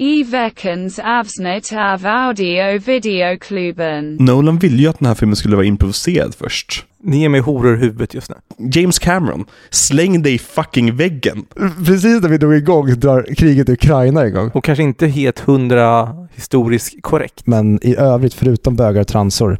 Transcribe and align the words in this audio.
I 0.00 0.22
veckans 0.22 0.98
avsnitt 0.98 1.72
av 1.72 2.06
audio 2.06 2.78
videoklubben. 2.78 4.16
Nolan 4.20 4.58
ville 4.58 4.76
ju 4.76 4.88
att 4.88 4.98
den 4.98 5.06
här 5.06 5.14
filmen 5.14 5.36
skulle 5.36 5.56
vara 5.56 5.66
improviserad 5.66 6.34
först. 6.34 6.84
Ni 7.02 7.20
ger 7.20 7.28
mig 7.28 7.40
horor 7.40 7.76
i 7.76 7.78
huvudet 7.78 8.14
just 8.14 8.30
nu. 8.30 8.36
James 8.72 8.98
Cameron, 8.98 9.44
släng 9.70 10.22
dig 10.22 10.34
i 10.34 10.38
fucking 10.38 10.96
väggen. 10.96 11.46
Precis 11.86 12.22
när 12.22 12.28
vi 12.28 12.38
drog 12.38 12.54
igång 12.54 12.86
drar 12.86 13.34
kriget 13.36 13.68
i 13.68 13.72
Ukraina 13.72 14.26
igång. 14.26 14.50
Och 14.54 14.64
kanske 14.64 14.82
inte 14.82 15.06
helt 15.06 15.38
hundra 15.38 16.16
historiskt 16.34 17.02
korrekt. 17.02 17.46
Men 17.46 17.86
i 17.86 17.96
övrigt, 17.96 18.34
förutom 18.34 18.76
bögar 18.76 19.00
och 19.00 19.08
transor, 19.08 19.58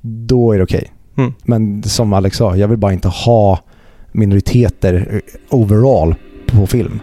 då 0.00 0.52
är 0.52 0.58
det 0.58 0.64
okej. 0.64 0.92
Mm. 1.16 1.32
Men 1.44 1.82
som 1.82 2.12
Alex 2.12 2.36
sa, 2.36 2.56
jag 2.56 2.68
vill 2.68 2.78
bara 2.78 2.92
inte 2.92 3.08
ha 3.08 3.60
minoriteter 4.12 5.08
eh, 5.10 5.20
overall 5.50 6.14
på 6.46 6.66
film. 6.66 7.00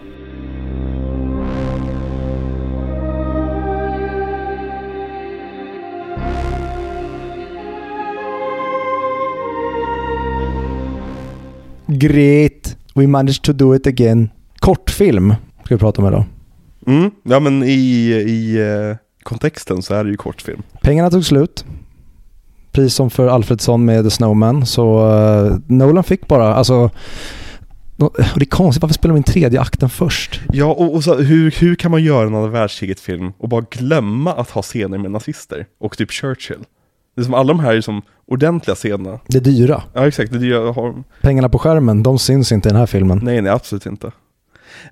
Great! 11.98 12.76
We 12.94 13.06
managed 13.06 13.42
to 13.42 13.52
do 13.52 13.74
it 13.76 13.86
again. 13.86 14.30
Kortfilm 14.58 15.34
ska 15.64 15.74
vi 15.74 15.78
prata 15.78 16.02
om 16.02 16.08
idag. 16.08 16.24
Mm, 16.86 17.10
ja 17.22 17.40
men 17.40 17.62
i, 17.62 18.10
i 18.26 18.56
eh, 18.60 18.96
kontexten 19.22 19.82
så 19.82 19.94
är 19.94 20.04
det 20.04 20.10
ju 20.10 20.16
kortfilm. 20.16 20.62
Pengarna 20.82 21.10
tog 21.10 21.24
slut. 21.24 21.64
Precis 22.72 22.94
som 22.94 23.10
för 23.10 23.28
Alfredsson 23.28 23.84
med 23.84 24.04
The 24.04 24.10
Snowman. 24.10 24.66
Så 24.66 25.10
eh, 25.10 25.56
Nolan 25.66 26.04
fick 26.04 26.28
bara, 26.28 26.54
alltså... 26.54 26.90
och 27.96 28.16
det 28.16 28.42
är 28.42 28.44
konstigt, 28.44 28.82
varför 28.82 28.94
spelar 28.94 29.14
de 29.14 29.16
in 29.16 29.22
tredje 29.22 29.60
akten 29.60 29.88
först? 29.88 30.40
Ja, 30.52 30.66
och, 30.66 30.94
och 30.94 31.04
så, 31.04 31.14
hur, 31.14 31.54
hur 31.58 31.74
kan 31.74 31.90
man 31.90 32.02
göra 32.02 32.26
en 32.26 32.34
andra 32.34 32.50
världskriget-film 32.50 33.32
och 33.38 33.48
bara 33.48 33.64
glömma 33.70 34.32
att 34.32 34.50
ha 34.50 34.62
scener 34.62 34.98
med 34.98 35.10
nazister 35.10 35.66
och 35.80 35.98
typ 35.98 36.10
Churchill? 36.10 36.64
Det 37.14 37.20
är 37.20 37.24
som 37.24 37.34
alla 37.34 37.48
de 37.48 37.60
här 37.60 37.74
är 37.74 37.80
som 37.80 38.02
ordentliga 38.26 38.74
scenerna. 38.74 39.20
Det 39.26 39.38
är 39.38 39.42
dyra. 39.42 39.82
Ja, 39.92 40.06
exakt. 40.08 40.32
Det 40.32 40.46
jag 40.46 40.72
har, 40.72 41.02
Pengarna 41.20 41.48
på 41.48 41.58
skärmen, 41.58 42.02
de 42.02 42.18
syns 42.18 42.52
inte 42.52 42.68
i 42.68 42.70
den 42.70 42.78
här 42.78 42.86
filmen. 42.86 43.20
nej, 43.22 43.42
nej, 43.42 43.52
absolut 43.52 43.86
inte. 43.86 44.12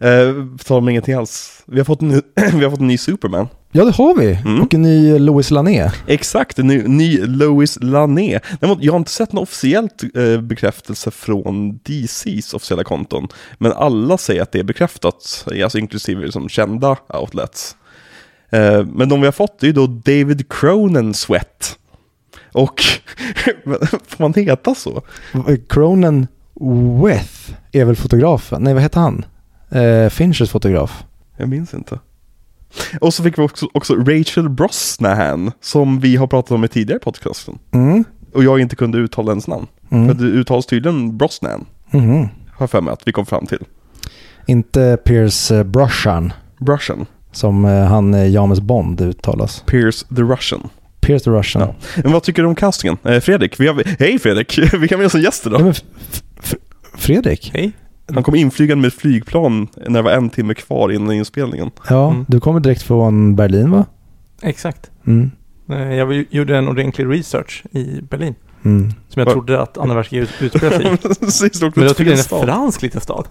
Eh, 0.00 0.46
tal 0.64 0.78
om 0.78 0.88
ingenting 0.88 1.14
alls. 1.14 1.62
Vi 1.66 1.78
har 1.78 1.84
fått 1.84 2.02
en 2.02 2.08
ny, 2.08 2.20
vi 2.54 2.64
har 2.64 2.70
fått 2.70 2.80
en 2.80 2.86
ny 2.86 2.98
Superman. 2.98 3.48
Ja, 3.72 3.84
det 3.84 3.90
har 3.90 4.14
vi. 4.14 4.34
Mm. 4.34 4.62
Och 4.62 4.74
en 4.74 4.82
ny 4.82 5.18
Louis 5.18 5.50
Lané. 5.50 5.90
Exakt, 6.06 6.58
en 6.58 6.66
ny, 6.66 6.82
ny 6.82 7.26
Lois 7.26 7.78
Lané. 7.80 8.40
Jag 8.80 8.92
har 8.92 8.98
inte 8.98 9.10
sett 9.10 9.32
någon 9.32 9.42
officiellt 9.42 10.02
eh, 10.14 10.40
bekräftelse 10.40 11.10
från 11.10 11.78
DCs 11.78 12.54
officiella 12.54 12.84
konton. 12.84 13.28
Men 13.58 13.72
alla 13.72 14.18
säger 14.18 14.42
att 14.42 14.52
det 14.52 14.58
är 14.58 14.64
bekräftat, 14.64 15.46
alltså 15.62 15.78
inklusive 15.78 16.24
liksom 16.24 16.48
kända 16.48 16.96
outlets. 17.08 17.76
Eh, 18.50 18.86
men 18.86 19.08
de 19.08 19.20
vi 19.20 19.26
har 19.26 19.32
fått 19.32 19.62
är 19.62 19.66
ju 19.66 19.72
då 19.72 19.86
David 19.86 20.48
Cronen 20.48 21.14
Sweat. 21.14 21.76
Och, 22.52 22.80
får 24.08 24.22
man 24.22 24.34
heta 24.34 24.74
så? 24.74 25.02
Cronen 25.68 26.26
Weth 27.04 27.52
är 27.72 27.84
väl 27.84 27.96
fotografen? 27.96 28.62
Nej, 28.62 28.74
vad 28.74 28.82
heter 28.82 29.00
han? 29.00 29.24
Eh, 29.70 30.08
Finchers 30.08 30.50
fotograf. 30.50 31.04
Jag 31.36 31.48
minns 31.48 31.74
inte. 31.74 31.98
Och 33.00 33.14
så 33.14 33.22
fick 33.22 33.38
vi 33.38 33.42
också, 33.42 33.68
också 33.74 33.94
Rachel 33.94 34.48
Brosnahan, 34.48 35.52
som 35.60 36.00
vi 36.00 36.16
har 36.16 36.26
pratat 36.26 36.50
om 36.52 36.64
i 36.64 36.68
tidigare 36.68 37.00
podcasten. 37.00 37.58
Mm. 37.72 38.04
Och 38.34 38.44
jag 38.44 38.60
inte 38.60 38.76
kunde 38.76 38.98
uttala 38.98 39.30
ens 39.32 39.46
namn. 39.46 39.66
För 39.88 39.96
Mm. 39.96 40.16
det 40.16 40.24
uttalas 40.24 40.66
tydligen 40.66 41.16
Brosnan, 41.16 41.64
Mhm. 41.90 42.20
har 42.22 42.28
jag 42.58 42.70
för 42.70 42.80
mig 42.80 42.92
att 42.92 43.02
vi 43.06 43.12
kom 43.12 43.26
fram 43.26 43.46
till. 43.46 43.64
Inte 44.46 44.98
Pierce 45.04 45.50
eh, 45.54 45.62
Brosnan, 45.62 46.32
Russian. 46.58 47.06
som 47.32 47.64
eh, 47.64 47.84
han 47.84 48.14
eh, 48.14 48.26
James 48.30 48.60
Bond 48.60 49.00
uttalas. 49.00 49.62
Pierce 49.66 50.06
the 50.16 50.22
Russian. 50.22 50.68
Pierce 51.00 51.24
the 51.24 51.30
Russian. 51.30 51.62
Ja. 51.68 51.74
Men 52.02 52.12
vad 52.12 52.22
tycker 52.22 52.42
du 52.42 52.48
om 52.48 52.54
castingen? 52.54 52.96
Eh, 53.04 53.20
Fredrik, 53.20 53.60
vi 53.60 53.66
har, 53.68 53.82
hej 53.98 54.18
Fredrik, 54.18 54.58
vi 54.80 54.88
kan 54.88 54.98
med 55.00 55.14
en 55.14 55.20
gäst 55.22 55.46
Ja, 55.46 55.58
idag. 55.58 55.74
F- 56.42 56.54
Fredrik? 56.94 57.50
Hej. 57.54 57.72
Han 58.14 58.22
kom 58.22 58.34
inflygande 58.34 58.82
med 58.82 58.92
flygplan 58.92 59.68
när 59.76 59.98
det 59.98 60.02
var 60.02 60.12
en 60.12 60.30
timme 60.30 60.54
kvar 60.54 60.92
innan 60.92 61.12
inspelningen. 61.14 61.70
Ja, 61.88 62.10
Mm. 62.10 62.24
du 62.28 62.40
kommer 62.40 62.60
direkt 62.60 62.82
från 62.82 63.36
Berlin 63.36 63.70
va? 63.70 63.86
Exakt. 64.42 64.90
Mm. 65.06 65.30
Eh, 65.70 65.94
Jag 65.94 66.24
gjorde 66.30 66.56
en 66.58 66.68
ordentlig 66.68 67.06
research 67.18 67.64
i 67.72 68.00
Berlin. 68.10 68.34
Mm. 68.64 68.92
Som 69.08 69.20
jag 69.22 69.32
trodde 69.32 69.60
att 69.62 69.78
andra 69.78 69.94
världskriget 69.96 70.28
utspelade 70.40 70.76
sig 71.30 71.48
i. 71.52 71.70
Men 71.74 71.84
jag 71.84 71.96
tycker 71.96 72.10
det 72.10 72.32
är 72.32 72.38
en 72.40 72.44
fransk 72.46 72.82
liten 72.82 73.00
stad. 73.00 73.24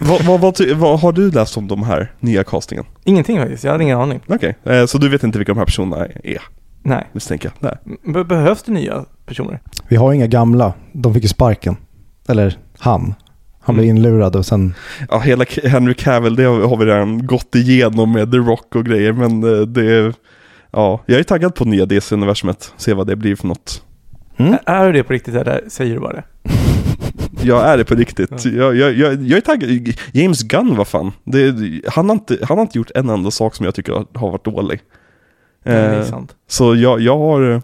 Vad, 0.00 0.40
vad, 0.40 0.60
vad, 0.76 1.00
har 1.00 1.12
du 1.12 1.30
läst 1.30 1.56
om 1.56 1.68
de 1.68 1.82
här 1.82 2.12
nya 2.20 2.44
castingen? 2.44 2.84
Ingenting 3.04 3.38
faktiskt, 3.40 3.64
jag 3.64 3.72
hade 3.72 3.84
ingen 3.84 3.98
aning. 4.00 4.20
Okej, 4.26 4.56
eh, 4.64 4.86
så 4.86 4.98
du 4.98 5.08
vet 5.08 5.22
inte 5.24 5.38
vilka 5.38 5.52
de 5.52 5.58
här 5.58 5.64
personerna 5.66 6.06
är? 6.24 6.42
Nej. 6.82 7.06
Misstänker 7.12 7.52
jag. 7.60 7.70
Nej. 7.70 7.96
Be- 8.14 8.24
behövs 8.24 8.62
det 8.62 8.72
nya 8.72 9.04
personer? 9.26 9.60
Vi 9.88 9.96
har 9.96 10.12
inga 10.12 10.26
gamla. 10.26 10.72
De 10.92 11.14
fick 11.14 11.22
ju 11.22 11.28
sparken. 11.28 11.76
Eller 12.28 12.58
han. 12.78 13.14
Han 13.60 13.74
blev 13.74 13.84
Mm. 13.84 13.96
inlurad 13.96 14.36
och 14.36 14.46
sen... 14.46 14.74
Ja, 15.10 15.18
hela 15.18 15.44
Henry 15.64 15.94
Cavill, 15.94 16.36
det 16.36 16.42
har 16.44 16.76
vi 16.76 16.84
redan 16.84 17.26
gått 17.26 17.54
igenom 17.54 18.12
med 18.12 18.30
The 18.32 18.36
Rock 18.38 18.74
och 18.76 18.84
grejer, 18.84 19.12
men 19.12 19.42
eh, 19.54 19.60
det. 19.60 20.12
Ja, 20.70 21.00
jag 21.06 21.18
är 21.18 21.22
taggad 21.22 21.54
på 21.54 21.64
nya 21.64 21.86
DC-universumet, 21.86 22.72
se 22.76 22.94
vad 22.94 23.06
det 23.06 23.16
blir 23.16 23.36
för 23.36 23.46
något. 23.48 23.82
Mm. 24.36 24.54
Är 24.66 24.86
du 24.86 24.92
det 24.92 25.02
på 25.02 25.12
riktigt 25.12 25.34
eller 25.34 25.60
säger 25.68 25.94
du 25.94 26.00
bara 26.00 26.12
det? 26.12 26.22
Jag 27.42 27.68
är 27.68 27.78
det 27.78 27.84
på 27.84 27.94
riktigt. 27.94 28.44
Ja. 28.44 28.50
Jag, 28.50 28.76
jag, 28.76 28.92
jag, 28.92 29.22
jag 29.22 29.36
är 29.36 29.40
taggad. 29.40 29.94
James 30.12 30.42
Gunn, 30.42 30.76
vad 30.76 30.88
fan. 30.88 31.12
Det, 31.24 31.54
han, 31.86 32.08
har 32.08 32.16
inte, 32.16 32.38
han 32.42 32.58
har 32.58 32.62
inte 32.62 32.78
gjort 32.78 32.90
en 32.94 33.08
enda 33.08 33.30
sak 33.30 33.54
som 33.54 33.64
jag 33.64 33.74
tycker 33.74 33.92
har, 33.92 34.30
varit 34.30 34.44
dålig. 34.44 34.80
Eh, 35.64 36.04
sant. 36.04 36.34
så 36.48 36.74
jag, 36.74 37.00
jag 37.00 37.18
har 37.18 37.52
eh, 37.52 37.60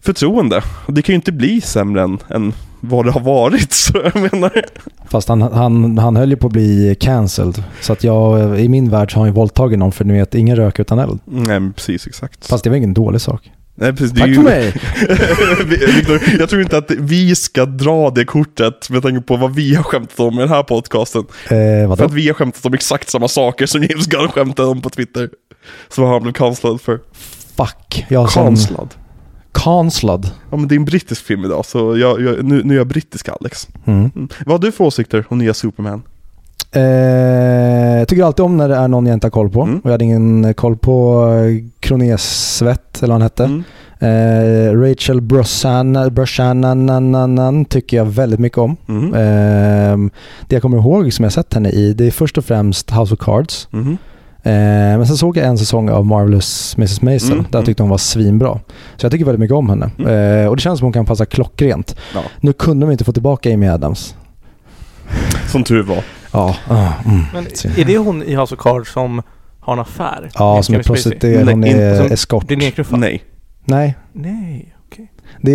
förtroende. 0.00 0.62
Det 0.88 1.02
kan 1.02 1.12
ju 1.12 1.16
inte 1.16 1.32
bli 1.32 1.60
sämre 1.60 2.02
än, 2.02 2.18
än 2.28 2.52
vad 2.80 3.04
det 3.04 3.12
har 3.12 3.20
varit, 3.20 3.72
så 3.72 3.92
jag 4.14 4.32
menar... 4.32 4.64
Fast 5.08 5.28
han, 5.28 5.42
han, 5.42 5.98
han 5.98 6.16
höll 6.16 6.30
ju 6.30 6.36
på 6.36 6.46
att 6.46 6.52
bli 6.52 6.96
cancelled. 7.00 7.62
Så 7.80 7.92
att 7.92 8.04
jag, 8.04 8.60
i 8.60 8.68
min 8.68 8.90
värld 8.90 9.12
så 9.12 9.16
har 9.16 9.22
han 9.22 9.28
ju 9.28 9.34
våldtagit 9.34 9.78
någon 9.78 9.92
för 9.92 10.04
ni 10.04 10.12
vet, 10.12 10.34
ingen 10.34 10.56
rök 10.56 10.78
utan 10.78 10.98
eld. 10.98 11.18
Nej, 11.24 11.60
precis, 11.74 12.06
exakt. 12.06 12.46
Fast 12.46 12.64
det 12.64 12.70
var 12.70 12.76
ingen 12.76 12.94
dålig 12.94 13.20
sak. 13.20 13.50
Nej, 13.80 13.92
precis, 13.92 14.18
Tack 14.18 14.28
ju- 14.28 14.34
för 14.34 14.42
mig! 14.42 14.72
Victor, 15.96 16.20
jag 16.38 16.48
tror 16.48 16.62
inte 16.62 16.78
att 16.78 16.90
vi 16.90 17.34
ska 17.34 17.64
dra 17.66 18.10
det 18.10 18.24
kortet 18.24 18.90
med 18.90 19.02
tanke 19.02 19.20
på 19.20 19.36
vad 19.36 19.54
vi 19.54 19.74
har 19.74 19.82
skämtat 19.82 20.20
om 20.20 20.34
i 20.34 20.38
den 20.40 20.48
här 20.48 20.62
podcasten. 20.62 21.24
Eh, 21.44 21.96
För 21.96 22.04
att 22.04 22.12
vi 22.12 22.26
har 22.26 22.34
skämtat 22.34 22.66
om 22.66 22.74
exakt 22.74 23.08
samma 23.10 23.28
saker 23.28 23.66
som 23.66 23.82
James 23.82 24.06
Gunn 24.06 24.28
skämtade 24.28 24.68
om 24.68 24.82
på 24.82 24.90
Twitter. 24.90 25.30
Som 25.88 26.04
han 26.04 26.22
blev 26.22 26.32
cancellad 26.32 26.80
för. 26.80 27.00
Fuck. 27.56 28.06
Jag. 28.08 28.30
Cancellad? 28.30 28.94
Cancelled. 29.52 30.30
Ja 30.50 30.56
men 30.56 30.68
det 30.68 30.74
är 30.74 30.76
en 30.76 30.84
brittisk 30.84 31.24
film 31.24 31.44
idag, 31.44 31.64
så 31.66 31.98
jag, 31.98 32.20
jag, 32.22 32.44
nu, 32.44 32.62
nu 32.64 32.74
är 32.74 32.78
jag 32.78 32.86
brittisk 32.86 33.28
Alex. 33.28 33.68
Mm. 33.86 34.10
Mm. 34.16 34.28
Vad 34.46 34.52
har 34.52 34.58
du 34.66 34.72
för 34.72 34.84
åsikter 34.84 35.24
om 35.28 35.38
nya 35.38 35.54
Superman? 35.54 36.02
Eh, 36.72 38.04
tycker 38.04 38.24
alltid 38.24 38.44
om 38.44 38.56
när 38.56 38.68
det 38.68 38.76
är 38.76 38.88
någon 38.88 39.06
jag 39.06 39.14
inte 39.14 39.26
har 39.26 39.30
koll 39.30 39.50
på. 39.50 39.62
Mm. 39.62 39.78
Och 39.78 39.86
jag 39.86 39.90
hade 39.90 40.04
ingen 40.04 40.54
koll 40.54 40.76
på 40.76 41.26
eh, 41.28 41.64
Kronesvett, 41.80 43.02
eller 43.02 43.14
vad 43.14 43.14
han 43.14 43.22
hette. 43.22 43.44
Mm. 43.44 43.62
Eh, 44.02 44.80
Rachel 44.80 45.20
Brosnan 45.20 45.94
tycker 47.64 47.96
jag 47.96 48.04
väldigt 48.04 48.40
mycket 48.40 48.58
om. 48.58 48.76
Mhm. 48.86 49.14
Eh, 49.14 50.10
det 50.46 50.56
jag 50.56 50.62
kommer 50.62 50.78
ihåg 50.78 51.12
som 51.12 51.22
jag 51.22 51.32
sett 51.32 51.54
henne 51.54 51.70
i, 51.70 51.92
det 51.92 52.06
är 52.06 52.10
först 52.10 52.38
och 52.38 52.44
främst 52.44 52.90
House 52.90 53.14
of 53.14 53.20
Cards. 53.20 53.68
Mhm. 53.70 53.98
Eh, 54.42 54.52
men 54.98 55.06
sen 55.06 55.16
såg 55.16 55.36
jag 55.36 55.46
en 55.46 55.58
säsong 55.58 55.90
av 55.90 56.06
Marvelous 56.06 56.74
Mrs 56.76 57.02
Maisel, 57.02 57.32
Mm, 57.32 57.42
där 57.42 57.48
jag 57.50 57.54
mm. 57.54 57.66
tyckte 57.66 57.82
hon 57.82 57.90
var 57.90 57.98
svinbra. 57.98 58.60
Så 58.96 59.04
jag 59.04 59.12
tycker 59.12 59.24
väldigt 59.24 59.40
mycket 59.40 59.56
om 59.56 59.70
henne. 59.70 59.90
Mm. 59.98 60.42
Eh, 60.42 60.46
och 60.48 60.56
det 60.56 60.62
känns 60.62 60.78
som 60.78 60.86
hon 60.86 60.92
kan 60.92 61.06
passa 61.06 61.26
klockrent. 61.26 61.96
Ja. 62.14 62.20
Nu 62.40 62.52
kunde 62.52 62.86
de 62.86 62.92
inte 62.92 63.04
få 63.04 63.12
tillbaka 63.12 63.54
Amy 63.54 63.68
Adams. 63.68 64.14
Som 65.52 65.64
tur 65.64 65.82
var. 65.82 66.04
Ja, 66.32 66.56
ah, 66.68 66.92
mm. 67.06 67.22
Men 67.32 67.46
är 67.76 67.84
det 67.84 67.98
hon 67.98 68.22
i 68.22 68.34
House 68.34 68.54
of 68.54 68.60
Cards 68.60 68.92
som 68.92 69.22
har 69.60 69.72
en 69.72 69.78
affär? 69.78 70.30
Ja, 70.34 70.62
som 70.62 70.74
är 70.74 70.82
prostituerad. 70.82 71.48
Hon 71.48 71.64
är 71.64 72.12
eskort. 72.12 72.46
Blir 72.46 72.56
nedknuffad? 72.56 72.98
Nej, 73.00 73.24
Nej, 73.64 73.96
Nej, 74.12 74.74
okej. 74.86 75.10
det 75.40 75.52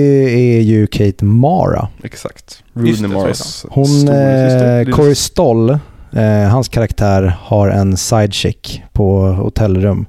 är 0.58 0.62
ju 0.62 0.88
Kate 0.88 1.26
Mara. 1.26 1.88
exakt. 2.04 2.64
Det, 2.74 2.80
Rooney 2.80 3.04
är 3.04 3.08
Maras 3.08 3.66
Hon, 3.70 4.08
eh, 4.08 4.96
Corey 4.96 5.16
Stoll, 5.16 5.70
eh, 6.12 6.50
hans 6.50 6.68
karaktär 6.70 7.38
har 7.42 7.68
en 7.68 7.98
sidechick 7.98 8.84
på 8.94 9.28
hotellrum. 9.28 10.06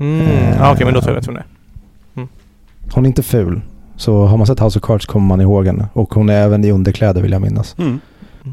Mm. 0.00 0.20
Eh, 0.20 0.56
Ja, 0.58 0.72
okej, 0.72 0.84
men 0.84 0.94
då 0.94 1.00
tror 1.00 1.14
jag 1.14 1.20
vet 1.20 1.28
vem 1.28 1.34
det 1.34 1.40
är. 1.40 1.46
Hon 2.94 3.04
är 3.04 3.08
inte 3.08 3.22
ful. 3.22 3.60
Så 3.96 4.24
har 4.26 4.36
man 4.36 4.46
sett 4.46 4.60
House 4.60 4.78
of 4.78 4.84
Cards 4.84 5.06
kommer 5.06 5.26
man 5.26 5.40
ihåg 5.40 5.66
henne. 5.66 5.88
Och 5.92 6.14
hon 6.14 6.28
är 6.28 6.34
även 6.42 6.64
i 6.64 6.70
underkläder 6.70 7.22
vill 7.22 7.32
jag 7.32 7.42
minnas. 7.42 7.74
Mm. 7.78 8.00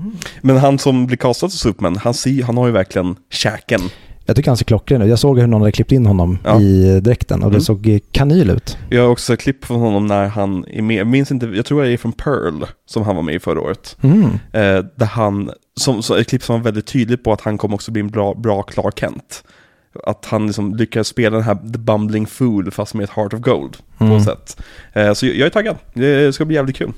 Mm. 0.02 0.12
Men 0.42 0.58
han 0.58 0.80
som 0.80 1.08
blir 1.08 1.18
castad 1.18 1.50
som 1.50 1.58
Superman, 1.72 1.98
han, 1.98 2.14
ser, 2.14 2.44
han 2.44 2.58
har 2.58 2.66
ju 2.68 2.72
verkligen 2.74 3.16
käken. 3.30 3.82
Jag 4.28 4.36
tycker 4.36 4.50
han 4.50 4.58
ser 4.58 4.66
klockren 4.66 5.02
ut. 5.02 5.10
Jag 5.10 5.20
såg 5.20 5.40
hur 5.40 5.48
någon 5.48 5.62
hade 5.62 5.72
klippt 5.72 5.92
in 5.92 6.06
honom 6.06 6.38
Ja. 6.44 6.62
i 6.62 7.00
dräkten 7.00 7.44
och 7.44 7.50
det 7.50 7.56
Mm. 7.56 7.62
såg 7.62 7.88
eh, 7.88 8.00
kanyl 8.12 8.50
ut. 8.50 8.78
Jag 8.90 9.02
har 9.02 9.10
också 9.10 9.26
sett 9.26 9.40
klipp 9.40 9.66
från 9.66 9.80
honom 9.80 10.08
när 10.08 10.28
han 10.28 10.66
är 10.68 10.82
med, 10.82 10.96
jag 10.98 11.08
minns 11.08 11.32
inte, 11.32 11.46
jag 11.46 11.66
tror 11.66 11.84
det 11.84 11.90
är 11.94 11.98
från 11.98 12.12
Pearl 12.12 12.64
som 12.86 13.04
han 13.04 13.16
var 13.16 13.24
med 13.24 13.36
i 13.36 13.40
förra 13.40 13.62
året. 13.62 13.98
Mm. 14.02 14.24
Eh, 14.52 14.86
där 14.96 15.06
han, 15.06 15.52
som, 15.80 16.04
så 16.04 16.16
ett 16.16 16.28
klipp 16.30 16.44
som 16.44 16.56
var 16.56 16.64
väldigt 16.64 16.86
tydligt 16.88 17.24
på 17.24 17.34
att 17.34 17.42
han 17.42 17.58
kommer 17.58 17.76
också 17.76 17.92
bli 17.92 18.00
en 18.02 18.10
bra, 18.10 18.34
bra 18.34 18.62
Clark 18.64 19.00
Kent. 19.00 19.44
Att 20.04 20.26
han 20.26 20.48
liksom 20.48 20.76
lyckades 20.76 21.08
spela 21.08 21.36
den 21.36 21.46
här 21.46 21.56
The 21.56 21.78
Bumbling 21.80 22.26
Fool 22.28 22.72
fast 22.72 22.94
med 22.94 23.04
ett 23.04 23.10
Heart 23.10 23.34
of 23.34 23.40
Gold 23.40 23.78
på 23.98 24.04
Mm. 24.04 24.18
något 24.18 24.26
sätt. 24.26 24.62
Eh, 24.94 25.14
så 25.14 25.26
jag 25.26 25.36
jag 25.36 25.46
är 25.46 25.50
taggad, 25.50 25.76
det 25.94 26.36
ska 26.36 26.46
bli 26.46 26.56
jävligt 26.56 26.76
kul. 26.76 26.92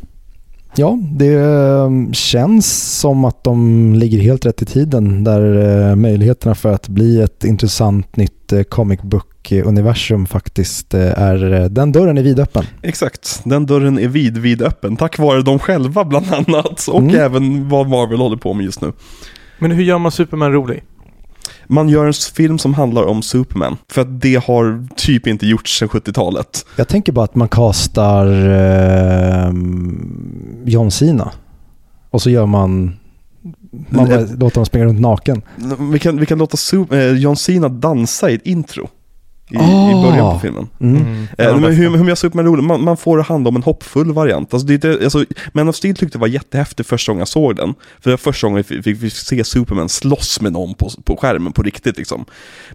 Ja, 0.76 1.00
det 1.12 1.34
eh, 1.34 2.12
känns 2.12 3.00
som 3.00 3.26
att 3.26 3.44
de 3.44 3.94
ligger 3.94 4.20
helt 4.20 4.46
rätt 4.46 4.62
i 4.62 4.66
tiden 4.66 5.24
där 5.24 5.90
eh, 5.90 5.96
möjligheterna 5.96 6.56
för 6.56 6.74
att 6.74 6.88
bli 6.88 7.22
ett 7.22 7.44
intressant 7.44 8.16
nytt 8.16 8.54
eh, 8.54 8.62
comic 8.64 9.00
book-universum 9.02 10.26
faktiskt 10.26 10.94
är, 10.94 11.70
den 11.70 11.92
dörren 11.92 12.18
är 12.18 12.24
vidöppen. 12.24 12.64
Exakt, 12.82 13.42
den 13.44 13.66
dörren 13.66 14.00
är 14.00 14.08
vid, 14.08 14.38
vid 14.38 14.62
öppen 14.62 14.98
tack 14.98 15.18
vare 15.20 15.42
dem 15.42 15.60
själva 15.60 16.06
bland 16.06 16.26
annat 16.34 16.88
och 16.88 17.02
Mm. 17.02 17.16
även 17.16 17.70
vad 17.70 17.90
Marvel 17.90 18.20
håller 18.20 18.38
på 18.38 18.54
med 18.54 18.66
just 18.66 18.82
nu. 18.82 18.92
Men 19.60 19.72
hur 19.72 19.84
gör 19.84 19.98
man 19.98 20.12
Superman 20.12 20.52
rolig? 20.54 20.84
Man 21.70 21.90
gör 21.90 22.06
en 22.06 22.14
film 22.14 22.60
som 22.60 22.74
handlar 22.74 23.04
om 23.04 23.22
Superman, 23.22 23.78
för 23.90 24.02
att 24.02 24.22
det 24.22 24.36
har 24.46 24.88
typ 24.96 25.28
inte 25.28 25.48
gjorts 25.48 25.80
sedan 25.80 25.88
70-talet. 25.90 26.66
Jag 26.76 26.88
tänker 26.88 27.12
bara 27.12 27.26
att 27.26 27.36
man 27.36 27.48
castar 27.48 28.26
eh, 28.50 29.54
John 30.66 30.92
Cena 30.92 31.32
och 32.10 32.22
så 32.22 32.30
gör 32.30 32.46
man, 32.46 32.96
man 33.90 34.08
bara 34.10 34.20
låter 34.20 34.56
dem 34.56 34.66
springa 34.66 34.86
runt 34.86 35.00
naken. 35.00 35.42
Vi 35.92 36.00
kan, 36.00 36.20
vi 36.20 36.26
kan 36.26 36.38
låta 36.38 36.56
Su- 36.56 36.94
eh, 36.96 37.18
John 37.20 37.36
Cena 37.36 37.70
dansa 37.70 38.30
i 38.30 38.36
ett 38.36 38.46
intro. 38.46 38.90
I, 39.50 39.56
i 39.56 39.58
Ah. 39.60 40.02
början 40.02 40.34
på 40.34 40.40
filmen. 40.40 40.68
Mm. 40.80 41.28
En 41.38 41.48
Eh, 41.48 41.60
men 41.60 41.74
hur, 41.74 41.90
hur 41.90 41.98
man 41.98 42.08
gör 42.08 42.16
Superman 42.16 42.46
rolig? 42.46 42.64
Man, 42.64 42.84
man 42.84 42.98
får 42.98 43.20
hand 43.20 43.48
om 43.48 43.56
en 43.56 43.64
hoppfull 43.64 44.12
variant. 44.14 44.54
Alltså, 44.54 44.68
det, 44.68 44.74
är 44.74 44.92
inte- 44.94 45.04
alltså, 45.04 45.26
Man 45.54 45.70
of 45.70 45.76
Steel 45.76 45.96
tyckte 45.96 46.18
det 46.18 46.22
var 46.22 46.28
jättehäftigt 46.28 46.90
första 46.90 47.12
gången 47.12 47.20
jag 47.20 47.28
såg 47.28 47.56
den. 47.56 47.74
För 48.00 48.10
det 48.10 48.10
var 48.10 48.18
första 48.18 48.48
gången 48.48 48.64
vi 48.70 48.82
fick, 48.84 49.00
fick 49.00 49.14
se 49.14 49.44
Superman 49.44 49.90
slåss 49.90 50.42
med 50.42 50.54
någon 50.54 50.74
på, 50.74 50.90
på 51.04 51.18
skärmen 51.18 51.52
på 51.54 51.64
riktigt 51.64 51.98
liksom. 51.98 52.26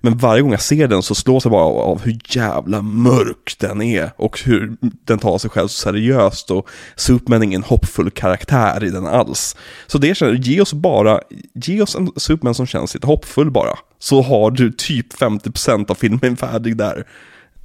Men 0.00 0.18
varje 0.18 0.42
gång 0.42 0.50
jag 0.50 0.60
ser 0.62 0.88
den 0.88 1.02
så 1.02 1.14
slås 1.14 1.44
jag 1.44 1.52
bara 1.52 1.64
av, 1.64 1.78
av 1.78 2.02
hur 2.02 2.18
jävla 2.28 2.82
mörk 2.82 3.54
den 3.58 3.82
är. 3.82 4.10
Och 4.16 4.40
hur 4.44 4.76
den 5.04 5.18
tar 5.18 5.38
sig 5.38 5.50
själv 5.50 5.68
så 5.68 5.80
seriöst. 5.80 6.50
Och 6.50 6.68
Superman 6.96 7.42
är 7.42 7.46
ingen 7.46 7.62
hoppfull 7.62 8.10
karaktär 8.10 8.84
i 8.84 8.90
den 8.90 9.06
alls. 9.06 9.56
Så 9.86 9.98
det 9.98 10.14
känner, 10.16 10.32
ge 10.32 10.60
oss 10.60 10.72
bara, 10.72 11.20
ge 11.54 11.82
oss 11.82 11.94
en 11.96 12.10
Superman 12.16 12.54
som 12.54 12.66
känns 12.66 12.94
lite 12.94 13.06
hoppfull 13.06 13.50
bara. 13.50 13.70
Så 14.02 14.22
har 14.22 14.50
du 14.50 14.72
typ 14.72 15.14
50% 15.14 15.90
av 15.90 15.94
filmen 15.94 16.36
färdig 16.36 16.76
där. 16.76 17.06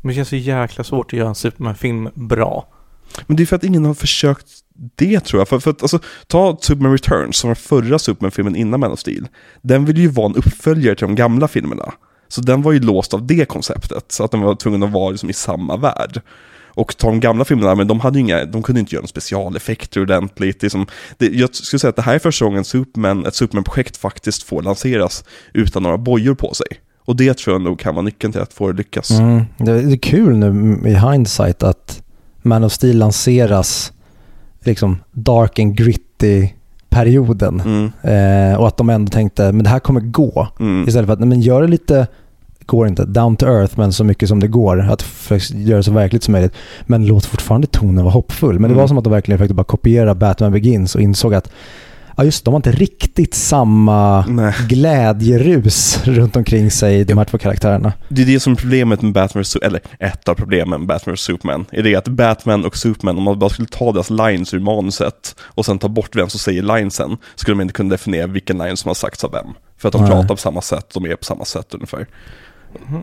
Men 0.02 0.08
det 0.08 0.14
känns 0.14 0.30
så 0.30 0.36
jäkla 0.36 0.84
svårt 0.84 1.14
att 1.14 1.20
göra 1.20 1.30
en 1.30 1.36
Superman-film 1.36 2.10
bra. 2.14 2.68
Men 3.28 3.38
det 3.38 3.44
är 3.44 3.46
för 3.46 3.56
att 3.56 3.64
ingen 3.64 3.86
har 3.86 3.94
försökt 3.94 4.48
det 4.96 5.20
tror 5.20 5.40
jag. 5.40 5.48
För, 5.48 5.60
för 5.60 5.72
att, 5.72 5.82
alltså, 5.82 6.00
ta 6.28 6.58
Superman 6.62 6.92
Returns, 6.92 7.38
som 7.38 7.48
var 7.48 7.56
förra 7.56 8.00
Superman-filmen 8.00 8.56
innan 8.56 8.80
Man 8.80 8.92
of 8.92 9.00
Steel. 9.00 9.28
Den 9.62 9.86
ville 9.86 10.02
ju 10.02 10.08
vara 10.08 10.26
en 10.26 10.36
uppföljare 10.36 10.96
till 10.96 11.08
de 11.08 11.16
gamla 11.16 11.48
filmerna. 11.48 11.94
Så 12.28 12.42
den 12.42 12.62
var 12.62 12.72
ju 12.72 12.80
låst 12.80 13.14
av 13.14 13.28
det 13.28 13.46
konceptet, 13.46 14.12
så 14.12 14.24
att 14.24 14.32
den 14.32 14.42
var 14.42 14.56
tvungen 14.56 14.84
att 14.84 14.92
vara 14.92 15.10
liksom 15.10 15.30
i 15.30 15.34
samma 15.34 15.78
värld. 15.78 16.22
Och 16.78 16.98
ta 16.98 17.08
de 17.08 17.20
gamla 17.20 17.46
filmerna, 17.46 17.76
men 17.76 17.88
de, 17.88 18.00
hade 18.00 18.20
ju 18.20 18.26
inga, 18.26 18.46
de 18.46 18.64
kunde 18.64 18.80
inte 18.80 18.96
göra 18.96 19.02
några 19.02 19.08
specialeffekter 19.08 20.02
ordentligt. 20.02 20.60
Det 20.60 20.68
är 20.68 20.70
som, 20.70 20.86
det, 21.18 21.26
jag 21.28 21.56
skulle 21.56 21.80
säga 21.80 21.90
att 21.90 21.96
det 21.96 22.02
här 22.02 22.16
är 22.16 22.20
första 22.20 22.46
gången 22.46 22.64
Superman, 22.64 23.26
ett 23.26 23.36
Superman-projekt 23.36 23.98
faktiskt 23.98 24.44
får 24.44 24.62
lanseras 24.62 25.24
utan 25.54 25.84
några 25.84 25.98
bojor 25.98 26.36
på 26.36 26.54
sig. 26.54 26.68
Och 27.06 27.16
det 27.16 27.38
tror 27.38 27.54
jag 27.54 27.62
nog 27.62 27.80
kan 27.80 27.96
vara 27.96 28.06
nyckeln 28.06 28.34
till 28.34 28.42
att 28.42 28.54
få 28.54 28.72
det 28.72 28.78
lyckas. 28.78 29.12
Mm. 29.12 29.44
Det 29.58 29.72
är 29.72 29.98
kul 29.98 30.38
nu 30.38 30.80
i 30.90 30.94
hindsight 30.94 31.64
att 31.64 32.04
Man 32.42 32.64
of 32.64 32.72
Steel 32.72 32.98
lanseras 32.98 33.94
liksom 34.64 34.98
dark 35.12 35.60
and 35.60 35.78
gritty 35.78 36.50
perioden 36.90 37.62
Mm, 37.66 37.92
eh, 38.52 38.60
och 38.60 38.68
att 38.68 38.78
de 38.78 38.90
ändå 38.90 39.12
tänkte 39.12 39.52
men 39.52 39.64
det 39.64 39.70
här 39.70 39.80
kommer 39.80 40.02
gå. 40.02 40.48
mm. 40.60 40.88
Istället 40.88 41.08
för 41.08 41.14
att 41.14 41.28
men 41.28 41.42
gör 41.42 41.62
det 41.62 41.68
lite, 41.68 42.08
går 42.68 42.88
inte, 42.88 43.06
down 43.06 43.36
to 43.36 43.46
earth 43.46 43.74
men 43.78 43.94
så 43.94 44.04
mycket 44.04 44.30
som 44.30 44.40
det 44.40 44.48
går. 44.48 44.80
Att 44.92 45.06
göra 45.54 45.78
det 45.78 45.84
så 45.84 45.92
verkligt 45.92 46.24
som 46.24 46.32
möjligt. 46.32 46.54
Men 46.86 47.06
låt 47.06 47.26
fortfarande 47.26 47.68
tonen 47.68 48.04
vara 48.04 48.14
hoppfull. 48.14 48.54
Men 48.60 48.62
det 48.62 48.68
Mm. 48.68 48.78
var 48.78 48.88
som 48.88 48.98
att 48.98 49.04
de 49.04 49.14
verkligen 49.14 49.38
försökte 49.38 49.54
bara 49.54 49.64
kopiera 49.64 50.16
Batman 50.16 50.52
Begins 50.52 50.96
och 50.96 51.02
insåg 51.02 51.34
att 51.34 51.50
ja 52.18 52.24
just 52.24 52.46
de 52.46 52.54
har 52.54 52.60
inte 52.60 52.72
riktigt 52.72 53.34
samma 53.34 54.26
Nej. 54.28 54.54
glädjerus 54.70 56.00
runt 56.04 56.36
omkring 56.36 56.72
sig, 56.72 57.04
de 57.06 57.18
här 57.18 57.26
två 57.26 57.38
karaktärerna. 57.38 57.94
Det 58.10 58.22
är 58.22 58.26
det 58.26 58.40
som 58.40 58.54
är 58.54 58.58
problemet 58.58 59.02
med 59.02 59.14
Batman 59.14 59.44
eller 59.62 59.82
ett 60.00 60.28
av 60.28 60.34
problemen 60.36 60.80
med 60.80 60.88
Batman 60.88 61.14
vs. 61.16 61.22
Superman, 61.22 61.66
är 61.72 61.84
det 61.84 61.96
att 61.96 62.08
Batman 62.08 62.66
och 62.66 62.78
Superman, 62.78 63.18
om 63.18 63.24
man 63.24 63.40
bara 63.40 63.50
skulle 63.50 63.68
ta 63.68 63.92
deras 63.92 64.10
lines 64.10 64.54
ur 64.54 64.60
manuset 64.60 65.36
och 65.42 65.66
sen 65.66 65.80
ta 65.80 65.88
bort 65.88 66.16
vem 66.16 66.30
som 66.30 66.40
säger 66.40 66.62
linesen, 66.62 67.18
skulle 67.36 67.56
man 67.56 67.62
inte 67.62 67.74
kunna 67.74 67.90
definiera 67.90 68.28
vilken 68.28 68.58
line 68.58 68.78
som 68.78 68.90
har 68.90 68.96
sagts 68.96 69.24
av 69.24 69.32
vem. 69.32 69.48
För 69.78 69.88
att 69.90 69.94
de 69.94 70.02
Nej. 70.02 70.12
pratar 70.12 70.28
på 70.28 70.38
samma 70.38 70.62
sätt, 70.62 70.86
de 70.94 71.06
är 71.06 71.16
på 71.16 71.26
samma 71.26 71.46
sätt 71.46 71.74
ungefär. 71.74 72.08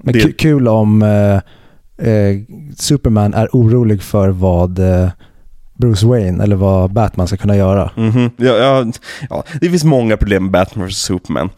Men 0.03 0.13
Det- 0.15 0.21
ku- 0.21 0.33
kul 0.33 0.69
om 0.69 1.03
eh, 1.03 1.35
eh, 2.09 2.39
Superman 2.77 3.35
är 3.35 3.49
orolig 3.53 4.03
för 4.03 4.29
vad 4.29 4.79
eh, 4.79 5.09
Bruce 5.75 6.07
Wayne 6.07 6.43
eller 6.45 6.57
vad 6.57 6.93
Batman 6.93 7.27
ska 7.27 7.37
kunna 7.37 7.57
göra. 7.57 7.91
Mhm. 7.97 8.31
Ja, 8.37 8.53
ja, 8.57 8.85
ja, 9.31 9.45
det 9.61 9.71
finns 9.71 9.85
många 9.85 10.17
problem 10.17 10.43
med 10.43 10.53
Batman 10.53 10.87
vs. 10.89 10.97
Superman. 10.99 11.51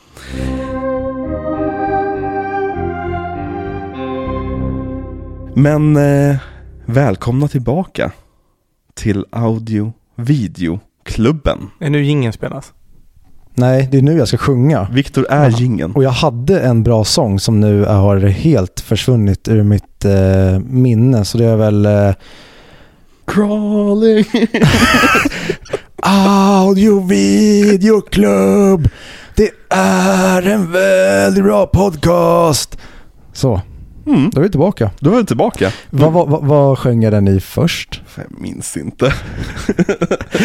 Men 5.54 5.96
eh, 5.96 6.36
välkomna 6.86 7.48
tillbaka 7.48 8.12
till 8.94 9.24
Audio 9.30 9.92
Video-klubben. 10.14 11.58
Är 11.80 11.90
nu 11.90 12.04
ingen 12.04 12.32
spelas? 12.32 12.72
Nej, 13.58 13.88
det 13.90 13.98
är 13.98 14.02
nu 14.02 14.18
jag 14.18 14.28
ska 14.28 14.36
sjunga. 14.36 14.88
Viktor 14.92 15.26
är 15.30 15.36
Jaha. 15.50 15.58
gingen. 15.58 15.92
Och 15.92 16.04
jag 16.04 16.10
hade 16.10 16.60
en 16.60 16.82
bra 16.82 17.04
sång 17.04 17.40
som 17.40 17.60
nu 17.60 17.84
har 17.84 18.16
helt 18.18 18.80
försvunnit 18.80 19.48
ur 19.48 19.62
mitt 19.62 20.04
eh, 20.04 20.58
minne. 20.58 21.24
Så 21.24 21.38
det 21.38 21.44
är 21.44 21.56
väl 21.56 21.86
eh, 21.86 22.14
Crawling. 23.26 24.24
Audio 26.02 27.00
Video 27.06 28.00
Club. 28.00 28.88
Det 29.34 29.50
är 29.70 30.42
en 30.46 30.72
väldigt 30.72 31.44
bra 31.44 31.66
podcast. 31.66 32.78
Så, 33.32 33.60
Mm, 34.06 34.30
då 34.30 34.40
är 34.40 34.44
vi 34.44 34.50
tillbaka. 34.50 34.90
då 35.00 35.12
är 35.12 35.16
vi 35.16 35.24
tillbaka. 35.26 35.72
Vad, 35.90 36.12
vad, 36.12 36.28
vad, 36.28 36.44
vad 36.44 36.78
sjöng 36.78 37.02
jag 37.02 37.12
den 37.12 37.28
i 37.28 37.40
först? 37.40 38.02
Jag 38.16 38.40
minns 38.40 38.76
inte. 38.76 39.12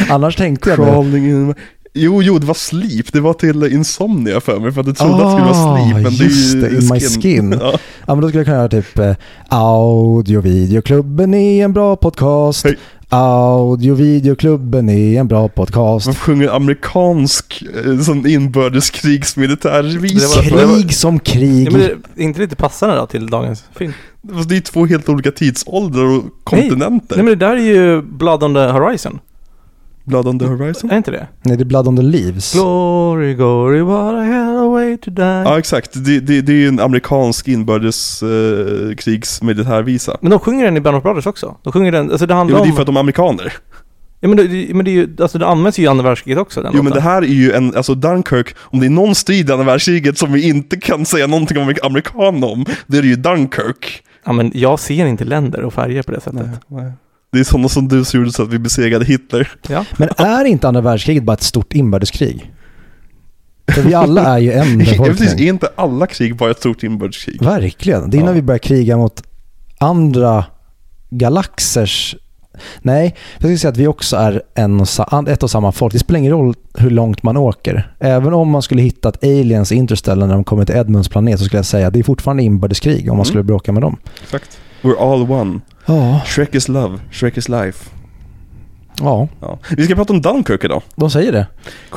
Annars 0.09 0.35
tänkte 0.35 0.69
jag 0.69 0.75
Crawling 0.77 1.25
in... 1.29 1.55
Jo, 1.93 2.21
jo, 2.21 2.37
det 2.39 2.45
var 2.45 2.53
Sleep. 2.53 3.13
Det 3.13 3.19
var 3.19 3.33
till 3.33 3.63
Insomnia 3.63 4.41
för 4.41 4.59
mig, 4.59 4.71
för 4.71 4.81
att 4.81 4.87
jag 4.87 4.97
trodde 4.97 5.13
att 5.15 5.21
det 5.21 5.31
skulle 5.31 5.45
vara 5.45 5.77
Sleep. 5.77 5.93
Men 5.95 6.05
Ah, 6.05 6.09
just 6.09 6.55
ju 6.55 6.61
det, 6.61 6.69
In 6.69 6.89
My 6.93 6.99
Skin. 6.99 7.51
Ja. 7.61 7.73
Ja 8.05 8.15
men 8.15 8.21
då 8.21 8.27
skulle 8.27 8.39
jag 8.39 8.45
kunna 8.45 8.57
göra 8.57 8.69
typ 8.69 8.99
eh, 8.99 9.15
Audio 9.47 10.41
Videoklubben 10.41 11.33
är 11.33 11.63
en 11.65 11.73
bra 11.73 11.95
podcast. 11.95 12.63
Hej. 12.63 12.77
Audio 13.09 13.93
Videoklubben 13.93 14.89
är 14.89 15.19
en 15.19 15.27
bra 15.27 15.47
podcast. 15.47 16.05
Man 16.05 16.15
sjunger 16.15 16.49
amerikansk 16.49 17.63
eh, 17.85 17.99
sån 17.99 18.27
inbördeskrigsmilitärvisa. 18.27 20.41
Krig 20.41 20.93
som 20.93 21.19
krig. 21.19 21.67
Ja, 21.67 21.71
men 21.71 21.81
det, 21.81 21.91
är 22.21 22.23
inte 22.23 22.39
lite 22.39 22.55
passande 22.55 22.95
då 22.95 23.05
till 23.05 23.27
dagens 23.27 23.63
film? 23.75 23.93
Fast 24.33 24.49
det 24.49 24.57
är 24.57 24.61
två 24.61 24.85
helt 24.85 25.09
olika 25.09 25.31
tidsåldrar 25.31 26.03
och 26.03 26.23
kontinenter. 26.43 27.15
Nej 27.15 27.25
men 27.25 27.39
det 27.39 27.45
där 27.45 27.55
är 27.55 27.61
ju 27.61 28.01
Blood 28.01 28.43
on 28.43 28.53
the 28.53 28.59
Horizon. 28.59 29.19
Blood 30.03 30.27
on 30.27 30.39
the 30.39 30.45
Horizon? 30.45 30.91
Är 30.91 30.97
inte 30.97 31.11
det? 31.11 31.27
Nej, 31.43 31.57
det 31.57 31.63
är 31.63 31.65
Blood 31.65 31.87
on 31.87 31.95
the 31.97 32.01
Leaves. 32.03 32.53
Glory, 32.53 33.33
glory, 33.33 33.81
what 33.81 34.13
a 34.13 34.21
hell 34.21 34.57
a 34.57 34.67
way 34.67 34.97
to 34.97 35.11
die. 35.11 35.21
Ja, 35.45 35.59
exakt. 35.59 36.05
Det, 36.05 36.19
det, 36.19 36.41
det 36.41 36.51
är 36.51 36.55
ju 36.57 36.67
en 36.67 36.79
amerikansk 36.79 37.47
inbördeskrigsmilitärvisa. 37.47 40.17
Men 40.21 40.29
de 40.31 40.39
sjunger 40.39 40.65
den 40.65 40.77
i 40.77 40.81
Band 40.81 40.97
of 40.97 41.03
Brothers 41.03 41.27
också. 41.27 41.55
De 41.63 41.73
sjunger 41.73 41.91
den, 41.91 42.11
alltså 42.11 42.25
det 42.25 42.33
Jo, 42.33 42.37
handlar 42.37 42.57
men 42.59 42.63
det 42.63 42.69
är 42.69 42.71
om... 42.71 42.75
för 42.75 42.81
att 42.81 42.85
de 42.87 42.95
är 42.95 42.99
amerikaner. 42.99 43.53
Ja 44.23 44.27
men 44.27 44.37
det, 44.37 44.73
men 44.75 44.85
det 44.85 44.91
är 44.91 44.93
ju, 44.93 45.15
alltså 45.19 45.37
det 45.37 45.47
används 45.47 45.79
ju 45.79 45.83
i 45.83 45.87
andra 45.87 46.03
världskriget 46.03 46.39
också 46.39 46.61
den 46.61 46.71
Jo 46.75 46.83
men 46.83 46.85
låten. 46.85 47.03
det 47.03 47.09
här 47.09 47.21
är 47.21 47.25
ju 47.27 47.51
en, 47.51 47.75
alltså 47.75 47.95
Dunkirk, 47.95 48.55
om 48.59 48.79
det 48.79 48.85
är 48.85 48.89
någon 48.89 49.15
strid 49.15 49.49
i 49.49 49.53
andra 49.53 49.65
världskriget 49.65 50.17
som 50.17 50.33
vi 50.33 50.47
inte 50.49 50.77
kan 50.77 51.05
säga 51.05 51.27
någonting 51.27 51.57
om 51.57 51.73
amerikan 51.83 52.43
om, 52.43 52.65
det 52.87 52.97
är 52.97 53.01
det 53.01 53.07
ju 53.07 53.15
Dunkirk. 53.15 54.03
Ja 54.25 54.33
men 54.33 54.51
jag 54.53 54.79
ser 54.79 55.05
inte 55.05 55.23
länder 55.23 55.61
och 55.61 55.73
färger 55.73 56.03
på 56.03 56.11
det 56.11 56.21
sättet. 56.21 56.45
nej. 56.67 56.91
Det 57.31 57.39
är 57.39 57.43
sådana 57.43 57.69
som 57.69 57.87
du 57.87 58.05
som 58.05 58.19
gjorde 58.19 58.31
så 58.31 58.43
att 58.43 58.49
vi 58.49 58.59
besegrade 58.59 59.05
Hitler. 59.05 59.51
Ja. 59.69 59.85
Men 59.97 60.09
är 60.17 60.45
inte 60.45 60.67
andra 60.67 60.81
världskriget 60.81 61.23
bara 61.23 61.33
ett 61.33 61.41
stort 61.43 61.73
inbördeskrig? 61.73 62.51
För 63.75 63.81
vi 63.81 63.93
alla 63.93 64.25
är 64.35 64.39
ju 64.39 64.51
en 64.51 64.77
befolkning. 64.77 65.27
är 65.29 65.41
inte 65.41 65.69
alla 65.75 66.07
krig 66.07 66.35
bara 66.37 66.51
ett 66.51 66.59
stort 66.59 66.83
inbördeskrig? 66.83 67.43
Verkligen. 67.43 68.09
Det 68.09 68.17
är 68.17 68.19
Ja. 68.19 68.25
när 68.25 68.33
vi 68.33 68.41
börjar 68.41 68.59
kriga 68.59 68.97
mot 68.97 69.23
andra 69.77 70.45
galaxers 71.09 72.15
Nej, 72.81 73.15
jag 73.33 73.41
skulle 73.41 73.57
säga 73.57 73.71
att 73.71 73.77
vi 73.77 73.87
också 73.87 74.17
är 74.17 74.41
en 74.55 74.81
och 74.81 74.87
ett 75.29 75.43
och 75.43 75.51
samma 75.51 75.71
folk. 75.71 75.93
Det 75.93 75.99
spelar 75.99 76.17
ingen 76.19 76.31
roll 76.31 76.53
hur 76.77 76.89
långt 76.89 77.23
man 77.23 77.37
åker. 77.37 77.95
Även 77.99 78.33
om 78.33 78.49
man 78.49 78.61
skulle 78.61 78.81
hittat 78.81 79.23
aliens 79.23 79.71
i 79.71 79.75
Interstellar 79.75 80.27
när 80.27 80.33
de 80.33 80.43
kommer 80.43 80.65
till 80.65 80.75
Edmunds 80.75 81.09
planet 81.09 81.39
så 81.39 81.45
skulle 81.45 81.57
jag 81.57 81.65
säga 81.65 81.87
att 81.87 81.93
det 81.93 81.99
är 81.99 82.03
fortfarande 82.03 82.43
inbördeskrig 82.43 83.01
om 83.01 83.05
man 83.07 83.15
Mm. 83.15 83.25
skulle 83.25 83.43
bråka 83.43 83.71
med 83.71 83.81
dem. 83.81 83.97
Exakt. 84.23 84.59
We're 84.81 85.13
all 85.13 85.31
one. 85.31 85.59
Ja, 85.85 86.21
Shrek 86.25 86.55
is 86.55 86.67
love, 86.67 86.99
Shrek 87.11 87.37
is 87.37 87.49
life. 87.49 87.89
ja, 88.99 89.27
Ja. 89.41 89.59
Vi 89.77 89.85
ska 89.85 89.95
prata 89.95 90.13
om 90.13 90.21
Dunkirk 90.21 90.63
idag. 90.63 90.81
de 90.95 91.09
säger 91.11 91.31
det. 91.31 91.47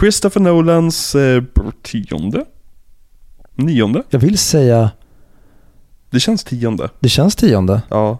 Christopher 0.01 0.41
Nolans 0.41 1.15
eh, 1.15 1.43
tionde? 1.83 2.45
Nionde? 3.57 4.03
Jag 4.11 4.19
vill 4.21 4.39
säga, 4.39 4.91
Det 6.11 6.21
känns 6.21 6.45
tionde. 6.45 6.89
det 7.01 7.09
känns 7.09 7.37
tionde. 7.37 7.83
Ja. 7.91 8.19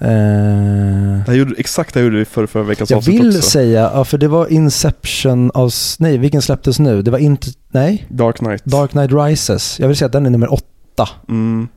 Eh, 0.00 0.08
Det 0.08 1.24
här 1.26 1.34
gjorde, 1.34 1.54
exakt 1.58 1.94
det 1.94 2.00
här 2.00 2.04
gjorde 2.04 2.18
vi 2.18 2.24
för 2.24 2.46
förra 2.46 2.62
veckans 2.62 2.90
jag 2.90 2.96
avsnitt 2.96 3.20
vill 3.20 3.28
också. 3.28 3.42
säga, 3.50 3.90
ja, 3.94 4.04
för 4.04 4.18
det 4.18 4.28
var 4.28 4.52
Inception 4.52 5.50
av, 5.54 5.70
nej 5.98 6.18
vilken 6.18 6.42
släpptes 6.42 6.78
nu? 6.78 7.02
Det 7.02 7.10
var 7.10 7.18
inte, 7.18 7.46
nej, 7.70 8.06
Dark 8.08 8.36
Knight. 8.36 8.64
Dark 8.64 8.90
Knight 8.90 9.12
Rises. 9.12 9.80
Jag 9.80 9.88
vill 9.88 9.96
säga 9.96 10.06
att 10.06 10.12
den 10.12 10.26
är 10.26 10.30
nummer 10.30 10.52
åtta, 10.52 11.08
Mm. 11.28 11.68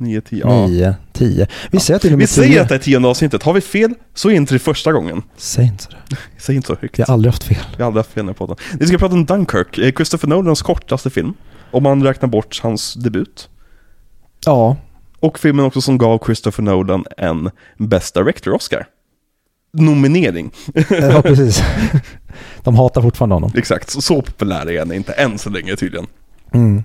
Nio, 0.00 0.20
tio. 0.20 0.38
Ja. 0.46 0.66
nio, 0.66 0.94
tio. 1.12 1.46
Vi 1.70 1.80
säger 1.80 1.96
att 1.96 2.02
det 2.02 2.08
är 2.08 2.10
nummer 2.10 2.20
Vi 2.22 2.26
säger 2.26 2.48
tio. 2.52 2.62
att 2.62 2.68
det 2.68 2.74
är 2.74 2.78
tionde 2.78 3.08
avsnittet. 3.08 3.42
Har 3.42 3.52
vi 3.52 3.60
fel 3.60 3.94
så 4.14 4.30
är 4.30 4.34
inte 4.34 4.54
det 4.54 4.58
första 4.58 4.92
gången. 4.92 5.22
Säg 5.36 5.64
inte 5.64 5.82
så. 5.84 5.90
Säg 6.38 6.56
inte 6.56 6.66
så 6.68 6.76
högt. 6.80 6.98
Jag 6.98 7.06
har 7.06 7.14
aldrig 7.14 7.32
haft 7.32 7.42
fel. 7.44 7.58
Jag 7.72 7.78
har 7.78 7.86
aldrig 7.86 7.98
haft 8.04 8.12
fel 8.12 8.24
när 8.24 8.30
jag 8.30 8.36
pratar. 8.36 8.56
Vi 8.78 8.86
ska 8.86 8.98
prata 8.98 9.14
om 9.14 9.26
Dunkirk, 9.26 9.78
eh, 9.78 9.92
Christopher 9.92 10.28
Nolans 10.28 10.62
kortaste 10.62 11.10
film. 11.10 11.34
Om 11.70 11.82
man 11.82 12.02
räknar 12.02 12.28
bort 12.28 12.60
hans 12.62 12.94
debut. 12.94 13.48
Ja, 14.44 14.76
Och 15.20 15.38
filmen 15.38 15.64
också 15.64 15.80
som 15.80 15.98
gav 15.98 16.24
Christopher 16.26 16.62
Nolan 16.62 17.04
en 17.16 17.50
Best 17.78 18.14
Director-Oscar. 18.14 18.84
Nominering. 19.72 20.50
ja 20.90 21.22
precis. 21.26 21.62
De 22.62 22.76
hatar 22.76 23.02
fortfarande 23.02 23.34
honom. 23.34 23.50
Exakt, 23.56 23.90
så, 23.90 24.00
så 24.00 24.22
populär 24.22 24.70
är 24.70 24.78
han 24.78 24.92
inte 24.92 25.12
än 25.12 25.38
så 25.38 25.50
länge 25.50 25.76
tydligen. 25.76 26.06
Mm. 26.54 26.82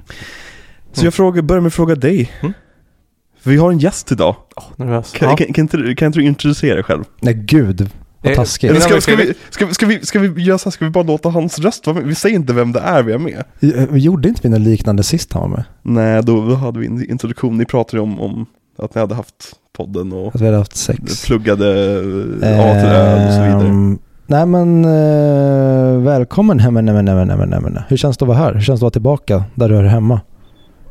Så 0.93 1.05
jag 1.05 1.13
frågar, 1.13 1.41
börjar 1.41 1.61
med 1.61 1.67
att 1.67 1.73
fråga 1.73 1.95
dig. 1.95 2.31
Mm. 2.41 2.53
För 3.45 3.51
vi 3.51 3.57
har 3.57 3.71
en 3.71 3.79
gäst 3.79 4.11
idag. 4.11 4.35
Åh, 4.55 4.63
nervös. 4.75 5.11
Kan, 5.11 5.29
Ja. 5.29 5.35
kan, 5.35 5.53
kan, 5.53 5.63
inte, 5.63 5.77
du- 5.77 5.95
kan 5.95 6.05
inte 6.05 6.19
du 6.19 6.25
introducera 6.25 6.75
dig 6.75 6.83
själv? 6.83 7.03
Nej 7.21 7.33
gud, 7.33 7.89
vad 8.21 8.31
Eh, 8.31 8.35
taskigt. 8.35 8.71
Eller 8.71 8.81
ska, 8.81 8.95
vi- 8.95 9.01
ska, 9.01 9.15
vi, 9.15 9.33
ska, 9.49 9.65
vi, 9.65 9.73
ska, 9.73 9.85
vi, 9.87 10.05
ska 10.05 10.19
vi 10.19 10.43
göra 10.43 10.57
så 10.57 10.65
här, 10.69 10.71
ska 10.71 10.85
vi 10.85 10.91
bara 10.91 11.03
låta 11.03 11.29
hans 11.29 11.59
röst 11.59 11.87
vara 11.87 11.95
med? 11.97 12.05
Vi 12.07 12.15
säger 12.15 12.35
inte 12.35 12.53
vem 12.53 12.71
det 12.71 12.79
är 12.79 13.03
vi 13.03 13.11
har 13.11 13.19
med. 13.19 13.43
Vi 13.91 13.99
gjorde 13.99 14.27
inte 14.29 14.41
vi 14.43 14.49
något 14.49 14.59
liknande 14.61 15.03
sist 15.03 15.33
han 15.33 15.41
var 15.41 15.49
med? 15.49 15.63
Nej, 15.81 16.23
då, 16.23 16.47
då 16.49 16.55
hade 16.55 16.79
vi 16.79 16.85
en 16.87 17.09
introduktion. 17.09 17.57
Ni 17.57 17.65
pratade 17.65 17.97
ju 17.97 18.03
om, 18.03 18.21
om 18.21 18.45
att 18.79 18.95
ni 18.95 19.01
hade 19.01 19.15
haft 19.15 19.33
podden 19.77 20.13
och 20.13 20.35
Att 20.35 20.41
vi 20.41 20.45
hade 20.45 20.57
haft 20.57 20.75
sex? 20.75 21.25
pluggade 21.25 21.91
eh, 22.41 22.59
A 22.59 22.73
till 22.81 22.89
Ö 22.91 23.27
och 23.27 23.33
så 23.33 23.41
vidare. 23.41 23.67
Ehm, 23.69 23.99
Nej 24.27 24.45
men 24.45 24.85
eh, 24.85 26.01
välkommen 26.03 26.59
hem, 26.59 26.73
nej, 26.73 26.83
nej, 26.83 27.03
nej, 27.03 27.15
men, 27.25 27.49
nej, 27.49 27.59
men. 27.61 27.79
Hur 27.87 27.97
känns 27.97 28.17
det 28.17 28.23
att 28.25 28.27
vara 28.27 28.37
här? 28.37 28.53
Hur 28.53 28.61
känns 28.61 28.67
det 28.67 28.73
att 28.79 28.81
vara 28.81 28.91
tillbaka 28.91 29.43
där 29.55 29.69
du 29.69 29.77
är 29.77 29.83
hemma? 29.83 30.21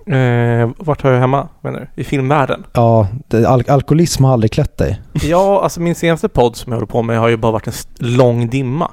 Eh, 0.07 0.71
vart 0.79 1.03
hör 1.03 1.13
jag 1.13 1.21
hemma, 1.21 1.49
menar 1.61 1.81
du? 1.95 2.03
I 2.03 2.05
filmvärlden? 2.05 2.65
Ja, 2.73 3.09
det, 3.29 3.47
al- 3.49 3.65
alkoholism 3.71 4.25
har 4.25 4.33
aldrig 4.33 4.53
klätt 4.53 4.77
dig. 4.79 5.03
Ja, 5.23 5.63
alltså 5.63 5.81
min 5.81 5.95
senaste 5.95 6.29
podd 6.29 6.57
som 6.57 6.73
jag 6.73 6.77
håller 6.77 6.87
på 6.87 7.03
med 7.03 7.19
har 7.19 7.29
ju 7.29 7.37
bara 7.37 7.53
varit 7.53 7.67
en 7.67 7.73
lång 8.17 8.49
dimma. 8.49 8.91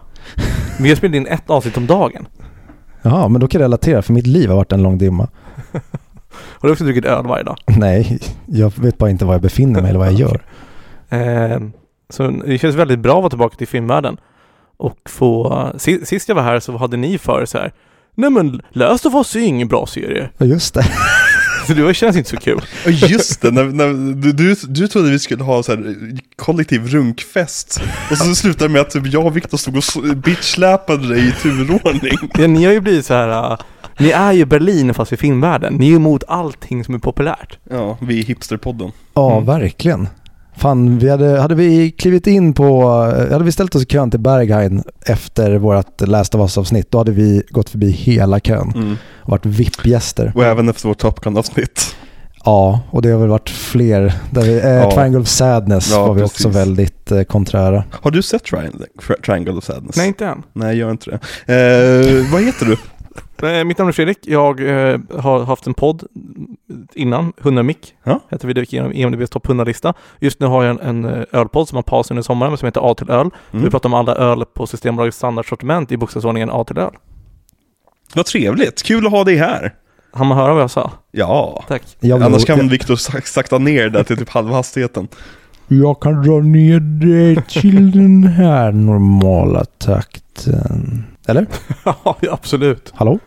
Vi 0.79 0.89
har 0.89 0.95
spelat 0.95 1.15
in 1.15 1.27
ett 1.27 1.49
avsnitt 1.49 1.77
om 1.77 1.87
dagen. 1.87 2.27
Jaha, 3.01 3.27
men 3.27 3.41
då 3.41 3.47
kan 3.47 3.61
jag 3.61 3.65
relatera 3.65 4.01
för 4.01 4.13
mitt 4.13 4.27
liv 4.27 4.49
har 4.49 4.55
varit 4.55 4.71
en 4.71 4.83
lång 4.83 4.97
dimma. 4.97 5.27
Har 6.33 6.67
du 6.67 6.71
också 6.71 6.83
druckit 6.83 7.05
öl 7.05 7.27
varje 7.27 7.43
dag? 7.43 7.57
Nej, 7.65 8.19
jag 8.45 8.73
vet 8.79 8.97
bara 8.97 9.09
inte 9.09 9.25
var 9.25 9.33
jag 9.33 9.41
befinner 9.41 9.81
mig 9.81 9.89
eller 9.89 9.99
vad 9.99 10.07
jag 10.07 10.13
gör. 10.19 10.41
Eh, 11.09 11.59
så 12.09 12.27
det 12.45 12.57
känns 12.57 12.75
väldigt 12.75 12.99
bra 12.99 13.13
att 13.15 13.21
vara 13.21 13.29
tillbaka 13.29 13.55
till 13.55 13.67
filmvärlden. 13.67 14.17
Och 14.77 14.97
få... 15.09 15.67
si- 15.77 16.05
Sist 16.05 16.29
jag 16.29 16.35
var 16.35 16.43
här 16.43 16.59
så 16.59 16.77
hade 16.77 16.97
ni 16.97 17.17
för 17.17 17.45
så 17.45 17.57
här. 17.57 17.71
Nej 18.15 18.29
men 18.29 18.61
Last 18.71 19.05
of 19.05 19.13
Us 19.13 19.35
är 19.35 19.39
ingen 19.39 19.67
bra 19.67 19.85
serie. 19.87 20.29
Ja, 20.37 20.45
just 20.45 20.73
det. 20.73 20.85
Så 21.67 21.73
det 21.73 21.93
känns 21.93 22.15
inte 22.17 22.29
så 22.29 22.37
kul. 22.37 22.61
Ja 22.85 22.91
just 22.91 23.41
det, 23.41 23.51
när, 23.51 23.63
när, 23.63 24.13
du, 24.21 24.31
du, 24.31 24.55
du 24.67 24.87
trodde 24.87 25.09
vi 25.11 25.19
skulle 25.19 25.43
ha 25.43 25.63
så 25.63 25.71
här 25.71 25.95
kollektiv 26.35 26.87
runkfest 26.87 27.81
Och 28.11 28.17
så 28.17 28.35
slutade 28.35 28.65
det 28.65 28.69
med 28.73 28.81
att 28.81 28.89
typ 28.89 29.07
jag 29.07 29.25
och 29.25 29.37
Viktor 29.37 29.57
stod 29.57 29.77
och 29.77 30.17
bitchsläpade 30.17 31.07
dig 31.07 31.27
i 31.27 31.31
turordning 31.31 32.17
Ja, 32.37 32.47
ni 32.47 32.65
har 32.65 32.71
ju 32.73 32.79
blivit 32.79 33.05
så 33.05 33.13
här. 33.13 33.51
äh, 33.51 33.57
ni 33.99 34.09
är 34.09 34.31
ju 34.31 34.45
Berlin 34.45 34.93
fast 34.93 35.13
i 35.13 35.17
filmvärlden. 35.17 35.73
Ni 35.73 35.91
är 35.91 35.95
emot 35.95 36.23
allting 36.27 36.83
som 36.83 36.95
är 36.95 36.99
populärt. 36.99 37.57
Ja, 37.69 37.97
vi 38.01 38.19
är 38.19 38.23
hipsterpodden 38.23 38.91
Ja, 39.13 39.31
Mm. 39.33 39.45
verkligen. 39.45 40.07
Fan, 40.55 40.99
vi 40.99 41.09
hade, 41.09 41.39
hade 41.39 41.55
vi 41.55 41.91
klivit 41.91 42.27
in 42.27 42.53
på, 42.53 42.81
eh, 43.17 43.31
hade 43.31 43.43
vi 43.43 43.51
ställt 43.51 43.75
oss 43.75 43.83
i 43.83 43.85
kön 43.85 44.11
till 44.11 44.19
Berghain 44.19 44.83
efter 45.05 45.57
vårt 45.57 46.01
Last 46.01 46.35
of 46.35 46.41
Us-avsnitt, 46.41 46.91
då 46.91 46.97
hade 46.97 47.11
vi 47.11 47.43
gått 47.49 47.69
förbi 47.69 47.91
hela 47.91 48.39
kön 48.39 48.71
mm. 48.75 48.97
och 49.21 49.29
varit 49.29 49.45
VIP-gäster. 49.45 50.31
Och 50.35 50.45
även 50.45 50.69
efter 50.69 50.87
vårt 50.87 50.97
Top 50.97 51.19
Gun-avsnitt 51.19 51.95
Ja, 52.45 52.79
och 52.89 53.01
det 53.01 53.09
har 53.09 53.19
väl 53.19 53.29
varit 53.29 53.49
fler. 53.49 54.13
Där 54.31 54.41
vi, 54.41 54.59
eh, 54.59 54.69
Ja. 54.69 54.91
Triangle 54.91 55.19
of 55.19 55.27
Sadness 55.27 55.91
Ja, 55.91 56.07
var 56.07 56.13
vi 56.13 56.21
precis. 56.21 56.45
också 56.45 56.49
väldigt 56.49 57.11
eh, 57.11 57.23
konträra. 57.23 57.83
Har 57.91 58.11
du 58.11 58.21
sett 58.21 58.43
Triangle, 58.43 58.85
Triangle 59.25 59.53
of 59.53 59.63
Sadness? 59.63 59.95
Nej, 59.97 60.07
inte 60.07 60.25
än. 60.25 60.43
Nej, 60.53 60.77
gör 60.77 60.91
inte 60.91 61.19
det 61.45 61.53
eh, 61.53 62.31
Vad 62.31 62.41
heter 62.41 62.65
du? 62.65 62.77
Eh, 63.43 63.63
Mitt 63.63 63.77
namn 63.77 63.87
är 63.87 63.91
Fredrik. 63.91 64.17
Jag 64.21 64.59
eh, 64.59 64.99
har 65.19 65.43
haft 65.45 65.67
en 65.67 65.73
podd 65.73 66.03
innan, 66.93 67.33
100 67.41 67.63
mick. 67.63 67.95
Ja. 68.03 68.19
Heter 68.29 68.47
vi. 68.47 68.53
Det 68.53 68.59
gick 68.59 68.73
igenom 68.73 68.91
EMDBs 68.95 69.29
topp 69.29 69.47
100-lista. 69.47 69.93
Just 70.19 70.39
nu 70.39 70.45
har 70.47 70.63
jag 70.63 70.71
en, 70.85 71.05
en 71.05 71.13
eh, 71.13 71.23
ölpodd 71.31 71.67
som 71.67 71.75
har 71.75 71.83
paus 71.83 72.11
under 72.11 72.21
sommaren 72.23 72.57
som 72.57 72.65
heter 72.65 72.91
A 72.91 72.93
till 72.93 73.09
öl. 73.09 73.29
Mm. 73.51 73.65
Vi 73.65 73.71
pratar 73.71 73.89
om 73.89 73.93
alla 73.93 74.15
öl 74.15 74.45
på 74.53 74.67
Systembolagets 74.67 75.17
standardsortiment 75.17 75.91
i 75.91 75.97
bokstavsordningen 75.97 76.49
A 76.51 76.63
till 76.63 76.77
öl. 76.77 76.91
Vad 78.15 78.25
trevligt, 78.25 78.83
kul 78.83 79.05
att 79.05 79.11
ha 79.11 79.23
dig 79.23 79.35
här 79.35 79.73
Har 80.11 80.25
man 80.25 80.37
höra 80.37 80.53
vad 80.53 80.63
jag 80.63 80.71
sa? 80.71 80.91
Ja, 81.11 81.63
Tack. 81.67 81.81
Jag 81.99 82.17
vill- 82.17 82.25
annars 82.25 82.45
kan 82.45 82.67
Viktor 82.67 82.95
sak- 82.95 83.27
sakta 83.27 83.57
ner 83.57 83.89
där 83.89 84.03
till 84.03 84.17
typ 84.17 84.29
halva 84.29 84.55
hastigheten 84.55 85.07
jag 85.67 85.99
kan 86.01 86.23
dra 86.23 86.39
ner 86.39 86.79
det 86.79 87.41
till 87.49 87.91
den 87.91 88.23
här 88.23 88.71
normala 88.71 89.65
takten. 89.65 91.03
Eller? 91.27 91.47
ja, 91.85 92.15
absolut. 92.31 92.91
Hallå? 92.95 93.19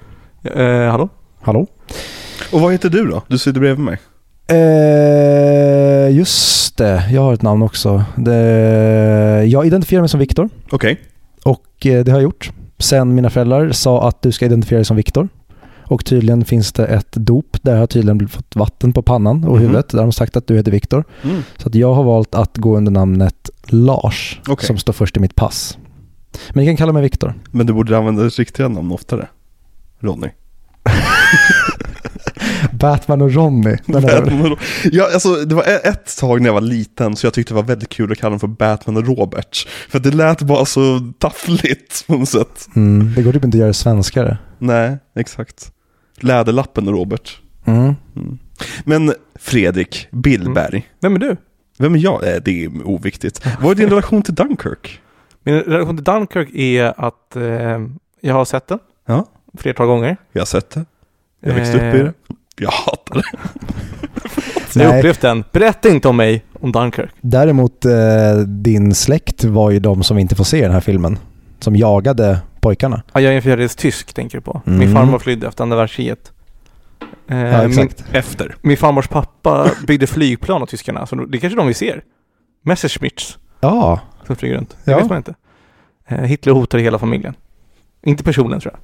Eh, 0.44 0.90
hallå? 0.90 1.08
Hallå? 1.40 1.66
Och 2.52 2.60
vad 2.60 2.72
heter 2.72 2.90
du 2.90 3.06
då? 3.08 3.22
Du 3.28 3.38
sitter 3.38 3.60
bredvid 3.60 3.84
mig 3.84 3.98
Eh, 4.46 6.16
just 6.16 6.76
det, 6.76 7.04
jag 7.12 7.22
har 7.22 7.34
ett 7.34 7.42
namn 7.42 7.62
också. 7.62 8.04
Det, 8.16 9.44
jag 9.46 9.66
identifierar 9.66 10.02
mig 10.02 10.08
som 10.08 10.20
Viktor 10.20 10.48
Okej, 10.70 11.00
och 11.44 11.86
eh, 11.86 12.04
det 12.04 12.10
har 12.12 12.18
jag 12.18 12.22
gjort. 12.22 12.50
Sen 12.78 13.14
mina 13.14 13.30
föräldrar 13.30 13.72
sa 13.72 14.08
att 14.08 14.22
du 14.22 14.32
ska 14.32 14.44
identifiera 14.44 14.78
dig 14.78 14.84
som 14.84 14.96
Viktor. 14.96 15.28
Och 15.86 16.04
tydligen 16.04 16.44
finns 16.44 16.72
det 16.72 16.86
ett 16.86 17.12
dop 17.12 17.56
där 17.62 17.72
jag 17.72 17.78
har 17.80 17.86
tydligen 17.86 18.28
fått 18.28 18.56
vatten 18.56 18.92
på 18.92 19.02
pannan 19.02 19.44
och 19.44 19.52
Mhm. 19.52 19.60
huvudet. 19.60 19.88
Där 19.88 19.98
de 19.98 20.04
har 20.04 20.10
sagt 20.12 20.36
att 20.36 20.46
du 20.46 20.56
heter 20.56 20.70
Viktor. 20.72 21.04
mm. 21.22 21.42
Så 21.58 21.68
att 21.68 21.74
jag 21.74 21.94
har 21.94 22.04
valt 22.04 22.34
att 22.34 22.56
gå 22.56 22.76
under 22.76 22.92
namnet 22.92 23.50
Lars 23.66 24.40
Okej. 24.48 24.66
som 24.66 24.78
står 24.78 24.92
först 24.92 25.16
i 25.16 25.20
mitt 25.20 25.34
pass. 25.34 25.78
Men 26.52 26.64
ni 26.64 26.66
kan 26.70 26.76
kalla 26.76 26.92
mig 26.92 27.02
Viktor. 27.02 27.34
men 27.50 27.66
du 27.66 27.72
borde 27.72 27.98
använda 27.98 28.22
ditt 28.22 28.38
riktiga 28.38 28.68
namn 28.68 28.92
oftare 28.92 29.26
Ronny 30.04 30.28
Batman 32.72 33.22
och 33.22 33.32
Ronny. 33.32 33.76
Batman 33.86 34.52
och, 34.52 34.58
ja, 34.92 35.04
alltså, 35.12 35.34
det 35.34 35.54
var 35.54 35.64
ett 35.84 36.16
tag 36.18 36.40
när 36.40 36.48
jag 36.48 36.54
var 36.54 36.60
liten 36.60 37.16
så 37.16 37.26
jag 37.26 37.34
tyckte 37.34 37.52
det 37.52 37.56
var 37.56 37.62
väldigt 37.62 37.88
kul 37.88 38.12
att 38.12 38.18
kalla 38.18 38.30
dem 38.30 38.40
för 38.40 38.46
Batman 38.46 38.96
och 38.96 39.06
Robert. 39.06 39.68
För 39.88 39.98
det 39.98 40.10
lät 40.10 40.42
bara 40.42 40.64
så 40.64 41.12
taffligt 41.18 42.06
på 42.06 42.16
något 42.16 42.28
sätt. 42.28 42.68
Mm, 42.76 43.12
det 43.16 43.22
går 43.22 43.32
typ 43.32 43.44
inte 43.44 43.56
att 43.56 43.58
göra 43.58 43.68
det 43.68 43.74
svenskare. 43.74 44.38
Nej, 44.58 44.98
exakt. 45.16 45.72
Läderlappen 46.20 46.88
och 46.88 46.94
Robert. 46.94 47.38
Mm. 47.64 47.94
Mm. 48.16 48.38
Men 48.84 49.14
Fredrik 49.38 50.08
Billberg, 50.12 50.86
Vem 51.00 51.14
är 51.14 51.18
du? 51.18 51.36
vem 51.78 51.94
är 51.94 51.98
jag? 51.98 52.34
Eh, 52.34 52.40
det 52.44 52.64
är 52.64 52.86
oviktigt. 52.86 53.46
Vad 53.60 53.70
är 53.70 53.74
din 53.74 53.88
relation 53.88 54.22
till 54.22 54.34
Dunkirk? 54.34 55.00
Min 55.44 55.54
relation 55.54 55.96
till 55.96 56.04
Dunkirk 56.04 56.48
är 56.54 57.06
att 57.06 57.36
eh, 57.36 57.80
jag 58.20 58.34
har 58.34 58.44
sett 58.44 58.66
den. 58.66 58.78
Ja. 59.06 59.26
Flertal 59.58 59.86
gånger. 59.86 60.16
Jag 60.32 60.40
har 60.40 60.46
sett 60.46 60.70
det. 60.70 60.84
Jag 61.40 61.54
växte 61.54 61.76
upp 61.76 61.82
i 61.94 61.98
Eh, 61.98 62.04
det. 62.04 62.12
Jag 62.56 62.70
hatar 62.70 63.14
det. 63.14 63.22
Jag 64.74 64.84
har 64.84 64.90
Nej. 64.90 64.98
upplevt 64.98 65.20
den. 65.20 65.44
Berätta 65.52 65.88
inte 65.88 66.08
om 66.08 66.16
mig 66.16 66.44
om 66.60 66.72
Dunkirk. 66.72 67.10
Däremot 67.20 67.84
eh, 67.84 67.92
din 68.46 68.94
släkt 68.94 69.44
var 69.44 69.70
ju 69.70 69.78
de 69.80 70.02
som 70.02 70.18
inte 70.18 70.34
får 70.34 70.44
se 70.44 70.62
den 70.62 70.72
här 70.72 70.80
filmen. 70.80 71.18
Som 71.60 71.76
jagade 71.76 72.40
pojkarna. 72.60 73.02
Ja, 73.12 73.20
jag 73.20 73.32
är 73.32 73.36
en 73.36 73.42
fjärdedels 73.42 73.76
tysk 73.76 74.14
tänker 74.14 74.38
du 74.38 74.42
på. 74.42 74.62
Min 74.64 74.82
Mm. 74.82 74.94
farmor 74.94 75.18
flydde 75.18 75.46
efter 75.46 75.62
andra 75.62 75.76
världskriget. 75.76 76.32
Eh, 77.28 77.38
Ja, 77.38 77.68
min, 77.68 77.78
exakt. 77.78 78.04
Efter. 78.12 78.56
min 78.62 78.76
farmors 78.76 79.08
pappa 79.08 79.70
byggde 79.86 80.06
flygplan 80.06 80.62
åt 80.62 80.68
tyskarna, 80.68 81.06
så 81.06 81.16
det 81.16 81.38
är 81.38 81.40
kanske 81.40 81.56
de 81.58 81.66
vi 81.66 81.74
ser. 81.74 82.02
Messerschmitts 82.64 83.38
Ja, 83.60 84.00
som 84.26 84.36
flyger 84.36 84.56
runt. 84.56 84.76
Det 84.84 84.90
Ja. 84.90 84.98
vet 84.98 85.08
man 85.08 85.16
inte. 85.16 85.34
Eh, 86.08 86.18
Hitler 86.20 86.52
hotade 86.52 86.82
hela 86.82 86.98
familjen. 86.98 87.34
Inte 88.02 88.24
personen 88.24 88.60
tror 88.60 88.72
jag. 88.74 88.80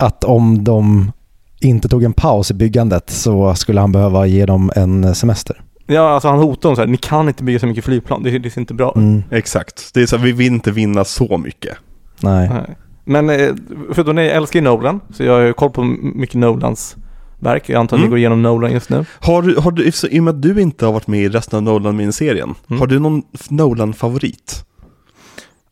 Att 0.00 0.24
om 0.24 0.64
de 0.64 1.12
inte 1.60 1.88
tog 1.88 2.04
en 2.04 2.12
paus 2.12 2.50
i 2.50 2.54
byggandet 2.54 3.10
så 3.10 3.54
skulle 3.54 3.80
han 3.80 3.92
behöva 3.92 4.26
ge 4.26 4.46
dem 4.46 4.70
en 4.76 5.14
semester. 5.14 5.62
Ja, 5.86 6.10
alltså 6.10 6.28
han 6.28 6.38
hotar 6.38 6.68
dem 6.68 6.76
så 6.76 6.82
här, 6.82 6.88
ni 6.88 6.96
kan 6.96 7.28
inte 7.28 7.44
bygga 7.44 7.58
så 7.58 7.66
mycket 7.66 7.84
flygplan, 7.84 8.22
det, 8.22 8.38
det 8.38 8.50
ser 8.50 8.60
inte 8.60 8.74
bra 8.74 8.88
ut. 8.90 8.96
Mm, 8.96 9.22
Exakt. 9.30 9.94
Det 9.94 10.02
är 10.02 10.06
så 10.06 10.16
här, 10.16 10.24
vi 10.24 10.32
vill 10.32 10.46
inte 10.52 10.70
vinna 10.70 11.04
så 11.04 11.38
mycket. 11.38 11.76
nej. 12.22 12.48
Nej. 12.48 12.76
Men 13.04 13.30
eh, 13.30 13.48
förutom 13.92 14.16
det, 14.16 14.24
jag 14.24 14.36
älskar 14.36 14.58
ju 14.60 14.64
Nolan, 14.64 15.00
så 15.12 15.24
jag 15.24 15.32
har 15.46 15.52
koll 15.52 15.70
på 15.70 15.84
mycket 16.14 16.34
Nolans 16.36 16.96
verk. 17.38 17.68
Jag 17.68 17.80
antar 17.80 17.96
att 17.96 18.00
ni 18.00 18.04
Mm. 18.04 18.10
går 18.10 18.18
igenom 18.18 18.42
Nolan 18.42 18.72
just 18.72 18.90
nu. 18.90 19.04
Har, 19.20 19.42
du- 19.42 19.56
har 19.56 19.70
du, 19.70 19.90
i 20.10 20.20
och 20.20 20.24
med 20.24 20.34
att 20.34 20.42
du 20.42 20.60
inte 20.60 20.86
har 20.86 20.92
varit 20.92 21.06
med 21.06 21.20
i 21.20 21.28
resten 21.28 21.56
av 21.56 21.62
Nolan-miniserien, 21.62 22.54
Mm. 22.68 22.80
har 22.80 22.86
du 22.86 22.98
någon 22.98 23.22
Nolan-favorit? 23.48 24.64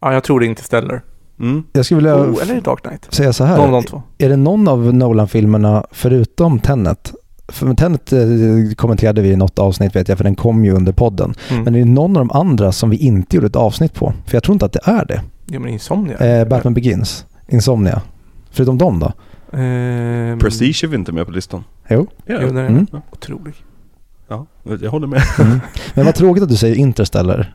Ja, 0.01 0.13
jag 0.13 0.25
tror 0.25 0.41
det 0.41 0.47
inte 0.47 0.63
Stellar. 0.63 1.03
Mm. 1.41 1.63
Jag 1.73 1.85
skulle 1.85 1.97
vilja 1.97 2.17
Oh, 2.17 2.43
eller 2.43 2.61
Dark 2.61 2.83
Knight? 2.83 3.07
säga 3.15 3.33
så 3.33 3.45
här. 3.45 3.71
De 3.73 3.83
två. 3.85 4.03
Är 4.19 4.29
det 4.29 4.37
någon 4.37 4.69
av 4.69 4.95
Nolan-filmerna 4.95 5.85
förutom 5.93 6.59
Tenet? 6.59 7.13
För 7.49 7.75
Tenet 7.75 8.13
eh, 8.13 8.21
kommenterade 8.77 9.21
vi 9.23 9.29
i 9.31 9.37
något 9.37 9.59
avsnitt 9.59 9.97
vet 9.97 10.09
jag, 10.09 10.17
för 10.19 10.25
den 10.25 10.35
kom 10.35 10.65
ju 10.65 10.73
under 10.73 10.93
podden. 10.93 11.35
Mm. 11.51 11.65
Men 11.65 11.75
är 11.75 11.79
det 11.79 11.85
någon 11.85 12.17
av 12.17 12.27
de 12.27 12.31
andra 12.39 12.73
som 12.73 12.91
vi 12.91 12.97
inte 12.97 13.37
gjorde 13.37 13.47
ett 13.47 13.57
avsnitt 13.57 13.95
på? 13.95 14.13
För 14.27 14.37
jag 14.37 14.43
tror 14.43 14.53
inte 14.53 14.67
att 14.67 14.73
det 14.73 14.81
är 14.85 15.05
det. 15.05 15.23
Ja, 15.47 15.61
men 15.61 15.69
Insomnia. 15.73 16.17
Eh, 16.19 16.49
Batman 16.49 16.75
Begins, 16.75 17.27
Insomnia. 17.49 18.03
Förutom 18.51 18.79
dem 18.79 18.99
då? 19.01 19.13
Ehm, 19.59 20.39
Prestige 20.39 20.85
är 20.85 20.89
vi 20.89 20.97
inte 20.97 21.13
med 21.13 21.27
på 21.27 21.33
listan. 21.33 21.65
Jo. 21.89 22.07
Ja, 22.27 22.39
Jo, 22.41 22.47
den 22.47 22.57
är 22.57 22.67
Mm. 22.67 22.87
otrolig. 23.13 23.55
ja 24.29 24.47
jag 24.83 24.91
håller 24.91 25.07
med. 25.07 25.23
Mm. 25.39 25.61
Men 25.95 26.05
vad 26.05 26.15
tråkigt 26.15 26.43
att 26.43 26.49
du 26.49 26.57
säger 26.57 26.75
Interstellar. 26.77 27.55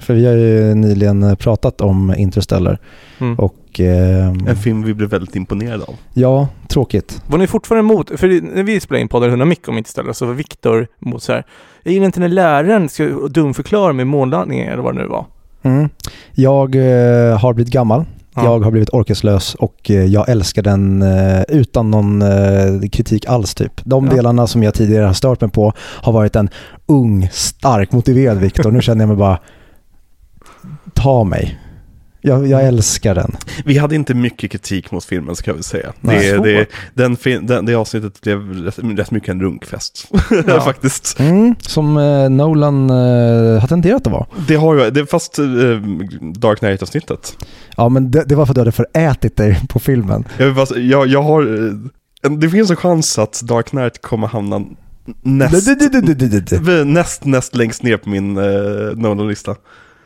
För 0.00 0.14
vi 0.14 0.26
har 0.26 0.32
ju 0.34 0.74
nyligen 0.74 1.22
eh, 1.22 1.34
pratat 1.34 1.80
om 1.80 2.14
Interstellar. 2.18 2.78
Mm. 3.18 3.38
Och 3.38 3.56
ehm, 3.80 4.46
En 4.46 4.56
film 4.56 4.82
vi 4.82 4.94
blev 4.94 5.08
väldigt 5.10 5.36
imponerade 5.36 5.84
av. 5.84 5.94
ja, 6.14 6.48
tråkigt. 6.68 7.22
Var 7.26 7.38
ni 7.38 7.46
fortfarande 7.46 7.92
emot, 7.92 8.10
för 8.20 8.54
när 8.54 8.62
vi 8.62 8.80
spelade 8.80 9.00
in 9.02 9.08
podden 9.08 9.28
100 9.28 9.44
mick 9.46 9.68
om 9.68 9.78
inte 9.78 9.90
Stellar, 9.90 10.12
så 10.12 10.26
var 10.26 10.34
Viktor 10.34 10.86
emot 11.06 11.22
så 11.22 11.32
här. 11.32 11.44
Är 11.84 12.00
det 12.00 12.06
inte 12.06 12.20
när 12.20 12.28
läraren 12.28 12.88
ska 12.88 13.04
dumförklara 13.30 13.92
med 13.92 14.06
månlandningen 14.06 14.72
eller 14.72 14.82
vad 14.82 14.94
det 14.96 15.02
nu 15.02 15.08
var? 15.08 15.26
Mm. 15.62 15.88
Jag 16.32 16.74
eh, 16.74 17.38
har 17.38 17.52
blivit 17.54 17.72
gammal. 17.72 18.04
Ja. 18.34 18.44
Jag 18.44 18.58
har 18.60 18.70
blivit 18.70 18.90
orkeslös 18.90 19.54
och 19.54 19.90
eh, 19.90 20.04
jag 20.04 20.28
älskar 20.28 20.62
den 20.62 21.02
eh, 21.02 21.42
utan 21.48 21.90
någon 21.90 22.22
eh, 22.22 22.80
kritik 22.92 23.26
alls 23.26 23.54
typ. 23.54 23.72
De 23.84 24.06
Ja. 24.06 24.12
delarna 24.12 24.46
som 24.46 24.62
jag 24.62 24.74
tidigare 24.74 25.04
har 25.06 25.12
stört 25.12 25.40
mig 25.40 25.50
på 25.50 25.72
har 25.78 26.12
varit 26.12 26.36
en 26.36 26.48
ung, 26.86 27.28
stark, 27.32 27.92
motiverad 27.92 28.38
Viktor. 28.38 28.70
Nu 28.70 28.80
känner 28.82 29.00
jag 29.02 29.08
mig 29.08 29.16
bara, 29.16 29.38
ta 30.94 31.24
mig. 31.24 31.58
Jag, 32.22 32.46
jag 32.46 32.66
älskar 32.66 33.14
den. 33.14 33.36
Vi 33.64 33.78
hade 33.78 33.94
inte 33.94 34.14
mycket 34.14 34.50
kritik 34.50 34.90
mot 34.90 35.04
filmen 35.04 35.36
ska 35.36 35.52
vi 35.52 35.62
säga. 35.62 35.92
Nej. 36.00 36.32
Det, 36.32 36.38
det, 36.38 36.66
den, 36.94 37.46
den, 37.46 37.66
det 37.66 37.74
avsnittet 37.74 38.20
blev 38.20 38.64
rätt, 38.64 38.78
rätt 38.78 39.10
mycket 39.10 39.28
en 39.28 39.40
runkfest. 39.40 40.08
Ja. 40.46 40.60
Faktiskt. 40.60 41.20
Mm, 41.20 41.54
som 41.60 41.96
eh, 41.96 42.30
Nolan 42.30 42.90
eh, 42.90 43.60
har 43.60 43.66
tenderat 43.68 44.06
att 44.06 44.12
vara. 44.12 44.26
Det 44.48 44.54
har 44.54 44.74
ju, 44.74 44.90
det, 44.90 45.06
fast 45.06 45.38
eh, 45.38 45.44
Dark 46.34 46.58
Knight-avsnittet. 46.58 47.36
Ja 47.76 47.88
men 47.88 48.10
det, 48.10 48.24
det 48.24 48.34
var 48.34 48.46
för 48.46 48.52
att 48.52 48.54
du 48.54 48.60
hade 48.60 48.72
förätit 48.72 49.36
dig 49.36 49.60
på 49.68 49.78
filmen. 49.78 50.24
Jag, 50.38 50.68
säga, 50.68 50.80
jag, 50.80 51.06
jag 51.06 51.22
har, 51.22 51.68
eh, 52.22 52.30
det 52.30 52.50
finns 52.50 52.70
en 52.70 52.76
chans 52.76 53.18
att 53.18 53.40
Dark 53.42 53.66
Knight 53.66 54.02
kommer 54.02 54.26
hamna 54.26 54.64
näst, 55.22 55.68
näst, 56.86 57.24
näst 57.24 57.54
längst 57.54 57.82
ner 57.82 57.96
på 57.96 58.08
min 58.08 58.38
uh, 58.38 58.96
Nolan-lista. 58.96 59.56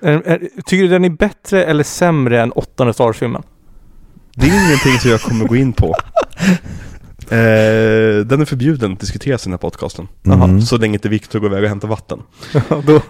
Är, 0.05 0.23
är, 0.27 0.39
tycker 0.67 0.83
du 0.83 0.89
den 0.89 1.05
är 1.05 1.11
bättre 1.11 1.65
eller 1.65 1.85
sämre 1.85 2.43
än 2.43 2.53
åttonde 2.53 2.93
Star 2.93 3.05
Wars-filmen? 3.05 3.43
Det 4.37 4.47
är 4.47 4.67
ingenting 4.67 4.99
som 5.01 5.11
jag 5.11 5.21
kommer 5.21 5.47
gå 5.47 5.57
in 5.57 5.73
på. 5.73 5.95
Eh, 7.25 8.21
den 8.27 8.41
är 8.41 8.45
förbjuden 8.45 8.93
att 8.93 9.01
diskuteras 9.01 9.43
i 9.43 9.45
den 9.45 9.53
här 9.53 9.59
podcasten. 9.59 10.09
Mm. 10.27 10.61
Så 10.61 10.77
länge 10.77 10.95
inte 10.95 11.09
Viktor 11.09 11.39
går 11.39 11.51
iväg 11.51 11.63
och 11.63 11.69
hämtar 11.69 11.89
vatten. 11.89 12.23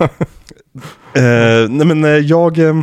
Eh, 1.15 1.69
nej 1.71 1.87
men 1.87 2.05
eh, 2.05 2.11
jag... 2.11 2.59
Eh, 2.59 2.83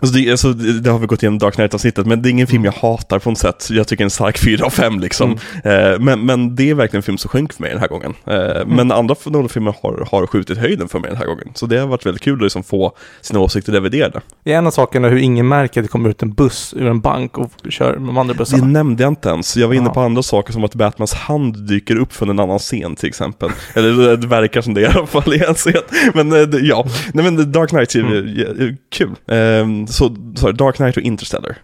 alltså 0.00 0.16
det, 0.18 0.30
alltså 0.30 0.52
det, 0.52 0.80
det 0.80 0.90
har 0.90 0.98
vi 0.98 1.06
gått 1.06 1.22
igenom 1.22 1.38
Dark 1.38 1.54
Knight-avsnittet, 1.54 2.06
men 2.06 2.22
det 2.22 2.28
är 2.28 2.30
ingen 2.30 2.46
film 2.46 2.64
jag 2.64 2.72
hatar 2.72 3.18
på 3.18 3.30
något 3.30 3.38
sätt. 3.38 3.68
Jag 3.70 3.88
tycker 3.88 4.04
en 4.04 4.10
stark 4.10 4.38
4 4.38 4.64
av 4.66 4.70
5 4.70 5.00
liksom. 5.00 5.38
Eh, 5.64 5.98
men, 6.00 6.26
men 6.26 6.56
det 6.56 6.70
är 6.70 6.74
verkligen 6.74 6.98
en 6.98 7.02
film 7.02 7.18
som 7.18 7.28
sjönk 7.28 7.52
för 7.52 7.62
mig 7.62 7.70
den 7.70 7.80
här 7.80 7.88
gången. 7.88 8.14
Eh, 8.26 8.66
Men 8.66 8.92
andra 8.92 9.14
Nolan-filmer 9.26 9.74
har, 9.82 10.06
har 10.10 10.26
skjutit 10.26 10.58
höjden 10.58 10.88
för 10.88 10.98
mig 10.98 11.10
den 11.10 11.18
här 11.18 11.26
gången. 11.26 11.48
Så 11.54 11.66
det 11.66 11.78
har 11.78 11.86
varit 11.86 12.06
väldigt 12.06 12.22
kul 12.22 12.34
att 12.34 12.42
liksom 12.42 12.62
få 12.62 12.92
sina 13.20 13.40
åsikter 13.40 13.72
reviderade. 13.72 14.20
det 14.44 14.52
är 14.52 14.58
en 14.58 14.66
av 14.66 14.70
sakerna 14.70 15.08
hur 15.08 15.16
ingen 15.18 15.48
märker 15.48 15.80
att 15.80 15.84
det 15.84 15.88
kommer 15.88 16.10
ut 16.10 16.22
en 16.22 16.32
buss 16.32 16.74
ur 16.76 16.86
en 16.86 17.00
bank 17.00 17.38
och 17.38 17.50
kör 17.68 17.94
de 17.94 18.18
andra 18.18 18.32
Det 18.34 18.38
bussarna. 18.38 18.64
nämnde 18.66 19.02
jag 19.02 19.10
inte 19.12 19.28
ens. 19.28 19.56
Jag 19.56 19.68
var 19.68 19.74
inne 19.74 19.90
på 19.90 20.00
andra 20.00 20.22
saker 20.22 20.52
som 20.52 20.64
att 20.64 20.74
Batmans 20.74 21.12
hand 21.14 21.68
dyker 21.68 21.96
upp 21.96 22.12
från 22.12 22.30
en 22.30 22.38
annan 22.40 22.58
scen 22.58 22.96
till 22.96 23.08
exempel. 23.08 23.50
Eller 23.74 24.16
det 24.16 24.26
verkar 24.26 24.60
som 24.60 24.74
det 24.74 24.80
i 24.80 24.86
alla 24.86 25.06
fall 25.06 25.34
i 25.34 25.44
en 25.44 25.54
scen. 25.54 25.74
Men 26.14 26.32
eh, 26.32 26.38
det- 26.42 26.58
ja, 26.60 26.86
nej 27.14 27.24
men 27.24 27.52
Dark 27.52 27.68
Knight 27.70 27.94
är 27.94 28.00
Mm. 28.00 28.76
kul. 28.92 29.10
Eh, 29.28 29.86
Så, 29.90 30.16
sorry, 30.36 30.52
Dark 30.52 30.76
Knight 30.76 30.96
och 30.96 31.02
Interstellar. 31.02 31.56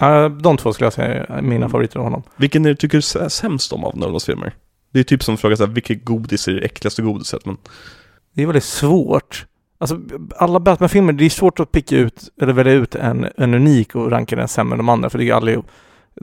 Ja, 0.00 0.28
de 0.28 0.56
två 0.56 0.72
skulle 0.72 0.86
jag 0.86 0.92
säga 0.92 1.24
är 1.24 1.42
mina 1.42 1.56
Mm. 1.56 1.70
favoriter 1.70 1.98
av 1.98 2.04
honom. 2.04 2.22
Vilken 2.36 2.64
är 2.64 2.68
du 2.68 2.74
tycker 2.76 2.98
är 2.98 3.28
sämst 3.28 3.72
om 3.72 3.84
av 3.84 3.96
Nolans 3.98 4.24
filmer? 4.24 4.52
Det 4.92 5.00
är 5.00 5.04
typ 5.04 5.22
som 5.22 5.36
fråga 5.36 5.56
så 5.56 5.66
här, 5.66 5.72
vilket 5.72 6.04
godis 6.04 6.48
är 6.48 6.52
det 6.52 6.60
äckligaste 6.60 7.02
godiset? 7.02 7.46
Men 7.46 7.56
Det 8.34 8.42
är 8.42 8.46
väldigt 8.46 8.64
svårt. 8.64 9.46
Alltså, 9.78 10.00
alla 10.36 10.60
Batman-filmer, 10.60 11.12
det 11.12 11.24
är 11.24 11.30
svårt 11.30 11.60
att 11.60 11.72
picka 11.72 11.96
ut, 11.96 12.28
eller 12.42 12.52
välja 12.52 12.72
ut 12.72 12.94
en, 12.94 13.26
en 13.36 13.54
unik 13.54 13.94
och 13.94 14.10
ranka 14.10 14.36
den 14.36 14.48
sämre 14.48 14.74
än 14.74 14.78
de 14.78 14.88
andra, 14.88 15.10
för 15.10 15.18
det 15.18 15.28
är 15.28 15.34
allihop. 15.34 15.66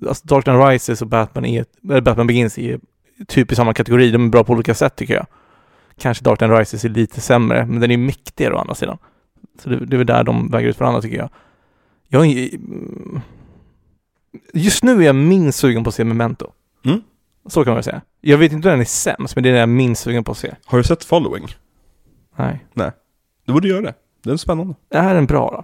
Alltså 0.07 0.27
Dark 0.27 0.43
Knight 0.43 0.69
Rises 0.69 1.01
och 1.01 1.07
Batman, 1.07 1.45
är, 1.45 1.65
eller 1.89 2.01
Batman 2.01 2.27
Begins 2.27 2.57
är 2.57 2.79
typ 3.27 3.51
i 3.51 3.55
samma 3.55 3.73
kategori. 3.73 4.11
De 4.11 4.25
är 4.25 4.29
bra 4.29 4.43
på 4.43 4.53
olika 4.53 4.73
sätt 4.73 4.95
tycker 4.95 5.13
jag. 5.13 5.25
Kanske 5.99 6.23
Dark 6.23 6.39
Knight 6.39 6.59
Rises 6.59 6.85
är 6.85 6.89
lite 6.89 7.21
sämre, 7.21 7.65
men 7.65 7.79
den 7.79 7.91
är 7.91 7.97
mäktigare 7.97 8.53
å 8.53 8.57
andra 8.57 8.75
sidan. 8.75 8.97
Så 9.59 9.69
det, 9.69 9.85
det 9.85 9.95
är 9.95 9.97
väl 9.97 10.07
där 10.07 10.23
de 10.23 10.51
väger 10.51 10.69
ut 10.69 10.79
varandra 10.79 11.01
tycker 11.01 11.17
jag. 11.17 11.29
Jag 12.07 12.25
är, 12.25 12.53
mm, 12.55 13.19
just 14.53 14.83
nu 14.83 15.01
är 15.01 15.05
jag 15.05 15.15
minst 15.15 15.59
sugen 15.59 15.83
på 15.83 15.87
att 15.87 15.95
se 15.95 16.03
Memento. 16.03 16.51
Mm. 16.85 17.01
Så 17.45 17.63
kan 17.63 17.71
man 17.71 17.75
väl 17.75 17.83
säga. 17.83 18.01
Jag 18.21 18.37
vet 18.37 18.51
inte 18.51 18.67
om 18.67 18.71
den 18.71 18.81
är 18.81 18.85
sämst, 18.85 19.35
men 19.35 19.43
det 19.43 19.49
är 19.49 19.51
den 19.53 19.59
jag 19.59 19.69
är 19.69 19.73
minst 19.73 20.01
sugen 20.03 20.23
på 20.23 20.31
att 20.31 20.37
se. 20.37 20.53
har 20.65 20.77
du 20.77 20.83
sett 20.83 21.03
Following? 21.03 21.47
Nej. 22.73 22.91
Du 23.45 23.53
borde 23.53 23.67
göra 23.67 23.81
det. 23.81 23.93
Den 24.23 24.33
är 24.33 24.37
spännande. 24.37 24.75
Är 24.89 25.13
den 25.15 25.25
bra 25.25 25.49
då? 25.51 25.63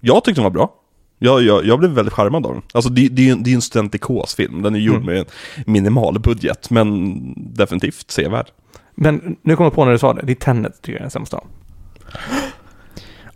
Jag 0.00 0.24
tyckte 0.24 0.40
den 0.40 0.44
var 0.44 0.50
bra. 0.50 0.74
Jag, 1.18 1.42
jag, 1.42 1.64
jag 1.64 1.78
blev 1.78 1.90
väldigt 1.90 2.14
charmad 2.14 2.46
av 2.46 2.52
den. 2.52 2.62
Alltså 2.72 2.90
det, 2.90 3.08
det 3.08 3.22
är 3.22 3.26
ju 3.26 3.32
en- 3.32 3.42
det 3.42 3.48
är 3.48 3.52
ju 3.52 3.54
en 3.54 3.62
studentikos-film. 3.62 4.62
Den 4.62 4.74
är 4.74 4.78
gjord 4.78 4.94
Mm. 4.96 5.06
med 5.06 5.16
en 5.18 5.24
minimal 5.72 6.18
budget, 6.20 6.70
men 6.70 7.18
definitivt 7.36 8.10
sevärd. 8.10 8.50
Men 8.94 9.36
nu 9.42 9.56
kommer 9.56 9.66
jag 9.66 9.74
på 9.74 9.84
när 9.84 9.92
du 9.92 9.98
sa 9.98 10.14
det, 10.14 10.22
det 10.26 10.32
är 10.32 10.34
Tenet 10.34 10.82
tycker 10.82 10.92
jag 10.92 10.98
är 10.98 11.02
den 11.02 11.10
sämsta. 11.10 11.40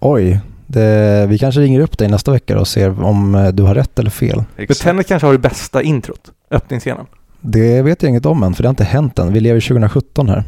Oj, 0.05 0.41
det, 0.67 1.27
vi 1.29 1.39
kanske 1.39 1.61
ringer 1.61 1.81
upp 1.81 1.99
dig 1.99 2.09
nästa 2.09 2.33
vecka 2.33 2.61
och 2.61 2.69
ser 2.69 3.03
om 3.03 3.35
eh, 3.35 3.49
du 3.49 3.63
har 3.63 3.75
rätt 3.75 3.99
eller 3.99 4.11
fel. 4.11 4.45
Tenet 4.83 5.07
kanske 5.09 5.27
har 5.27 5.33
det 5.33 5.39
bästa 5.39 5.83
introt, 5.83 6.33
öppningsscenen. 6.51 7.07
Det 7.41 7.83
vet 7.83 8.03
jag 8.03 8.11
inget 8.11 8.27
om 8.27 8.43
än, 8.43 8.55
för 8.55 8.63
det 8.63 8.67
har 8.69 8.73
inte 8.73 8.85
hänt 8.85 9.19
än. 9.19 9.33
Vi 9.33 9.41
lever 9.41 9.59
i 9.59 9.63
2017 9.63 10.29
här. 10.29 10.45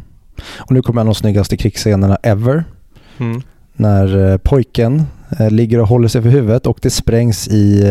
Och 0.58 0.72
nu 0.72 0.82
kommer 0.82 1.00
en 1.00 1.08
av 1.08 1.14
de 1.14 1.18
snyggaste 1.18 1.56
krigsscenerna 1.56 2.18
ever. 2.22 2.64
Mm. 3.18 3.42
När 3.72 4.32
eh, 4.32 4.36
pojken 4.36 5.02
eh, 5.38 5.50
ligger 5.50 5.80
och 5.80 5.88
håller 5.88 6.08
sig 6.08 6.22
för 6.22 6.28
huvudet 6.28 6.66
och 6.66 6.78
det 6.82 6.90
sprängs 6.90 7.48
i 7.48 7.82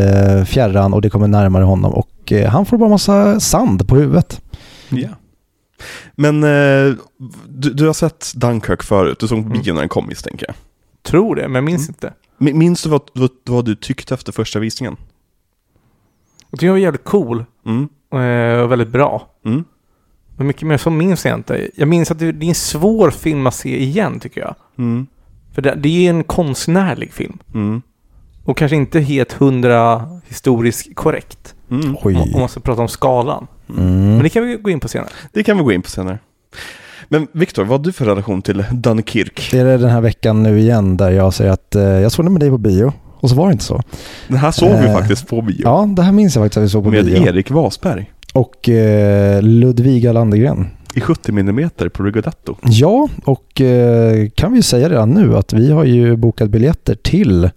fjärran 0.47 0.93
och 0.93 1.01
det 1.01 1.09
kommer 1.09 1.27
närmare 1.27 1.63
honom 1.63 1.93
och 1.93 2.33
han 2.47 2.65
får 2.65 2.77
bara 2.77 2.89
massa 2.89 3.39
sand 3.39 3.87
på 3.87 3.95
huvudet. 3.95 4.41
Ja. 4.89 5.09
Men 6.15 6.41
du, 6.41 7.73
du 7.73 7.85
har 7.85 7.93
sett 7.93 8.31
Dunkirk 8.35 8.83
förut, 8.83 9.17
du 9.19 9.27
såg 9.27 9.37
på 9.43 9.49
Mm. 9.49 9.61
bio 9.61 9.73
när 9.73 9.81
den 9.81 9.89
kom 9.89 10.07
misstänker 10.07 10.45
jag. 10.47 10.55
Tror 11.03 11.35
det, 11.35 11.41
men 11.47 11.55
jag 11.55 11.63
minns 11.63 11.87
Mm. 11.89 11.95
inte. 11.97 12.13
Mi- 12.37 12.53
Minns 12.53 12.83
du 12.83 12.89
vad, 12.89 13.01
vad, 13.13 13.29
vad 13.45 13.65
du 13.65 13.75
tyckte 13.75 14.13
efter 14.13 14.31
första 14.31 14.59
visningen? 14.59 14.97
Jag 16.49 16.59
tycker 16.59 16.67
den 16.67 16.73
var 16.73 16.79
jävligt 16.79 17.03
cool 17.03 17.45
Mm. 17.65 17.89
eh, 18.11 18.61
och 18.63 18.71
väldigt 18.71 18.89
bra. 18.89 19.27
Mm. 19.45 19.63
Men 20.37 20.47
mycket 20.47 20.67
mer 20.67 20.77
så 20.77 20.89
minns 20.89 21.25
jag 21.25 21.33
inte. 21.37 21.69
Jag 21.75 21.87
minns 21.87 22.11
att 22.11 22.19
det, 22.19 22.31
det 22.31 22.45
är 22.45 22.49
en 22.49 22.55
svår 22.55 23.11
film 23.11 23.47
att 23.47 23.55
se 23.55 23.83
igen 23.83 24.19
tycker 24.19 24.41
jag. 24.41 24.55
Mm. 24.77 25.07
För 25.53 25.61
det, 25.61 25.75
det 25.75 26.05
är 26.05 26.09
en 26.09 26.23
konstnärlig 26.23 27.13
film. 27.13 27.37
Mm. 27.53 27.81
Och 28.43 28.57
kanske 28.57 28.75
inte 28.75 28.99
helt 28.99 29.31
hundra 29.33 30.09
historiskt 30.27 30.95
korrekt. 30.95 31.55
Mm. 31.71 31.95
Oj. 32.03 32.15
Om 32.33 32.39
man 32.39 32.49
ska 32.49 32.59
prata 32.59 32.81
om 32.81 32.87
skalan. 32.87 33.47
Men 33.65 34.03
Mm. 34.03 34.23
det 34.23 34.29
kan 34.29 34.47
vi 34.47 34.55
gå 34.55 34.69
in 34.69 34.79
på 34.79 34.87
senare. 34.87 35.09
Det 35.31 35.43
kan 35.43 35.57
vi 35.57 35.63
gå 35.63 35.71
in 35.71 35.81
på 35.81 35.89
senare. 35.89 36.19
Men 37.13 37.27
Viktor, 37.31 37.63
vad 37.63 37.79
har 37.79 37.83
du 37.85 37.91
för 37.91 38.05
relation 38.05 38.41
till 38.41 38.65
Dunkirk? 38.71 39.47
Det 39.51 39.59
är 39.59 39.77
den 39.77 39.89
här 39.89 40.01
veckan 40.01 40.43
nu 40.43 40.59
igen 40.59 40.97
där 40.97 41.11
jag 41.11 41.33
säger 41.33 41.51
att 41.51 41.75
eh, 41.75 41.83
jag 41.83 42.11
såg 42.11 42.25
den 42.25 42.33
med 42.33 42.39
dig 42.39 42.49
på 42.49 42.57
bio 42.57 42.93
och 43.19 43.29
så 43.29 43.35
var 43.35 43.47
det 43.47 43.51
inte 43.51 43.63
så. 43.63 43.81
Den 44.27 44.37
här 44.37 44.51
såg 44.51 44.69
vi 44.69 44.85
Eh, 44.85 44.93
faktiskt 44.93 45.27
på 45.27 45.41
bio. 45.41 45.61
Ja, 45.63 45.89
det 45.95 46.01
här 46.01 46.11
minns 46.11 46.35
jag 46.35 46.43
faktiskt 46.43 46.57
att 46.57 46.63
vi 46.63 46.69
såg 46.69 46.83
på 46.83 46.89
med 46.89 47.05
bio. 47.05 47.27
Erik 47.27 47.51
Wasberg. 47.51 48.11
Och 48.33 48.69
eh, 48.69 49.41
Ludviga 49.41 50.13
Landegren. 50.13 50.67
I 50.95 51.01
70 51.01 51.31
mm 51.31 51.69
på 51.93 52.03
Rigoletto. 52.03 52.55
Ja, 52.61 53.09
och 53.25 53.61
eh, 53.61 54.29
kan 54.29 54.53
vi 54.53 54.63
säga 54.63 54.89
redan 54.89 55.09
nu 55.09 55.37
att 55.37 55.53
vi 55.53 55.71
har 55.71 55.83
ju 55.83 56.15
bokat 56.15 56.49
biljetter 56.49 56.95
till 56.95 57.49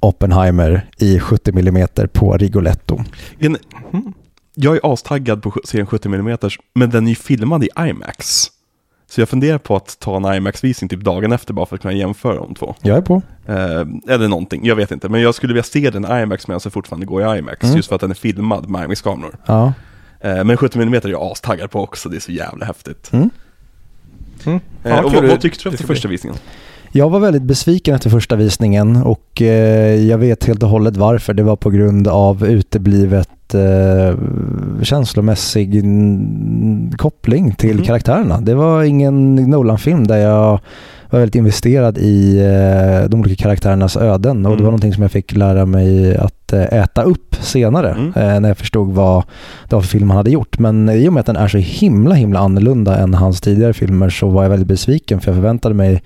Oppenheimer 0.00 0.88
i 0.98 1.18
70 1.20 1.58
mm 1.58 1.88
på 2.12 2.36
Rigoletto. 2.36 3.00
En, 3.38 3.56
Mm. 3.92 4.12
jag 4.54 4.76
är 4.76 4.92
astaggad 4.92 5.42
på 5.42 5.54
serien 5.64 5.86
70 5.86 6.08
mm, 6.08 6.38
men 6.74 6.90
den 6.90 7.04
är 7.06 7.08
ju 7.08 7.14
filmad 7.14 7.64
i 7.64 7.68
IMAX. 7.78 8.50
Så 9.14 9.20
jag 9.20 9.28
funderar 9.28 9.58
på 9.58 9.76
att 9.76 9.98
ta 9.98 10.16
en 10.16 10.34
IMAX-visning 10.34 10.88
typ 10.88 11.00
dagen 11.00 11.32
efter 11.32 11.54
bara 11.54 11.66
för 11.66 11.76
att 11.76 11.82
kunna 11.82 11.94
jämföra 11.94 12.34
de 12.34 12.54
två. 12.54 12.74
Jag 12.82 12.96
är 12.96 13.00
på. 13.00 13.22
Eh, 13.46 13.54
eller 14.14 14.28
någonting, 14.28 14.66
jag 14.66 14.76
vet 14.76 14.90
inte. 14.90 15.08
Men 15.08 15.20
jag 15.20 15.34
skulle 15.34 15.52
vilja 15.52 15.62
se 15.62 15.90
den 15.90 16.04
IMAX 16.04 16.48
medan 16.48 16.60
den 16.62 16.70
fortfarande 16.70 17.06
går 17.06 17.36
i 17.36 17.38
IMAX. 17.38 17.62
Mm. 17.62 17.76
Just 17.76 17.88
för 17.88 17.94
att 17.94 18.00
den 18.00 18.10
är 18.10 18.14
filmad 18.14 18.68
med 18.68 18.84
IMAX-kameror. 18.84 19.36
Ja. 19.46 19.72
Eh, 20.20 20.44
men 20.44 20.56
70 20.56 20.82
mm 20.82 20.94
är 20.94 21.08
jag 21.08 21.22
astaggad 21.22 21.70
på 21.70 21.80
också, 21.80 22.08
det 22.08 22.16
är 22.16 22.20
så 22.20 22.32
jävla 22.32 22.66
häftigt. 22.66 23.10
Mm. 23.12 23.30
Mm. 24.44 24.60
Eh, 24.84 24.90
Ja, 24.90 25.02
och 25.04 25.12
vad, 25.12 25.24
vad 25.24 25.40
tyckte 25.40 25.64
du 25.64 25.70
Det 25.70 25.74
efter 25.74 25.86
första 25.86 26.08
visningen? 26.08 26.38
Jag 26.92 27.10
var 27.10 27.20
väldigt 27.20 27.42
besviken 27.42 27.94
efter 27.94 28.10
första 28.10 28.36
visningen 28.36 28.96
och 28.96 29.42
eh, 29.42 30.04
jag 30.04 30.18
vet 30.18 30.44
helt 30.44 30.62
och 30.62 30.68
hållet 30.68 30.96
varför. 30.96 31.34
Det 31.34 31.42
var 31.42 31.56
på 31.56 31.70
grund 31.70 32.08
av 32.08 32.46
uteblivet 32.46 33.28
eh, 33.54 34.14
känslomässig 34.82 35.76
mm, 35.76 36.92
koppling 36.96 37.54
till 37.54 37.76
Mhm. 37.76 37.84
karaktärerna. 37.84 38.40
Det 38.40 38.54
var 38.54 38.82
ingen 38.82 39.34
Nolan-film 39.34 40.06
där 40.06 40.16
jag 40.16 40.60
var 41.10 41.18
väldigt 41.20 41.34
investerad 41.34 41.98
i 41.98 42.38
eh, 42.38 43.08
de 43.10 43.20
olika 43.20 43.42
karaktärernas 43.42 43.96
öden 43.96 44.36
och 44.46 44.52
det 44.52 44.54
Mm. 44.54 44.64
var 44.64 44.70
någonting 44.70 44.92
som 44.92 45.02
jag 45.02 45.12
fick 45.12 45.36
lära 45.36 45.66
mig 45.66 46.16
att 46.16 46.52
eh, 46.52 46.62
äta 46.62 47.02
upp 47.02 47.34
senare 47.40 47.90
Mm. 47.90 48.06
eh, 48.06 48.40
när 48.40 48.48
jag 48.48 48.58
förstod 48.58 48.92
vad 48.92 49.24
det 49.68 49.74
var 49.76 49.82
för 49.82 49.88
film 49.88 50.10
han 50.10 50.16
hade 50.16 50.30
gjort. 50.30 50.58
Men 50.58 50.88
i 50.88 51.08
och 51.08 51.12
med 51.12 51.20
att 51.20 51.26
den 51.26 51.36
är 51.36 51.48
så 51.48 51.58
himla 51.58 52.14
himla 52.14 52.38
annorlunda 52.40 52.96
än 52.98 53.14
hans 53.14 53.40
tidigare 53.40 53.72
filmer 53.72 54.08
så 54.10 54.28
var 54.28 54.42
jag 54.42 54.50
väldigt 54.50 54.68
besviken 54.68 55.20
för 55.20 55.28
jag 55.30 55.36
förväntade 55.36 55.74
mig 55.74 56.02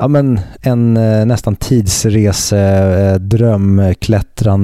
Ja 0.00 0.08
men 0.08 0.40
en 0.62 0.96
eh, 0.96 1.26
nästan 1.26 1.56
tidsrese, 1.56 2.58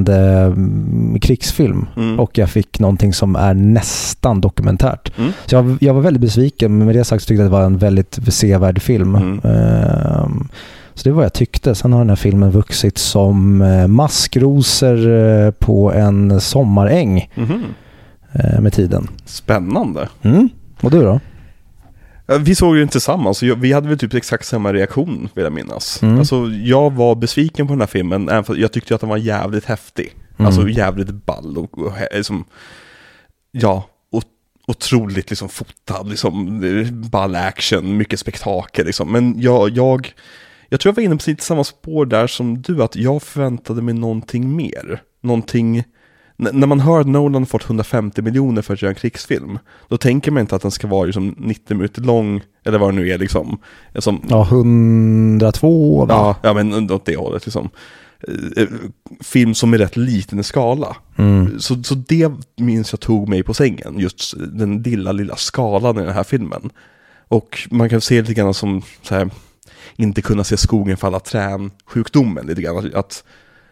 eh, 0.08 0.50
mm, 0.50 1.20
krigsfilm. 1.20 1.86
Mm. 1.96 2.20
Och 2.20 2.38
jag 2.38 2.50
fick 2.50 2.80
någonting 2.80 3.12
som 3.12 3.36
är 3.36 3.54
nästan 3.54 4.40
dokumentärt. 4.40 5.18
Mm. 5.18 5.32
Så 5.46 5.54
jag, 5.54 5.76
jag 5.80 5.94
var 5.94 6.00
väldigt 6.00 6.20
besviken, 6.20 6.78
men 6.78 6.86
med 6.86 6.96
det 6.96 7.04
sagt 7.04 7.22
så 7.22 7.28
tyckte 7.28 7.42
jag 7.42 7.46
att 7.46 7.52
det 7.52 7.58
var 7.58 7.66
en 7.66 7.78
väldigt 7.78 8.18
sevärd 8.28 8.82
film. 8.82 9.14
Mm. 9.14 9.40
Ehm, 9.44 10.48
så 10.94 11.04
det 11.04 11.10
var 11.10 11.16
vad 11.16 11.24
jag 11.24 11.32
tyckte. 11.32 11.74
Sen 11.74 11.92
har 11.92 12.00
den 12.00 12.08
här 12.08 12.16
filmen 12.16 12.50
vuxit 12.50 12.98
som 12.98 13.62
eh, 13.62 13.86
maskrosor 13.86 15.50
på 15.50 15.92
en 15.92 16.40
sommaräng 16.40 17.30
eh, 18.32 18.60
med 18.60 18.72
tiden. 18.72 19.08
Spännande. 19.24 20.08
Mm. 20.22 20.48
Och 20.80 20.90
du 20.90 21.02
då? 21.02 21.20
Ja, 22.26 22.38
Vi 22.38 22.54
såg 22.54 22.74
ju 22.74 22.80
den 22.80 22.88
tillsammans, 22.88 23.42
och 23.42 23.64
vi 23.64 23.72
hade 23.72 23.88
väl 23.88 23.98
typ 23.98 24.14
exakt 24.14 24.46
samma 24.46 24.72
reaktion 24.72 25.28
vill 25.34 25.44
jag 25.44 25.52
minnas. 25.52 26.02
Mm. 26.02 26.18
Alltså 26.18 26.46
jag 26.46 26.92
var 26.92 27.14
besviken 27.14 27.66
på 27.66 27.72
den 27.72 27.80
här 27.80 27.86
filmen, 27.86 28.28
även 28.28 28.44
för 28.44 28.56
jag 28.56 28.72
tyckte 28.72 28.94
att 28.94 29.00
den 29.00 29.10
var 29.10 29.16
jävligt 29.16 29.64
häftig. 29.64 30.14
Mm. 30.36 30.46
Alltså 30.46 30.68
jävligt 30.68 31.10
ball 31.10 31.58
och, 31.58 31.78
och 31.78 31.92
liksom, 32.12 32.44
ja, 33.52 33.88
otroligt 34.66 35.30
liksom 35.30 35.48
fotad, 35.48 36.08
liksom 36.08 36.60
ball 37.10 37.34
action, 37.36 37.96
mycket 37.96 38.20
spektakel 38.20 38.86
liksom. 38.86 39.12
Men 39.12 39.40
jag, 39.40 39.70
jag, 39.70 40.12
jag 40.68 40.80
tror 40.80 40.90
jag 40.90 40.96
var 40.96 41.02
inne 41.02 41.16
på 41.16 41.30
lite 41.30 41.44
samma 41.44 41.64
spår 41.64 42.06
där 42.06 42.26
som 42.26 42.62
du, 42.62 42.82
att 42.82 42.96
jag 42.96 43.22
förväntade 43.22 43.82
mig 43.82 43.94
någonting 43.94 44.56
mer. 44.56 45.02
Någonting, 45.22 45.84
n- 46.38 46.48
när 46.52 46.66
man 46.66 46.80
hör 46.80 47.00
att 47.00 47.06
Nolan 47.06 47.46
fått 47.46 47.64
150 47.64 48.22
miljoner 48.22 48.62
för 48.62 48.74
att 48.74 48.82
göra 48.82 48.90
en 48.90 48.94
krigsfilm, 48.94 49.58
då 49.88 49.96
tänker 49.96 50.30
man 50.30 50.40
inte 50.40 50.56
att 50.56 50.62
den 50.62 50.70
ska 50.70 50.86
vara 50.86 51.04
liksom 51.04 51.34
90 51.38 51.76
minuter 51.76 52.02
lång, 52.02 52.40
eller 52.64 52.78
vad 52.78 52.90
det 52.94 53.00
nu 53.00 53.08
är 53.08 53.18
liksom. 53.18 53.58
Som, 53.98 54.20
Ja, 54.28 54.42
102 54.50 56.04
va? 56.06 56.14
Ja, 56.14 56.36
ja 56.42 56.54
men 56.54 56.90
åt 56.90 57.04
det 57.06 57.16
hållet 57.16 57.46
liksom. 57.46 57.68
Eh, 58.28 58.62
eh, 58.62 58.68
Film 59.20 59.54
som 59.54 59.74
är 59.74 59.78
rätt 59.78 59.96
liten 59.96 60.38
i 60.38 60.42
skala. 60.42 60.96
Mm. 61.16 61.60
Så, 61.60 61.82
så 61.82 61.94
det 61.94 62.32
minns 62.56 62.92
jag 62.92 63.00
tog 63.00 63.28
mig 63.28 63.42
på 63.42 63.54
sängen, 63.54 63.94
just 63.98 64.34
den 64.52 64.82
lilla, 64.82 65.12
lilla 65.12 65.36
skalan 65.36 65.98
i 65.98 66.02
den 66.04 66.14
här 66.14 66.24
filmen. 66.24 66.70
Och 67.28 67.68
man 67.70 67.88
kan 67.88 68.00
se 68.00 68.20
lite 68.20 68.34
grann 68.34 68.54
som 68.54 68.82
så 69.02 69.14
här, 69.14 69.30
inte 69.96 70.22
kunna 70.22 70.44
se 70.44 70.56
skogen 70.56 70.96
falla 70.96 71.20
trän, 71.20 71.70
sjukdomen 71.86 72.46
lite 72.46 72.62
grann. 72.62 72.90
Att, 72.94 73.24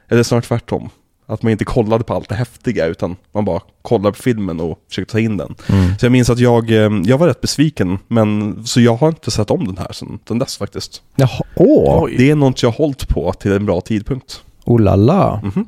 eller 0.08 0.22
snart 0.22 0.44
tvärtom. 0.44 0.88
Att 1.26 1.42
man 1.42 1.52
inte 1.52 1.64
kollade 1.64 2.04
på 2.04 2.14
allt 2.14 2.28
det 2.28 2.34
häftiga 2.34 2.86
utan 2.86 3.16
man 3.32 3.44
bara 3.44 3.60
kollade 3.82 4.12
på 4.16 4.22
filmen 4.22 4.60
och 4.60 4.78
försökte 4.88 5.12
ta 5.12 5.20
in 5.20 5.36
den. 5.36 5.54
Mm. 5.68 5.98
Så 5.98 6.06
jag 6.06 6.12
minns 6.12 6.30
att 6.30 6.38
jag, 6.38 6.70
eh, 6.70 6.90
jag 7.04 7.18
var 7.18 7.26
rätt 7.26 7.40
besviken, 7.40 7.98
men 8.08 8.60
så 8.66 8.80
jag 8.80 8.96
har 8.96 9.08
inte 9.08 9.30
sett 9.30 9.50
om 9.50 9.66
den 9.66 9.78
här 9.78 9.92
sen, 9.92 10.18
sen 10.28 10.38
dess 10.38 10.56
faktiskt. 10.56 11.02
Jaha, 11.16 11.42
åh! 11.56 12.04
Oj. 12.04 12.14
Det 12.18 12.30
är 12.30 12.34
något 12.34 12.62
jag 12.62 12.70
har 12.70 12.78
hållit 12.78 13.08
på 13.08 13.32
till 13.32 13.52
en 13.52 13.66
bra 13.66 13.80
tidpunkt. 13.80 14.42
Oh 14.64 14.80
la 14.80 14.96
la. 14.96 15.40
Mhm. 15.42 15.66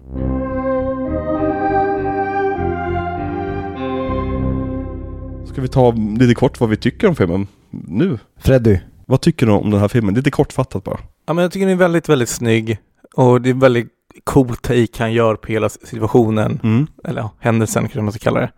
Ska 5.47 5.61
vi 5.61 5.69
ta 5.69 5.91
lite 6.19 6.35
kort 6.35 6.61
vad 6.61 6.71
vi 6.71 6.77
tycker 6.77 7.09
om 7.09 7.17
filmen 7.17 7.47
nu? 7.71 8.19
Freddy. 8.39 8.79
Vad 9.07 9.21
tycker 9.21 9.47
du 9.47 9.53
om 9.53 9.71
den 9.71 9.81
här 9.81 9.89
filmen? 9.89 10.15
Lite 10.15 10.31
kortfattat 10.31 10.85
bara. 10.85 10.99
Ja, 11.27 11.33
men 11.33 11.43
jag 11.43 11.53
tycker 11.53 11.67
den 11.67 11.75
är 11.75 11.79
väldigt, 11.79 12.09
väldigt 12.09 12.29
snygg. 12.29 12.79
Och 13.15 13.41
det 13.41 13.51
är 13.51 13.55
väldigt 13.55 13.89
cool 14.25 14.57
take 14.57 14.89
han 14.99 15.13
gör 15.13 15.37
på 15.37 15.49
hela 15.53 15.69
situationen. 15.69 16.61
Mm. 16.63 16.87
Eller 17.05 17.21
ja, 17.21 17.31
händelsen 17.39 17.83
kanske 17.83 18.01
man 18.01 18.13
ska 18.13 18.19
kalla 18.25 18.41
det. 18.41 18.51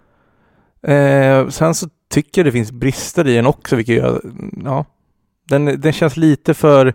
Eh, 0.94 1.48
sen 1.48 1.74
så 1.74 1.88
tycker 2.10 2.40
jag 2.40 2.46
det 2.46 2.52
finns 2.52 2.72
brister 2.72 3.26
i 3.26 3.34
den 3.34 3.46
också, 3.46 3.76
vilket 3.76 3.96
jag, 3.96 4.20
ja. 4.64 4.84
Den, 5.48 5.80
den 5.80 5.92
känns 5.92 6.16
lite 6.16 6.54
för... 6.54 6.94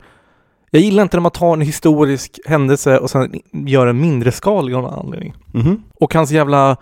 Jag 0.71 0.81
gillar 0.81 1.03
inte 1.03 1.17
när 1.17 1.21
man 1.21 1.31
tar 1.31 1.53
en 1.53 1.61
historisk 1.61 2.39
händelse 2.45 2.97
och 2.97 3.09
sen 3.09 3.41
gör 3.51 3.87
en 3.87 4.01
mindre 4.01 4.31
skalig 4.31 4.73
av 4.73 4.81
någon 4.83 4.99
anledning. 4.99 5.33
Mhm. 5.53 5.83
Och 5.95 6.13
hans 6.13 6.31
jävla 6.31 6.77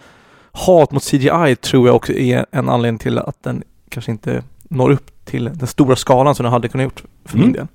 hat 0.51 0.91
mot 0.91 1.03
CGI 1.03 1.55
tror 1.55 1.87
jag 1.87 1.95
också 1.95 2.13
är 2.13 2.45
en 2.51 2.69
anledning 2.69 2.99
till 2.99 3.17
att 3.17 3.43
den 3.43 3.63
kanske 3.89 4.11
inte 4.11 4.43
når 4.69 4.89
upp 4.91 5.25
till 5.25 5.45
den 5.45 5.67
stora 5.67 5.95
skalan 5.95 6.35
som 6.35 6.43
den 6.43 6.53
hade 6.53 6.67
kunnat 6.67 6.83
gjort 6.83 7.03
för 7.25 7.37
min 7.37 7.43
Mm. 7.43 7.53
del. 7.53 7.67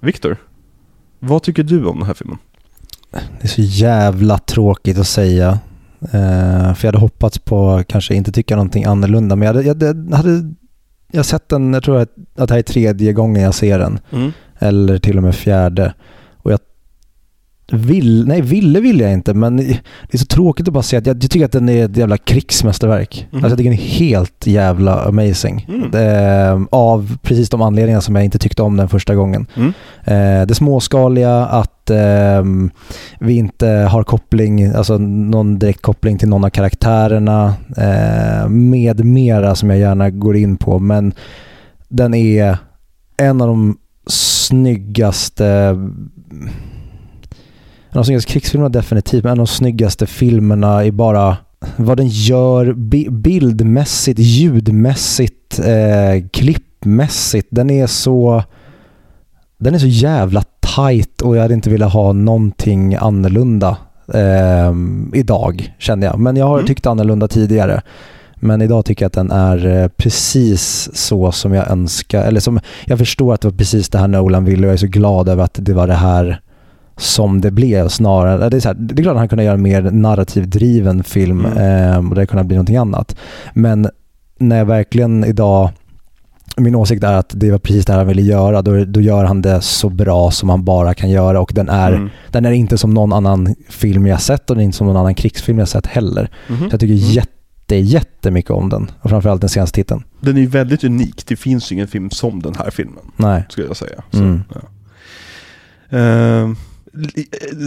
Viktor, 0.00 0.36
vad 1.18 1.42
tycker 1.42 1.62
du 1.62 1.84
om 1.86 1.96
den 1.98 2.06
här 2.06 2.14
filmen? 2.14 2.38
Det 3.10 3.44
är 3.44 3.48
så 3.48 3.62
jävla 3.62 4.38
tråkigt 4.38 4.98
att 4.98 5.06
säga. 5.06 5.58
Eh, 6.00 6.74
för 6.74 6.78
jag 6.80 6.86
hade 6.86 6.98
hoppats 6.98 7.38
på 7.38 7.84
kanske 7.88 8.14
inte 8.14 8.32
tycka 8.32 8.56
någonting 8.56 8.84
annorlunda. 8.84 9.36
Men 9.36 9.46
jag 9.46 9.54
hade, 9.54 9.86
jag 9.86 10.16
hade, 10.16 10.54
jag 11.12 11.24
sett 11.24 11.48
den, 11.48 11.74
jag 11.74 11.82
tror 11.82 11.98
att, 11.98 12.12
att 12.36 12.48
det 12.48 12.54
här 12.54 12.58
är 12.58 12.62
tredje 12.62 13.12
gången 13.12 13.42
jag 13.42 13.54
ser 13.54 13.78
den. 13.78 13.98
Mm. 14.12 14.32
Eller 14.58 14.98
till 14.98 15.16
och 15.16 15.22
med 15.22 15.34
fjärde. 15.34 15.94
Vill, 17.72 18.26
nej 18.26 18.40
ville 18.40 18.80
vill 18.80 19.00
jag 19.00 19.12
inte 19.12 19.34
men 19.34 19.56
det 19.56 19.80
är 20.10 20.18
så 20.18 20.26
tråkigt 20.26 20.68
att 20.68 20.74
bara 20.74 20.82
säga 20.82 20.98
att 20.98 21.06
jag, 21.06 21.24
jag 21.24 21.30
tycker 21.30 21.44
att 21.44 21.52
den 21.52 21.68
är 21.68 21.84
ett 21.84 21.96
jävla 21.96 22.16
krigsmästerverk. 22.16 23.26
Mhm. 23.30 23.44
Alltså 23.44 23.50
jag 23.50 23.58
tycker 23.58 23.70
den 23.70 23.78
är 23.78 23.98
helt 23.98 24.46
jävla 24.46 25.04
amazing. 25.04 25.66
Mm. 25.68 25.90
Det, 25.90 26.66
av 26.70 27.18
precis 27.22 27.50
de 27.50 27.62
anledningar 27.62 28.00
som 28.00 28.14
jag 28.14 28.24
inte 28.24 28.38
tyckte 28.38 28.62
om 28.62 28.76
den 28.76 28.88
första 28.88 29.14
gången. 29.14 29.46
Mm. 29.54 29.72
Eh, 30.04 30.46
det 30.46 30.54
småskaliga, 30.54 31.46
att 31.46 31.90
ehm, 31.90 32.70
vi 33.20 33.36
inte 33.36 33.68
har 33.68 34.02
koppling, 34.02 34.66
alltså 34.66 34.98
någon 34.98 35.58
direkt 35.58 35.82
koppling 35.82 36.18
till 36.18 36.28
någon 36.28 36.44
av 36.44 36.50
karaktärerna 36.50 37.54
eh, 37.76 38.48
med 38.48 39.04
mera 39.04 39.54
som 39.54 39.70
jag 39.70 39.78
gärna 39.78 40.10
går 40.10 40.36
in 40.36 40.56
på. 40.56 40.78
Men 40.78 41.12
den 41.88 42.14
är 42.14 42.58
en 43.16 43.40
av 43.40 43.48
de 43.48 43.78
snyggaste 44.06 45.76
en 47.90 47.98
av 47.98 48.02
de 48.02 48.04
snyggaste 48.04 48.32
krigsfilmerna 48.32 48.68
definitivt, 48.68 49.24
men 49.24 49.32
en 49.32 49.40
av 49.40 49.46
de 49.46 49.52
snyggaste 49.52 50.06
filmerna 50.06 50.84
i 50.84 50.92
bara 50.92 51.36
vad 51.76 51.96
den 51.96 52.08
gör 52.08 52.72
bi- 52.72 53.10
bildmässigt, 53.10 54.18
ljudmässigt, 54.20 55.58
eh, 55.58 56.28
klippmässigt. 56.32 57.48
Den 57.50 57.70
är 57.70 57.86
så 57.86 58.42
den 59.58 59.74
är 59.74 59.78
så 59.78 59.86
jävla 59.86 60.42
tight 60.76 61.20
och 61.22 61.36
jag 61.36 61.42
hade 61.42 61.54
inte 61.54 61.70
velat 61.70 61.92
ha 61.92 62.12
någonting 62.12 62.94
annorlunda 62.94 63.76
eh, 64.14 64.72
idag 65.14 65.74
känner 65.78 66.06
jag. 66.06 66.18
Men 66.18 66.36
jag 66.36 66.46
har 66.46 66.54
Mm. 66.58 66.66
tyckt 66.66 66.86
annorlunda 66.86 67.28
tidigare. 67.28 67.82
Men 68.40 68.62
idag 68.62 68.84
tycker 68.84 69.04
jag 69.04 69.06
att 69.08 69.12
den 69.12 69.30
är 69.30 69.66
eh, 69.82 69.88
precis 69.88 70.88
så 70.94 71.32
som 71.32 71.52
jag 71.54 71.70
önskar. 71.70 72.22
Eller 72.24 72.40
som 72.40 72.60
jag 72.84 72.98
förstår 72.98 73.34
att 73.34 73.40
det 73.40 73.48
var 73.48 73.56
precis 73.56 73.88
det 73.88 73.98
här 73.98 74.08
Nolan 74.08 74.44
ville 74.44 74.66
och 74.66 74.68
jag 74.68 74.72
är 74.74 74.76
så 74.78 74.86
glad 74.86 75.28
över 75.28 75.44
att 75.44 75.56
det 75.62 75.74
var 75.74 75.86
det 75.86 75.94
här 75.94 76.40
som 76.98 77.40
det 77.40 77.50
blev 77.50 77.88
snarare. 77.88 78.48
Det 78.48 78.56
är, 78.56 78.60
så 78.60 78.68
här, 78.68 78.74
det 78.74 79.00
är 79.00 79.02
klart 79.02 79.12
att 79.12 79.18
han 79.18 79.28
kunde 79.28 79.44
göra 79.44 79.54
en 79.54 79.62
mer 79.62 79.82
narrativdriven 79.82 81.02
film 81.04 81.44
Mm. 81.46 81.92
eh, 81.92 82.08
och 82.10 82.14
det 82.14 82.26
kunde 82.26 82.44
bli 82.44 82.56
någonting 82.56 82.76
annat. 82.76 83.16
Men 83.54 83.88
när 84.38 84.58
jag 84.58 84.64
verkligen 84.64 85.24
idag 85.24 85.70
min 86.56 86.74
åsikt 86.74 87.04
är 87.04 87.12
att 87.12 87.30
det 87.34 87.50
var 87.50 87.58
precis 87.58 87.84
det 87.86 87.92
här 87.92 87.98
han 87.98 88.08
ville 88.08 88.22
göra. 88.22 88.62
Då, 88.62 88.84
då 88.84 89.00
gör 89.00 89.24
han 89.24 89.42
det 89.42 89.60
så 89.60 89.88
bra 89.88 90.30
som 90.30 90.48
han 90.48 90.64
bara 90.64 90.94
kan 90.94 91.10
göra 91.10 91.40
och 91.40 91.52
den 91.54 91.68
är, 91.68 91.92
Mm. 91.92 92.08
den 92.30 92.44
är 92.44 92.50
inte 92.52 92.78
som 92.78 92.94
någon 92.94 93.12
annan 93.12 93.54
film 93.68 94.06
jag 94.06 94.20
sett 94.20 94.50
och 94.50 94.56
den 94.56 94.60
är 94.60 94.64
inte 94.64 94.76
som 94.76 94.86
någon 94.86 94.96
annan 94.96 95.14
krigsfilm 95.14 95.58
jag 95.58 95.68
sett 95.68 95.86
heller. 95.86 96.30
Mhm. 96.48 96.58
Så 96.58 96.64
jag 96.74 96.80
tycker 96.80 96.94
Mm. 96.94 97.10
jätte, 97.10 97.76
jättemycket 97.76 98.50
om 98.50 98.68
den. 98.68 98.90
Och 99.00 99.10
framförallt 99.10 99.40
den 99.40 99.50
senaste 99.50 99.74
titeln. 99.74 100.04
Den 100.20 100.36
är 100.36 100.40
ju 100.40 100.46
väldigt 100.46 100.84
unik. 100.84 101.26
Det 101.26 101.36
finns 101.36 101.72
ju 101.72 101.74
ingen 101.74 101.88
film 101.88 102.10
som 102.10 102.42
den 102.42 102.54
här 102.54 102.70
filmen, 102.70 103.04
Nej. 103.16 103.44
skulle 103.48 103.66
jag 103.66 103.76
säga. 103.76 104.02
Så, 104.10 104.18
Mm. 104.18 104.42
ja. 104.54 104.60
Uh, 105.98 106.54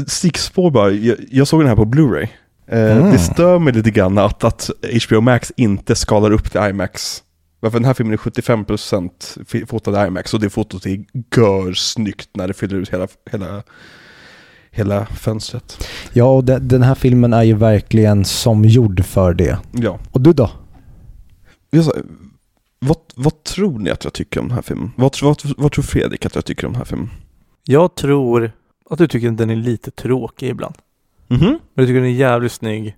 stickspår 0.08 0.72
bara, 0.72 0.91
jag, 0.91 1.17
jag 1.32 1.48
såg 1.48 1.60
den 1.62 1.67
här 1.70 1.76
på 1.76 1.86
Blu-ray. 1.86 2.28
Eh, 2.67 2.98
Mm. 2.98 3.12
Det 3.12 3.20
stör 3.20 3.60
mig 3.60 3.74
lite 3.74 3.91
grann 3.91 4.17
att, 4.17 4.44
att 4.44 4.70
HBO 5.08 5.22
Max 5.22 5.52
inte 5.58 5.96
skalar 5.96 6.32
upp 6.32 6.52
till 6.52 6.62
IMAX 6.62 7.24
Varför 7.60 7.80
den 7.80 7.86
här 7.86 7.94
filmen 7.94 8.13
är 8.13 8.17
75% 8.17 9.10
fi- 9.46 9.65
fotad 9.65 10.08
IMAX 10.08 10.34
och 10.34 10.39
det 10.39 10.50
fotot 10.50 10.86
är 10.86 11.04
görsnyggt 11.38 12.30
när 12.34 12.48
det 12.48 12.54
fyller 12.54 12.76
ut 12.78 12.89
hela, 12.94 13.08
hela, 13.32 13.63
hela 14.72 15.06
fönstret. 15.06 15.88
Ja, 16.13 16.26
och 16.36 16.44
de, 16.44 16.60
den 16.60 16.84
här 16.84 16.96
filmen 16.96 17.34
är 17.34 17.44
ju 17.44 17.54
verkligen 17.54 18.26
som 18.26 18.65
gjord 18.65 19.06
för 19.06 19.34
det. 19.34 19.58
Ja. 19.72 20.00
Och 20.12 20.22
du 20.22 20.34
då? 20.34 20.52
Jag 21.70 21.86
sa, 21.86 21.91
vad, 22.80 22.98
vad 23.15 23.44
tror 23.44 23.80
ni 23.80 23.89
att 23.89 24.04
jag 24.04 24.13
tycker 24.13 24.39
om 24.39 24.48
den 24.48 24.56
här 24.56 24.62
filmen? 24.62 24.91
Vad, 24.96 25.15
vad, 25.22 25.41
vad 25.58 25.72
tror 25.72 25.84
Fredrik 25.84 26.26
att 26.26 26.36
jag 26.36 26.46
tycker 26.46 26.67
om 26.67 26.74
den 26.74 26.78
här 26.80 26.86
filmen? 26.86 27.10
Jag 27.63 27.96
tror 27.96 28.52
att 28.93 28.97
du 28.97 29.08
tycker 29.08 29.27
att 29.30 29.38
den 29.38 29.49
är 29.49 29.56
lite 29.56 29.91
tråkig 29.91 30.49
ibland. 30.49 30.75
Mhm. 31.27 31.39
Men 31.45 31.60
du 31.75 31.86
tycker 31.86 31.93
den 32.01 32.10
är 32.10 32.13
jävligt 32.13 32.51
snygg 32.51 32.95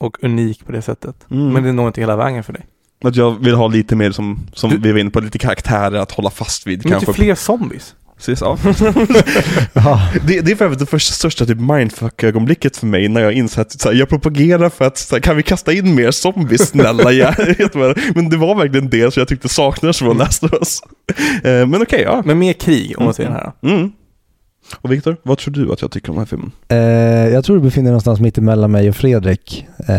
och 0.00 0.24
unik 0.24 0.66
på 0.66 0.72
det 0.72 0.82
sättet. 0.82 1.16
Mm. 1.30 1.52
Men 1.52 1.62
det 1.62 1.72
når 1.72 1.86
inte 1.86 2.00
hela 2.00 2.16
vägen 2.16 2.44
för 2.44 2.52
dig. 2.52 2.66
Att 3.04 3.16
jag 3.16 3.44
vill 3.44 3.54
ha 3.54 3.68
lite 3.68 3.96
mer 3.96 4.10
som, 4.10 4.38
som 4.54 4.70
Du- 4.70 4.78
vi 4.78 4.92
var 4.92 4.98
inne 4.98 5.10
på, 5.10 5.20
lite 5.20 5.38
karaktärer 5.38 5.98
att 5.98 6.12
hålla 6.12 6.30
fast 6.30 6.66
vid. 6.66 6.78
Men 6.84 6.90
kanske. 6.92 7.10
inte 7.10 7.20
fler 7.22 7.34
zombies. 7.34 7.94
Precis, 8.16 8.40
ja. 9.74 10.00
Det, 10.26 10.40
det 10.40 10.52
är 10.52 10.56
för 10.56 10.64
övrigt 10.64 10.78
det 10.80 10.86
första, 10.86 11.12
största 11.14 11.46
typ 11.46 11.58
mindfuck-ögonblicket 11.60 12.76
för 12.76 12.86
mig 12.86 13.08
när 13.08 13.20
jag 13.20 13.32
inser 13.32 13.62
att 13.62 13.84
här, 13.84 13.92
jag 13.92 14.08
propagerar 14.08 14.68
för 14.70 14.84
att 14.84 15.08
här, 15.12 15.20
kan 15.20 15.36
vi 15.36 15.42
kasta 15.42 15.72
in 15.72 15.94
mer 15.94 16.10
zombies 16.10 16.68
snälla 16.68 17.12
ja. 17.12 17.34
Men 18.14 18.28
det 18.28 18.36
var 18.36 18.54
verkligen 18.54 18.90
det 18.90 19.14
som 19.14 19.20
jag 19.20 19.28
tyckte 19.28 19.48
saknades 19.48 19.98
från 19.98 20.18
Last 20.18 20.44
of 20.44 20.52
Us. 20.52 20.80
Eh, 21.44 21.66
Men 21.66 21.82
okej, 21.82 22.02
ja. 22.02 22.22
Men 22.24 22.38
mer 22.38 22.52
krig 22.52 22.94
om 22.98 23.04
man 23.04 23.14
säger 23.14 23.30
det 23.30 23.36
här. 23.36 23.52
Mm. 23.74 23.92
Och 24.80 24.92
Viktor, 24.92 25.16
vad 25.22 25.38
tror 25.38 25.54
du 25.54 25.72
att 25.72 25.82
jag 25.82 25.90
tycker 25.90 26.08
om 26.10 26.14
den 26.14 26.20
här 26.20 26.26
filmen? 26.26 26.52
eh, 26.68 27.34
jag 27.34 27.44
tror 27.44 27.56
du 27.56 27.62
befinner 27.62 27.84
dig 27.84 27.90
någonstans 27.92 28.20
mitt 28.20 28.38
emellan 28.38 28.70
mig 28.70 28.88
och 28.88 28.96
Fredrik. 28.96 29.66
Eh, 29.88 29.94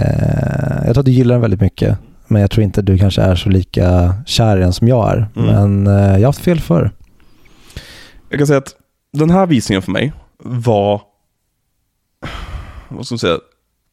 jag 0.85 0.93
tror 0.93 0.99
att 0.99 1.05
du 1.05 1.11
gillar 1.11 1.35
den 1.35 1.41
väldigt 1.41 1.61
mycket. 1.61 1.97
Men 2.27 2.41
jag 2.41 2.51
tror 2.51 2.63
inte 2.63 2.81
du 2.81 2.97
kanske 2.97 3.21
är 3.21 3.35
så 3.35 3.49
lika 3.49 4.15
kär 4.25 4.57
i 4.57 4.59
den 4.59 4.73
som 4.73 4.87
jag 4.87 5.11
är. 5.11 5.27
Mm. 5.35 5.47
Men 5.83 5.87
eh, 5.97 6.03
jag 6.11 6.19
har 6.19 6.25
haft 6.25 6.39
fel 6.39 6.59
förr. 6.59 6.91
Jag 8.29 8.39
kan 8.39 8.47
säga 8.47 8.57
att 8.59 8.75
den 9.13 9.29
här 9.29 9.45
visningen 9.45 9.81
för 9.81 9.91
mig 9.91 10.13
var, 10.43 11.01
vad 12.89 13.05
ska 13.05 13.13
man 13.13 13.19
säga, 13.19 13.37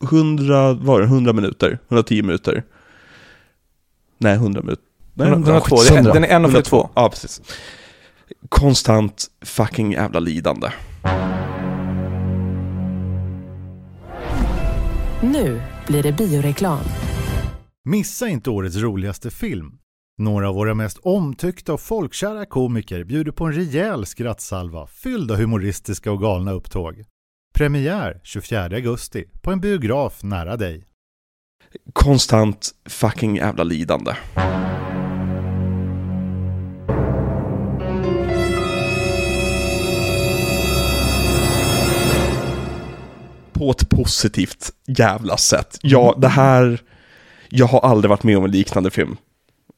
100, 0.04 0.72
var 0.72 1.00
det 1.00 1.06
100 1.06 1.32
minuter? 1.32 1.78
110 1.88 2.22
minuter? 2.22 2.62
Nej, 4.18 4.34
100 4.34 4.60
minuter. 4.62 4.84
Nej, 5.14 5.30
Den, 5.30 5.42
den, 5.42 5.54
har 5.54 5.60
två. 5.60 5.76
Det 5.76 5.96
är- 5.98 6.12
den 6.12 6.24
är 6.24 6.28
1.42. 6.48 6.88
Ja, 6.94 7.08
precis. 7.10 7.42
Konstant 8.48 9.26
fucking 9.42 9.92
jävla 9.92 10.20
lidande. 10.20 10.68
Nu 15.22 15.62
blir 15.86 16.02
det 16.02 16.12
bioreklam. 16.12 16.84
Missa 17.84 18.28
inte 18.28 18.50
årets 18.50 18.76
roligaste 18.76 19.30
film. 19.30 19.72
Några 20.18 20.48
av 20.48 20.54
våra 20.54 20.74
mest 20.74 20.98
omtyckta 20.98 21.72
och 21.72 21.80
folkkära 21.80 22.46
komiker 22.46 23.04
bjuder 23.04 23.32
på 23.32 23.44
en 23.44 23.52
rejäl 23.52 24.06
skrattsalva 24.06 24.86
fylld 24.86 25.30
av 25.30 25.36
humoristiska 25.36 26.12
och 26.12 26.20
galna 26.20 26.52
upptåg. 26.52 27.04
Premiär 27.54 28.20
24 28.24 28.62
augusti 28.62 29.24
på 29.42 29.50
en 29.50 29.60
biograf 29.60 30.22
nära 30.22 30.56
dig. 30.56 30.84
Konstant 31.92 32.70
fucking 32.86 33.36
jävla 33.36 33.64
lidande. 33.64 34.12
På 43.60 43.70
ett 43.70 43.88
positivt 43.88 44.70
jävla 44.86 45.36
sätt. 45.36 45.78
Ja, 45.82 46.14
det 46.18 46.28
här... 46.28 46.80
Jag 47.48 47.66
har 47.66 47.80
aldrig 47.80 48.08
varit 48.08 48.22
med 48.22 48.38
om 48.38 48.44
en 48.44 48.50
liknande 48.50 48.90
film. 48.90 49.16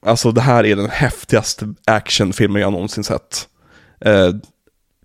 Alltså 0.07 0.33
det 0.33 0.41
här 0.41 0.67
är 0.67 0.77
den 0.77 0.91
häftigaste 0.91 1.75
actionfilmen 1.87 2.63
jag 2.63 2.73
någonsin 2.73 3.05
sett. 3.05 3.49
Eh, 4.05 4.29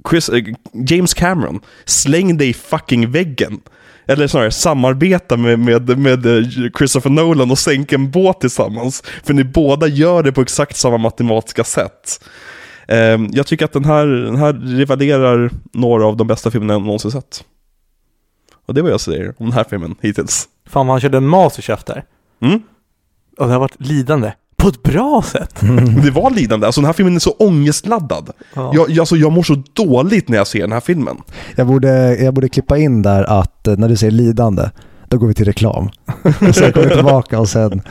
Chris, 0.09 0.29
eh, 0.29 0.43
James 0.89 1.13
Cameron, 1.13 1.59
släng 1.85 2.37
dig 2.37 2.49
i 2.49 2.53
fucking 2.53 3.11
väggen. 3.11 3.61
Eller 4.07 4.27
snarare 4.27 4.51
samarbeta 4.51 5.37
med, 5.37 5.59
med, 5.59 5.99
med 5.99 6.25
eh, 6.25 6.43
Christopher 6.77 7.09
Nolan 7.09 7.51
och 7.51 7.59
sänk 7.59 7.93
en 7.93 8.11
båt 8.11 8.41
tillsammans. 8.41 9.03
För 9.23 9.33
ni 9.33 9.43
båda 9.43 9.87
gör 9.87 10.23
det 10.23 10.31
på 10.31 10.41
exakt 10.41 10.77
samma 10.77 10.97
matematiska 10.97 11.63
sätt. 11.63 12.25
Eh, 12.87 13.19
jag 13.31 13.47
tycker 13.47 13.65
att 13.65 13.73
den 13.73 13.85
här, 13.85 14.07
den 14.07 14.35
här 14.35 14.53
rivalerar 14.53 15.51
några 15.73 16.05
av 16.05 16.17
de 16.17 16.27
bästa 16.27 16.51
filmerna 16.51 16.73
jag 16.73 16.81
någonsin 16.81 17.11
sett. 17.11 17.43
Och 18.67 18.73
det 18.73 18.81
var 18.81 18.89
jag 18.89 19.01
säger 19.01 19.27
om 19.37 19.45
den 19.45 19.53
här 19.53 19.65
filmen 19.69 19.95
hittills. 20.01 20.47
Fan 20.65 20.87
vad 20.87 20.93
han 20.93 21.01
körde 21.01 21.17
en 21.17 21.27
masterchef 21.27 21.83
där. 21.83 22.03
Mm. 22.41 22.61
Och 23.37 23.47
det 23.47 23.53
har 23.53 23.59
varit 23.59 23.75
lidande. 23.77 24.31
På 24.57 24.67
ett 24.67 24.83
bra 24.83 25.23
sätt. 25.25 25.55
Det 26.03 26.11
var 26.11 26.31
lidande, 26.31 26.65
alltså 26.65 26.81
den 26.81 26.85
här 26.85 26.93
filmen 26.93 27.15
är 27.15 27.19
så 27.19 27.31
ångestladdad. 27.31 28.29
Ja. 28.53 28.71
Jag, 28.73 28.89
jag, 28.89 28.99
alltså, 28.99 29.15
jag 29.15 29.31
mår 29.31 29.43
så 29.43 29.63
dåligt 29.73 30.29
när 30.29 30.37
jag 30.37 30.47
ser 30.47 30.61
den 30.61 30.71
här 30.71 30.79
filmen. 30.79 31.17
Jag 31.55 31.67
borde, 31.67 32.15
jag 32.15 32.33
borde 32.33 32.49
klippa 32.49 32.77
in 32.77 33.01
där 33.01 33.23
att 33.23 33.67
eh, 33.67 33.77
när 33.77 33.89
du 33.89 33.97
säger 33.97 34.11
lidande, 34.11 34.69
då 35.07 35.17
går 35.17 35.27
vi 35.27 35.33
till 35.33 35.45
reklam. 35.45 35.89
sen 36.53 36.73
kommer 36.73 36.87
vi 36.87 36.95
tillbaka 36.95 37.39
och 37.39 37.49
sen, 37.49 37.81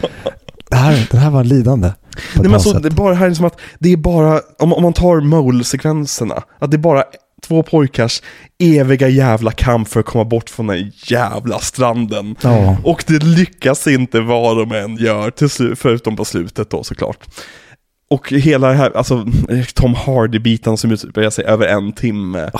det 0.70 0.76
här, 0.76 1.08
den 1.10 1.20
här 1.20 1.30
var 1.30 1.44
lidande. 1.44 1.92
Nej, 2.34 2.42
men 2.42 2.54
alltså, 2.54 2.72
det 2.72 2.88
är 2.88 2.90
bara 2.90 3.14
här 3.14 3.30
är 3.30 3.34
som 3.34 3.44
att 3.44 3.60
det 3.78 3.92
är 3.92 3.96
bara, 3.96 4.40
om, 4.58 4.72
om 4.72 4.82
man 4.82 4.92
tar 4.92 5.20
mole-sekvenserna, 5.20 6.42
att 6.58 6.70
det 6.70 6.76
är 6.76 6.78
bara 6.78 7.04
två 7.48 7.62
pojkars 7.62 8.22
eviga 8.58 9.08
jävla 9.08 9.52
kamp 9.52 9.88
för 9.88 10.00
att 10.00 10.06
komma 10.06 10.24
bort 10.24 10.50
från 10.50 10.66
den 10.66 10.92
jävla 11.06 11.58
stranden. 11.58 12.36
Ja. 12.40 12.76
Och 12.84 13.04
det 13.06 13.22
lyckas 13.22 13.86
inte 13.86 14.20
vad 14.20 14.56
de 14.56 14.72
än 14.72 14.96
gör, 14.96 15.30
till 15.30 15.48
slut, 15.48 15.78
förutom 15.78 16.16
på 16.16 16.24
slutet 16.24 16.70
då 16.70 16.84
såklart. 16.84 17.18
Och 18.10 18.32
hela 18.32 18.68
det 18.68 18.74
här, 18.74 18.96
alltså 18.96 19.26
Tom 19.74 19.94
Hardy-biten 19.94 20.76
som 20.76 20.90
utspelar 20.92 21.30
sig 21.30 21.44
över 21.44 21.66
en 21.66 21.92
timme. 21.92 22.50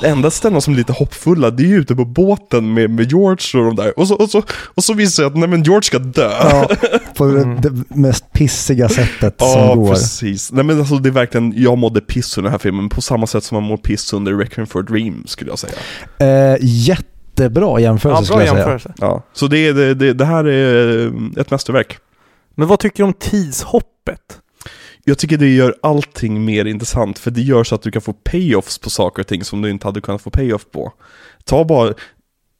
Det 0.00 0.08
enda 0.08 0.30
ställen 0.30 0.60
som 0.60 0.72
är 0.74 0.78
lite 0.78 0.92
hoppfulla, 0.92 1.50
det 1.50 1.62
är 1.62 1.66
ju 1.66 1.76
ute 1.76 1.96
på 1.96 2.04
båten 2.04 2.74
med, 2.74 2.90
med 2.90 3.10
George 3.10 3.60
och 3.60 3.66
de 3.66 3.76
där. 3.76 3.98
Och 3.98 4.08
så, 4.08 4.14
och 4.14 4.30
så, 4.30 4.42
och 4.74 4.84
så 4.84 4.94
visar 4.94 5.22
det 5.22 5.26
att 5.26 5.36
nej 5.36 5.48
men 5.48 5.62
George 5.62 5.82
ska 5.82 5.98
dö. 5.98 6.30
ja, 6.30 6.68
på 7.16 7.26
det, 7.26 7.44
det 7.44 7.84
mest 7.96 8.32
pissiga 8.32 8.88
sättet 8.88 9.34
Ja, 9.38 9.52
som 9.68 9.78
går. 9.78 9.88
precis. 9.94 10.52
Nej 10.52 10.64
men 10.64 10.78
alltså 10.78 10.94
det 10.98 11.08
är 11.08 11.10
verkligen, 11.10 11.52
jag 11.56 11.78
mådde 11.78 12.00
piss 12.00 12.38
under 12.38 12.48
den 12.50 12.52
här 12.52 12.58
filmen 12.58 12.88
på 12.88 13.02
samma 13.02 13.26
sätt 13.26 13.44
som 13.44 13.54
man 13.56 13.62
mår 13.68 13.76
piss 13.76 14.12
under 14.12 14.32
Requiem 14.34 14.66
for 14.66 14.80
a 14.80 14.82
Dream 14.88 15.22
skulle 15.26 15.50
jag 15.50 15.58
säga. 15.58 15.72
Eh, 16.18 16.56
jättebra 16.60 17.80
jämförelse 17.80 18.22
Ja, 18.22 18.24
skulle 18.24 18.40
jag 18.40 18.48
säga. 18.48 18.58
jämförelse. 18.58 18.92
Ja. 18.98 19.22
Så 19.32 19.46
det, 19.46 19.58
är- 19.58 19.74
det, 19.74 19.94
det, 19.94 20.12
det 20.12 20.24
här 20.24 20.44
är 20.44 21.06
eh, 21.06 21.12
ett 21.40 21.50
mästerverk. 21.50 21.98
Men 22.54 22.68
vad 22.68 22.78
tycker 22.78 22.96
du 22.96 23.02
om 23.04 23.12
tidshoppet? 23.14 24.38
Jag 25.04 25.18
tycker 25.18 25.36
det 25.36 25.48
gör 25.48 25.74
allting 25.82 26.44
mer 26.44 26.64
intressant, 26.64 27.18
för 27.18 27.30
det 27.30 27.40
gör 27.40 27.64
så 27.64 27.74
att 27.74 27.82
du 27.82 27.90
kan 27.90 28.02
få 28.02 28.12
payoffs 28.12 28.78
på 28.78 28.90
saker 28.90 29.22
och 29.22 29.26
ting 29.26 29.44
som 29.44 29.62
du 29.62 29.70
inte 29.70 29.86
hade 29.86 30.00
kunnat 30.00 30.22
få 30.22 30.30
payoff 30.30 30.70
på. 30.70 30.92
Ta 31.44 31.64
bara, 31.64 31.94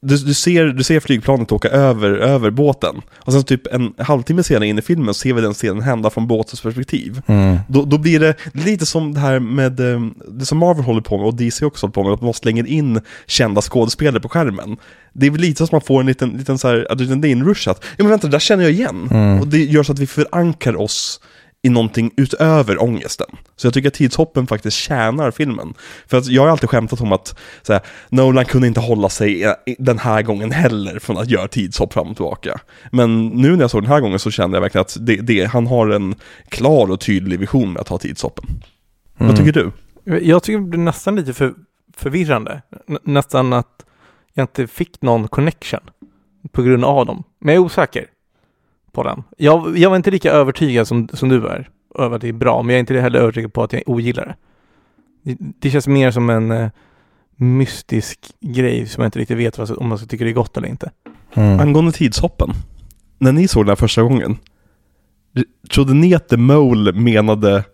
du, 0.06 0.16
du, 0.16 0.34
ser, 0.34 0.64
du 0.64 0.84
ser 0.84 1.00
flygplanet 1.00 1.52
åka 1.52 1.68
över, 1.68 2.10
över 2.10 2.50
båten, 2.50 3.02
och 3.18 3.32
sen 3.32 3.44
typ 3.44 3.66
en 3.66 3.94
halvtimme 3.98 4.42
senare 4.42 4.66
in 4.66 4.78
i 4.78 4.82
filmen 4.82 5.14
ser 5.14 5.32
vi 5.32 5.40
den 5.40 5.54
scenen 5.54 5.82
hända 5.82 6.10
från 6.10 6.26
båtens 6.26 6.60
perspektiv. 6.60 7.22
Mm. 7.26 7.58
Då, 7.68 7.84
då 7.84 7.98
blir 7.98 8.20
det 8.20 8.34
lite 8.52 8.86
som 8.86 9.14
det 9.14 9.20
här 9.20 9.40
med, 9.40 9.80
eh, 9.80 10.00
det 10.28 10.46
som 10.46 10.58
Marvel 10.58 10.84
håller 10.84 11.00
på 11.00 11.18
med 11.18 11.26
och 11.26 11.34
DC 11.34 11.64
också 11.64 11.86
håller 11.86 11.92
på 11.92 12.02
med, 12.04 12.12
att 12.12 12.22
man 12.22 12.34
slänger 12.34 12.66
in 12.66 13.00
kända 13.26 13.60
skådespelare 13.60 14.20
på 14.20 14.28
skärmen. 14.28 14.76
Det 15.12 15.26
är 15.26 15.30
väl 15.30 15.40
lite 15.40 15.56
som 15.56 15.64
att 15.64 15.72
man 15.72 15.80
får 15.80 16.00
en 16.00 16.06
liten, 16.06 16.30
liten 16.30 16.58
så 16.58 16.68
här 16.68 16.86
adrenalinrush 16.90 17.68
att, 17.68 17.84
ja 17.96 18.04
men 18.04 18.08
vänta, 18.08 18.26
det 18.26 18.32
där 18.32 18.38
känner 18.38 18.64
jag 18.64 18.72
igen. 18.72 19.08
Mm. 19.10 19.40
Och 19.40 19.48
det 19.48 19.58
gör 19.58 19.82
så 19.82 19.92
att 19.92 19.98
vi 19.98 20.06
förankrar 20.06 20.76
oss 20.76 21.20
i 21.62 21.68
någonting 21.68 22.10
utöver 22.16 22.82
ångesten. 22.82 23.26
Så 23.56 23.66
jag 23.66 23.74
tycker 23.74 23.88
att 23.88 23.94
tidshoppen 23.94 24.46
faktiskt 24.46 24.76
tjänar 24.76 25.30
filmen. 25.30 25.74
För 26.06 26.18
att 26.18 26.26
jag 26.26 26.42
har 26.42 26.48
alltid 26.48 26.70
skämtat 26.70 27.00
om 27.00 27.12
att 27.12 27.38
så 27.62 27.72
här, 27.72 27.82
Nolan 28.08 28.44
kunde 28.44 28.66
inte 28.66 28.80
hålla 28.80 29.08
sig 29.08 29.54
den 29.78 29.98
här 29.98 30.22
gången 30.22 30.50
heller 30.50 30.98
från 30.98 31.18
att 31.18 31.30
göra 31.30 31.48
tidshopp 31.48 31.92
fram 31.92 32.08
och 32.08 32.16
tillbaka. 32.16 32.60
Men 32.92 33.26
nu 33.26 33.50
när 33.50 33.60
jag 33.60 33.70
såg 33.70 33.82
den 33.82 33.90
här 33.90 34.00
gången 34.00 34.18
så 34.18 34.30
kände 34.30 34.56
jag 34.56 34.62
verkligen 34.62 34.80
att 34.82 34.96
det, 35.00 35.16
det, 35.16 35.44
han 35.44 35.66
har 35.66 35.88
en 35.88 36.14
klar 36.48 36.90
och 36.90 37.00
tydlig 37.00 37.38
vision 37.38 37.72
med 37.72 37.80
att 37.80 37.88
ha 37.88 37.98
tidshoppen. 37.98 38.44
Mm. 39.18 39.28
Vad 39.28 39.36
tycker 39.38 39.52
du? 39.52 39.72
Jag 40.18 40.42
tycker 40.42 40.58
det 40.58 40.64
blir 40.64 40.80
nästan 40.80 41.16
lite 41.16 41.32
för 41.32 41.54
förvirrande. 41.96 42.62
N- 42.88 42.98
nästan 43.04 43.52
att 43.52 43.84
jag 44.34 44.44
inte 44.44 44.66
fick 44.66 45.02
någon 45.02 45.28
connection 45.28 45.80
på 46.52 46.62
grund 46.62 46.84
av 46.84 47.06
dem. 47.06 47.24
Men 47.40 47.54
jag 47.54 47.62
är 47.62 47.66
osäker 47.66 48.06
på 48.92 49.02
den. 49.02 49.22
Jag, 49.36 49.78
jag 49.78 49.90
var 49.90 49.96
inte 49.96 50.10
lika 50.10 50.32
övertygad 50.32 50.88
som, 50.88 51.08
som 51.12 51.28
du 51.28 51.46
är 51.46 51.70
över 51.98 52.16
att 52.16 52.22
det 52.22 52.28
är 52.28 52.32
bra, 52.32 52.62
men 52.62 52.68
jag 52.68 52.76
är 52.76 52.80
inte 52.80 53.00
heller 53.00 53.18
övertygad 53.18 53.52
på 53.52 53.62
att 53.62 53.72
jag 53.72 53.82
ogillar 53.86 54.24
det. 54.24 54.34
Det, 55.22 55.36
det 55.58 55.70
känns 55.70 55.86
mer 55.86 56.10
som 56.10 56.30
en 56.30 56.50
eh, 56.50 56.70
mystisk 57.36 58.20
grej 58.40 58.86
som 58.86 59.02
jag 59.02 59.08
inte 59.08 59.18
riktigt 59.18 59.38
vet 59.38 59.58
vad, 59.58 59.70
om 59.70 59.88
man 59.88 59.98
ska 59.98 60.06
tycka 60.06 60.24
det 60.24 60.30
är 60.30 60.34
gott 60.34 60.56
eller 60.56 60.68
inte. 60.68 60.90
Mm. 61.34 61.60
Angående 61.60 61.92
tidshoppen. 61.92 62.50
När 63.18 63.32
ni 63.32 63.48
såg 63.48 63.62
den 63.62 63.68
här 63.68 63.76
första 63.76 64.02
gången, 64.02 64.38
trodde 65.70 65.94
ni 65.94 66.14
att 66.14 66.28
The 66.28 66.36
Mole 66.36 66.92
menade 66.92 67.64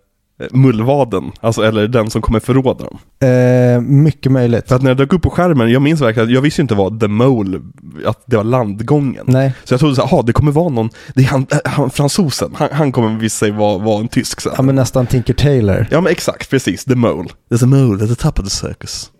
mullvaden, 0.51 1.31
alltså 1.41 1.63
eller 1.63 1.87
den 1.87 2.09
som 2.09 2.21
kommer 2.21 2.39
förråda 2.39 2.85
dem. 2.85 2.97
Eh, 3.29 3.81
mycket 3.81 4.31
möjligt. 4.31 4.67
För 4.67 4.75
att 4.75 4.81
när 4.81 4.95
det 4.95 5.03
dök 5.03 5.13
upp 5.13 5.21
på 5.21 5.29
skärmen, 5.29 5.71
jag 5.71 5.81
minns 5.81 6.01
verkligen 6.01 6.27
att 6.29 6.33
jag 6.33 6.41
visste 6.41 6.61
inte 6.61 6.75
vad 6.75 6.99
The 6.99 7.07
Mole, 7.07 7.59
att 8.05 8.23
det 8.25 8.37
var 8.37 8.43
landgången. 8.43 9.25
Nej. 9.27 9.53
Så 9.63 9.73
jag 9.73 9.79
trodde 9.79 9.95
så 9.95 10.05
här, 10.05 10.23
det 10.23 10.33
kommer 10.33 10.51
vara 10.51 10.69
någon, 10.69 10.89
det 11.15 11.21
är 11.21 11.27
han, 11.27 11.47
äh, 11.51 11.57
han 11.63 11.89
fransosen, 11.89 12.51
han, 12.55 12.69
han 12.71 12.91
kommer 12.91 13.19
visa 13.19 13.37
sig 13.39 13.51
vara, 13.51 13.77
vara 13.77 13.99
en 13.99 14.07
tysk 14.07 14.41
sen. 14.41 14.51
Ja 14.55 14.61
men 14.61 14.75
nästan 14.75 15.07
Tinker 15.07 15.33
Taylor. 15.33 15.87
Ja 15.91 16.01
men 16.01 16.11
exakt, 16.11 16.49
precis, 16.49 16.85
The 16.85 16.95
Mole. 16.95 17.29
There's 17.51 17.63
a 17.63 17.67
mole 17.67 18.03
at 18.03 18.09
the 18.09 18.15
top 18.15 18.39
of 18.39 18.45
the 18.45 18.51
circus. 18.51 19.11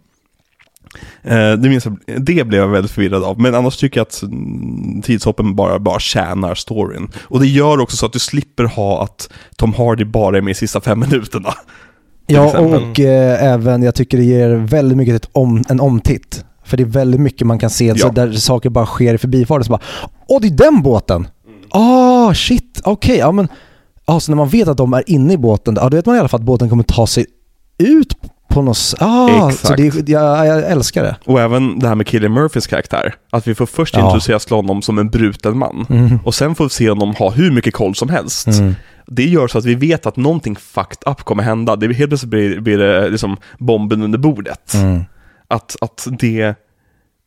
Eh, 1.23 1.51
det, 1.51 1.69
minns 1.69 1.85
jag, 1.85 1.97
det 2.17 2.43
blev 2.47 2.61
jag 2.61 2.67
väldigt 2.67 2.91
förvirrad 2.91 3.23
av, 3.23 3.39
men 3.41 3.55
annars 3.55 3.77
tycker 3.77 3.99
jag 3.99 4.05
att 4.05 4.21
mm, 4.21 5.01
tidshoppen 5.01 5.55
bara, 5.55 5.79
bara 5.79 5.99
tjänar 5.99 6.55
storyn. 6.55 7.11
Och 7.21 7.39
det 7.39 7.47
gör 7.47 7.79
också 7.79 7.97
så 7.97 8.05
att 8.05 8.13
du 8.13 8.19
slipper 8.19 8.63
ha 8.63 9.03
att 9.03 9.29
Tom 9.55 9.73
Hardy 9.73 10.05
bara 10.05 10.37
är 10.37 10.41
med 10.41 10.51
i 10.51 10.55
sista 10.55 10.81
fem 10.81 10.99
minuterna. 10.99 11.53
Ja 12.27 12.59
och 12.59 12.99
eh, 12.99 13.43
även, 13.43 13.83
jag 13.83 13.95
tycker 13.95 14.17
det 14.17 14.23
ger 14.23 14.49
väldigt 14.49 14.97
mycket 14.97 15.15
ett 15.15 15.29
om, 15.31 15.63
en 15.69 15.79
omtitt. 15.79 16.45
För 16.65 16.77
det 16.77 16.83
är 16.83 16.85
väldigt 16.85 17.21
mycket 17.21 17.47
man 17.47 17.59
kan 17.59 17.69
se 17.69 17.97
så 17.97 18.07
Ja. 18.07 18.11
där 18.11 18.31
saker 18.31 18.69
bara 18.69 18.85
sker 18.85 19.13
i 19.13 19.17
förbifarten. 19.17 19.63
Så 19.63 19.71
bara, 19.71 19.81
åh 20.27 20.41
det 20.41 20.47
är 20.47 20.51
den 20.51 20.81
båten! 20.81 21.27
Ah 21.69 22.33
shit, 22.33 22.81
okej, 22.83 23.17
ja 23.17 23.31
men. 23.31 23.47
Ja, 24.05 24.19
så 24.19 24.31
när 24.31 24.35
man 24.35 24.49
vet 24.49 24.67
att 24.67 24.77
de 24.77 24.93
är 24.93 25.03
inne 25.09 25.33
i 25.33 25.37
båten, 25.37 25.75
ja 25.81 25.89
då 25.89 25.97
vet 25.97 26.05
man 26.05 26.15
i 26.15 26.19
alla 26.19 26.27
fall 26.27 26.39
att 26.39 26.45
båten 26.45 26.69
kommer 26.69 26.83
ta 26.83 27.07
sig 27.07 27.25
ut 27.77 28.18
på 28.49 28.61
något 28.61 28.93
Ah, 28.99 29.51
så 29.51 29.75
det, 29.75 30.09
jag, 30.09 30.47
jag 30.47 30.71
älskar 30.71 31.03
det. 31.03 31.15
Och 31.25 31.41
även 31.41 31.79
det 31.79 31.87
här 31.87 31.95
med 31.95 32.07
Killian 32.07 32.33
Murphys 32.33 32.67
karaktär. 32.67 33.13
Att 33.31 33.47
vi 33.47 33.55
får 33.55 33.65
först 33.65 33.95
Ja. 33.95 34.05
introduceras 34.05 34.45
till 34.45 34.55
honom 34.55 34.81
som 34.81 34.97
en 34.97 35.09
bruten 35.09 35.57
man. 35.57 35.85
Mm. 35.89 36.19
Och 36.23 36.35
sen 36.35 36.55
får 36.55 36.63
vi 36.63 36.69
se 36.69 36.89
honom 36.89 37.15
ha 37.15 37.29
hur 37.29 37.51
mycket 37.51 37.73
koll 37.73 37.95
som 37.95 38.09
helst. 38.09 38.47
Mm. 38.47 38.75
Det 39.07 39.25
gör 39.25 39.47
så 39.47 39.57
att 39.57 39.65
vi 39.65 39.75
vet 39.75 40.05
att 40.05 40.15
någonting 40.17 40.55
fucked 40.55 41.11
up 41.11 41.23
kommer 41.23 41.43
hända. 41.43 41.75
Det 41.75 41.93
helt 41.93 42.09
plötsligt 42.09 42.29
blir, 42.29 42.59
blir 42.59 42.77
det 42.77 43.09
liksom 43.09 43.37
bomben 43.59 44.03
under 44.03 44.17
bordet. 44.19 44.73
Mm. 44.73 45.03
Att, 45.47 45.75
att 45.81 46.07
det, 46.19 46.55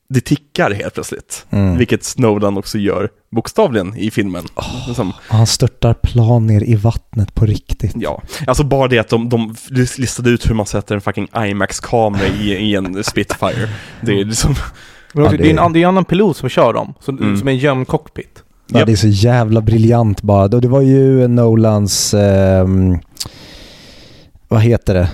det 0.09 0.21
tickar 0.21 0.71
helt 0.71 0.95
plötsligt. 0.95 1.47
Mm. 1.51 1.77
Vilket 1.79 2.05
Snowden 2.05 2.57
också 2.59 2.79
gör 2.79 3.09
bokstavligen 3.31 3.97
i 3.97 4.11
filmen. 4.11 4.45
Liksom, 4.87 5.09
Och 5.11 5.35
han 5.37 5.47
störtar 5.47 5.95
plan 5.95 6.47
ner 6.47 6.63
i 6.65 6.75
vattnet 6.75 7.35
på 7.35 7.47
riktigt. 7.47 7.93
ja. 7.95 8.23
Alltså 8.47 8.65
bara 8.65 8.89
det 8.89 8.99
att 8.99 9.09
de, 9.09 9.29
de 9.29 9.55
listade 9.99 10.31
ut 10.31 10.51
hur 10.51 10.55
man 10.55 10.67
sätter 10.67 10.95
en 10.95 11.01
fucking 11.01 11.29
IMAX-kamera 11.37 12.27
i, 12.27 12.53
i 12.53 12.75
en 12.75 13.05
Spitfire. 13.05 13.69
Det 14.01 14.13
är 14.21 14.25
liksom, 14.25 14.55
Men 15.15 15.25
också, 15.25 15.35
Ja, 15.35 15.39
det- 15.39 15.45
det... 15.45 15.51
är 15.61 15.65
en, 15.67 15.73
det 15.73 15.79
är 15.79 15.83
en 15.83 15.89
annan 15.89 16.05
pilot 16.05 16.37
som 16.37 16.49
kör 16.49 16.73
dem, 16.73 16.95
så, 17.01 17.11
Mm. 17.13 17.37
som 17.37 17.49
är 17.49 17.53
en 17.53 17.59
gömd 17.59 17.89
cockpit. 17.89 18.43
Ja, 18.67 18.79
Japp. 18.79 18.87
det 18.87 18.93
är 18.93 18.97
så 18.97 19.09
jävla 19.09 19.61
briljant 19.61 20.23
bara. 20.23 20.49
Det 20.49 20.69
var 20.69 20.81
ju 20.81 21.29
Nolans, 21.29 22.15
ehm, 22.15 22.99
vad 24.49 24.61
heter 24.61 24.95
det, 24.95 25.09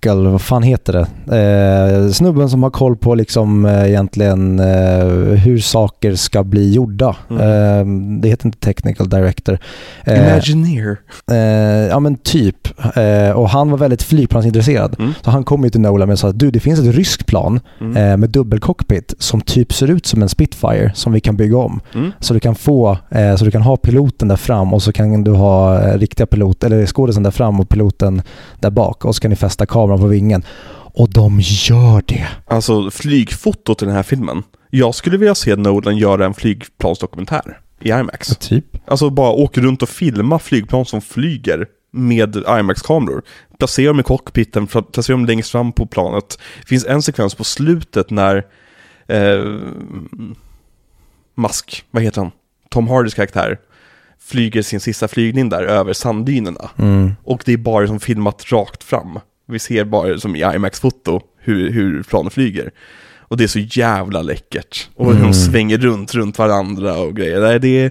technical, 0.00 0.26
vad 0.26 0.40
fan 0.42 0.62
heter 0.62 0.92
det? 0.92 2.06
Eh, 2.06 2.10
snubben 2.10 2.50
som 2.50 2.62
har 2.62 2.70
koll 2.70 2.96
på 2.96 3.14
liksom 3.14 3.64
eh, 3.66 3.88
egentligen 3.88 4.60
eh, 4.60 5.06
hur 5.44 5.58
saker 5.58 6.14
ska 6.14 6.44
bli 6.44 6.72
gjorda. 6.72 7.16
Mm. 7.30 7.40
Eh, 7.42 8.20
det 8.20 8.28
heter 8.28 8.46
inte 8.46 8.58
technical 8.58 9.08
director. 9.08 9.58
Eh, 10.04 10.18
Imagineer. 10.18 10.96
Eh, 11.30 11.36
ja 11.88 12.00
men 12.00 12.16
typ. 12.16 12.68
Och 13.34 13.48
han 13.48 13.70
var 13.70 13.78
väldigt 13.78 14.02
flygplansintresserad. 14.02 14.96
Mm. 14.98 15.12
Så 15.24 15.30
han 15.30 15.44
kom 15.44 15.64
ju 15.64 15.70
till 15.70 15.80
Nolan 15.80 16.10
och 16.10 16.18
sa 16.18 16.28
att 16.28 16.38
du 16.38 16.50
det 16.50 16.60
finns 16.60 16.80
ett 16.80 16.94
ryskt 16.94 17.26
plan 17.26 17.60
Mm. 17.80 18.20
med 18.20 18.30
dubbelcockpit 18.30 19.14
som 19.18 19.40
typ 19.40 19.72
ser 19.72 19.90
ut 19.90 20.06
som 20.06 20.22
en 20.22 20.28
Spitfire 20.28 20.92
som 20.94 21.12
vi 21.12 21.20
kan 21.20 21.36
bygga 21.36 21.56
om. 21.58 21.80
Mm. 21.94 22.12
Så 22.20 22.34
du 22.34 22.40
kan 22.40 22.54
få, 22.54 22.98
så 23.38 23.44
du 23.44 23.50
kan 23.50 23.62
ha 23.62 23.76
piloten 23.76 24.28
där 24.28 24.36
fram 24.36 24.74
och 24.74 24.82
så 24.82 24.92
kan 24.92 25.24
du 25.24 25.32
ha 25.32 25.78
riktiga 25.96 26.26
pilot, 26.26 26.64
eller 26.64 26.86
skådisen 26.86 27.22
där 27.22 27.30
fram 27.30 27.60
och 27.60 27.68
piloten 27.68 28.22
där 28.60 28.70
bak 28.70 29.04
och 29.04 29.14
så 29.14 29.20
kan 29.20 29.30
ni 29.30 29.36
fästa 29.36 29.66
kameran 29.66 29.87
på 29.96 30.06
vingen. 30.06 30.44
Och 30.94 31.10
de 31.10 31.40
gör 31.42 32.02
det. 32.06 32.28
Alltså 32.46 32.90
flygfotot 32.90 33.82
i 33.82 33.84
den 33.84 33.94
här 33.94 34.02
filmen. 34.02 34.42
Jag 34.70 34.94
skulle 34.94 35.16
vilja 35.16 35.34
se 35.34 35.56
Nolan 35.56 35.96
göra 35.96 36.26
en 36.26 36.34
flygplansdokumentär 36.34 37.60
i 37.80 37.90
IMAX. 37.90 38.36
Typ. 38.36 38.64
Alltså 38.86 39.10
bara 39.10 39.30
åka 39.30 39.60
runt 39.60 39.82
och 39.82 39.88
filma 39.88 40.38
flygplan 40.38 40.84
som 40.84 41.00
flyger 41.00 41.66
med 41.92 42.36
IMAX-kameror. 42.36 43.22
Placera 43.58 43.86
dem 43.86 44.00
i 44.00 44.02
cockpiten, 44.02 44.66
placera 44.66 45.16
dem 45.16 45.26
längst 45.26 45.50
fram 45.50 45.72
på 45.72 45.86
planet. 45.86 46.38
Det 46.60 46.68
finns 46.68 46.86
en 46.86 47.02
sekvens 47.02 47.34
på 47.34 47.44
slutet 47.44 48.10
när 48.10 48.46
eh, 49.06 49.58
Musk, 51.34 51.84
vad 51.90 52.02
heter 52.02 52.22
han? 52.22 52.30
Tom 52.70 52.88
Hardys 52.88 53.14
karaktär 53.14 53.58
flyger 54.20 54.62
sin 54.62 54.80
sista 54.80 55.08
flygning 55.08 55.48
där 55.48 55.62
över 55.62 55.92
sanddynerna. 55.92 56.70
Mm. 56.76 57.12
Och 57.24 57.42
det 57.44 57.52
är 57.52 57.56
bara 57.56 57.86
som 57.86 58.00
filmat 58.00 58.52
rakt 58.52 58.84
fram. 58.84 59.18
Vi 59.48 59.58
ser 59.58 59.84
bara 59.84 60.18
som 60.18 60.36
i 60.36 60.38
IMAX-foto 60.44 61.20
hur, 61.38 61.70
hur 61.70 62.02
planen 62.02 62.30
flyger. 62.30 62.70
Och 63.18 63.36
det 63.36 63.44
är 63.44 63.48
så 63.48 63.58
jävla 63.58 64.22
läckert. 64.22 64.88
Och 64.94 65.06
hur 65.06 65.12
Mm. 65.12 65.26
de 65.26 65.34
svänger 65.34 65.78
runt, 65.78 66.14
runt 66.14 66.38
varandra 66.38 66.98
och 66.98 67.16
grejer. 67.16 67.40
Nej, 67.40 67.60
det 67.60 67.68
är 67.84 67.90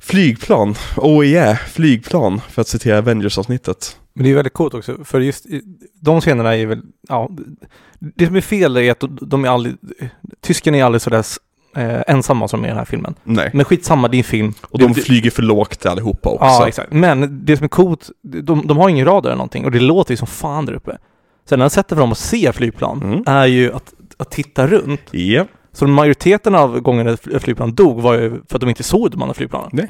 flygplan. 0.00 0.74
Oh 0.96 1.26
yeah, 1.26 1.56
flygplan. 1.56 2.40
För 2.48 2.62
att 2.62 2.68
citera 2.68 2.98
Avengers-avsnittet. 2.98 3.96
Men 4.14 4.24
det 4.24 4.30
är 4.30 4.34
väldigt 4.34 4.52
coolt 4.52 4.74
också, 4.74 5.04
för 5.04 5.20
just 5.20 5.46
de 6.00 6.20
scenerna 6.20 6.56
är 6.56 6.66
väl, 6.66 6.80
ja, 7.08 7.30
det 7.98 8.26
som 8.26 8.36
är 8.36 8.40
fel 8.40 8.76
är 8.76 8.90
att 8.90 9.04
de- 9.20 9.44
är 9.44 9.48
aldrig, 9.48 9.74
tyskarna 10.40 10.76
är 10.76 10.84
aldrig 10.84 11.02
sådär 11.02 11.24
eh, 11.76 12.00
ensamma 12.06 12.48
som 12.48 12.64
i 12.64 12.68
den 12.68 12.76
här 12.76 12.84
filmen. 12.84 13.14
Nej. 13.24 13.50
Men 13.54 13.64
skitsamma, 13.64 14.08
det 14.08 14.16
är 14.16 14.18
en 14.18 14.24
film. 14.24 14.54
Och 14.70 14.78
de 14.78 14.92
det, 14.92 15.00
flyger 15.00 15.30
för 15.30 15.42
lågt 15.42 15.86
allihopa 15.86 16.28
också. 16.28 16.44
Ja, 16.44 16.68
exakt. 16.68 16.92
Men 16.92 17.40
det 17.44 17.56
som 17.56 17.64
är 17.64 17.68
coolt, 17.68 18.10
de, 18.22 18.66
de 18.66 18.76
har 18.76 18.88
ingen 18.88 19.06
radar 19.06 19.30
eller 19.30 19.36
någonting 19.36 19.64
och 19.64 19.70
det 19.70 19.80
låter 19.80 20.12
ju 20.12 20.16
som 20.16 20.26
fan 20.26 20.66
där 20.66 20.72
uppe. 20.72 20.98
Så 21.48 21.56
den 21.56 21.70
sättet 21.70 21.88
för 21.96 22.00
dem 22.00 22.12
att 22.12 22.18
se 22.18 22.52
flygplan 22.52 23.02
Mm. 23.02 23.22
är 23.26 23.46
ju 23.46 23.72
att, 23.72 23.92
att 24.16 24.30
titta 24.30 24.66
runt. 24.66 25.00
Ja. 25.10 25.44
Så 25.72 25.86
majoriteten 25.86 26.54
av 26.54 26.80
gångerna 26.80 27.16
flygplan 27.40 27.74
dog 27.74 28.00
var 28.02 28.14
ju 28.14 28.30
för 28.48 28.56
att 28.56 28.60
de 28.60 28.68
inte 28.68 28.82
såg 28.82 29.10
de 29.10 29.22
andra 29.22 29.34
flygplanen. 29.34 29.88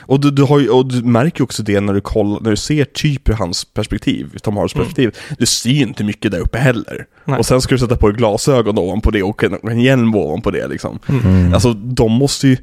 Och 0.00 0.20
du, 0.20 0.30
du, 0.30 0.42
har 0.42 0.58
ju, 0.58 0.68
och 0.68 0.86
du 0.86 1.02
märker 1.02 1.40
ju 1.40 1.44
också 1.44 1.62
det 1.62 1.80
när 1.80 1.94
du, 1.94 2.00
kollar, 2.00 2.40
när 2.40 2.50
du 2.50 2.56
ser 2.56 2.84
typ 2.84 3.28
ur 3.28 3.32
hans 3.34 3.64
perspektiv, 3.64 4.36
Tom 4.42 4.56
Hardys 4.56 4.74
Mm. 4.74 4.86
perspektiv. 4.86 5.16
Du 5.38 5.46
ser 5.46 5.70
ju 5.70 5.82
inte 5.82 6.04
mycket 6.04 6.32
där 6.32 6.38
uppe 6.40 6.58
heller. 6.58 7.06
Nej. 7.24 7.38
Och 7.38 7.46
sen 7.46 7.60
ska 7.60 7.74
du 7.74 7.78
sätta 7.78 7.96
på 7.96 8.08
dig 8.08 8.16
glasögon 8.16 8.78
ovanpå 8.78 9.10
det 9.10 9.22
och 9.22 9.44
en, 9.44 9.56
en 9.62 9.80
hjälm 9.80 10.14
ovanpå 10.14 10.50
det 10.50 10.66
liksom. 10.68 10.98
Mm. 11.08 11.54
Alltså 11.54 11.72
de 11.72 12.12
måste 12.12 12.48
ju... 12.48 12.56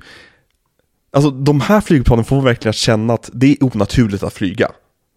Alltså 1.13 1.31
de 1.31 1.61
här 1.61 1.81
flygplanen 1.81 2.25
får 2.25 2.41
verkligen 2.41 2.73
känna 2.73 3.13
att 3.13 3.29
det 3.33 3.51
är 3.51 3.63
onaturligt 3.63 4.23
att 4.23 4.33
flyga. 4.33 4.67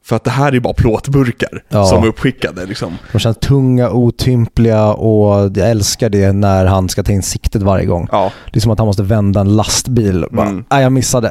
För 0.05 0.17
att 0.17 0.25
det 0.25 0.31
här 0.31 0.55
är 0.55 0.61
bara 0.61 0.75
plåtburkar 0.75 1.63
Ja. 1.69 1.85
som 1.87 2.03
är 2.03 2.07
uppskickade 2.07 2.67
liksom. 2.67 2.99
De 3.13 3.19
känns 3.19 3.37
tunga, 3.37 3.91
otympliga 3.91 4.93
och 4.93 5.51
jag 5.57 5.71
älskar 5.71 6.09
det 6.09 6.33
när 6.33 6.65
han 6.67 6.89
ska 6.89 7.03
ta 7.03 7.13
in 7.13 7.23
siktet 7.23 7.63
varje 7.63 7.87
gång. 7.87 8.09
Ja, 8.13 8.33
Det 8.53 8.59
är 8.59 8.61
som 8.61 8.71
att 8.73 8.79
han 8.79 8.87
måste 8.87 9.03
vända 9.03 9.41
en 9.41 9.57
lastbil. 9.57 10.25
Bara, 10.31 10.47
Mm. 10.49 10.65
Nej, 10.71 10.83
jag 10.83 10.93
missade. 10.93 11.31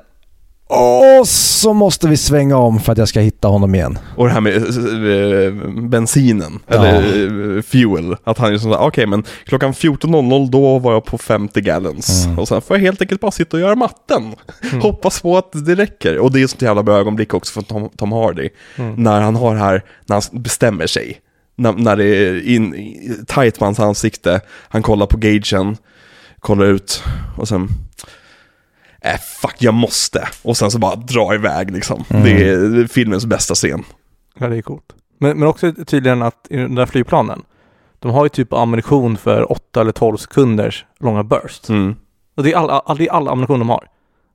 Och 0.71 1.27
så 1.27 1.73
måste 1.73 2.07
vi 2.07 2.17
svänga 2.17 2.57
om 2.57 2.79
för 2.79 2.91
att 2.91 2.97
jag 2.97 3.07
ska 3.07 3.19
hitta 3.19 3.47
honom 3.47 3.75
igen. 3.75 3.99
och 4.17 4.25
det 4.27 4.31
här 4.33 4.41
med 4.41 4.55
äh, 4.55 5.83
bensinen, 5.89 6.59
Ja. 6.67 6.75
eller 6.85 7.57
äh, 7.57 7.61
fuel. 7.61 8.15
Att 8.23 8.37
han 8.37 8.53
är 8.53 8.57
sån 8.57 8.73
okej 8.73 9.05
men 9.05 9.23
klockan 9.45 9.73
14.00 9.73 10.49
då 10.49 10.79
var 10.79 10.93
jag 10.93 11.05
på 11.05 11.17
50 11.17 11.61
gallons. 11.61 12.25
Mm. 12.25 12.39
Och 12.39 12.47
sen 12.47 12.61
får 12.61 12.77
jag 12.77 12.81
helt 12.81 13.01
enkelt 13.01 13.21
bara 13.21 13.31
sitta 13.31 13.57
och 13.57 13.61
göra 13.61 13.75
matten. 13.75 14.35
Mm. 14.63 14.81
Hoppas 14.81 15.21
på 15.21 15.37
att 15.37 15.49
det 15.65 15.75
räcker. 15.75 16.17
Och 16.17 16.31
det 16.31 16.39
är 16.39 16.43
ett 16.43 16.49
sånt 16.49 16.61
jävla 16.61 16.83
bra 16.83 16.97
ögonblick 16.97 17.33
också 17.33 17.53
för 17.53 17.61
Tom, 17.61 17.89
Tom 17.97 18.11
Hardy. 18.11 18.49
Mm. 18.75 18.95
När 18.95 19.21
han 19.21 19.35
har 19.35 19.53
det 19.53 19.59
här, 19.61 19.83
när 20.05 20.15
han 20.15 20.41
bestämmer 20.41 20.87
sig. 20.87 21.17
När, 21.55 21.73
när 21.73 21.95
det 21.95 22.05
är 22.05 22.47
in, 22.49 22.73
tight 23.27 23.59
på 23.59 23.65
hans 23.65 23.79
ansikte. 23.79 24.41
Han 24.69 24.81
kollar 24.81 25.05
på 25.05 25.17
gagen, 25.17 25.77
kollar 26.39 26.65
ut 26.65 27.03
och 27.37 27.47
sen... 27.47 27.69
Äh, 29.01 29.17
fuck, 29.41 29.55
jag 29.59 29.73
måste. 29.73 30.27
Och 30.41 30.57
sen 30.57 30.71
så 30.71 30.79
bara 30.79 30.95
dra 30.95 31.33
iväg 31.33 31.71
liksom. 31.71 32.03
Mm. 32.09 32.23
Det 32.23 32.49
är 32.49 32.87
filmens 32.87 33.25
bästa 33.25 33.55
scen. 33.55 33.83
Ja, 34.39 34.47
det 34.47 34.57
är 34.57 34.61
coolt. 34.61 34.95
Men, 35.17 35.39
men 35.39 35.47
också 35.47 35.73
tydligen 35.73 36.21
att 36.21 36.47
i 36.49 36.57
den 36.57 36.75
där 36.75 36.85
flygplanen, 36.85 37.41
de 37.99 38.11
har 38.11 38.25
ju 38.25 38.29
typ 38.29 38.53
ammunition 38.53 39.17
för 39.17 39.51
8 39.51 39.81
eller 39.81 39.91
12 39.91 40.17
sekunders 40.17 40.85
långa 40.99 41.23
burst. 41.23 41.69
Mm. 41.69 41.95
Och 42.35 42.43
det 42.43 42.53
är 42.53 42.57
all, 42.57 42.69
all, 42.69 42.97
det 42.97 43.07
är 43.07 43.11
all 43.11 43.27
ammunition 43.27 43.59
de 43.59 43.69
har. 43.69 43.87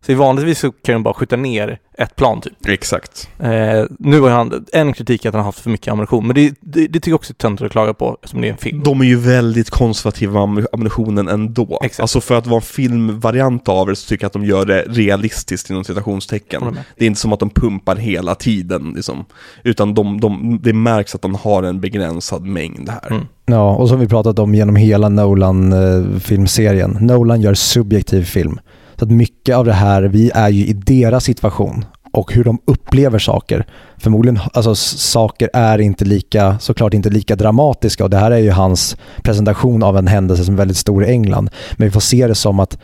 Så 0.06 0.14
vanligtvis 0.14 0.58
så 0.58 0.72
kan 0.72 0.92
de 0.92 1.02
bara 1.02 1.14
skjuta 1.14 1.36
ner 1.36 1.78
ett 1.98 2.16
plan 2.16 2.40
typ. 2.40 2.68
Exakt. 2.68 3.28
Eh, 3.38 3.84
nu 3.98 4.20
har 4.20 4.30
han, 4.30 4.64
en 4.72 4.92
kritik 4.92 5.24
är 5.24 5.28
att 5.28 5.34
han 5.34 5.40
har 5.40 5.48
haft 5.48 5.58
för 5.58 5.70
mycket 5.70 5.92
ammunition, 5.92 6.26
men 6.26 6.34
det, 6.34 6.54
det, 6.60 6.86
det 6.86 6.92
tycker 6.92 7.10
jag 7.10 7.16
också 7.16 7.32
är 7.32 7.34
töntigt 7.34 7.66
att 7.66 7.72
klaga 7.72 7.94
på 7.94 8.16
eftersom 8.22 8.40
det 8.40 8.48
är 8.48 8.52
en 8.52 8.58
film. 8.58 8.82
De 8.84 9.00
är 9.00 9.04
ju 9.04 9.16
väldigt 9.16 9.70
konservativa 9.70 10.46
med 10.46 10.64
ammu- 10.64 10.66
ammunitionen 10.72 11.28
ändå. 11.28 11.78
Exakt. 11.82 12.00
Alltså 12.00 12.20
för 12.20 12.34
att 12.34 12.46
vara 12.46 12.56
en 12.56 12.62
filmvariant 12.62 13.68
av 13.68 13.86
det 13.86 13.96
så 13.96 14.08
tycker 14.08 14.24
jag 14.24 14.26
att 14.26 14.32
de 14.32 14.44
gör 14.44 14.66
det 14.66 14.82
realistiskt 14.88 15.70
inom 15.70 15.84
citationstecken. 15.84 16.64
Med. 16.64 16.74
Det 16.96 17.04
är 17.04 17.06
inte 17.06 17.20
som 17.20 17.32
att 17.32 17.40
de 17.40 17.50
pumpar 17.50 17.96
hela 17.96 18.34
tiden 18.34 18.92
liksom. 18.96 19.24
Utan 19.62 19.94
de, 19.94 20.20
de, 20.20 20.60
det 20.62 20.72
märks 20.72 21.14
att 21.14 21.22
de 21.22 21.34
har 21.34 21.62
en 21.62 21.80
begränsad 21.80 22.42
mängd 22.42 22.88
här. 22.88 23.10
Mm. 23.10 23.26
Ja, 23.46 23.76
och 23.76 23.88
som 23.88 24.00
vi 24.00 24.08
pratat 24.08 24.38
om 24.38 24.54
genom 24.54 24.76
hela 24.76 25.08
Nolan-filmserien. 25.08 26.98
Nolan 27.00 27.40
gör 27.40 27.54
subjektiv 27.54 28.22
film. 28.24 28.60
Så 28.98 29.04
att 29.04 29.10
mycket 29.10 29.56
av 29.56 29.64
det 29.64 29.72
här, 29.72 30.02
vi 30.02 30.30
är 30.34 30.48
ju 30.48 30.66
i 30.66 30.72
deras 30.72 31.24
situation. 31.24 31.84
och 32.14 32.32
hur 32.32 32.44
de 32.44 32.58
upplever 32.64 33.18
saker. 33.18 33.66
Förmodligen, 33.96 34.40
alltså 34.52 34.74
saker 34.74 35.50
är 35.52 35.78
inte 35.78 36.04
lika, 36.04 36.58
såklart 36.58 36.94
inte 36.94 37.10
lika 37.10 37.36
dramatiska 37.36 38.04
och 38.04 38.10
det 38.10 38.16
här 38.16 38.30
är 38.30 38.38
ju 38.38 38.50
hans 38.50 38.96
presentation 39.22 39.82
av 39.82 39.96
en 39.98 40.06
händelse 40.06 40.44
som 40.44 40.54
är 40.54 40.58
väldigt 40.58 40.76
stor 40.76 41.04
i 41.04 41.08
England. 41.08 41.50
Men 41.76 41.88
vi 41.88 41.90
får 41.90 42.00
se 42.00 42.26
det 42.26 42.34
som 42.34 42.60
att, 42.60 42.78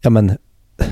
ja 0.00 0.10
men, 0.10 0.36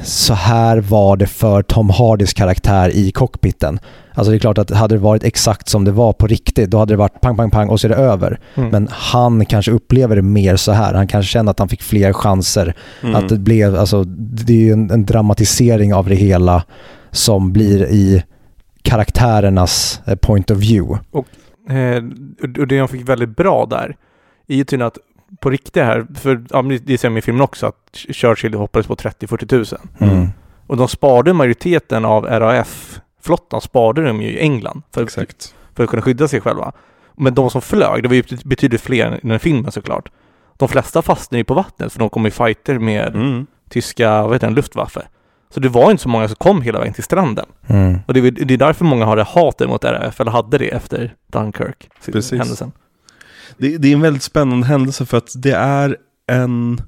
så 0.03 0.35
här 0.35 0.79
var 0.79 1.17
det 1.17 1.27
för 1.27 1.63
Tom 1.63 1.91
Hardys 1.91 2.33
karaktär 2.33 2.91
i 2.95 3.11
cockpiten. 3.11 3.81
Alltså 4.15 4.31
det 4.31 4.37
är 4.37 4.39
klart 4.39 4.59
att 4.59 4.71
hade 4.71 4.95
det 4.95 4.99
varit 4.99 5.25
exakt 5.25 5.69
som 5.69 5.85
det 5.85 5.93
var 5.93 6.13
på 6.13 6.27
riktigt, 6.27 6.71
då 6.71 6.79
hade 6.79 6.93
det 6.93 6.97
varit 6.97 7.21
pang, 7.21 7.37
pang, 7.37 7.51
pang 7.51 7.69
och 7.69 7.81
så 7.81 7.87
är 7.87 7.89
det 7.89 7.95
över. 7.95 8.41
Mm. 8.55 8.71
Men 8.71 8.89
han 8.91 9.47
kanske 9.47 9.73
upplever 9.73 10.17
det 10.17 10.23
mer 10.23 10.57
så 10.57 10.73
här. 10.73 10.95
Han 10.95 11.07
kanske 11.07 11.33
känner 11.33 11.51
att 11.51 11.59
han 11.59 11.69
fick 11.69 11.83
fler 11.83 12.13
chanser. 12.13 12.75
Mm. 13.03 13.15
Att 13.15 13.29
det 13.29 13.39
blev, 13.39 13.77
alltså 13.77 14.05
det 14.05 14.53
är 14.53 14.61
ju 14.61 14.73
en, 14.73 14.91
en 14.91 15.07
dramatisering 15.07 15.95
av 15.95 16.09
det 16.09 16.15
hela 16.15 16.65
som 17.11 17.53
blir 17.53 17.85
i 17.85 18.23
karaktärernas 18.83 20.01
eh, 20.07 20.17
point 20.17 20.51
of 20.51 20.59
view. 20.59 21.05
Eh, 21.71 22.03
och 22.61 22.67
det 22.67 22.79
de 22.79 22.89
fick 22.89 23.09
väldigt 23.09 23.37
bra 23.37 23.67
där 23.67 23.97
är 24.49 24.57
ju 24.57 24.65
tydligen 24.65 24.87
att 24.87 24.99
på 25.41 25.51
riktigt 25.51 25.83
här, 25.83 26.07
för 26.15 26.45
ja, 26.51 26.63
det 26.63 26.99
ser 26.99 27.09
man 27.11 27.19
i 27.19 27.23
filmen 27.23 27.43
också, 27.43 27.67
att 27.67 27.77
Churchill 27.93 28.55
hoppades 28.55 28.87
på 28.87 28.95
30-40 28.97 29.47
tusen. 29.47 29.81
Mm. 29.99 30.29
Och 30.67 30.77
de 30.77 30.89
sparade 30.89 31.33
majoriteten 31.33 32.05
av 32.05 32.25
RAF-flottan 32.27 33.61
sparade 33.61 34.03
de 34.07 34.23
ju 34.23 34.29
i 34.29 34.39
England 34.41 34.83
för, 34.95 35.03
Exakt. 35.03 35.55
för 35.75 35.85
att 35.85 35.91
kunna 35.91 36.03
skydda 36.03 36.29
sig 36.29 36.41
själva. 36.41 36.73
Men 37.17 37.35
de 37.35 37.51
som 37.51 37.61
flög, 37.63 38.03
det 38.03 38.09
var 38.09 38.15
ju 38.17 38.23
betydligt 38.45 38.81
fler 38.81 39.07
än 39.07 39.15
i 39.15 39.29
den 39.29 39.41
filmen 39.41 39.73
såklart. 39.73 40.09
De 40.57 40.69
flesta 40.69 41.03
fastnade 41.03 41.39
ju 41.39 41.45
på 41.45 41.55
vattnet 41.55 41.93
för 41.93 41.99
de 41.99 42.11
kom 42.11 42.27
i 42.27 42.31
fighter 42.31 42.79
med 42.79 43.15
Mm. 43.17 43.47
tyska, 43.69 44.23
vad 44.23 44.33
heter 44.33 44.47
den, 44.47 44.55
Luftwaffe. 44.55 45.03
Så 45.51 45.61
det 45.61 45.69
var 45.69 45.91
inte 45.91 46.03
så 46.03 46.09
många 46.09 46.29
som 46.29 46.37
kom 46.37 46.63
hela 46.63 46.79
vägen 46.79 46.95
till 46.95 47.05
stranden. 47.05 47.47
Mm. 47.67 47.99
Och 48.07 48.15
det 48.15 48.21
är, 48.21 48.31
det 48.31 48.55
är 48.55 48.59
därför 48.59 48.85
många 48.85 49.05
har 49.05 49.17
det 49.17 49.23
hatet 49.25 49.69
mot 49.69 49.85
RAF, 49.85 50.21
eller 50.21 50.31
hade 50.31 50.59
det 50.59 50.69
efter 50.69 51.15
Dunkirk, 51.27 51.89
Precis. 52.05 52.39
händelsen. 52.39 52.73
Det, 53.59 53.79
det 53.79 53.89
är 53.89 53.93
en 53.93 54.01
väldigt 54.01 54.23
spännande 54.23 54.67
händelse 54.67 55.07
för 55.07 55.17
att 55.17 55.33
det 55.37 55.55
är 55.55 55.97
en... 56.27 56.83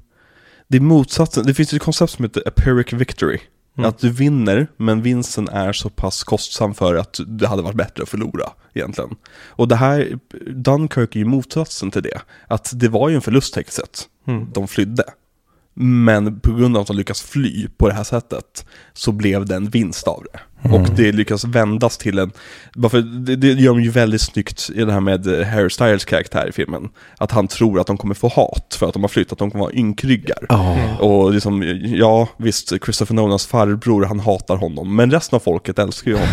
Det 0.67 0.77
är 0.77 0.81
motsatsen. 0.81 1.45
Det 1.45 1.53
finns 1.53 1.73
ett 1.73 1.81
koncept 1.81 2.11
som 2.11 2.25
heter 2.25 2.43
Empiric 2.45 2.93
Victory. 2.93 3.39
Mm. 3.77 3.89
Att 3.89 3.99
du 3.99 4.09
vinner, 4.09 4.67
men 4.77 5.01
vinsten 5.01 5.47
är 5.49 5.73
så 5.73 5.89
pass 5.89 6.23
kostsam 6.23 6.73
för 6.73 6.95
att 6.95 7.19
det 7.27 7.47
hade 7.47 7.61
varit 7.61 7.75
bättre 7.75 8.03
att 8.03 8.09
förlora 8.09 8.49
egentligen. 8.73 9.15
Och 9.47 9.67
det 9.67 9.75
här, 9.75 10.19
Dunkirk 10.55 11.15
är 11.15 11.19
ju 11.19 11.25
motsatsen 11.25 11.91
till 11.91 12.03
det. 12.03 12.21
Att 12.47 12.71
det 12.73 12.87
var 12.87 13.09
ju 13.09 13.15
en 13.15 13.21
förlust 13.21 13.53
tekniskt 13.53 13.77
sett. 13.77 14.07
Mm. 14.27 14.47
De 14.53 14.67
flydde. 14.67 15.03
Men 15.73 16.39
på 16.39 16.53
grund 16.53 16.77
av 16.77 16.81
att 16.81 16.87
de 16.87 16.97
lyckas 16.97 17.21
fly 17.21 17.67
på 17.77 17.87
det 17.87 17.93
här 17.93 18.03
sättet 18.03 18.65
så 18.93 19.11
blev 19.11 19.45
det 19.45 19.55
en 19.55 19.69
vinst 19.69 20.07
av 20.07 20.23
det. 20.33 20.39
Mm. 20.65 20.81
Och 20.81 20.89
det 20.95 21.11
lyckas 21.11 21.45
vändas 21.45 21.97
till 21.97 22.19
en, 22.19 22.31
bara 22.75 22.89
för 22.89 23.01
det, 23.01 23.35
det 23.35 23.47
gör 23.47 23.73
de 23.73 23.83
ju 23.83 23.89
väldigt 23.89 24.21
snyggt 24.21 24.69
i 24.75 24.83
det 24.85 24.93
här 24.93 24.99
med 24.99 25.27
eh, 25.39 25.47
Harry 25.47 25.69
Styles 25.69 26.05
karaktär 26.05 26.47
i 26.49 26.51
filmen. 26.51 26.89
Att 27.17 27.31
han 27.31 27.47
tror 27.47 27.79
att 27.79 27.87
de 27.87 27.97
kommer 27.97 28.15
få 28.15 28.27
hat 28.27 28.75
för 28.79 28.87
att 28.87 28.93
de 28.93 29.03
har 29.03 29.07
flytt, 29.07 29.31
att 29.31 29.37
de 29.37 29.51
kommer 29.51 29.65
vara 29.65 29.73
ynkryggar. 29.73 30.45
Ja. 30.49 30.97
Och 30.99 31.33
liksom, 31.33 31.63
ja 31.85 32.27
visst, 32.37 32.69
Christopher 32.83 33.15
Nolans 33.15 33.45
farbror, 33.45 34.05
han 34.05 34.19
hatar 34.19 34.55
honom, 34.55 34.95
men 34.95 35.11
resten 35.11 35.35
av 35.35 35.39
folket 35.39 35.79
älskar 35.79 36.11
ju 36.11 36.17
honom. 36.17 36.29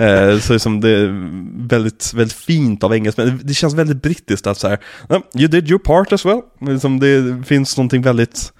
eh, 0.00 0.38
så 0.38 0.52
liksom 0.52 0.80
det 0.80 0.90
är 0.90 1.30
väldigt, 1.68 2.14
väldigt 2.14 2.36
fint 2.36 2.84
av 2.84 2.94
engelsmän. 2.94 3.40
Det 3.44 3.54
känns 3.54 3.74
väldigt 3.74 4.02
brittiskt 4.02 4.46
att 4.46 4.58
så 4.58 4.68
här, 4.68 4.78
"No, 5.08 5.22
you 5.34 5.48
did 5.48 5.68
your 5.70 5.78
part 5.78 6.12
as 6.12 6.26
well. 6.26 6.40
Liksom 6.60 7.00
det 7.00 7.42
finns 7.46 7.76
någonting 7.76 8.02
väldigt, 8.02 8.52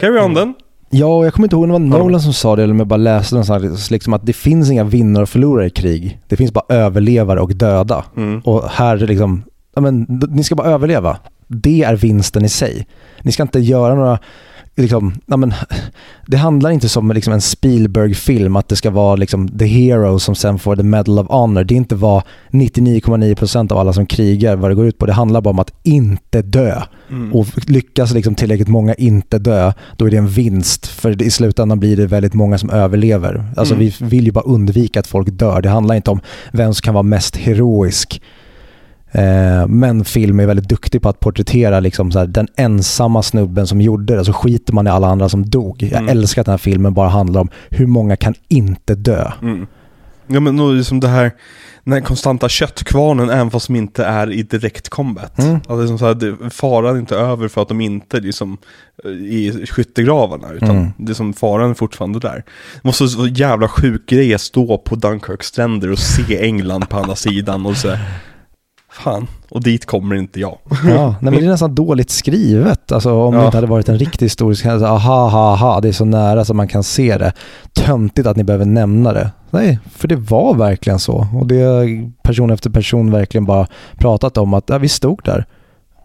carry 0.00 0.18
on 0.18 0.34
then. 0.34 0.54
Ja, 0.90 1.24
jag 1.24 1.34
kommer 1.34 1.46
inte 1.46 1.56
ihåg 1.56 1.62
om 1.70 1.90
det 1.90 1.96
var 1.96 1.98
Nolan 1.98 2.20
som 2.20 2.32
sa 2.32 2.56
det 2.56 2.62
eller 2.62 2.72
om 2.72 2.78
jag 2.78 2.88
bara 2.88 2.96
läste 2.96 3.34
någonstans 3.34 3.90
liksom 3.90 4.14
att 4.14 4.26
det 4.26 4.32
finns 4.32 4.70
inga 4.70 4.84
vinnare 4.84 5.22
och 5.22 5.28
förlorare 5.28 5.66
i 5.66 5.70
krig. 5.70 6.20
Det 6.28 6.36
finns 6.36 6.52
bara 6.52 6.64
överlevare 6.68 7.40
och 7.40 7.54
döda. 7.54 8.04
Mm. 8.16 8.40
Och 8.40 8.68
här 8.68 9.02
är 9.02 9.06
liksom, 9.06 9.42
ja 9.74 9.80
men 9.80 10.06
ni 10.30 10.44
ska 10.44 10.54
bara 10.54 10.68
överleva. 10.68 11.18
Det 11.46 11.82
är 11.82 11.96
vinsten 11.96 12.44
i 12.44 12.48
sig. 12.48 12.86
Ni 13.22 13.32
ska 13.32 13.42
inte 13.42 13.60
göra 13.60 13.94
några, 13.94 14.18
liksom, 14.76 15.14
ja 15.26 15.36
men, 15.36 15.54
det 16.26 16.36
handlar 16.36 16.70
inte 16.70 16.88
som 16.88 17.10
liksom 17.10 17.32
en 17.32 17.40
Spielberg-film 17.40 18.56
att 18.56 18.68
det 18.68 18.76
ska 18.76 18.90
vara 18.90 19.16
liksom 19.16 19.48
the 19.48 19.64
hero 19.66 20.18
som 20.18 20.34
sen 20.34 20.58
får 20.58 20.76
the 20.76 20.82
medal 20.82 21.18
of 21.18 21.26
honor. 21.28 21.64
Det 21.64 21.74
är 21.74 21.76
inte 21.76 21.94
vad 21.94 22.22
99,9% 22.50 23.72
av 23.72 23.78
alla 23.78 23.92
som 23.92 24.06
krigar 24.06 24.56
vad 24.56 24.70
det 24.70 24.74
går 24.74 24.86
ut 24.86 24.98
på. 24.98 25.06
Det 25.06 25.12
handlar 25.12 25.40
bara 25.40 25.50
om 25.50 25.58
att 25.58 25.72
inte 25.82 26.42
dö. 26.42 26.82
Mm. 27.10 27.34
Och 27.34 27.46
lyckas 27.70 28.12
liksom 28.12 28.34
tillräckligt 28.34 28.68
många 28.68 28.94
inte 28.94 29.38
dö, 29.38 29.72
då 29.96 30.06
är 30.06 30.10
det 30.10 30.16
en 30.16 30.28
vinst. 30.28 30.86
För 30.86 31.22
i 31.22 31.30
slutändan 31.30 31.80
blir 31.80 31.96
det 31.96 32.06
väldigt 32.06 32.34
många 32.34 32.58
som 32.58 32.70
överlever. 32.70 33.44
Alltså 33.56 33.74
Mm. 33.74 33.86
vi 33.86 34.06
vill 34.06 34.24
ju 34.24 34.32
bara 34.32 34.44
undvika 34.44 35.00
att 35.00 35.06
folk 35.06 35.28
dör. 35.30 35.62
Det 35.62 35.68
handlar 35.68 35.94
inte 35.94 36.10
om 36.10 36.20
vem 36.52 36.74
som 36.74 36.82
kan 36.82 36.94
vara 36.94 37.02
mest 37.02 37.36
heroisk. 37.36 38.22
Eh, 39.12 39.66
men 39.68 40.04
film 40.04 40.40
är 40.40 40.46
väldigt 40.46 40.68
duktig 40.68 41.02
på 41.02 41.08
att 41.08 41.20
porträttera 41.20 41.80
liksom 41.80 42.12
så 42.12 42.18
här, 42.18 42.26
den 42.26 42.48
ensamma 42.56 43.22
snubben 43.22 43.66
som 43.66 43.80
gjorde 43.80 44.16
det. 44.16 44.24
Så 44.24 44.32
skiter 44.32 44.72
man 44.72 44.86
i 44.86 44.90
alla 44.90 45.06
andra 45.06 45.28
som 45.28 45.50
dog. 45.50 45.82
Jag 45.82 45.92
Mm. 45.92 46.08
älskar 46.08 46.40
att 46.42 46.46
den 46.46 46.52
här 46.52 46.58
filmen 46.58 46.94
bara 46.94 47.08
handlar 47.08 47.40
om 47.40 47.48
hur 47.70 47.86
många 47.86 48.16
kan 48.16 48.34
inte 48.48 48.94
dö. 48.94 49.30
Mm. 49.42 49.66
Ja 50.28 50.40
men 50.40 50.56
nog 50.56 50.74
liksom 50.74 51.00
det 51.00 51.08
här, 51.08 51.32
den 51.84 51.92
här 51.92 52.00
konstanta 52.00 52.48
köttkvarnen 52.48 53.30
även 53.30 53.50
fast 53.50 53.66
de 53.66 53.76
inte 53.76 54.04
är 54.04 54.32
i 54.32 54.42
direkt 54.42 54.88
combat. 54.88 55.38
Mm. 55.38 55.54
Alltså 55.54 55.80
liksom 55.80 55.98
så 55.98 56.06
här, 56.06 56.14
det, 56.14 56.50
faran 56.50 56.96
är 56.96 57.00
inte 57.00 57.16
över 57.16 57.48
för 57.48 57.62
att 57.62 57.68
de 57.68 57.80
inte 57.80 58.20
liksom 58.20 58.58
eh, 59.04 59.10
i 59.10 59.66
skyttegravarna 59.70 60.50
utan 60.52 60.70
Mm. 60.70 60.88
det 60.98 61.14
som 61.14 61.32
faran 61.34 61.70
är 61.70 61.74
fortfarande 61.74 62.18
där. 62.18 62.44
Det 62.74 62.84
måste 62.88 63.08
så 63.08 63.26
jävla 63.26 63.68
sjuk 63.68 64.08
grej 64.08 64.34
att 64.34 64.40
stå 64.40 64.78
på 64.78 64.94
Dunkirks 64.94 65.46
stränder 65.46 65.90
och 65.92 65.98
se 65.98 66.38
England 66.44 66.88
på 66.88 66.96
andra 66.98 67.16
sidan 67.16 67.66
och 67.66 67.76
så 67.76 67.96
Fan, 69.04 69.26
och 69.50 69.62
dit 69.62 69.86
kommer 69.86 70.16
inte 70.16 70.40
jag. 70.40 70.58
Ja, 70.88 71.06
nej, 71.08 71.32
men 71.32 71.34
det 71.34 71.46
är 71.46 71.50
nästan 71.50 71.74
dåligt 71.74 72.10
skrivet. 72.10 72.92
Alltså 72.92 73.12
om 73.14 73.34
det 73.34 73.40
Ja. 73.40 73.44
inte 73.46 73.56
hade 73.56 73.66
varit 73.66 73.88
en 73.88 73.98
riktig 73.98 74.26
historisk 74.26 74.64
händelse. 74.64 74.86
Aha, 74.88 75.26
aha, 75.26 75.52
aha, 75.52 75.80
det 75.80 75.88
är 75.88 75.92
så 75.92 76.04
nära 76.04 76.44
så 76.44 76.54
man 76.54 76.68
kan 76.68 76.82
se 76.82 77.18
det. 77.18 77.32
Töntigt 77.72 78.26
att 78.26 78.36
ni 78.36 78.44
behöver 78.44 78.64
nämna 78.64 79.12
det. 79.12 79.30
Nej, 79.50 79.78
för 79.92 80.08
det 80.08 80.16
var 80.16 80.54
verkligen 80.54 80.98
så. 80.98 81.26
Och 81.34 81.46
det 81.46 81.62
har 81.62 82.10
person 82.22 82.50
efter 82.50 82.70
person 82.70 83.10
verkligen 83.10 83.44
bara 83.44 83.66
pratat 83.98 84.38
om 84.38 84.54
att 84.54 84.64
ja, 84.68 84.78
vi 84.78 84.88
stod 84.88 85.20
där. 85.24 85.44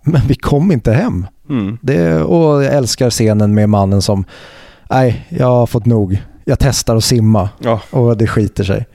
Men 0.03 0.21
vi 0.27 0.35
kom 0.35 0.71
inte 0.71 0.91
hem. 0.93 1.27
Mm. 1.49 1.77
Det, 1.81 2.21
och 2.21 2.63
jag 2.63 2.73
älskar 2.73 3.09
scenen 3.09 3.53
med 3.53 3.69
mannen 3.69 4.01
som, 4.01 4.25
nej, 4.89 5.25
jag 5.29 5.47
har 5.47 5.65
fått 5.65 5.85
nog. 5.85 6.21
Jag 6.45 6.59
testar 6.59 6.95
att 6.95 7.03
simma 7.03 7.49
Ja. 7.59 7.81
och 7.91 8.17
det 8.17 8.27
skiter 8.27 8.63
sig. 8.63 8.85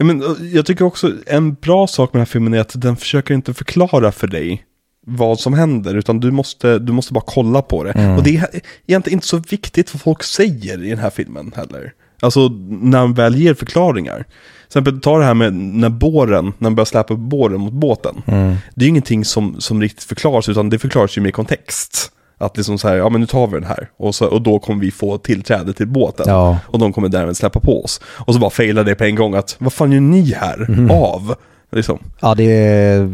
Ja, 0.00 0.04
men, 0.04 0.22
eh, 0.22 0.54
jag 0.54 0.66
tycker 0.66 0.84
också 0.84 1.12
en 1.26 1.54
bra 1.54 1.86
sak 1.86 2.12
med 2.12 2.20
den 2.20 2.26
här 2.26 2.32
filmen 2.32 2.54
är 2.54 2.60
att 2.60 2.80
den 2.80 2.96
försöker 2.96 3.34
inte 3.34 3.54
förklara 3.54 4.12
för 4.12 4.26
dig 4.26 4.64
vad 5.06 5.40
som 5.40 5.54
händer, 5.54 5.94
utan 5.94 6.20
du 6.20 6.30
måste, 6.30 6.78
du 6.78 6.92
måste 6.92 7.12
bara 7.12 7.24
kolla 7.26 7.62
på 7.62 7.84
det. 7.84 7.90
Mm. 7.90 8.16
Och 8.16 8.22
det 8.22 8.36
är 8.36 8.60
egentligen 8.86 9.16
inte 9.16 9.26
så 9.26 9.38
viktigt 9.38 9.94
vad 9.94 10.00
folk 10.00 10.22
säger 10.22 10.84
i 10.84 10.90
den 10.90 10.98
här 10.98 11.10
filmen 11.10 11.52
heller. 11.56 11.92
Alltså 12.20 12.48
när 12.68 13.00
man 13.00 13.14
väl 13.14 13.36
ger 13.36 13.54
förklaringar. 13.54 14.16
Till 14.16 14.66
exempel 14.66 15.00
ta 15.00 15.18
det 15.18 15.24
här 15.24 15.34
med 15.34 15.54
när 15.54 15.88
båren, 15.88 16.44
när 16.44 16.52
man 16.58 16.74
börjar 16.74 16.84
släpa 16.84 17.14
båren 17.14 17.60
mot 17.60 17.72
båten. 17.72 18.22
Mm. 18.26 18.56
Det 18.74 18.82
är 18.82 18.86
ju 18.86 18.90
ingenting 18.90 19.24
som, 19.24 19.60
som 19.60 19.80
riktigt 19.80 20.04
förklaras, 20.04 20.48
utan 20.48 20.70
det 20.70 20.78
förklaras 20.78 21.18
ju 21.18 21.22
med 21.22 21.34
kontext. 21.34 22.12
Att 22.40 22.56
liksom 22.56 22.78
så 22.78 22.88
här, 22.88 22.96
ja 22.96 23.08
men 23.08 23.20
nu 23.20 23.26
tar 23.26 23.46
vi 23.46 23.52
den 23.52 23.68
här. 23.68 23.90
Och, 23.96 24.14
så, 24.14 24.26
och 24.26 24.42
då 24.42 24.58
kommer 24.58 24.80
vi 24.80 24.90
få 24.90 25.18
tillträde 25.18 25.72
till 25.72 25.88
båten. 25.88 26.26
Ja. 26.28 26.58
Och 26.66 26.78
de 26.78 26.92
kommer 26.92 27.08
därmed 27.08 27.36
släppa 27.36 27.60
på 27.60 27.84
oss. 27.84 28.00
Och 28.06 28.34
så 28.34 28.40
bara 28.40 28.50
failar 28.50 28.84
det 28.84 28.94
på 28.94 29.04
en 29.04 29.14
gång 29.14 29.34
att, 29.34 29.56
vad 29.58 29.72
fan 29.72 29.92
gör 29.92 30.00
ni 30.00 30.32
här? 30.32 30.66
Mhm. 30.68 30.90
Av? 30.90 31.34
Liksom. 31.72 31.98
Ja, 32.20 32.34
det 32.34 32.44
är 32.44 33.10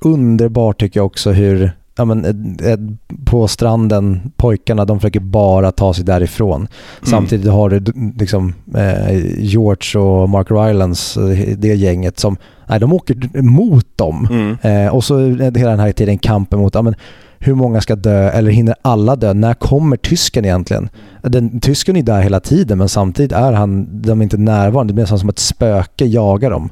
underbart 0.00 0.80
tycker 0.80 1.00
jag 1.00 1.06
också 1.06 1.30
hur 1.30 1.72
ja, 1.96 2.04
men, 2.04 2.24
eh, 2.24 2.72
eh, 2.72 2.78
på 3.24 3.48
stranden, 3.48 4.32
pojkarna 4.36 4.84
de 4.84 5.00
försöker 5.00 5.20
bara 5.20 5.72
ta 5.72 5.94
sig 5.94 6.04
därifrån. 6.04 6.68
Samtidigt 7.02 7.50
har 7.52 7.70
du 7.70 7.92
liksom 8.18 8.54
eh, 8.74 9.38
George 9.38 10.00
och 10.00 10.28
Mark 10.28 10.50
Rylance, 10.50 11.20
eh, 11.20 11.56
det 11.58 11.74
gänget 11.74 12.18
som, 12.18 12.36
nej 12.68 12.80
de 12.80 12.92
åker 12.92 13.42
mot 13.42 13.98
dem. 13.98 14.28
Mm. 14.30 14.56
Eh, 14.62 14.94
och 14.94 15.04
så 15.04 15.18
hela 15.36 15.70
den 15.70 15.80
här 15.80 15.92
tiden 15.92 16.18
kampen 16.18 16.58
mot, 16.58 16.74
ja, 16.74 16.82
men, 16.82 16.94
hur 17.42 17.54
många 17.54 17.80
ska 17.80 17.96
dö 17.96 18.30
eller 18.30 18.50
hinner 18.50 18.74
alla 18.82 19.16
dö? 19.16 19.32
När 19.32 19.54
kommer 19.54 19.96
tysken 19.96 20.44
egentligen? 20.44 20.88
Den, 21.22 21.60
tysken 21.60 21.96
är 21.96 22.02
där 22.02 22.22
hela 22.22 22.40
tiden 22.40 22.78
men 22.78 22.88
samtidigt 22.88 23.32
är 23.32 23.52
han, 23.52 24.02
de 24.02 24.20
är 24.20 24.22
inte 24.22 24.36
närvarande. 24.36 24.90
Det 24.90 24.94
blir 24.94 25.02
nästan 25.02 25.18
som 25.18 25.28
ett 25.28 25.38
spöke 25.38 26.04
jagar 26.04 26.50
dem. 26.50 26.70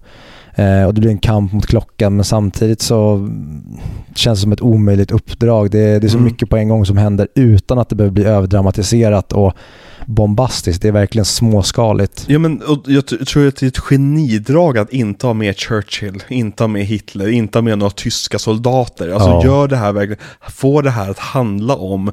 Eh, 0.58 0.84
och 0.84 0.94
det 0.94 1.00
blir 1.00 1.10
en 1.10 1.18
kamp 1.18 1.52
mot 1.52 1.66
klockan 1.66 2.16
men 2.16 2.24
samtidigt 2.24 2.80
så 2.80 3.28
känns 4.14 4.38
det 4.38 4.42
som 4.42 4.52
ett 4.52 4.60
omöjligt 4.60 5.10
uppdrag. 5.10 5.70
Det, 5.70 5.98
det 5.98 6.06
är 6.06 6.08
så 6.08 6.16
Mm. 6.16 6.24
mycket 6.24 6.50
på 6.50 6.56
en 6.56 6.68
gång 6.68 6.86
som 6.86 6.96
händer 6.96 7.28
utan 7.34 7.78
att 7.78 7.88
det 7.88 7.96
behöver 7.96 8.12
bli 8.14 8.24
överdramatiserat 8.24 9.32
och 9.32 9.52
bombastiskt. 10.06 10.82
Det 10.82 10.88
är 10.88 10.92
verkligen 10.92 11.24
småskaligt. 11.24 12.24
Ja 12.28 12.38
men 12.38 12.62
jag 12.86 13.06
tror 13.06 13.48
att 13.48 13.56
det 13.56 13.66
är 13.66 13.68
ett 13.68 13.78
genidrag 13.78 14.78
att 14.78 14.92
inte 14.92 15.26
ha 15.26 15.34
med 15.34 15.56
Churchill, 15.56 16.22
inte 16.28 16.62
ha 16.62 16.68
med 16.68 16.84
Hitler, 16.86 17.28
inte 17.28 17.58
ha 17.58 17.62
med 17.62 17.78
några 17.78 17.90
tyska 17.90 18.38
soldater. 18.38 19.08
Alltså 19.08 19.28
Ja. 19.28 19.44
gör 19.44 19.68
det 19.68 19.76
här 19.76 19.92
verkligen, 19.92 20.22
få 20.48 20.82
det 20.82 20.90
här 20.90 21.10
att 21.10 21.18
handla 21.18 21.74
om 21.76 22.12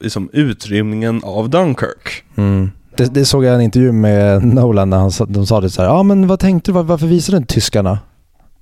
liksom, 0.00 0.28
utrymningen 0.32 1.20
av 1.24 1.50
Dunkirk. 1.50 2.22
Mm. 2.36 2.70
Det, 2.98 3.14
det 3.14 3.24
såg 3.24 3.44
jag 3.44 3.52
i 3.52 3.54
en 3.54 3.60
intervju 3.60 3.92
med 3.92 4.44
Nolan 4.44 4.90
när 4.90 4.96
han, 4.98 5.10
sa- 5.12 5.24
de 5.24 5.46
sa 5.46 5.60
det 5.60 5.70
så 5.70 5.82
här, 5.82 5.88
ja 5.88 6.02
men 6.02 6.26
vad 6.26 6.40
tänkte 6.40 6.70
du, 6.70 6.74
Var- 6.74 6.82
varför 6.82 7.06
visade 7.06 7.36
du 7.36 7.40
inte 7.40 7.54
tyskarna? 7.54 7.98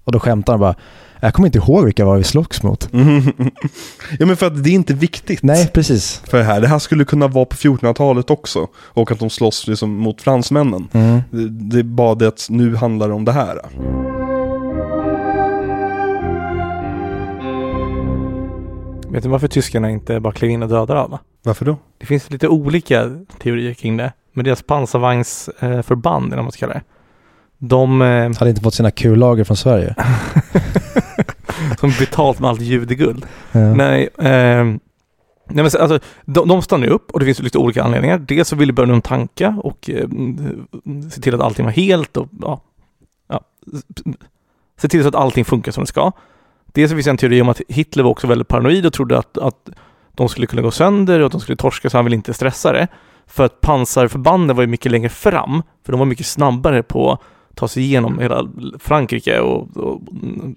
Och 0.04 0.12
då 0.12 0.20
skämtade 0.20 0.52
han 0.54 0.60
bara, 0.60 0.74
jag 1.20 1.34
kommer 1.34 1.46
inte 1.48 1.58
ihåg 1.58 1.84
vilka 1.84 2.04
var 2.04 2.16
vi 2.16 2.24
slogs 2.24 2.62
mot. 2.62 2.88
ja 4.18 4.26
men 4.26 4.36
för 4.36 4.46
att 4.46 4.64
det 4.64 4.70
är 4.70 4.74
inte 4.74 4.94
viktigt. 4.94 5.42
Nej, 5.42 5.66
precis. 5.74 6.22
För 6.28 6.38
det 6.38 6.44
här, 6.44 6.60
det 6.60 6.68
här 6.68 6.78
skulle 6.78 7.04
kunna 7.04 7.28
vara 7.28 7.44
på 7.44 7.56
1400-talet 7.56 8.30
också. 8.30 8.66
Och 8.76 9.10
att 9.10 9.18
de 9.18 9.30
slåss 9.30 9.66
liksom 9.66 9.90
mot 9.96 10.22
fransmännen. 10.22 10.88
Mm. 10.92 11.20
Det, 11.30 11.48
det 11.48 11.78
är 11.78 11.82
bara 11.82 12.14
det 12.14 12.28
att 12.28 12.46
nu 12.50 12.76
handlar 12.76 13.08
det 13.08 13.14
om 13.14 13.24
det 13.24 13.32
här. 13.32 13.58
Vet 19.10 19.22
du 19.22 19.28
varför 19.28 19.48
tyskarna 19.48 19.90
inte 19.90 20.20
bara 20.20 20.32
klev 20.32 20.50
in 20.50 20.62
och 20.62 20.68
dödade 20.68 21.00
alla? 21.00 21.18
Varför 21.42 21.64
då? 21.64 21.76
Det 21.98 22.06
finns 22.06 22.30
lite 22.30 22.48
olika 22.48 23.10
teorier 23.42 23.74
kring 23.74 23.96
det. 23.96 24.12
Men 24.36 24.44
deras 24.44 24.62
pansarvagnsförband, 24.62 26.26
eller 26.26 26.36
vad 26.36 26.44
man 26.44 26.52
ska 26.52 26.60
kalla 26.60 26.74
det. 26.74 26.82
De 27.58 28.02
eh, 28.02 28.38
Hade 28.38 28.50
inte 28.50 28.62
fått 28.62 28.74
sina 28.74 28.90
kullager 28.90 29.44
från 29.44 29.56
Sverige. 29.56 29.94
som 31.80 31.92
betalt 31.98 32.40
med 32.40 32.50
allt 32.50 32.60
judeguld. 32.60 33.26
Ja. 33.52 33.74
Nej, 33.74 34.08
ehm, 34.18 34.80
nej 35.46 35.62
men 35.62 35.70
så, 35.70 35.78
alltså, 35.78 35.98
de, 36.24 36.48
de 36.48 36.62
stannar 36.62 36.86
upp 36.86 37.10
och 37.10 37.20
det 37.20 37.26
finns 37.26 37.42
lite 37.42 37.58
olika 37.58 37.82
anledningar. 37.82 38.18
Dels 38.18 38.48
så 38.48 38.56
ville 38.56 38.72
Börnum 38.72 39.02
tanka 39.02 39.60
och 39.62 39.90
eh, 39.90 40.04
mm, 40.04 40.66
se 41.10 41.20
till 41.20 41.34
att 41.34 41.40
allting 41.40 41.64
var 41.64 41.72
helt 41.72 42.16
och 42.16 42.28
ja, 42.40 42.60
ja, 43.28 43.40
se 44.80 44.88
till 44.88 45.02
så 45.02 45.08
att 45.08 45.14
allting 45.14 45.44
funkar 45.44 45.72
som 45.72 45.82
det 45.82 45.88
ska. 45.88 46.12
Dels 46.66 46.90
så 46.90 46.96
finns 46.96 47.06
en 47.06 47.16
teori 47.16 47.42
om 47.42 47.48
att 47.48 47.60
Hitler 47.68 48.02
var 48.02 48.10
också 48.10 48.26
väldigt 48.26 48.48
paranoid 48.48 48.86
och 48.86 48.92
trodde 48.92 49.18
att, 49.18 49.38
att 49.38 49.68
de 50.14 50.28
skulle 50.28 50.46
kunna 50.46 50.62
gå 50.62 50.70
sönder 50.70 51.20
och 51.20 51.26
att 51.26 51.32
de 51.32 51.40
skulle 51.40 51.56
torska 51.56 51.90
så 51.90 51.98
han 51.98 52.04
ville 52.04 52.16
inte 52.16 52.34
stressa 52.34 52.72
det. 52.72 52.88
För 53.26 53.44
att 53.44 53.60
pansarförbanden 53.60 54.56
var 54.56 54.62
ju 54.62 54.66
mycket 54.68 54.92
längre 54.92 55.08
fram, 55.08 55.62
för 55.84 55.92
de 55.92 55.98
var 55.98 56.06
mycket 56.06 56.26
snabbare 56.26 56.82
på 56.82 57.12
att 57.12 57.20
ta 57.54 57.68
sig 57.68 57.82
igenom 57.82 58.18
hela 58.18 58.48
Frankrike 58.78 59.40
och, 59.40 59.76
och 59.76 60.00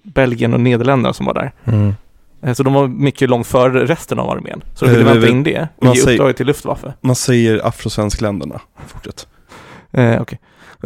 Belgien 0.02 0.54
och 0.54 0.60
Nederländerna 0.60 1.12
som 1.12 1.26
var 1.26 1.34
där. 1.34 1.52
Mm. 1.64 1.94
Eh, 2.42 2.52
Så 2.54 2.62
de 2.62 2.72
var 2.74 2.88
mycket 2.88 3.30
långt 3.30 3.46
före 3.46 3.86
resten 3.86 4.18
av 4.18 4.30
armén. 4.30 4.62
Så 4.74 4.84
de 4.84 4.90
ville 4.90 5.02
Eh, 5.02 5.06
vänta 5.12 5.26
eh, 5.26 5.32
in 5.32 5.42
det 5.42 5.68
och 5.76 5.84
man 5.84 5.94
ge 5.94 6.00
säger- 6.00 6.16
uppdraget 6.18 6.36
till 6.36 6.46
Luftwaffe. 6.46 6.92
Man 7.00 7.16
säger 7.16 7.66
afrosvenskländerna. 7.66 8.60
Fortsätt. 8.86 9.28
Eh, 9.92 10.20
okej. 10.22 10.38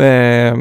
Eh, 0.06 0.56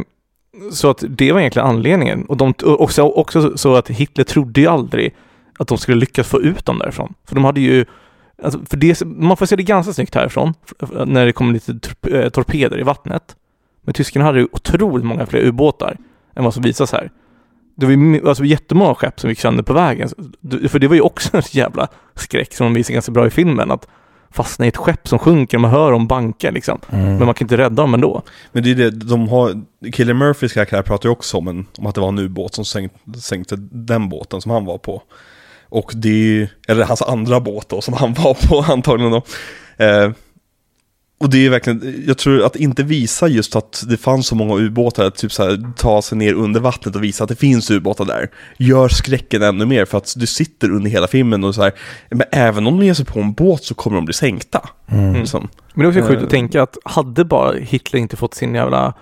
så 0.71 0.89
att 0.89 1.03
det 1.09 1.31
var 1.31 1.39
egentligen 1.39 1.67
anledningen. 1.67 2.25
Och 2.25 2.37
de, 2.37 2.53
också, 2.63 3.01
också 3.03 3.57
så 3.57 3.75
att 3.75 3.89
Hitler 3.89 4.23
trodde 4.23 4.61
ju 4.61 4.67
aldrig 4.67 5.15
att 5.59 5.67
de 5.67 5.77
skulle 5.77 5.97
lyckas 5.97 6.27
få 6.27 6.41
ut 6.41 6.65
dem 6.65 6.79
därifrån. 6.79 7.13
För 7.27 7.35
de 7.35 7.43
hade 7.43 7.61
ju, 7.61 7.85
alltså, 8.43 8.59
för 8.69 8.77
det, 8.77 9.05
man 9.05 9.37
får 9.37 9.45
se 9.45 9.55
det 9.55 9.63
ganska 9.63 9.93
snyggt 9.93 10.15
härifrån, 10.15 10.53
när 11.05 11.25
det 11.25 11.31
kommer 11.31 11.53
lite 11.53 11.79
eh, 12.11 12.29
torpeder 12.29 12.79
i 12.79 12.83
vattnet. 12.83 13.35
Men 13.81 13.93
tyskarna 13.93 14.25
hade 14.25 14.39
ju 14.39 14.47
otroligt 14.51 15.05
många 15.05 15.25
fler 15.25 15.41
ubåtar 15.41 15.97
än 16.35 16.43
vad 16.43 16.53
som 16.53 16.63
visas 16.63 16.91
här. 16.91 17.11
Det 17.75 17.85
var 17.85 18.27
alltså, 18.29 18.45
jättemånga 18.45 18.95
skepp 18.95 19.19
som 19.19 19.29
gick 19.29 19.39
sönder 19.39 19.63
på 19.63 19.73
vägen. 19.73 20.09
För 20.69 20.79
det 20.79 20.87
var 20.87 20.95
ju 20.95 21.01
också 21.01 21.37
en 21.37 21.43
jävla 21.51 21.87
skräck 22.15 22.53
som 22.53 22.65
de 22.65 22.73
visar 22.73 22.93
ganska 22.93 23.11
bra 23.11 23.27
i 23.27 23.29
filmen. 23.29 23.71
Att 23.71 23.87
fastna 24.33 24.65
i 24.65 24.67
ett 24.67 24.77
skepp 24.77 25.07
som 25.07 25.19
sjunker, 25.19 25.57
man 25.57 25.71
hör 25.71 25.91
om 25.91 26.07
bankar 26.07 26.51
liksom. 26.51 26.79
Mm. 26.89 27.05
Men 27.05 27.25
man 27.25 27.33
kan 27.33 27.45
inte 27.45 27.57
rädda 27.57 27.81
dem 27.83 27.93
ändå. 27.93 28.21
Men 28.51 28.63
det 28.63 28.71
är 28.71 28.75
det, 28.75 28.89
de 28.89 29.27
har, 29.27 29.61
Killer 29.91 30.13
Murphys 30.13 30.53
karaktär 30.53 30.81
pratar 30.81 31.09
ju 31.09 31.13
också 31.13 31.37
om, 31.37 31.47
en, 31.47 31.65
om 31.77 31.85
att 31.85 31.95
det 31.95 32.01
var 32.01 32.07
en 32.07 32.19
ubåt 32.19 32.55
som 32.55 32.65
sänk, 32.65 32.91
sänkte 33.21 33.55
den 33.71 34.09
båten 34.09 34.41
som 34.41 34.51
han 34.51 34.65
var 34.65 34.77
på. 34.77 35.01
Och 35.73 35.91
det 35.95 36.47
eller 36.67 36.85
hans 36.85 37.01
andra 37.01 37.39
båt 37.39 37.69
då, 37.69 37.81
som 37.81 37.93
han 37.93 38.13
var 38.23 38.47
på 38.47 38.71
antagligen 38.71 39.11
då. 39.11 39.21
Eh, 39.85 40.11
och 41.19 41.29
det 41.29 41.45
är 41.45 41.49
verkligen, 41.49 42.03
jag 42.07 42.17
tror 42.17 42.45
att 42.45 42.55
inte 42.55 42.83
visa 42.83 43.27
just 43.27 43.55
att 43.55 43.83
det 43.89 43.97
fanns 43.97 44.27
så 44.27 44.35
många 44.35 44.55
ubåtar, 44.55 45.09
typ 45.09 45.31
så 45.31 45.43
här, 45.43 45.73
ta 45.77 46.01
sig 46.01 46.17
ner 46.17 46.33
under 46.33 46.59
vattnet 46.59 46.95
och 46.95 47.03
visa 47.03 47.23
att 47.23 47.29
det 47.29 47.35
finns 47.35 47.71
ubåtar 47.71 48.05
där. 48.05 48.29
Gör 48.57 48.87
skräcken 48.87 49.41
ännu 49.41 49.65
mer 49.65 49.85
för 49.85 49.97
att 49.97 50.13
du 50.17 50.27
sitter 50.27 50.71
under 50.71 50.91
hela 50.91 51.07
filmen 51.07 51.43
och 51.43 51.55
så 51.55 51.61
här, 51.61 51.71
men 52.09 52.27
även 52.31 52.67
om 52.67 52.79
de 52.79 52.85
ger 52.85 52.93
sig 52.93 53.05
på 53.05 53.19
en 53.19 53.33
båt 53.33 53.63
så 53.63 53.75
kommer 53.75 53.95
de 53.95 54.05
bli 54.05 54.13
sänkta. 54.13 54.69
Mm. 54.87 55.13
Liksom. 55.13 55.49
Men 55.73 55.83
det 55.83 55.87
är 55.87 56.01
också 56.01 56.09
sjukt 56.09 56.21
Eh. 56.21 56.25
att 56.25 56.31
tänka 56.31 56.63
att 56.63 56.77
hade 56.85 57.25
bara 57.25 57.53
Hitler 57.53 57.99
inte 57.99 58.15
fått 58.17 58.33
sin 58.33 58.55
jävla 58.55 58.93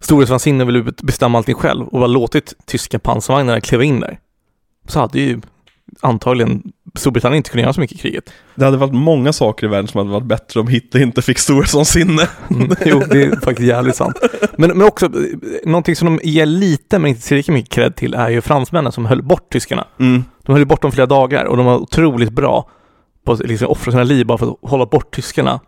storhetsvansinne 0.00 0.64
och 0.64 0.68
ville 0.68 0.92
bestämma 1.02 1.38
allting 1.38 1.54
själv 1.54 1.86
och 1.86 1.98
bara 1.98 2.06
låtit 2.06 2.54
tyska 2.66 2.98
pansarvagnarna 2.98 3.60
kliva 3.60 3.84
in 3.84 4.00
där 4.00 4.18
så 4.88 5.00
hade 5.00 5.20
ju 5.20 5.40
antagligen 6.00 6.62
Storbritannien 6.94 7.36
inte 7.36 7.50
kunnat 7.50 7.62
göra 7.62 7.72
så 7.72 7.80
mycket 7.80 7.96
i 7.96 8.00
kriget. 8.00 8.32
Det 8.54 8.64
hade 8.64 8.76
varit 8.76 8.94
många 8.94 9.32
saker 9.32 9.66
i 9.66 9.70
världen 9.70 9.88
som 9.88 9.98
hade 9.98 10.10
varit 10.10 10.26
bättre 10.26 10.60
om 10.60 10.68
Hitler 10.68 11.02
inte 11.02 11.22
fick 11.22 11.38
storhetsvansinne. 11.38 12.28
Mm. 12.50 12.70
jo, 12.84 13.02
det 13.10 13.22
är 13.22 13.40
faktiskt 13.40 13.68
jävligt 13.68 13.96
sant. 13.96 14.16
Men, 14.58 14.78
men 14.78 14.86
också, 14.86 15.10
någonting 15.64 15.96
som 15.96 16.16
de 16.16 16.28
ger 16.28 16.46
lite 16.46 16.98
men 16.98 17.10
inte 17.10 17.34
lika 17.34 17.52
mycket 17.52 17.72
cred 17.72 17.96
till 17.96 18.14
är 18.14 18.28
ju 18.28 18.40
fransmännen 18.40 18.92
som 18.92 19.06
höll 19.06 19.22
bort 19.22 19.52
tyskarna. 19.52 19.86
Mm. 20.00 20.24
De 20.42 20.52
höll 20.52 20.66
bort 20.66 20.82
dem 20.82 20.92
flera 20.92 21.06
dagar 21.06 21.44
och 21.44 21.56
de 21.56 21.66
var 21.66 21.78
otroligt 21.78 22.32
bra 22.32 22.70
på 23.24 23.32
att 23.32 23.46
liksom 23.46 23.68
offra 23.68 23.90
sina 23.90 24.04
liv 24.04 24.26
bara 24.26 24.38
för 24.38 24.46
att 24.46 24.70
hålla 24.70 24.86
bort 24.86 25.14
tyskarna. 25.14 25.60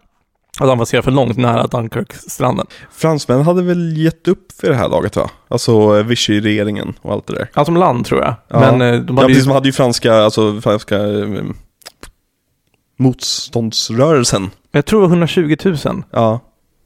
Att 0.61 0.68
avancera 0.68 1.03
för 1.03 1.11
långt 1.11 1.36
nära 1.36 1.66
Dunkirk-stranden. 1.66 2.66
Fransmännen 2.92 3.44
hade 3.44 3.62
väl 3.62 3.96
gett 3.96 4.28
upp 4.28 4.53
för 4.61 4.68
det 4.68 4.74
här 4.74 4.88
laget 4.88 5.16
va? 5.16 5.30
Alltså 5.48 5.98
eh, 5.98 6.05
Vichy-regeringen 6.05 6.94
och 7.03 7.12
allt 7.12 7.26
det 7.26 7.34
där. 7.34 7.50
Ja, 7.55 7.64
som 7.64 7.76
land 7.76 8.07
tror 8.07 8.20
jag. 8.20 8.34
Ja. 8.48 8.61
Men 8.61 8.80
eh, 8.94 9.00
de 9.00 9.16
Ja, 9.16 9.22
hade 9.22 9.26
precis, 9.28 9.42
ju... 9.44 9.48
de 9.48 9.55
hade 9.55 9.68
ju 9.68 9.72
franska, 9.72 10.14
alltså 10.14 10.61
franska 10.61 10.96
eh, 10.96 11.42
motståndsrörelsen. 12.98 14.50
Jag 14.72 14.86
tror 14.86 15.00
det 15.00 15.07
var 15.07 15.12
120 15.12 15.57
000 15.64 16.03
Ja. 16.11 16.40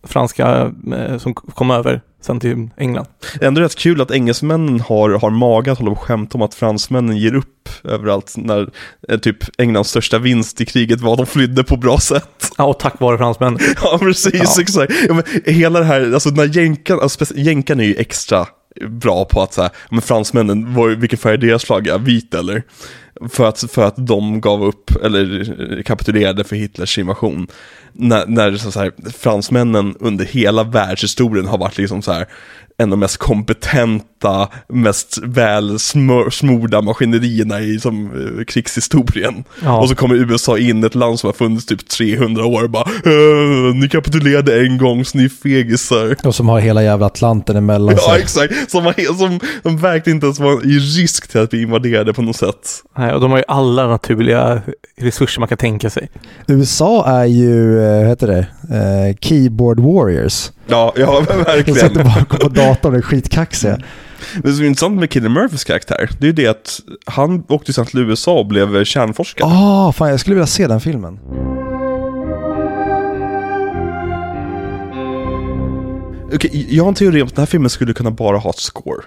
Franska 0.06 0.72
eh, 0.96 1.18
som 1.18 1.34
kom 1.34 1.70
över 1.70 2.00
sen 2.22 2.40
till 2.40 2.68
England. 2.76 3.06
Det 3.38 3.44
är 3.44 3.48
ändå 3.48 3.60
rätt 3.60 3.76
kul 3.76 4.00
att 4.00 4.10
engelsmännen 4.10 4.80
har, 4.80 5.10
har 5.10 5.30
mage 5.30 5.72
att 5.72 5.78
hålla 5.78 5.90
på 5.90 5.96
och 5.96 6.02
skämta 6.02 6.38
om 6.38 6.42
att 6.42 6.54
fransmännen 6.54 7.16
ger 7.16 7.34
upp 7.34 7.68
överallt 7.84 8.34
när 8.36 8.68
eh, 9.08 9.18
typ 9.18 9.36
Englands 9.58 9.90
största 9.90 10.18
vinst 10.18 10.60
i 10.60 10.64
kriget 10.66 11.00
var 11.00 11.12
att 11.12 11.18
de 11.18 11.26
flydde 11.26 11.64
på 11.64 11.76
bra 11.76 11.98
sätt. 11.98 12.52
Ja, 12.58 12.64
och 12.64 12.78
tack 12.78 13.00
vare 13.00 13.18
fransmännen. 13.18 13.58
Ja, 13.82 13.98
precis, 13.98 14.34
Ja. 14.56 14.62
exakt. 14.62 14.92
Ja, 15.08 15.14
men 15.14 15.24
hela 15.54 15.78
det 15.78 15.84
här, 15.86 16.12
alltså 16.14 16.30
när 16.30 16.44
jänkarna, 16.56 17.02
alltså, 17.02 17.24
jänkarna 17.36 17.82
är 17.82 17.86
ju 17.86 17.94
extra 17.96 18.46
bra 18.88 19.24
på 19.24 19.42
att 19.42 19.52
säga, 19.54 19.70
men 19.90 20.02
fransmännen, 20.02 20.76
vilken 21.00 21.18
färg 21.18 21.34
är 21.34 21.38
deras 21.38 21.64
flagga? 21.64 21.98
Vit 21.98 22.34
eller? 22.34 22.62
För 23.28 23.48
att, 23.48 23.64
för 23.70 23.84
att 23.84 23.94
de 24.06 24.40
gav 24.40 24.64
upp, 24.64 24.90
eller 25.04 25.40
eh, 25.78 25.82
kapitulerade 25.82 26.44
för 26.44 26.56
Hitlers 26.56 26.98
invasion. 26.98 27.46
När, 27.92 28.26
när 28.26 28.56
så 28.56 28.80
här, 28.80 28.92
fransmännen 29.18 29.94
under 30.00 30.24
hela 30.24 30.64
världshistorien 30.64 31.46
har 31.46 31.58
varit 31.58 31.78
liksom 31.78 32.02
så 32.02 32.12
här, 32.12 32.26
en 32.78 32.84
av 32.84 32.90
de 32.90 33.00
mest 33.00 33.16
kompetenta, 33.16 34.48
mest 34.68 35.18
välsmorda 35.22 36.80
maskinerierna 36.82 37.60
i 37.60 37.80
som, 37.80 38.06
eh, 38.06 38.44
krigshistorien. 38.44 39.44
Ja. 39.62 39.78
Och 39.80 39.88
så 39.88 39.94
kommer 39.94 40.14
USA 40.14 40.58
in, 40.58 40.84
ett 40.84 40.94
land 40.94 41.20
som 41.20 41.28
har 41.28 41.32
funnits 41.32 41.66
typ 41.66 41.88
300 41.88 42.44
år 42.44 42.62
och 42.64 42.70
bara 42.70 42.84
"Äh, 43.04 43.74
Ni 43.74 43.88
kapitulerade 43.88 44.60
en 44.66 44.78
gång 44.78 45.04
så 45.04 45.18
ni 45.18 45.24
är 45.24 45.28
fegisar. 45.28 46.16
Och 46.24 46.34
som 46.34 46.48
har 46.48 46.60
hela 46.60 46.82
jävla 46.82 47.06
Atlanten 47.06 47.56
emellan 47.56 47.94
Ja 47.98 48.12
sig. 48.12 48.20
exakt, 48.22 48.70
som, 48.70 48.92
som, 49.18 49.40
som 49.62 49.78
verkligen 49.78 50.16
inte 50.16 50.26
ens 50.26 50.38
var 50.40 50.66
i 50.66 50.78
risk 50.78 51.28
till 51.28 51.40
att 51.40 51.50
bli 51.50 51.62
invaderade 51.62 52.12
på 52.12 52.22
något 52.22 52.36
sätt. 52.36 52.82
Nej, 52.98 53.05
och 53.14 53.20
de 53.20 53.30
har 53.30 53.38
ju 53.38 53.44
alla 53.48 53.86
naturliga 53.86 54.60
resurser 55.00 55.40
man 55.40 55.48
kan 55.48 55.58
tänka 55.58 55.90
sig. 55.90 56.08
USA 56.46 57.06
är 57.06 57.24
ju, 57.24 57.82
eh, 57.84 57.98
vad 57.98 58.06
heter 58.08 58.26
det, 58.26 58.46
eh, 58.76 59.16
keyboard 59.20 59.80
warriors. 59.80 60.50
Ja, 60.66 60.92
ja 60.96 61.24
men 61.28 61.38
De 61.38 61.44
verkligen. 61.44 61.88
sitter 61.88 62.04
bakom 62.04 62.38
på 62.38 62.48
datorn 62.48 62.92
och 62.92 62.98
är 62.98 63.02
skitkaxiga. 63.02 63.78
Det 64.42 64.52
som 64.52 64.62
är 64.64 64.68
intressant 64.68 65.00
med 65.00 65.10
Killer 65.10 65.28
Murphys 65.28 65.64
karaktär, 65.64 66.10
det 66.18 66.24
är 66.24 66.26
ju 66.26 66.32
det 66.32 66.46
att 66.46 66.80
han 67.06 67.44
åkte 67.48 67.72
sen 67.72 67.86
till 67.86 68.00
USA 68.00 68.38
och 68.38 68.46
blev 68.46 68.84
kärnforskare. 68.84 69.48
Ah, 69.52 69.92
fan 69.92 70.10
jag 70.10 70.20
skulle 70.20 70.34
vilja 70.34 70.46
se 70.46 70.66
den 70.66 70.80
filmen. 70.80 71.18
Okej, 76.34 76.66
jag 76.70 76.84
har 76.84 76.88
en 76.88 76.94
teori 76.94 77.22
om 77.22 77.26
att 77.28 77.34
den 77.34 77.42
här 77.42 77.46
filmen 77.46 77.70
skulle 77.70 77.92
kunna 77.94 78.10
bara 78.10 78.38
ha 78.38 78.50
ett 78.50 78.58
score. 78.58 79.02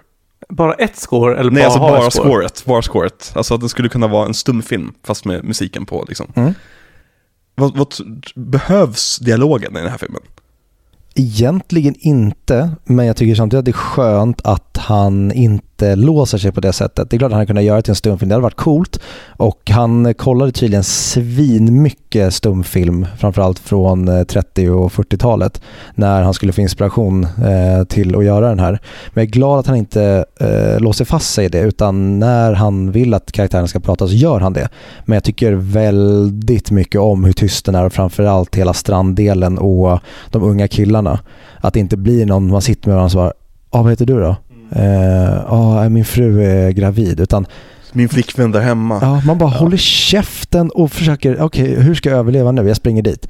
Bara 0.49 0.73
ett 0.73 0.95
score 0.95 1.39
eller 1.39 1.51
Nej, 1.51 1.61
bara 1.61 1.65
alltså 1.65 1.79
bara 1.79 2.11
score? 2.11 2.23
scoret. 2.29 2.63
Bara 2.65 2.81
scoret. 2.81 3.31
Alltså 3.35 3.53
att 3.53 3.61
det 3.61 3.69
skulle 3.69 3.89
kunna 3.89 4.07
vara 4.07 4.25
en 4.25 4.33
stumfilm, 4.33 4.93
fast 5.03 5.25
med 5.25 5.43
musiken 5.43 5.85
på 5.85 6.05
liksom. 6.07 6.31
Mm. 6.35 6.53
Vad, 7.55 7.77
vad 7.77 7.93
behövs 8.35 9.17
dialogen 9.17 9.77
i 9.77 9.79
den 9.79 9.89
här 9.89 9.97
filmen? 9.97 10.21
Egentligen 11.15 11.95
inte, 11.99 12.71
men 12.83 13.05
jag 13.05 13.15
tycker 13.15 13.35
samtidigt 13.35 13.59
att 13.59 13.65
det 13.65 13.71
är 13.71 13.73
skönt 13.73 14.41
att 14.43 14.77
han 14.77 15.31
inte 15.31 15.65
inte 15.79 15.95
låser 15.95 16.37
sig 16.37 16.51
på 16.51 16.61
det 16.61 16.73
sättet. 16.73 17.09
Det 17.09 17.15
är 17.15 17.17
klart 17.17 17.31
att 17.31 17.37
han 17.37 17.47
kunde 17.47 17.61
göra 17.61 17.75
det 17.75 17.81
till 17.81 17.91
en 17.91 17.95
stumfilm, 17.95 18.29
det 18.29 18.35
hade 18.35 18.43
varit 18.43 18.55
coolt. 18.55 18.99
Och 19.37 19.69
han 19.69 20.13
kollade 20.13 20.51
tydligen 20.51 20.83
svinmycket 20.83 22.33
stumfilm, 22.33 23.07
framförallt 23.17 23.59
från 23.59 24.07
eh, 24.07 24.23
30 24.23 24.69
och 24.69 24.91
40-talet, 24.91 25.61
när 25.95 26.21
han 26.21 26.33
skulle 26.33 26.51
få 26.51 26.61
inspiration 26.61 27.23
eh, 27.23 27.83
till 27.87 28.15
att 28.15 28.25
göra 28.25 28.49
den 28.49 28.59
här. 28.59 28.71
Men 29.13 29.21
jag 29.21 29.23
är 29.23 29.31
glad 29.31 29.59
att 29.59 29.67
han 29.67 29.75
inte 29.75 30.25
eh, 30.39 30.79
låser 30.79 31.05
fast 31.05 31.33
sig 31.33 31.45
i 31.45 31.49
det, 31.49 31.59
utan 31.59 32.19
när 32.19 32.53
han 32.53 32.91
vill 32.91 33.13
att 33.13 33.31
karaktären 33.31 33.67
ska 33.67 33.79
prata 33.79 34.07
så 34.07 34.13
gör 34.13 34.39
han 34.39 34.53
det. 34.53 34.69
Men 35.05 35.13
jag 35.13 35.23
tycker 35.23 35.53
väldigt 35.53 36.71
mycket 36.71 37.01
om 37.01 37.23
hur 37.23 37.33
tyst 37.33 37.65
den 37.65 37.75
är 37.75 37.85
och 37.85 37.93
framförallt 37.93 38.55
hela 38.55 38.73
stranddelen 38.73 39.57
och 39.57 39.99
de 40.31 40.43
unga 40.43 40.67
killarna. 40.67 41.19
Att 41.61 41.73
det 41.73 41.79
inte 41.79 41.97
blir 41.97 42.25
någon 42.25 42.51
man 42.51 42.61
sitter 42.61 42.87
med 42.89 42.95
varandra 42.95 43.05
och 43.05 43.11
svarar 43.11 43.33
Ja, 43.71 43.81
vad 43.81 43.91
heter 43.91 44.05
du 44.05 44.19
då? 44.19 44.35
Ja, 44.75 45.45
ah, 45.47 45.89
min 45.89 46.05
fru 46.05 46.43
är 46.43 46.71
gravid. 46.71 47.19
Utan 47.19 47.45
Min 47.91 48.09
flickvän 48.09 48.51
där 48.51 48.59
hemma. 48.61 48.99
ja, 49.01 49.21
man 49.25 49.37
bara 49.37 49.49
håller 49.49 49.77
käften 49.77 50.69
och 50.69 50.91
försöker, 50.91 51.41
okej, 51.41 51.75
hur 51.81 51.95
ska 51.95 52.09
jag 52.09 52.19
överleva 52.19 52.51
nu? 52.51 52.67
Jag 52.67 52.77
springer 52.77 53.01
dit. 53.01 53.27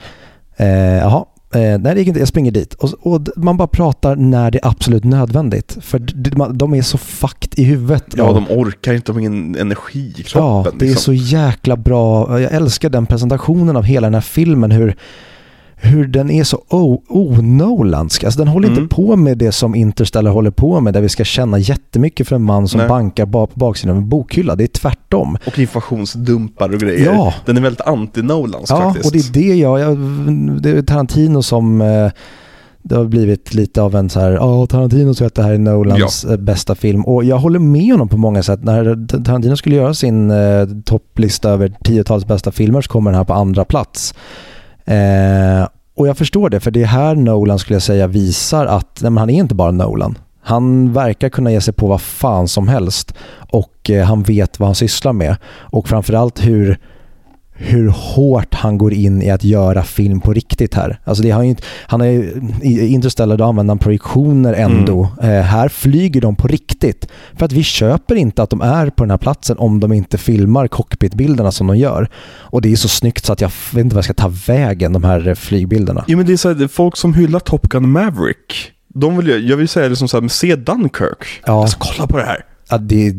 Eh, 0.58 0.68
jaha, 0.98 1.26
eh, 1.54 1.60
nej 1.60 1.80
det 1.80 1.96
gick 2.00 2.08
inte, 2.08 2.20
jag 2.20 2.28
springer 2.28 2.52
dit. 2.52 2.74
Och, 2.74 2.94
och 3.14 3.22
man 3.36 3.58
bara 3.58 3.68
pratar 3.68 4.16
när 4.16 4.52
det 4.52 4.58
är 4.64 4.68
absolut 4.68 5.04
nödvändigt. 5.04 5.78
För 5.82 6.00
de 6.54 6.74
är 6.74 6.82
så 6.82 6.98
fucked 6.98 7.60
i 7.60 7.64
huvudet. 7.64 8.04
Ja, 8.16 8.32
de 8.34 8.48
orkar 8.60 8.94
inte, 8.94 9.06
de 9.12 9.14
har 9.14 9.20
ingen 9.20 9.56
energi 9.56 10.00
i 10.00 10.14
Ja, 10.18 10.24
kroppen. 10.64 10.80
det 10.80 10.86
är 10.86 10.90
liksom. 10.90 11.04
så 11.18 11.24
jäkla 11.24 11.78
bra. 11.78 12.40
Jag 12.42 12.54
älskar 12.54 12.90
den 12.90 13.06
presentationen 13.06 13.76
av 13.78 13.84
hela 13.84 14.08
den 14.08 14.14
här 14.14 14.22
filmen. 14.22 14.72
Hur, 14.72 14.96
hur 15.82 16.08
den 16.08 16.30
är 16.30 16.44
så 16.44 16.62
o-Nolandsk. 17.10 18.24
Alltså 18.24 18.38
den 18.40 18.48
håller 18.48 18.68
Mm. 18.68 18.84
inte 18.84 18.96
på 18.96 19.16
med 19.16 19.38
det 19.38 19.52
som 19.52 19.76
Interstellar 19.76 20.32
håller 20.32 20.52
på 20.52 20.82
med. 20.82 20.94
Där 20.94 21.02
vi 21.02 21.10
ska 21.10 21.24
känna 21.24 21.58
jättemycket 21.60 22.28
för 22.28 22.36
en 22.36 22.44
man 22.44 22.68
som 22.68 22.78
Nej. 22.78 22.88
bankar 22.90 23.26
bak 23.26 23.54
på 23.54 23.60
baksidan 23.60 23.96
av 23.96 24.02
en 24.04 24.10
bokhylla. 24.10 24.56
Det 24.56 24.64
är 24.64 24.68
tvärtom. 24.68 25.38
Och 25.48 25.60
informationsdumpar 25.60 26.74
och 26.74 26.80
grejer. 26.80 27.06
Ja. 27.06 27.34
Den 27.46 27.58
är 27.58 27.62
väldigt 27.62 27.82
anti-Nolans 27.82 28.66
Ja, 28.70 28.78
faktiskt. 28.94 29.06
och 29.06 29.12
det 29.12 29.20
är 29.20 29.34
det 29.50 29.56
jag... 29.56 29.80
jag 29.80 29.98
det 30.62 30.70
är 30.70 30.82
Tarantino 30.82 31.42
som... 31.44 31.82
eh, 31.82 32.12
Det 32.82 32.96
har 32.96 33.06
blivit 33.06 33.54
lite 33.54 33.82
av 33.82 33.96
en 33.96 34.10
så 34.10 34.20
här, 34.20 34.32
ja 34.32 34.66
Tarantino 34.66 35.14
säger 35.14 35.28
att 35.28 35.36
det 35.36 35.44
här 35.44 35.54
är 35.54 35.58
Nolans 35.58 36.26
eh, 36.26 36.38
bästa 36.38 36.76
film 36.76 37.06
och 37.06 37.24
jag 37.24 37.38
håller 37.38 37.60
med 37.60 37.92
honom 37.92 38.08
på 38.10 38.18
många 38.18 38.44
sätt. 38.44 38.64
När 38.64 39.08
Tarantino 39.24 39.56
skulle 39.58 39.76
göra 39.76 39.94
sin 39.94 40.32
eh, 40.32 40.66
topplista 40.86 41.50
över 41.50 41.74
tiotals 41.84 42.26
bästa 42.28 42.52
filmer 42.52 42.82
så 42.82 42.90
kommer 42.92 43.12
den 43.12 43.18
här 43.18 43.26
på 43.26 43.34
andra 43.34 43.66
plats. 43.66 44.14
Eh, 44.90 45.68
och 45.96 46.08
jag 46.08 46.18
förstår 46.18 46.50
det, 46.50 46.60
för 46.60 46.72
det 46.72 46.82
är 46.82 46.88
här 46.88 47.16
Nolan 47.16 47.60
skulle 47.60 47.76
jag 47.76 47.84
säga 47.84 48.08
visar 48.08 48.66
att 48.66 49.00
nej, 49.02 49.12
men 49.12 49.18
han 49.18 49.30
är 49.30 49.34
inte 49.34 49.56
bara 49.56 49.72
Nolan. 49.72 50.18
Han 50.42 50.94
verkar 50.94 51.30
kunna 51.30 51.52
ge 51.52 51.62
sig 51.62 51.74
på 51.74 51.88
vad 51.88 52.02
fan 52.02 52.48
som 52.48 52.68
helst 52.68 53.14
och 53.52 53.90
eh, 53.90 54.06
han 54.06 54.24
vet 54.24 54.60
vad 54.60 54.68
han 54.68 54.76
sysslar 54.76 55.14
med. 55.14 55.36
Och 55.46 55.90
framförallt 55.90 56.46
hur, 56.46 56.80
hur 57.62 57.88
hårt 57.90 58.54
han 58.54 58.78
går 58.78 58.94
in 58.94 59.22
i 59.22 59.30
att 59.30 59.44
göra 59.44 59.84
film 59.84 60.22
på 60.22 60.34
riktigt 60.34 60.74
här. 60.74 61.00
Alltså 61.04 61.24
det 61.24 61.32
har 61.32 61.44
ju 61.44 61.50
inte, 61.50 61.64
han 61.88 62.02
är 62.02 62.06
ju, 62.06 62.42
i 62.62 62.88
Interstellar 62.88 63.38
då 63.38 63.44
använder 63.44 63.72
han 63.72 63.78
projektioner 63.80 64.54
ändå. 64.54 65.08
Eh, 65.22 65.30
här 65.30 65.70
flyger 65.70 66.22
de 66.22 66.36
på 66.36 66.48
riktigt. 66.48 67.08
För 67.38 67.46
att 67.46 67.52
vi 67.52 67.64
köper 67.64 68.16
inte 68.16 68.44
att 68.44 68.50
de 68.50 68.62
är 68.62 68.90
på 68.90 69.04
den 69.04 69.12
här 69.12 69.18
platsen 69.18 69.58
om 69.58 69.80
de 69.80 69.94
inte 69.94 70.18
filmar 70.18 70.68
cockpitbilderna 70.68 71.52
som 71.52 71.68
de 71.68 71.78
gör. 71.78 72.10
Och 72.28 72.62
det 72.62 72.72
är 72.72 72.76
så 72.76 72.88
snyggt 72.88 73.26
så 73.26 73.34
att 73.34 73.42
jag 73.42 73.52
vet 73.74 73.84
inte 73.84 73.96
vad 73.96 73.98
jag 73.98 74.06
ska 74.06 74.14
ta 74.14 74.34
vägen, 74.48 74.94
de 74.94 75.04
här 75.04 75.28
eh, 75.28 75.36
flygbilderna. 75.36 76.04
Ja 76.08 76.18
men 76.18 76.26
det 76.26 76.34
är 76.34 76.38
så 76.38 76.54
här, 76.54 76.68
folk 76.68 76.98
som 76.98 77.14
hyllar 77.14 77.40
Top 77.40 77.70
Gun 77.70 77.92
Maverick. 77.92 78.72
De 78.94 79.18
vill, 79.18 79.50
jag 79.50 79.58
vill 79.58 79.68
säga 79.68 79.88
liksom 79.88 80.08
så 80.08 80.22
här, 80.22 80.28
se 80.28 80.56
Dunkirk. 80.56 81.42
Ja. 81.46 81.62
Alltså 81.62 81.78
kolla 81.80 82.08
på 82.08 82.18
det 82.18 82.26
här. 82.26 82.46
Ja, 82.70 82.78
det 82.78 83.14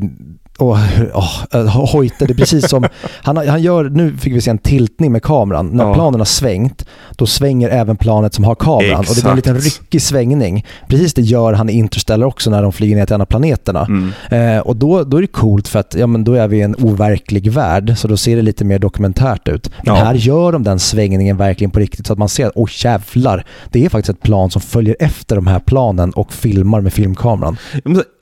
Hoyte, 1.93 2.27
det 2.27 2.33
är 2.33 2.35
precis 2.35 2.69
som, 2.69 2.85
han, 3.23 3.37
han 3.37 3.63
gör, 3.63 3.85
nu 3.85 4.17
fick 4.17 4.33
vi 4.35 4.41
se 4.41 4.51
en 4.51 4.59
tiltning 4.59 5.13
med 5.13 5.23
kameran. 5.23 5.67
När 5.69 5.85
Ja. 5.85 5.95
planen 5.95 6.21
har 6.21 6.25
svängt, 6.25 6.87
då 7.17 7.27
svänger 7.27 7.69
även 7.69 7.97
planet 7.97 8.35
som 8.35 8.45
har 8.45 8.55
kameran. 8.55 8.99
Och 8.99 9.15
det 9.15 9.21
blir 9.23 9.31
en 9.31 9.37
liten 9.37 9.57
Exakt. 9.57 9.81
ryckig 9.83 10.03
svängning. 10.03 10.67
Precis 10.89 11.15
det 11.15 11.23
gör 11.23 11.53
han 11.53 11.71
i 11.71 11.73
Interstellar 11.73 12.27
också 12.27 12.51
när 12.51 12.63
de 12.63 12.73
flyger 12.73 12.97
ner 12.97 13.07
till 13.07 13.15
en 13.15 13.21
av 13.21 13.25
planeterna. 13.27 13.87
Mm. 13.87 14.13
Eh, 14.57 14.61
och 14.61 14.77
då, 14.77 15.05
då 15.05 15.17
är 15.17 15.21
det 15.21 15.27
coolt 15.27 15.69
för 15.69 15.79
att 15.79 15.95
ja, 15.99 16.07
men 16.07 16.25
då 16.25 16.33
är 16.35 16.49
vi 16.49 16.57
i 16.57 16.63
en 16.63 16.75
overklig 16.79 17.53
värld, 17.53 17.95
så 17.99 18.09
då 18.09 18.17
ser 18.17 18.37
det 18.37 18.43
lite 18.43 18.65
mer 18.65 18.79
dokumentärt 18.79 19.49
ut. 19.49 19.71
Men 19.85 19.95
Ja. 19.97 20.05
här 20.05 20.15
gör 20.15 20.53
de 20.53 20.63
den 20.63 20.79
svängningen 20.79 21.37
verkligen 21.37 21.71
på 21.71 21.79
riktigt 21.81 22.07
så 22.07 22.13
att 22.13 22.19
man 22.19 22.29
ser 22.29 22.47
att 22.47 22.53
åh 22.55 22.69
jävlar, 22.85 23.45
det 23.71 23.85
är 23.85 23.89
faktiskt 23.89 24.17
ett 24.19 24.23
plan 24.23 24.51
som 24.51 24.63
följer 24.63 24.97
efter 25.01 25.37
de 25.37 25.47
här 25.47 25.59
planen 25.61 26.11
och 26.11 26.33
filmar 26.33 26.81
med 26.81 26.93
filmkameran. 26.93 27.57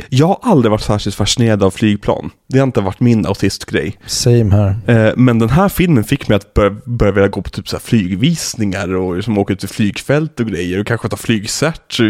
Jag 0.08 0.26
har 0.26 0.38
aldrig 0.42 0.70
varit 0.70 0.80
särskilt 0.82 1.16
fascinerad 1.16 1.62
av 1.62 1.70
flygplan. 1.70 2.27
Det 2.48 2.58
har 2.58 2.66
inte 2.66 2.80
varit 2.80 3.00
min 3.00 3.26
autistgrej. 3.26 3.96
Same 4.06 4.50
här. 4.50 4.76
Eh, 4.86 5.12
Men 5.16 5.38
den 5.38 5.50
här 5.50 5.68
filmen 5.68 6.04
fick 6.04 6.28
mig 6.28 6.36
att 6.36 6.54
börja, 6.54 6.76
börja 6.84 7.12
vilja 7.12 7.28
gå 7.28 7.42
på 7.42 7.50
typ 7.50 7.68
så 7.68 7.78
flygvisningar 7.78 8.94
och 8.94 9.16
liksom 9.16 9.38
åka 9.38 9.52
ut 9.52 9.60
till 9.60 9.68
flygfält 9.68 10.40
och 10.40 10.46
grejer 10.46 10.80
och 10.80 10.86
kanske 10.86 11.08
ta 11.08 11.16
flygcert 11.16 12.00
eh, 12.00 12.06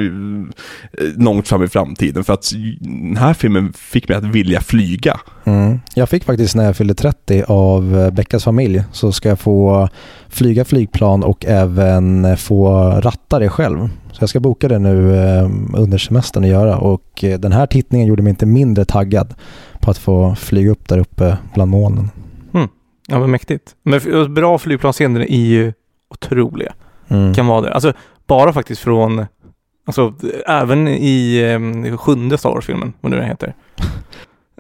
långt 1.17 1.49
fram 1.49 1.63
i 1.63 1.69
framtiden. 1.69 2.25
För 2.25 2.33
att 2.33 2.53
den 2.81 3.17
här 3.17 3.35
filmen 3.35 3.73
fick 3.73 4.09
mig 4.09 4.19
att 4.19 4.25
vilja 4.25 4.61
flyga. 4.61 5.21
Mm. 5.45 5.81
Jag 5.95 6.09
fick 6.09 6.25
faktiskt 6.25 6.55
när 6.57 6.65
jag 6.65 6.77
fyllde 6.77 6.95
30 6.95 7.45
av 7.49 7.99
eh, 7.99 8.11
Beckas 8.11 8.45
familj 8.45 8.83
så 8.93 9.13
ska 9.13 9.29
jag 9.29 9.41
få 9.41 9.89
flyga 10.29 10.65
flygplan 10.65 11.25
och 11.25 11.45
även 11.47 12.37
få 12.37 12.91
ratta 13.01 13.39
det 13.39 13.49
själv. 13.49 13.89
Så 14.19 14.23
jag 14.23 14.29
ska 14.29 14.41
boka 14.41 14.69
det 14.69 14.79
nu 14.79 15.17
eh, 15.17 15.51
under 15.75 15.99
semestern 15.99 16.45
att 16.45 16.51
göra 16.51 16.79
och 16.79 17.25
eh, 17.25 17.39
den 17.39 17.53
här 17.53 17.67
tittningen 17.67 18.07
gjorde 18.07 18.23
mig 18.23 18.31
inte 18.31 18.47
mindre 18.47 18.85
taggad 18.85 19.35
på 19.81 19.91
att 19.91 19.99
få 19.99 20.35
flyga 20.35 20.71
upp 20.71 20.89
där 20.89 20.99
uppe 20.99 21.39
bland 21.55 21.71
molnen. 21.71 22.11
Ja, 23.11 23.19
men 23.19 23.31
mäktigt. 23.31 23.75
Men 23.83 24.35
bra 24.35 24.59
flygplansscener 24.59 25.21
är 25.21 25.37
ju 25.37 25.73
otroliga. 26.11 26.73
Mm. 27.09 27.35
Kan 27.35 27.47
vara 27.47 27.61
det. 27.61 27.73
Alltså, 27.73 27.93
bara 28.27 28.53
faktiskt 28.53 28.81
från, 28.81 29.27
alltså, 29.87 30.15
även 30.47 30.89
i 30.89 31.39
eh, 31.91 31.97
sjunde 31.97 32.39
Star 32.39 32.51
Wars-filmen, 32.51 32.93
vad 33.01 33.11
nu 33.11 33.17
den 33.17 33.27
heter. 33.27 33.55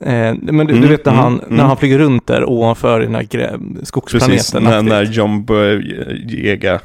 Eh, 0.02 0.34
men 0.40 0.66
du, 0.66 0.72
du 0.72 0.78
Mm, 0.78 0.88
vet 0.88 1.04
när 1.04 1.12
mm, 1.12 1.24
han, 1.24 1.40
mm. 1.40 1.56
när 1.56 1.64
han 1.64 1.76
flyger 1.76 1.98
runt 1.98 2.26
där 2.26 2.48
ovanför 2.48 3.00
den 3.00 3.14
här 3.14 3.22
skogsplaneten. 3.82 4.36
Precis, 4.36 4.54
när, 4.54 4.82
när 4.82 5.02
John 5.02 5.44
Boyega... 5.44 6.80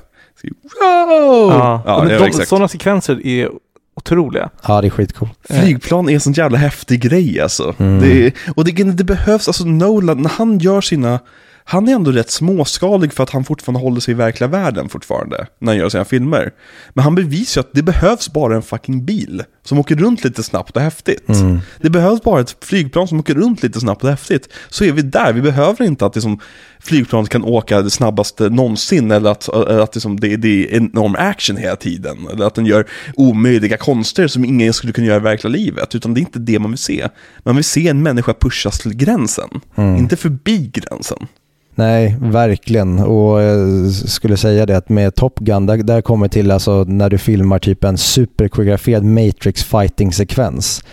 Wow! 0.52 1.50
Ja, 1.50 1.84
ja, 1.86 2.04
men 2.04 2.08
de, 2.08 2.26
exakt. 2.26 2.50
sådana 2.50 2.68
sekvenser 2.68 3.28
är 3.28 3.50
otroliga. 3.96 4.50
Ja, 4.68 4.82
det 4.82 4.88
är 4.88 4.90
skitcoolt. 4.90 5.40
Flygplan 5.50 6.10
är 6.10 6.14
en 6.14 6.20
sån 6.20 6.34
jävla 6.34 6.58
häftig 6.58 7.02
grej 7.02 7.42
alltså. 7.42 7.76
Mm. 7.78 8.00
Det 8.00 8.26
är, 8.26 8.34
och 8.56 8.66
det, 8.66 8.84
det 8.84 9.04
behövs, 9.04 9.48
alltså 9.48 9.66
Nolan, 9.66 10.22
när 10.22 10.30
han 10.30 10.60
gör 10.60 10.82
sina... 10.82 11.20
Han 11.66 11.88
är 11.88 11.94
ändå 11.96 12.12
rätt 12.12 12.30
småskalig 12.32 13.14
för 13.14 13.24
att 13.24 13.30
han 13.30 13.44
fortfarande 13.44 13.80
håller 13.80 14.00
sig 14.02 14.12
i 14.12 14.16
verkliga 14.16 14.48
världen 14.48 14.90
fortfarande, 14.90 15.48
när 15.60 15.72
han 15.72 15.78
gör 15.78 15.90
sina 15.90 16.06
filmer. 16.06 16.52
Men 16.94 17.04
han 17.04 17.16
bevisar 17.16 17.62
ju 17.62 17.66
att 17.68 17.74
det 17.74 17.82
behövs 17.84 18.34
bara 18.34 18.56
en 18.56 18.62
fucking 18.62 19.06
bil 19.06 19.44
som 19.64 19.80
åker 19.80 19.96
runt 19.96 20.24
lite 20.24 20.44
snabbt 20.44 20.76
och 20.76 20.82
häftigt. 20.82 21.30
Mm. 21.30 21.60
Det 21.82 21.90
behövs 21.90 22.22
bara 22.22 22.42
ett 22.42 22.56
flygplan 22.62 23.08
som 23.08 23.20
åker 23.20 23.34
runt 23.34 23.64
lite 23.64 23.80
snabbt 23.80 24.04
och 24.04 24.10
häftigt. 24.10 24.50
Så 24.70 24.84
är 24.84 24.92
vi 24.92 25.02
där, 25.02 25.34
vi 25.34 25.42
behöver 25.42 25.86
inte 25.86 26.06
att 26.06 26.16
liksom, 26.16 26.40
flygplanet 26.80 27.30
kan 27.30 27.44
åka 27.44 27.82
det 27.82 27.90
snabbaste 27.90 28.50
någonsin 28.50 29.12
eller 29.12 29.32
att, 29.32 29.50
att 29.50 29.96
liksom, 29.96 30.20
det, 30.20 30.36
det 30.36 30.48
är 30.48 30.78
enorm 30.78 31.16
action 31.20 31.58
hela 31.58 31.76
tiden. 31.76 32.18
Eller 32.32 32.46
att 32.46 32.56
den 32.56 32.66
gör 32.66 32.88
omöjliga 33.16 33.78
konster 33.78 34.28
som 34.28 34.46
ingen 34.46 34.74
skulle 34.74 34.94
kunna 34.94 35.08
göra 35.08 35.18
i 35.18 35.24
verkliga 35.24 35.52
livet. 35.52 35.96
Utan 35.96 36.14
det 36.14 36.20
är 36.20 36.22
inte 36.22 36.40
det 36.40 36.60
man 36.60 36.72
vill 36.72 36.78
se. 36.78 37.08
Man 37.44 37.56
vill 37.56 37.66
se 37.66 37.88
en 37.88 38.04
människa 38.04 38.34
pushas 38.34 38.80
till 38.80 38.94
gränsen, 38.96 39.50
Mm. 39.76 39.98
inte 39.98 40.16
förbi 40.16 40.72
gränsen. 40.74 41.28
Nej, 41.76 42.18
verkligen. 42.22 43.00
Och 43.00 43.42
eh, 43.42 43.48
jag 43.48 43.92
skulle 43.92 44.38
säga 44.38 44.66
det 44.66 44.78
att 44.78 44.90
med 44.90 45.16
Top 45.16 45.40
Gun, 45.40 45.66
där, 45.66 45.78
där 45.78 46.02
kommer 46.02 46.28
till 46.28 46.52
alltså 46.52 46.84
när 46.84 47.10
du 47.10 47.18
filmar 47.18 47.60
typ 47.60 47.84
en 47.84 47.98
superkoreograferad 47.98 49.04
Matrix 49.04 49.64
fighting-sekvens. 49.64 50.84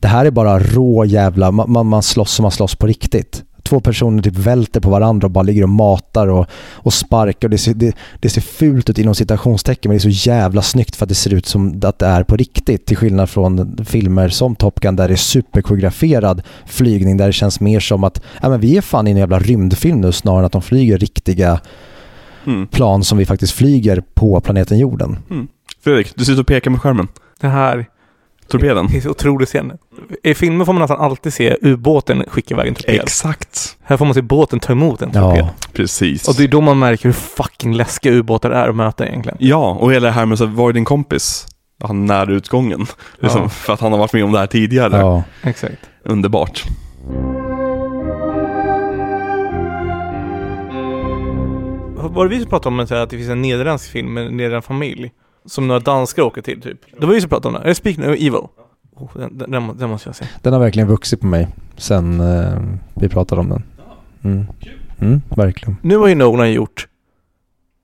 Det 0.00 0.08
här 0.08 0.26
är 0.26 0.30
bara 0.30 0.58
rå 0.58 1.04
jävla, 1.04 1.50
man, 1.50 1.86
man, 1.86 2.02
slåss 2.02 2.32
som 2.32 2.42
man 2.42 2.52
slåss 2.52 2.76
på 2.76 2.86
riktigt. 2.86 3.44
Två 3.70 3.80
personer 3.80 4.22
typ 4.22 4.36
välter 4.36 4.80
på 4.80 4.90
varandra 4.90 5.26
och 5.26 5.30
bara 5.30 5.42
ligger 5.42 5.62
och 5.62 5.68
matar 5.68 6.26
och, 6.28 6.46
och 6.72 6.92
sparkar. 6.92 7.48
Och 7.48 7.50
det, 7.50 7.58
ser, 7.58 7.74
det, 7.74 7.96
det 8.20 8.28
ser 8.28 8.40
fult 8.40 8.90
ut 8.90 8.98
inom 8.98 9.14
citationstecken 9.14 9.88
men 9.88 9.98
det 9.98 9.98
är 9.98 10.12
så 10.12 10.28
jävla 10.28 10.62
snyggt 10.62 10.96
för 10.96 11.04
att 11.04 11.08
det 11.08 11.14
ser 11.14 11.34
ut 11.34 11.46
som 11.46 11.80
att 11.84 11.98
det 11.98 12.06
är 12.06 12.22
på 12.22 12.36
riktigt. 12.36 12.86
Till 12.86 12.96
skillnad 12.96 13.30
från 13.30 13.76
filmer 13.84 14.28
som 14.28 14.56
Top 14.56 14.80
Gun 14.80 14.96
där 14.96 15.08
det 15.08 15.14
är 15.14 15.16
superkoreograferad 15.16 16.42
flygning 16.66 17.16
där 17.16 17.26
det 17.26 17.32
känns 17.32 17.60
mer 17.60 17.80
som 17.80 18.04
att 18.04 18.22
ja, 18.42 18.48
men 18.48 18.60
vi 18.60 18.76
är 18.76 18.80
fan 18.80 19.06
i 19.06 19.10
en 19.10 19.16
jävla 19.16 19.38
rymdfilm 19.38 20.00
nu 20.00 20.12
snarare 20.12 20.38
än 20.38 20.44
att 20.44 20.52
de 20.52 20.62
flyger 20.62 20.98
riktiga 20.98 21.60
Mm. 22.46 22.66
plan 22.66 23.04
som 23.04 23.18
vi 23.18 23.26
faktiskt 23.26 23.52
flyger 23.52 24.02
på 24.14 24.40
planeten 24.40 24.78
jorden. 24.78 25.18
Fredrik, 25.84 26.12
du 26.16 26.24
sitter 26.24 26.40
och 26.40 26.46
pekar 26.46 26.70
med 26.70 26.80
skärmen. 26.80 27.08
Det 27.40 27.48
här 27.48 27.86
Torpeden. 28.50 28.86
är 28.96 29.00
så 29.00 29.10
otrolig 29.10 29.48
scen. 29.48 29.72
I 30.22 30.34
filmer 30.34 30.64
får 30.64 30.72
man 30.72 30.80
nästan 30.80 31.00
alltid 31.00 31.32
se 31.32 31.56
ubåten 31.62 32.24
skicka 32.28 32.54
iväg 32.54 32.68
en 32.68 32.74
torped. 32.74 33.00
Exakt. 33.00 33.76
Här 33.82 33.96
får 33.96 34.04
man 34.04 34.14
se 34.14 34.22
båten 34.22 34.60
ta 34.60 34.72
emot 34.72 35.02
en 35.02 35.10
torped. 35.10 35.38
Ja, 35.40 35.50
Precis. 35.72 36.28
Och 36.28 36.34
det 36.34 36.44
är 36.44 36.48
då 36.48 36.60
man 36.60 36.78
märker 36.78 37.04
hur 37.04 37.12
fucking 37.12 37.74
läskiga 37.74 38.12
ubåtar 38.12 38.50
är 38.50 38.68
att 38.68 38.76
möta 38.76 39.06
egentligen. 39.06 39.38
Ja, 39.40 39.70
och 39.80 39.92
hela 39.92 40.06
det 40.06 40.12
här 40.12 40.26
med 40.26 40.38
så 40.38 40.46
här, 40.46 40.54
var 40.54 40.68
är 40.68 40.72
din 40.72 40.84
kompis? 40.84 41.46
han 41.82 42.06
nära 42.06 42.32
utgången. 42.32 42.86
Liksom, 43.18 43.42
Ja. 43.42 43.48
För 43.48 43.72
att 43.72 43.80
han 43.80 43.92
har 43.92 43.98
varit 43.98 44.12
med 44.12 44.24
om 44.24 44.32
det 44.32 44.38
här 44.38 44.46
tidigare. 44.46 44.96
Ja. 44.96 45.22
Exakt. 45.42 45.78
Underbart. 46.04 46.62
Var 51.96 52.24
det 52.24 52.30
vi 52.30 52.40
som 52.40 52.50
pratade 52.50 52.74
om 52.74 52.80
att 52.80 52.88
det 53.10 53.16
finns 53.16 53.28
en 53.28 53.42
nederländsk 53.42 53.90
film 53.90 54.14
med 54.14 54.26
en 54.26 54.36
nederländsk 54.36 54.68
familj? 54.68 55.10
Som 55.46 55.68
några 55.68 55.80
danskar 55.80 56.22
åker 56.22 56.42
till 56.42 56.60
typ. 56.62 56.78
Det 57.00 57.06
var 57.06 57.14
vi 57.14 57.20
som 57.20 57.30
pratade 57.30 57.48
om 57.48 57.54
det. 57.54 57.60
Är 57.66 57.68
det 57.68 57.74
Speak 57.74 57.96
No 57.98 58.04
Evil? 58.04 58.34
Oh, 58.96 59.10
den, 59.14 59.38
den, 59.38 59.50
den, 59.50 59.62
må- 59.62 59.72
den 59.72 59.90
måste 59.90 60.08
jag 60.08 60.16
se. 60.16 60.24
Den 60.42 60.52
har 60.52 60.60
verkligen 60.60 60.88
vuxit 60.88 61.20
på 61.20 61.26
mig 61.26 61.48
sen 61.76 62.20
eh, 62.20 62.62
vi 62.94 63.08
pratade 63.08 63.40
om 63.40 63.48
den. 63.48 63.62
Mm. 64.24 64.46
Mm, 65.00 65.22
verkligen. 65.28 65.76
Nu 65.82 65.96
har 65.96 66.08
ju 66.08 66.14
Nolan 66.14 66.52
gjort 66.52 66.86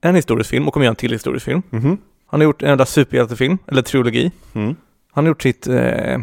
en 0.01 0.15
historisk 0.15 0.49
film 0.49 0.67
och 0.67 0.73
kommer 0.73 0.83
göra 0.85 0.91
en 0.91 0.95
till 0.95 1.11
historisk 1.11 1.45
film. 1.45 1.61
Mhm. 1.69 1.97
Han 2.27 2.39
har 2.39 2.45
gjort 2.45 2.61
en 2.63 2.69
enda 2.69 2.85
superhjältefilm, 2.85 3.57
eller 3.67 3.81
trilogi. 3.81 4.31
Mm. 4.53 4.75
Han 5.11 5.23
har 5.25 5.27
gjort 5.29 5.41
sitt, 5.41 5.67
eh, 5.67 6.17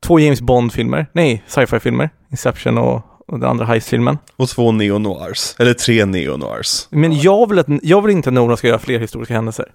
två 0.00 0.18
James 0.20 0.40
Bond-filmer, 0.40 1.06
nej, 1.12 1.42
sci-fi-filmer. 1.46 2.10
Inception 2.30 2.78
och, 2.78 3.02
och 3.26 3.38
den 3.40 3.50
andra 3.50 3.64
Heist-filmen. 3.64 4.18
Och 4.36 4.48
två 4.48 4.72
neo-noirs. 4.72 5.54
Eller 5.58 5.74
tre 5.74 6.04
neo-noirs. 6.04 6.86
Men 6.90 7.20
jag 7.20 7.48
vill, 7.48 7.58
att, 7.58 7.66
jag 7.82 8.02
vill 8.02 8.16
inte 8.16 8.28
att 8.28 8.34
Nolan 8.34 8.56
ska 8.56 8.68
göra 8.68 8.78
fler 8.78 8.98
historiska 8.98 9.34
händelser. 9.34 9.66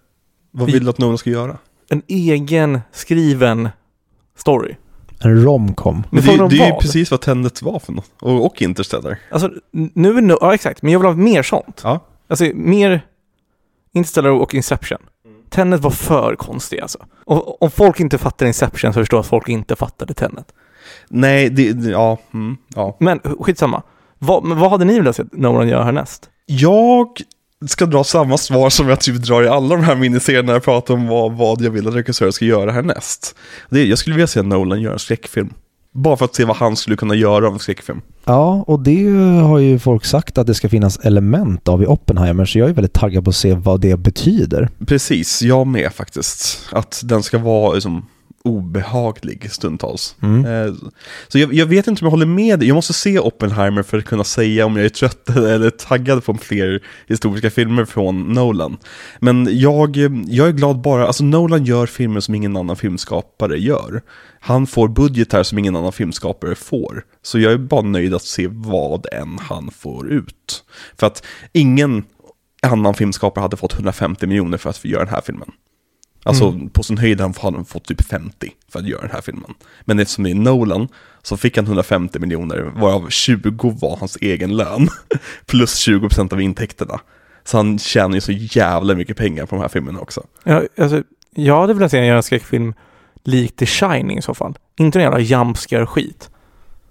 Vad 0.51 0.67
Vi- 0.67 0.73
vill 0.73 0.83
du 0.83 0.89
att 0.89 0.97
någon 0.97 1.17
ska 1.17 1.29
göra? 1.29 1.57
En 1.89 2.01
egen 2.07 2.79
skriven 2.91 3.69
story. 4.35 4.75
En 5.19 5.43
romcom. 5.43 6.03
Men 6.09 6.23
det, 6.23 6.39
om 6.39 6.49
det 6.49 6.59
är 6.59 6.67
ju 6.67 6.79
precis 6.79 7.11
vad 7.11 7.21
Tenet 7.21 7.61
var 7.61 7.79
för 7.79 7.93
något. 7.93 8.11
Och, 8.21 8.45
och 8.45 8.61
Interstellar. 8.61 9.19
Alltså, 9.31 9.51
nu 9.71 10.17
är 10.17 10.21
no, 10.21 10.37
ja 10.41 10.53
exakt, 10.53 10.81
men 10.81 10.91
jag 10.93 10.99
vill 10.99 11.07
ha 11.07 11.15
mer 11.15 11.43
sånt. 11.43 11.81
Ja. 11.83 11.99
Alltså 12.27 12.45
mer 12.55 13.01
Interstellar 13.93 14.29
och 14.29 14.55
Inception. 14.55 14.97
Tenet 15.49 15.81
var 15.81 15.91
för 15.91 16.35
konstig 16.35 16.79
alltså. 16.79 16.99
Och 17.25 17.61
om 17.63 17.71
folk 17.71 17.99
inte 17.99 18.17
fattar 18.17 18.45
Inception 18.45 18.93
så 18.93 18.99
förstår 18.99 19.17
jag 19.17 19.21
att 19.21 19.27
folk 19.27 19.49
inte 19.49 19.75
fattade 19.75 20.13
Tenet. 20.13 20.53
Nej, 21.09 21.49
det, 21.49 21.71
det 21.73 21.89
ja, 21.89 22.17
mm, 22.33 22.57
ja. 22.75 22.97
Men 22.99 23.19
skitsamma. 23.19 23.83
Vad, 24.19 24.43
men 24.43 24.59
vad 24.59 24.71
hade 24.71 24.85
ni 24.85 24.99
velat 24.99 25.15
se 25.15 25.23
Nolan 25.31 25.67
göra 25.67 25.83
härnäst? 25.83 26.29
Jag 26.45 27.07
ska 27.67 27.85
dra 27.85 28.03
samma 28.03 28.37
svar 28.37 28.69
som 28.69 28.89
jag 28.89 28.99
typ 29.01 29.15
drar 29.15 29.43
i 29.43 29.47
alla 29.47 29.75
de 29.75 29.83
här 29.83 29.95
miniserierna 29.95 30.45
när 30.45 30.53
jag 30.53 30.63
pratar 30.63 30.93
om 30.93 31.07
vad, 31.07 31.31
vad 31.33 31.61
jag 31.61 31.71
vill 31.71 31.87
att 31.87 31.93
regissören 31.95 32.33
ska 32.33 32.45
göra 32.45 32.71
härnäst. 32.71 33.35
Det, 33.69 33.79
är- 33.79 33.85
jag 33.85 33.97
skulle 33.97 34.15
vilja 34.15 34.27
se 34.27 34.41
Nolan 34.41 34.81
göra 34.81 34.93
en 34.93 34.99
skräckfilm. 34.99 35.53
Bara 35.93 36.17
för 36.17 36.25
att 36.25 36.35
se 36.35 36.45
vad 36.45 36.55
han 36.57 36.75
skulle 36.75 36.95
kunna 36.97 37.15
göra 37.15 37.47
av 37.47 37.53
en 37.53 37.59
skräckfilm. 37.59 38.01
Ja, 38.25 38.63
och 38.67 38.79
det 38.79 39.05
har 39.43 39.59
ju 39.59 39.79
folk 39.79 40.05
sagt 40.05 40.37
att 40.37 40.47
det 40.47 40.53
ska 40.53 40.69
finnas 40.69 40.97
element 40.97 41.67
av 41.67 41.83
i 41.83 41.85
Oppenheimer, 41.85 42.45
så 42.45 42.59
jag 42.59 42.69
är 42.69 42.73
väldigt 42.73 42.93
taggad 42.93 43.23
på 43.23 43.29
att 43.29 43.35
se 43.35 43.53
vad 43.53 43.81
det 43.81 43.95
betyder. 43.99 44.69
Precis, 44.87 45.41
jag 45.41 45.67
med 45.67 45.93
faktiskt. 45.93 46.59
Att 46.71 47.01
den 47.05 47.23
ska 47.23 47.37
vara 47.37 47.73
liksom, 47.73 48.05
obehaglig 48.43 49.51
stundtals. 49.51 50.15
Mm. 50.21 50.45
Eh, 50.45 50.73
Så 51.27 51.39
jag, 51.39 51.53
jag 51.53 51.65
vet 51.65 51.87
inte 51.87 52.01
om 52.01 52.05
jag 52.05 52.11
håller 52.11 52.25
med 52.25 52.59
dig. 52.59 52.67
Jag 52.67 52.75
måste 52.75 52.93
se 52.93 53.19
Oppenheimer 53.19 53.83
för 53.83 53.97
att 53.97 54.05
kunna 54.05 54.23
säga 54.23 54.65
om 54.65 54.75
jag 54.75 54.85
är 54.85 54.89
trött 54.89 55.29
eller 55.35 55.69
taggad 55.69 56.25
på 56.25 56.33
fler 56.33 56.83
historiska 57.07 57.49
filmer 57.49 57.85
från 57.85 58.33
Nolan. 58.33 58.77
Men 59.19 59.47
jag, 59.51 59.97
jag 60.27 60.47
är 60.47 60.51
glad 60.51 60.81
bara, 60.81 61.07
alltså 61.07 61.23
Nolan 61.23 61.65
gör 61.65 61.85
filmer 61.85 62.19
som 62.19 62.35
ingen 62.35 62.57
annan 62.57 62.75
filmskapare 62.75 63.57
gör. 63.57 64.01
Han 64.39 64.67
får 64.67 64.87
budgetar 64.87 65.43
som 65.43 65.57
ingen 65.57 65.75
annan 65.75 65.91
filmskapare 65.91 66.55
får. 66.55 67.03
Så 67.21 67.39
jag 67.39 67.53
är 67.53 67.57
bara 67.57 67.81
nöjd 67.81 68.13
att 68.13 68.23
se 68.23 68.47
vad 68.51 69.05
än 69.13 69.39
han 69.41 69.71
får 69.71 70.11
ut. 70.11 70.63
För 70.99 71.07
att 71.07 71.25
ingen 71.53 72.03
annan 72.61 72.93
filmskapare 72.93 73.41
hade 73.41 73.57
fått 73.57 73.73
150 73.73 74.27
miljoner 74.27 74.57
för 74.57 74.69
att 74.69 74.85
göra 74.85 75.05
den 75.05 75.13
här 75.13 75.21
filmen. 75.21 75.51
Alltså 76.27 76.59
på 76.73 76.83
sin 76.83 76.97
höjd 76.97 77.21
hade 77.21 77.57
han 77.57 77.65
fått 77.65 77.83
typ 77.85 78.01
50 78.01 78.51
för 78.71 78.79
att 78.79 78.87
göra 78.87 79.01
den 79.01 79.11
här 79.11 79.21
filmen. 79.21 79.53
Men 79.85 79.99
eftersom 79.99 80.23
det 80.23 80.31
är 80.31 80.35
Nolan 80.35 80.87
så 81.23 81.37
fick 81.37 81.57
han 81.57 81.65
150 81.65 82.19
miljoner, 82.19 82.71
varav 82.75 83.09
20 83.09 83.69
var 83.81 83.97
hans 83.97 84.17
egen 84.21 84.57
lön. 84.57 84.87
Plus 85.45 85.87
20% 85.87 86.33
av 86.33 86.41
intäkterna. 86.41 86.99
Så 87.43 87.57
han 87.57 87.79
tjänar 87.79 88.15
ju 88.15 88.21
så 88.21 88.31
jävla 88.31 88.95
mycket 88.95 89.17
pengar 89.17 89.45
på 89.45 89.55
de 89.55 89.61
här 89.61 89.67
filmerna 89.69 89.99
också. 89.99 90.23
Ja, 90.43 90.61
alltså, 90.77 91.03
jag 91.35 91.61
hade 91.61 91.73
velat 91.73 91.91
se 91.91 91.97
honom 91.97 92.07
göra 92.07 92.17
en 92.17 92.23
skräckfilm 92.23 92.73
lik 93.23 93.55
The 93.55 93.65
Shining 93.65 94.17
i 94.17 94.21
så 94.21 94.33
fall. 94.33 94.57
Inte 94.79 94.99
en 94.99 95.03
jävla 95.03 95.19
jumpscare-skit. 95.19 96.29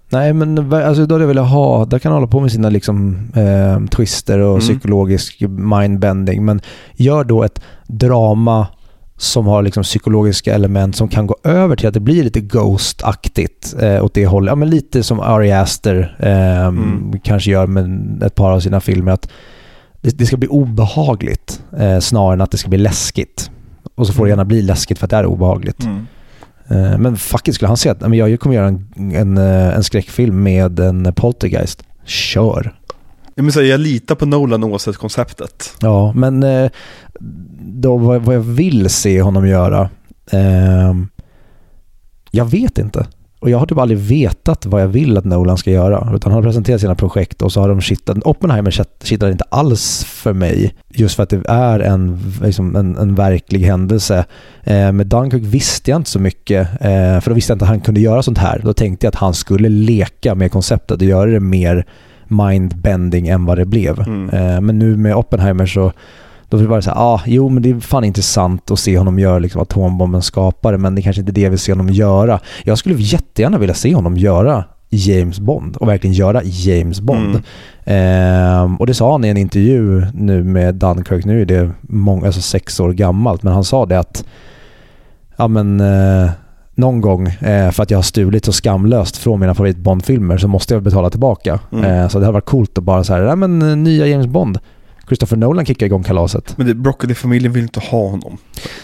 Nej, 0.09 0.33
men 0.33 0.73
alltså, 0.73 1.05
då 1.05 1.15
hade 1.15 1.23
jag 1.23 1.27
velat 1.27 1.49
ha, 1.49 1.85
där 1.85 1.99
kan 1.99 2.11
hålla 2.11 2.27
på 2.27 2.39
med 2.39 2.51
sina 2.51 2.69
liksom, 2.69 3.27
eh, 3.35 3.85
twister 3.89 4.39
och 4.39 4.49
Mm. 4.49 4.59
psykologisk 4.59 5.41
mindbending, 5.49 6.45
men 6.45 6.61
gör 6.95 7.23
då 7.23 7.43
ett 7.43 7.61
drama 7.87 8.67
som 9.17 9.45
har 9.47 9.61
liksom 9.61 9.83
psykologiska 9.83 10.53
element 10.55 10.95
som 10.95 11.07
kan 11.07 11.27
gå 11.27 11.35
över 11.43 11.75
till 11.75 11.87
att 11.87 11.93
det 11.93 11.99
blir 11.99 12.23
lite 12.23 12.39
Ghost-aktigt 12.41 13.75
eh, 13.81 14.03
åt 14.05 14.13
det 14.13 14.25
hållet. 14.27 14.51
Ja, 14.51 14.55
men 14.55 14.69
lite 14.69 15.03
som 15.03 15.19
Ari 15.19 15.51
Aster 15.51 16.15
eh, 16.19 16.65
Mm. 16.67 17.19
kanske 17.23 17.51
gör 17.51 17.67
med 17.67 18.23
ett 18.23 18.35
par 18.35 18.51
av 18.51 18.59
sina 18.59 18.79
filmer. 18.81 19.11
Att 19.11 19.29
det, 20.01 20.17
det 20.17 20.25
ska 20.25 20.37
bli 20.37 20.47
obehagligt 20.47 21.61
eh, 21.79 21.99
snarare 21.99 22.33
än 22.33 22.41
att 22.41 22.51
det 22.51 22.57
ska 22.57 22.69
bli 22.69 22.77
läskigt. 22.77 23.51
Och 23.95 24.07
så 24.07 24.13
får 24.13 24.25
det 24.25 24.29
gärna 24.29 24.45
bli 24.45 24.61
läskigt 24.61 24.99
för 24.99 25.05
att 25.05 25.11
det 25.11 25.17
är 25.17 25.25
obehagligt. 25.25 25.83
Eh, 26.67 26.97
Men 26.97 27.17
it, 27.45 27.55
skulle 27.55 27.67
han 27.67 27.77
säga 27.77 27.91
att 27.91 28.01
"Nej, 28.01 28.09
men 28.09 28.19
jag 28.19 28.39
kommer 28.39 28.55
göra 28.55 28.67
en, 28.67 28.85
en, 29.15 29.37
eh, 29.37 29.75
en 29.75 29.83
skräckfilm 29.83 30.43
med 30.43 30.79
en 30.79 31.13
poltergeist. 31.13 31.83
Kör. 32.05 32.73
Jag, 33.35 33.43
menar, 33.45 33.61
jag 33.61 33.79
litar 33.79 34.15
på 34.15 34.25
Nolan 34.25 34.63
oavsett 34.63 34.97
konceptet. 34.97 35.75
Ja, 35.81 36.13
men 36.15 36.43
eh, 36.43 36.69
då 37.59 37.97
vad, 37.97 38.21
vad 38.21 38.35
jag 38.35 38.39
vill 38.41 38.89
se 38.89 39.21
honom 39.21 39.47
göra. 39.47 39.89
ehm, 40.31 41.07
jag 42.31 42.45
vet 42.45 42.77
inte. 42.77 43.05
Och 43.39 43.49
jag 43.49 43.57
har 43.57 43.65
typ 43.65 43.77
aldrig 43.77 43.99
vetat 43.99 44.65
vad 44.65 44.81
jag 44.81 44.87
vill 44.87 45.17
att 45.17 45.25
Nolan 45.25 45.57
ska 45.57 45.71
göra. 45.71 46.11
Utan 46.15 46.31
han 46.31 46.43
har 46.43 46.49
presenterat 46.49 46.81
sina 46.81 46.95
projekt 46.95 47.41
och 47.41 47.51
så 47.51 47.61
har 47.61 47.69
de 47.69 47.81
kittat. 47.81 48.17
Oppenheimer 48.25 48.71
kit- 48.71 49.03
kittlar 49.03 49.31
inte 49.31 49.43
alls 49.49 50.03
för 50.03 50.33
mig. 50.33 50.73
Just 50.89 51.15
för 51.15 51.23
att 51.23 51.29
det 51.29 51.41
är 51.49 51.79
en, 51.79 52.19
liksom 52.43 52.75
en, 52.75 52.97
en 52.97 53.15
verklig 53.15 53.59
händelse. 53.59 54.25
Eh, 54.63 54.91
med 54.91 55.07
Dunkirk 55.07 55.43
visste 55.43 55.91
jag 55.91 55.99
inte 55.99 56.09
så 56.09 56.19
mycket. 56.19 56.69
Eh, 56.81 57.19
för 57.19 57.29
då 57.29 57.33
visste 57.33 57.51
jag 57.51 57.55
inte 57.55 57.65
att 57.65 57.69
han 57.69 57.79
kunde 57.81 58.01
göra 58.01 58.23
sånt 58.23 58.37
här. 58.37 58.61
Då 58.63 58.73
tänkte 58.73 59.05
jag 59.05 59.11
att 59.11 59.19
han 59.19 59.33
skulle 59.33 59.69
leka 59.69 60.35
med 60.35 60.51
konceptet 60.51 61.01
och 61.01 61.07
göra 61.07 61.29
det 61.31 61.39
mer 61.39 61.85
mindbending 62.27 63.27
än 63.27 63.45
vad 63.45 63.57
det 63.57 63.65
blev. 63.65 63.99
Mm. 63.99 64.29
Eh, 64.29 64.61
men 64.61 64.79
nu 64.79 64.97
med 64.97 65.15
Oppenheimer 65.15 65.65
så 65.65 65.91
då 66.49 66.57
vill 66.57 66.63
jag 66.63 66.69
bara 66.69 66.81
säga, 66.81 66.95
ah, 66.95 67.21
jo 67.25 67.49
men 67.49 67.63
det 67.63 67.69
är 67.69 67.79
fan 67.79 68.03
intressant 68.03 68.71
att 68.71 68.79
se 68.79 68.97
honom 68.97 69.19
göra 69.19 69.39
liksom 69.39 69.61
atombomben 69.61 70.21
skapare, 70.21 70.77
men 70.77 70.95
det 70.95 71.01
är 71.01 71.03
kanske 71.03 71.19
inte 71.19 71.31
det 71.31 71.41
jag 71.41 71.49
vill 71.49 71.59
se 71.59 71.71
honom 71.71 71.89
göra. 71.89 72.39
Jag 72.63 72.77
skulle 72.77 72.95
jättegärna 72.95 73.57
vilja 73.57 73.75
se 73.75 73.95
honom 73.95 74.17
göra 74.17 74.63
James 74.89 75.39
Bond 75.39 75.77
och 75.77 75.87
verkligen 75.87 76.13
göra 76.13 76.41
James 76.43 77.01
Bond. 77.01 77.41
Ehm, 77.85 78.75
och 78.75 78.87
det 78.87 78.93
sa 78.93 79.11
han 79.11 79.25
i 79.25 79.27
en 79.27 79.37
intervju 79.37 80.05
nu 80.13 80.43
med 80.43 80.75
Dunkirk, 80.75 81.25
nu 81.25 81.41
är 81.41 81.45
det 81.45 81.71
många, 81.81 82.25
alltså 82.25 82.41
sex 82.41 82.79
år 82.79 82.91
gammalt, 82.93 83.43
men 83.43 83.53
han 83.53 83.63
sa 83.63 83.85
det 83.85 83.99
att 83.99 84.25
ja 85.37 85.47
men 85.47 85.79
eh, 85.79 86.29
någon 86.75 87.01
gång 87.01 87.27
eh, 87.27 87.71
för 87.71 87.83
att 87.83 87.91
jag 87.91 87.97
har 87.97 88.03
stulit 88.03 88.45
så 88.45 88.51
skamlöst 88.51 89.17
från 89.17 89.39
mina 89.39 89.55
favorit 89.55 89.77
Bond-filmer 89.77 90.37
så 90.37 90.47
måste 90.47 90.73
jag 90.73 90.83
betala 90.83 91.09
tillbaka. 91.09 91.59
Mm. 91.71 91.85
Eh, 91.85 92.07
så 92.07 92.19
det 92.19 92.25
hade 92.25 92.33
varit 92.33 92.45
coolt 92.45 92.77
att 92.77 92.83
bara 92.83 93.03
så 93.03 93.13
här, 93.13 93.21
nej 93.21 93.35
men 93.35 93.61
eh, 93.61 93.75
nya 93.75 94.07
James 94.07 94.27
Bond. 94.27 94.59
Christopher 95.07 95.37
Nolan 95.37 95.65
kickar 95.65 95.85
igång 95.85 96.03
kalaset. 96.03 96.57
Men 96.57 96.67
det- 96.67 96.73
Broccoli-familjen 96.75 97.51
vill 97.53 97.63
inte 97.63 97.79
ha 97.79 98.09
honom. 98.09 98.37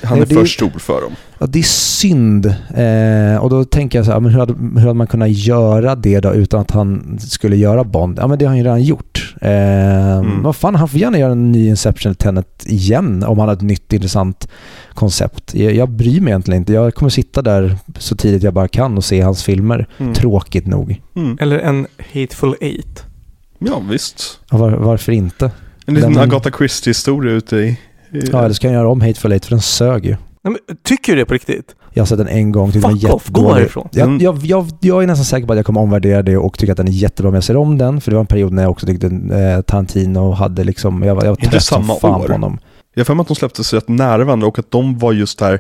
Han 0.04 0.20
Nej, 0.20 0.28
är 0.32 0.36
för 0.36 0.46
stor 0.46 0.70
för 0.70 1.02
dem. 1.02 1.12
Ja, 1.40 1.46
det 1.48 1.60
är 1.60 1.64
synd. 1.64 2.46
Eh, 2.76 3.44
och 3.44 3.50
då 3.50 3.66
tänker 3.66 4.00
jag 4.00 4.06
så 4.06 4.12
här, 4.12 4.20
men 4.20 4.32
hur 4.32 4.40
hade, 4.40 4.54
hur 4.54 4.80
hade 4.80 4.94
man 4.94 5.08
kunnat 5.08 5.30
göra 5.32 5.96
det 5.96 6.20
då 6.20 6.34
utan 6.34 6.60
att 6.62 6.72
han 6.72 7.18
skulle 7.20 7.56
göra 7.56 7.84
Bond? 7.84 8.20
Ja, 8.22 8.28
men 8.28 8.40
det 8.40 8.46
har 8.46 8.50
han 8.50 8.58
ju 8.58 8.64
redan 8.64 8.84
gjort. 8.84 9.36
Eh, 9.42 9.50
Mm. 10.14 10.44
Vad 10.44 10.56
fan, 10.56 10.76
han 10.76 10.88
får 10.90 11.00
gärna 11.00 11.18
göra 11.20 11.32
en 11.32 11.52
ny 11.52 11.68
Inception 11.68 12.16
Tenet 12.16 12.64
igen 12.66 13.24
om 13.24 13.40
han 13.40 13.48
har 13.48 13.56
ett 13.56 13.62
nytt 13.62 13.94
intressant 13.94 14.48
koncept. 14.94 15.54
Jag, 15.56 15.74
jag 15.76 15.90
bryr 15.90 16.22
mig 16.22 16.32
egentligen 16.32 16.58
inte. 16.62 16.74
Jag 16.74 16.96
kommer 16.96 17.10
sitta 17.10 17.42
där 17.42 17.78
så 18.00 18.16
tidigt 18.16 18.44
jag 18.44 18.54
bara 18.54 18.68
kan 18.68 18.98
och 18.98 19.04
se 19.04 19.22
hans 19.22 19.44
filmer. 19.44 19.88
Mm. 19.98 20.14
Tråkigt 20.14 20.68
nog. 20.68 21.02
Mm. 21.16 21.38
Eller 21.42 21.60
en 21.60 21.88
Hateful 22.14 22.56
Eight. 22.62 23.04
Ja, 23.60 23.82
visst. 23.90 24.40
Ja, 24.52 24.58
Var, 24.58 24.72
varför 24.72 25.12
inte? 25.12 25.52
En 25.86 25.94
liten 25.94 26.14
Den- 26.14 26.22
Agatha 26.24 26.52
Christie-historia 26.58 27.34
ute 27.34 27.56
i... 27.58 27.80
Ja, 28.32 28.40
eller 28.44 28.54
så 28.54 28.62
kan 28.62 28.72
jag 28.74 28.80
göra 28.80 28.90
om 28.92 29.02
Hateful 29.02 29.32
Eight 29.32 29.46
för 29.46 29.52
den 29.52 29.62
sög 29.62 30.06
ju. 30.06 30.12
Nej, 30.12 30.18
men, 30.68 30.78
tycker 30.84 31.14
du 31.14 31.20
det 31.20 31.26
på 31.26 31.34
riktigt? 31.34 31.76
Jag 31.94 32.02
har 32.02 32.06
sett 32.06 32.18
den 32.18 32.28
en 32.28 32.52
gång. 32.52 32.72
tyckte 32.72 32.88
den 32.88 32.96
var 32.98 33.02
Fuck 33.02 33.14
off, 33.14 33.30
gå 33.30 33.54
härifrån. 33.54 33.90
Mm. 33.96 34.20
Jag, 34.20 34.36
jag, 34.36 34.46
jag, 34.46 34.68
jag 34.82 35.04
är 35.04 35.08
nästan 35.08 35.26
säker 35.26 35.48
på 35.48 35.54
att 35.54 35.58
jag 35.58 35.66
kommer 35.66 35.82
omvärdera 35.82 36.22
det 36.22 36.38
och 36.38 36.58
tycka 36.58 36.72
att 36.72 36.78
den 36.78 36.88
är 36.88 36.92
jättebra 36.92 37.30
om 37.30 37.36
jag 37.36 37.44
ser 37.44 37.58
om 37.58 37.78
den. 37.78 38.02
För 38.02 38.12
det 38.12 38.16
var 38.16 38.22
en 38.22 38.28
period 38.28 38.54
när 38.54 38.64
jag 38.64 38.72
också 38.72 38.86
tyckte 38.86 39.08
eh, 39.08 39.62
Tarantino 39.62 40.32
hade 40.32 40.64
liksom, 40.64 41.04
jag, 41.04 41.16
var- 41.16 41.24
jag 41.24 41.32
var 41.32 41.36
trött 41.36 41.64
som 41.64 41.84
samma 41.84 42.00
fan 42.00 42.22
år. 42.22 42.26
på 42.28 42.32
honom. 42.32 42.60
Jag 42.96 43.06
har 43.06 43.22
att 43.22 43.28
de 43.28 43.36
släpptes 43.36 43.74
rätt 43.74 43.88
nära 43.90 44.24
varandra 44.24 44.48
och 44.48 44.60
att 44.60 44.72
de 44.72 44.98
var 44.98 45.12
just 45.14 45.40
där, 45.40 45.60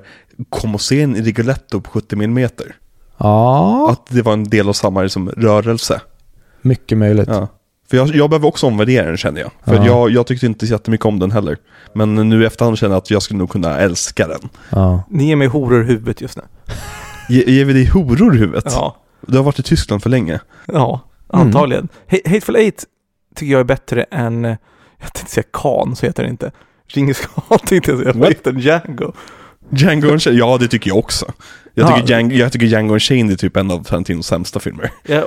kom 0.49 0.75
och 0.75 0.81
se 0.81 1.01
en 1.01 1.15
i 1.15 1.21
Rigoletto 1.21 1.81
på 1.81 1.89
70 1.91 2.15
mm. 2.23 2.49
Ja, 3.17 3.91
Att 3.91 4.07
det 4.09 4.21
var 4.21 4.33
en 4.33 4.43
del 4.43 4.69
av 4.69 4.73
samma 4.73 5.01
liksom, 5.01 5.29
rörelse. 5.29 6.01
mycket 6.61 6.97
möjligt. 6.97 7.27
Ja. 7.31 7.47
För 7.89 7.97
jag, 7.97 8.15
jag 8.15 8.29
behöver 8.29 8.47
också 8.47 8.67
omvärdera 8.67 9.05
den 9.07 9.17
känner 9.17 9.41
jag. 9.41 9.51
För 9.65 9.75
Ja. 9.75 9.85
jag, 9.85 10.11
jag 10.11 10.27
tyckte 10.27 10.45
inte 10.45 10.67
så 10.67 10.73
jättemycket 10.73 11.05
om 11.05 11.19
den 11.19 11.31
heller. 11.31 11.57
Men 11.93 12.15
nu 12.29 12.43
i 12.43 12.45
efterhand 12.45 12.77
känner 12.77 12.93
jag 12.93 12.97
att 13.01 13.11
jag 13.11 13.21
skulle 13.21 13.37
nog 13.37 13.49
kunna 13.49 13.77
älska 13.79 14.27
den. 14.27 14.49
Ja. 14.69 15.03
Ni 15.09 15.27
ger 15.27 15.35
mig 15.35 15.47
horor 15.47 15.83
i 15.83 15.85
huvudet 15.85 16.21
just 16.21 16.37
nu. 16.37 16.43
Ge, 17.29 17.43
ger 17.51 17.65
vi 17.65 17.73
dig 17.73 17.85
horor 17.85 18.35
i 18.35 18.37
huvudet? 18.37 18.63
Ja. 18.67 18.97
Du 19.27 19.37
har 19.37 19.43
varit 19.43 19.59
i 19.59 19.63
Tyskland 19.63 20.03
för 20.03 20.09
länge. 20.09 20.39
Ja, 20.65 20.99
antagligen. 21.27 21.89
Ha- 22.11 22.17
Hateful 22.25 22.55
Eight 22.55 22.83
tycker 23.35 23.51
jag 23.51 23.59
är 23.59 23.63
bättre 23.63 24.03
än, 24.03 24.45
eh, 24.45 24.55
jag 25.01 25.13
tänkte 25.13 25.31
säga 25.33 25.43
Khan, 25.53 25.95
så 25.95 26.05
heter 26.05 26.23
det 26.23 26.29
inte. 26.29 26.51
Djingis 26.87 27.19
Khan 27.19 27.59
tänkte 27.65 27.91
jag 27.91 27.99
säga, 27.99 28.13
vad 28.15 28.27
heter 28.27 28.51
den? 28.51 28.61
Django. 28.61 29.11
Django 29.69 30.07
Unchained, 30.07 30.39
ja 30.39 30.57
det 30.57 30.67
tycker 30.67 30.89
jag 30.89 30.97
också. 30.97 31.25
Jag 31.73 31.89
Ja. 31.89 31.95
tycker, 31.95 32.07
Django, 32.07 32.35
jag 32.35 32.51
tycker 32.51 32.65
Django 32.65 32.93
Unchained 32.93 33.31
är 33.31 33.35
typ 33.35 33.57
en 33.57 33.71
av 33.71 33.83
Tarantinos 33.83 34.27
sämsta 34.27 34.59
filmer. 34.59 34.91
Jag, 35.03 35.23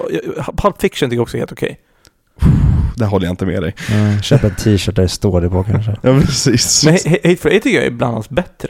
Pulp 0.57 0.80
Fiction 0.80 1.11
tycker 1.11 1.16
jag 1.16 1.22
också 1.22 1.36
är 1.36 1.38
helt 1.38 1.52
okej. 1.52 1.78
Där 3.01 3.07
håller 3.07 3.26
jag 3.26 3.32
inte 3.32 3.47
med 3.47 3.62
dig. 3.62 3.74
Ja, 3.90 4.22
köp 4.22 4.44
en 4.44 4.55
t-shirt 4.55 4.97
där 4.97 5.03
det 5.03 5.09
står 5.09 5.40
det 5.40 5.49
på 5.51 5.62
kanske. 5.64 5.97
Ja 6.03 6.20
precis. 6.20 6.84
Men 6.84 6.94
Ha- 6.94 7.11
Ha- 7.11 7.16
Hateful 7.24 7.53
Eight 7.53 7.62
tycker 7.62 7.76
jag 7.78 7.86
är 7.86 7.90
bland 7.90 8.14
annat 8.14 8.28
bättre. 8.28 8.68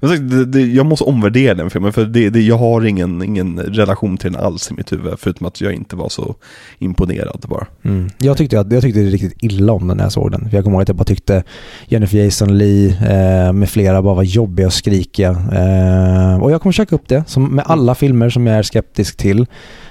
Det, 0.00 0.44
det, 0.44 0.60
jag 0.60 0.86
måste 0.86 1.04
omvärdera 1.04 1.54
den 1.54 1.70
filmen 1.70 1.92
för 1.92 2.04
det, 2.04 2.30
det, 2.30 2.40
jag 2.40 2.58
har 2.58 2.84
ingen, 2.86 3.22
ingen 3.22 3.58
relation 3.58 4.16
till 4.16 4.32
den 4.32 4.42
alls 4.42 4.70
i 4.70 4.74
mitt 4.74 4.92
huvud. 4.92 5.14
Förutom 5.18 5.46
att 5.46 5.60
jag 5.60 5.72
inte 5.72 5.96
var 5.96 6.08
så 6.08 6.34
imponerad 6.78 7.44
bara. 7.48 7.66
Mm. 7.84 8.10
Jag, 8.18 8.36
tyckte 8.36 8.60
att, 8.60 8.72
jag 8.72 8.82
tyckte 8.82 9.00
riktigt 9.00 9.36
illa 9.40 9.72
om 9.72 9.88
den 9.88 9.96
när 9.96 10.04
jag 10.04 10.12
såg 10.12 10.30
den. 10.30 10.48
För 10.50 10.56
jag 10.56 10.64
kommer 10.64 10.74
ihåg 10.76 10.82
att 10.82 10.88
jag 10.88 10.96
bara 10.96 11.04
tyckte 11.04 11.42
Jennifer 11.86 12.18
Jason 12.18 12.58
Lee 12.58 12.88
eh, 12.88 13.52
med 13.52 13.70
flera 13.70 14.02
bara 14.02 14.14
var 14.14 14.22
jobbiga 14.22 14.66
och 14.66 14.72
skrikiga. 14.72 15.30
Eh, 15.30 16.42
och 16.42 16.50
jag 16.52 16.62
kommer 16.62 16.72
käka 16.72 16.94
upp 16.94 17.08
det, 17.08 17.24
som 17.26 17.54
med 17.54 17.64
alla 17.68 17.94
filmer 17.94 18.30
som 18.30 18.46
jag 18.46 18.58
är 18.58 18.62
skeptisk 18.62 19.16
till. 19.16 19.46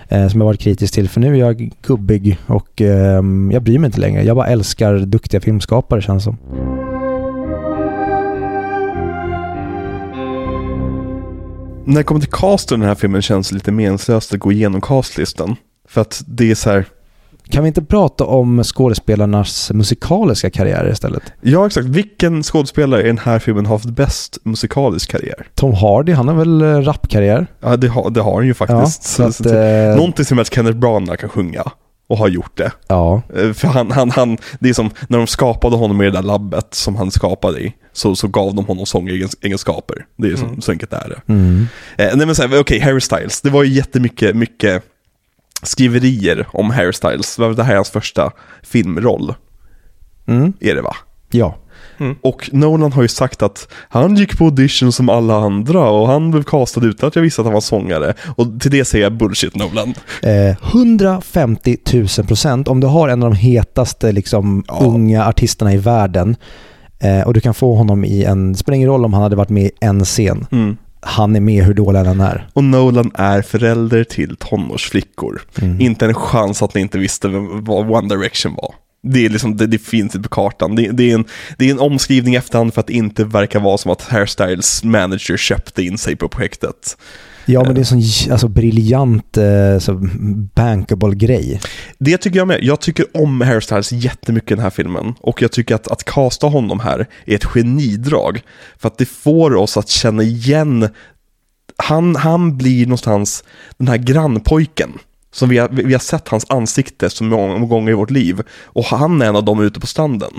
Eh, 0.09 0.27
som 0.27 0.41
jag 0.41 0.45
varit 0.45 0.59
kritisk 0.59 0.93
till. 0.93 1.09
För 1.09 1.19
nu 1.19 1.33
är 1.33 1.39
jag 1.39 1.71
gubbig 1.81 2.37
och 2.47 2.81
eh, 2.81 3.23
jag 3.51 3.61
bryr 3.61 3.79
mig 3.79 3.87
inte 3.87 3.99
längre. 3.99 4.23
Jag 4.23 4.35
bara 4.35 4.47
älskar 4.47 4.97
duktiga 4.97 5.41
filmskapare 5.41 6.01
känns 6.01 6.23
som. 6.23 6.37
När 11.85 11.97
det 11.97 12.03
kommer 12.03 12.21
till 12.21 12.31
casten 12.31 12.77
i 12.77 12.79
den 12.79 12.87
här 12.87 12.95
filmen 12.95 13.21
känns 13.21 13.49
det 13.49 13.55
lite 13.55 13.71
meningslöst 13.71 14.33
att 14.33 14.39
gå 14.39 14.51
igenom 14.51 14.81
castlistan. 14.81 15.55
För 15.87 16.01
att 16.01 16.23
det 16.27 16.51
är 16.51 16.55
så 16.55 16.69
här, 16.69 16.85
kan 17.49 17.63
vi 17.63 17.67
inte 17.67 17.81
prata 17.83 18.23
om 18.25 18.63
skådespelarnas 18.63 19.71
musikaliska 19.73 20.49
karriärer 20.49 20.91
istället? 20.91 21.23
ja 21.41 21.65
exakt, 21.67 21.87
vilken 21.87 22.43
skådespelare 22.43 23.01
i 23.03 23.07
den 23.07 23.17
här 23.17 23.39
filmen 23.39 23.65
har 23.65 23.75
haft 23.75 23.89
bäst 23.89 24.37
musikalisk 24.43 25.11
karriär? 25.11 25.47
Tom 25.55 25.73
Hardy, 25.73 26.11
han 26.11 26.27
har 26.27 26.35
väl 26.35 26.61
eh, 26.61 26.65
rapkarriär? 26.81 27.47
Ja 27.61 27.77
det 27.77 27.87
har, 27.87 28.09
det 28.09 28.21
har 28.21 28.33
han 28.33 28.43
ju 28.43 28.49
Ja, 28.49 28.53
faktiskt. 28.53 29.03
så 29.03 29.23
att, 29.23 29.45
eh, 29.45 29.95
Någonting 29.95 30.25
som 30.25 30.39
att 30.39 30.53
Kenneth 30.53 30.77
Branagh 30.77 31.15
kan 31.17 31.29
sjunga. 31.29 31.63
Och 32.09 32.17
har 32.17 32.27
gjort 32.27 32.57
det. 32.57 32.71
ja. 32.87 33.21
Eh, 33.35 33.53
För 33.53 33.67
han, 33.67 33.91
han, 33.91 34.11
han, 34.11 34.37
det 34.59 34.69
är 34.69 34.73
som 34.73 34.89
när 35.09 35.17
de 35.17 35.27
skapade 35.27 35.75
honom 35.75 36.01
i 36.01 36.05
det 36.05 36.11
där 36.11 36.21
labbet 36.23 36.67
som 36.73 36.95
han 36.95 37.11
skapade 37.11 37.59
i. 37.59 37.73
Så, 37.93 38.15
så 38.15 38.27
gav 38.27 38.55
de 38.55 38.65
honom 38.65 38.85
sångegenskaper. 38.85 40.05
Det 40.17 40.27
är 40.27 40.35
som, 40.35 40.47
Mm. 40.47 40.61
så 40.61 40.71
enkelt 40.71 40.93
är 40.93 41.09
det. 41.09 41.33
Mm. 41.33 41.67
Eh, 41.97 42.09
nej 42.15 42.27
men 42.49 42.59
okej, 42.59 42.79
Harry 42.79 43.01
Styles. 43.01 43.41
Det 43.41 43.49
var 43.49 43.63
ju 43.63 43.73
jättemycket 43.73 44.35
mycket 44.35 44.83
skriverier 45.63 46.47
om 46.53 46.69
Harry 46.71 46.93
Styles. 46.93 47.35
Det 47.35 47.63
här 47.63 47.71
är 47.71 47.75
hans 47.75 47.89
första 47.89 48.31
filmroll, 48.63 49.33
Mm. 50.27 50.53
är 50.59 50.75
det 50.75 50.81
va? 50.81 50.95
Ja. 51.31 51.55
Och 52.21 52.49
Nolan 52.53 52.91
har 52.93 53.01
ju 53.01 53.07
sagt 53.07 53.41
att 53.41 53.67
han 53.89 54.15
gick 54.15 54.37
på 54.37 54.45
audition 54.45 54.91
som 54.91 55.09
alla 55.09 55.35
andra 55.37 55.89
och 55.89 56.07
han 56.07 56.31
blev 56.31 56.43
castad 56.43 56.85
utan 56.85 57.07
att 57.07 57.15
jag 57.15 57.23
visste 57.23 57.41
att 57.41 57.45
han 57.45 57.53
var 57.53 57.61
sångare. 57.61 58.13
Och 58.35 58.59
till 58.61 58.71
det 58.71 58.85
säger 58.85 59.05
jag 59.05 59.13
bullshit 59.13 59.55
Nolan. 59.55 59.93
Eh, 60.23 60.55
150 60.71 61.77
000 61.93 62.07
procent. 62.27 62.67
Om 62.67 62.79
du 62.79 62.87
har 62.87 63.09
en 63.09 63.23
av 63.23 63.29
de 63.29 63.35
hetaste 63.35 64.11
liksom, 64.11 64.63
Ja. 64.67 64.79
unga 64.85 65.25
artisterna 65.25 65.73
i 65.73 65.77
världen 65.77 66.35
eh, 66.99 67.21
och 67.21 67.33
du 67.33 67.39
kan 67.39 67.53
få 67.53 67.75
honom 67.75 68.05
i 68.05 68.23
en, 68.23 68.51
det 68.53 68.57
spelar 68.59 68.75
ingen 68.75 68.89
roll 68.89 69.05
om 69.05 69.13
han 69.13 69.23
hade 69.23 69.35
varit 69.35 69.49
med 69.49 69.63
i 69.63 69.71
en 69.81 70.05
scen. 70.05 70.45
Mm. 70.51 70.77
Han 71.01 71.35
är 71.35 71.39
med 71.39 71.63
hur 71.63 71.73
dålig 71.73 71.99
han 71.99 72.21
är. 72.21 72.47
Och 72.53 72.63
Nolan 72.63 73.11
är 73.15 73.41
förälder 73.41 74.03
till 74.03 74.35
tonårsflickor. 74.35 75.41
Mm. 75.61 75.81
Inte 75.81 76.05
en 76.05 76.13
chans 76.13 76.61
att 76.61 76.75
ni 76.75 76.81
inte 76.81 76.97
visste 76.97 77.27
vad 77.61 77.91
One 77.91 78.15
Direction 78.15 78.55
var. 78.55 78.75
Det, 79.03 79.25
är 79.25 79.29
liksom, 79.29 79.57
det, 79.57 79.67
det 79.67 79.77
finns 79.77 80.15
inte 80.15 80.29
på 80.29 80.35
kartan. 80.35 80.75
Det, 80.75 80.91
det, 80.91 81.11
är 81.11 81.15
en, 81.15 81.25
det 81.57 81.67
är 81.67 81.71
en 81.71 81.79
omskrivning 81.79 82.33
i 82.33 82.37
efterhand 82.37 82.73
för 82.73 82.81
att 82.81 82.87
det 82.87 82.93
inte 82.93 83.23
verkar 83.23 83.59
vara 83.59 83.77
som 83.77 83.91
att 83.91 84.01
Hairstyles 84.01 84.83
manager 84.83 85.37
köpte 85.37 85.83
in 85.83 85.97
sig 85.97 86.15
på 86.15 86.29
projektet. 86.29 86.97
Ja, 87.49 87.63
men 87.63 87.75
det 87.75 87.79
är 87.79 87.93
en 87.93 88.03
sån 88.03 88.31
alltså, 88.31 88.47
briljant 88.47 89.37
eh, 89.37 89.79
så 89.79 89.93
bankable 90.55 91.15
grej. 91.15 91.61
Det 91.97 92.17
tycker 92.17 92.37
jag 92.37 92.47
med. 92.47 92.63
Jag 92.63 92.79
tycker 92.79 93.05
om 93.13 93.41
Harry 93.41 93.61
Styles 93.61 93.91
jättemycket 93.91 94.51
i 94.51 94.55
den 94.55 94.63
här 94.63 94.69
filmen. 94.69 95.13
Och 95.21 95.41
jag 95.41 95.51
tycker 95.51 95.75
att, 95.75 95.87
att 95.87 96.03
casta 96.03 96.47
honom 96.47 96.79
här 96.79 97.07
är 97.25 97.35
ett 97.35 97.45
genidrag. 97.45 98.41
För 98.77 98.87
att 98.87 98.97
det 98.97 99.05
får 99.05 99.55
oss 99.55 99.77
att 99.77 99.89
känna 99.89 100.23
igen, 100.23 100.89
han, 101.77 102.15
han 102.15 102.57
blir 102.57 102.85
någonstans 102.85 103.43
den 103.77 103.87
här 103.87 103.97
grannpojken. 103.97 104.89
Som 105.31 105.49
vi 105.49 105.57
har, 105.57 105.69
vi 105.69 105.93
har 105.93 105.99
sett 105.99 106.27
hans 106.27 106.45
ansikte 106.49 107.09
så 107.09 107.23
många 107.23 107.65
gånger 107.65 107.91
i 107.91 107.95
vårt 107.95 108.11
liv. 108.11 108.41
Och 108.63 108.85
han 108.85 109.21
är 109.21 109.25
en 109.25 109.35
av 109.35 109.45
dem 109.45 109.61
ute 109.61 109.79
på 109.79 109.87
stranden. 109.87 110.31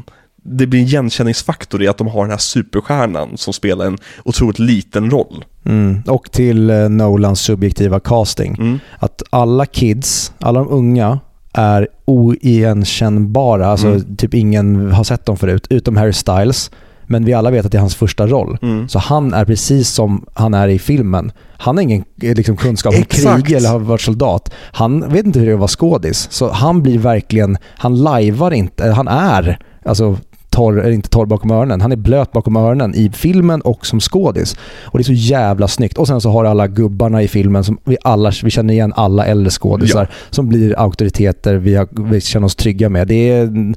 Det 0.51 0.67
blir 0.67 0.81
en 0.81 0.87
igenkänningsfaktor 0.87 1.83
i 1.83 1.89
att 1.89 1.99
de 1.99 2.07
har 2.09 2.23
den 2.23 2.31
här 2.31 2.39
superstjärnan 2.39 3.37
som 3.37 3.53
spelar 3.53 3.87
en 3.87 3.99
otroligt 4.25 4.59
liten 4.59 5.11
roll. 5.11 5.45
Mm. 5.65 6.03
Och 6.07 6.33
till 6.33 6.71
eh, 6.71 6.89
Nolans 6.89 7.41
subjektiva 7.41 8.01
casting. 8.01 8.55
Mm. 8.59 8.79
Att 8.99 9.23
alla 9.31 9.67
kids, 9.67 10.33
alla 10.39 10.59
de 10.59 10.69
unga, 10.69 11.19
är 11.53 11.89
oigenkännbara. 12.05 13.67
Alltså 13.67 13.87
Mm. 13.87 14.17
typ 14.17 14.35
ingen 14.35 14.93
har 14.93 15.05
sett 15.05 15.27
dem 15.27 15.37
förut, 15.37 15.67
utom 15.71 15.97
Harry 15.97 16.13
Styles. 16.13 16.71
Men 17.11 17.25
vi 17.25 17.33
alla 17.35 17.51
vet 17.51 17.67
att 17.67 17.73
det 17.73 17.79
är 17.79 17.81
hans 17.81 17.95
första 17.95 18.27
roll. 18.27 18.59
Mm. 18.63 18.89
Så 18.89 18.99
han 18.99 19.35
är 19.35 19.45
precis 19.45 19.89
som 19.91 20.27
han 20.35 20.55
är 20.55 20.69
i 20.69 20.79
filmen. 20.79 21.33
Han 21.59 21.77
har 21.77 21.83
ingen 21.83 22.05
eh, 22.23 22.35
liksom, 22.35 22.57
kunskap 22.57 22.95
om 22.95 23.01
Exakt. 23.01 23.47
krig 23.47 23.57
eller 23.57 23.69
har 23.69 23.79
varit 23.79 24.01
soldat. 24.01 24.53
Han 24.73 25.13
vet 25.13 25.27
inte 25.27 25.39
hur 25.39 25.47
det 25.47 25.53
är 25.53 25.55
att 25.55 25.61
vara 25.61 25.69
skådis. 25.69 26.29
Så 26.31 26.51
han 26.51 26.83
blir 26.83 26.99
verkligen, 26.99 27.59
han 27.65 28.03
lajvar 28.03 28.51
inte, 28.51 28.85
eh, 28.89 28.95
han 28.95 29.09
är 29.09 29.59
alltså 29.85 30.19
torr, 30.59 30.81
eller 30.81 30.91
inte 30.91 31.09
torr 31.09 31.27
bakom 31.27 31.51
öronen. 31.51 31.81
Han 31.81 31.93
är 31.93 31.97
blöt 31.97 32.33
bakom 32.33 32.57
öronen 32.57 32.95
i 32.95 33.11
filmen 33.11 33.61
och 33.61 33.87
som 33.87 34.01
skådis. 34.01 34.57
Och 34.85 34.99
det 34.99 35.03
är 35.03 35.05
så 35.05 35.13
jävla 35.13 35.69
snyggt. 35.69 35.99
Och 35.99 36.07
sen 36.07 36.21
så 36.21 36.31
har 36.31 36.45
alla 36.45 36.67
gubbarna 36.67 37.23
i 37.23 37.29
filmen 37.29 37.65
som 37.65 37.79
vi 37.85 37.97
alla, 38.05 38.33
vi 38.45 38.51
känner 38.51 38.75
igen 38.75 38.93
alla 38.97 39.27
äldre 39.27 39.51
skådisar 39.51 40.09
som 40.31 40.49
blir 40.49 40.79
auktoriteter 40.79 41.55
vi, 41.55 41.75
har, 41.75 41.89
vi 42.11 42.21
känner 42.21 42.47
oss 42.47 42.57
trygga 42.57 42.89
med. 42.89 43.09
Det 43.09 43.31
är, 43.31 43.75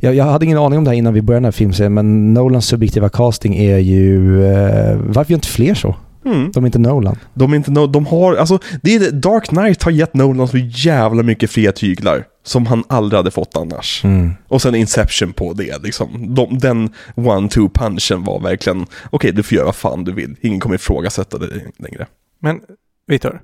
jag, 0.00 0.14
jag 0.14 0.24
hade 0.24 0.44
ingen 0.44 0.58
aning 0.58 0.78
om 0.78 0.84
det 0.84 0.90
här 0.90 0.98
innan 0.98 1.14
vi 1.14 1.22
började 1.22 1.40
den 1.40 1.44
här 1.44 1.52
filmserien 1.52 1.94
men 1.94 2.34
Nolans 2.34 2.66
subjektiva 2.66 3.08
casting 3.08 3.56
är 3.56 3.78
ju... 3.78 4.44
Eh, 4.44 4.96
varför 4.96 5.30
gör 5.32 5.36
inte 5.36 5.48
fler 5.48 5.74
så? 5.74 5.94
Mm. 6.26 6.50
De 6.54 6.64
är 6.64 6.66
inte 6.66 6.78
Nolan. 6.78 7.16
De, 7.34 7.52
är 7.52 7.56
inte, 7.56 7.70
no- 7.70 7.92
de 7.92 8.06
har, 8.06 8.36
alltså, 8.36 8.58
det 8.82 8.94
är, 8.94 9.10
Dark 9.10 9.44
Knight 9.44 9.82
har 9.82 9.90
gett 9.90 10.14
Nolan 10.14 10.48
så 10.48 10.58
jävla 10.58 11.22
mycket 11.22 11.50
fria 11.50 11.72
tyglar. 11.72 12.24
Som 12.46 12.66
han 12.66 12.84
aldrig 12.88 13.16
hade 13.16 13.30
fått 13.30 13.56
annars. 13.56 14.02
Och 14.48 14.62
sen 14.62 14.74
Inception 14.74 15.32
på 15.32 15.52
det 15.52 15.82
liksom. 15.82 16.34
De, 16.34 16.58
den 16.58 16.90
one-two 17.14 17.70
punchen 17.74 18.24
var 18.24 18.40
verkligen, 18.40 18.86
okej 19.10 19.32
du 19.32 19.42
får 19.42 19.56
göra 19.56 19.66
vad 19.66 19.76
fan 19.76 20.04
du 20.04 20.12
vill. 20.12 20.36
Ingen 20.40 20.60
kommer 20.60 20.74
ifrågasätta 20.74 21.38
det 21.38 21.62
längre. 21.76 22.06
Men 22.38 22.60
Viktor, 23.06 23.40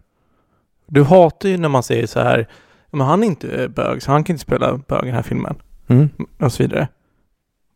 du 0.86 1.02
hatar 1.02 1.48
ju 1.48 1.56
när 1.56 1.68
man 1.68 1.82
säger 1.82 2.06
så 2.06 2.20
här, 2.20 2.48
men 2.90 3.06
han 3.06 3.22
är 3.22 3.26
inte 3.26 3.68
bög, 3.68 4.02
så 4.02 4.12
han 4.12 4.24
kan 4.24 4.34
inte 4.34 4.42
spela 4.42 4.76
bög 4.76 5.02
i 5.02 5.06
den 5.06 5.14
här 5.14 5.22
filmen. 5.22 5.54
Mm. 5.86 6.08
Och 6.38 6.52
så 6.52 6.62
vidare. 6.62 6.88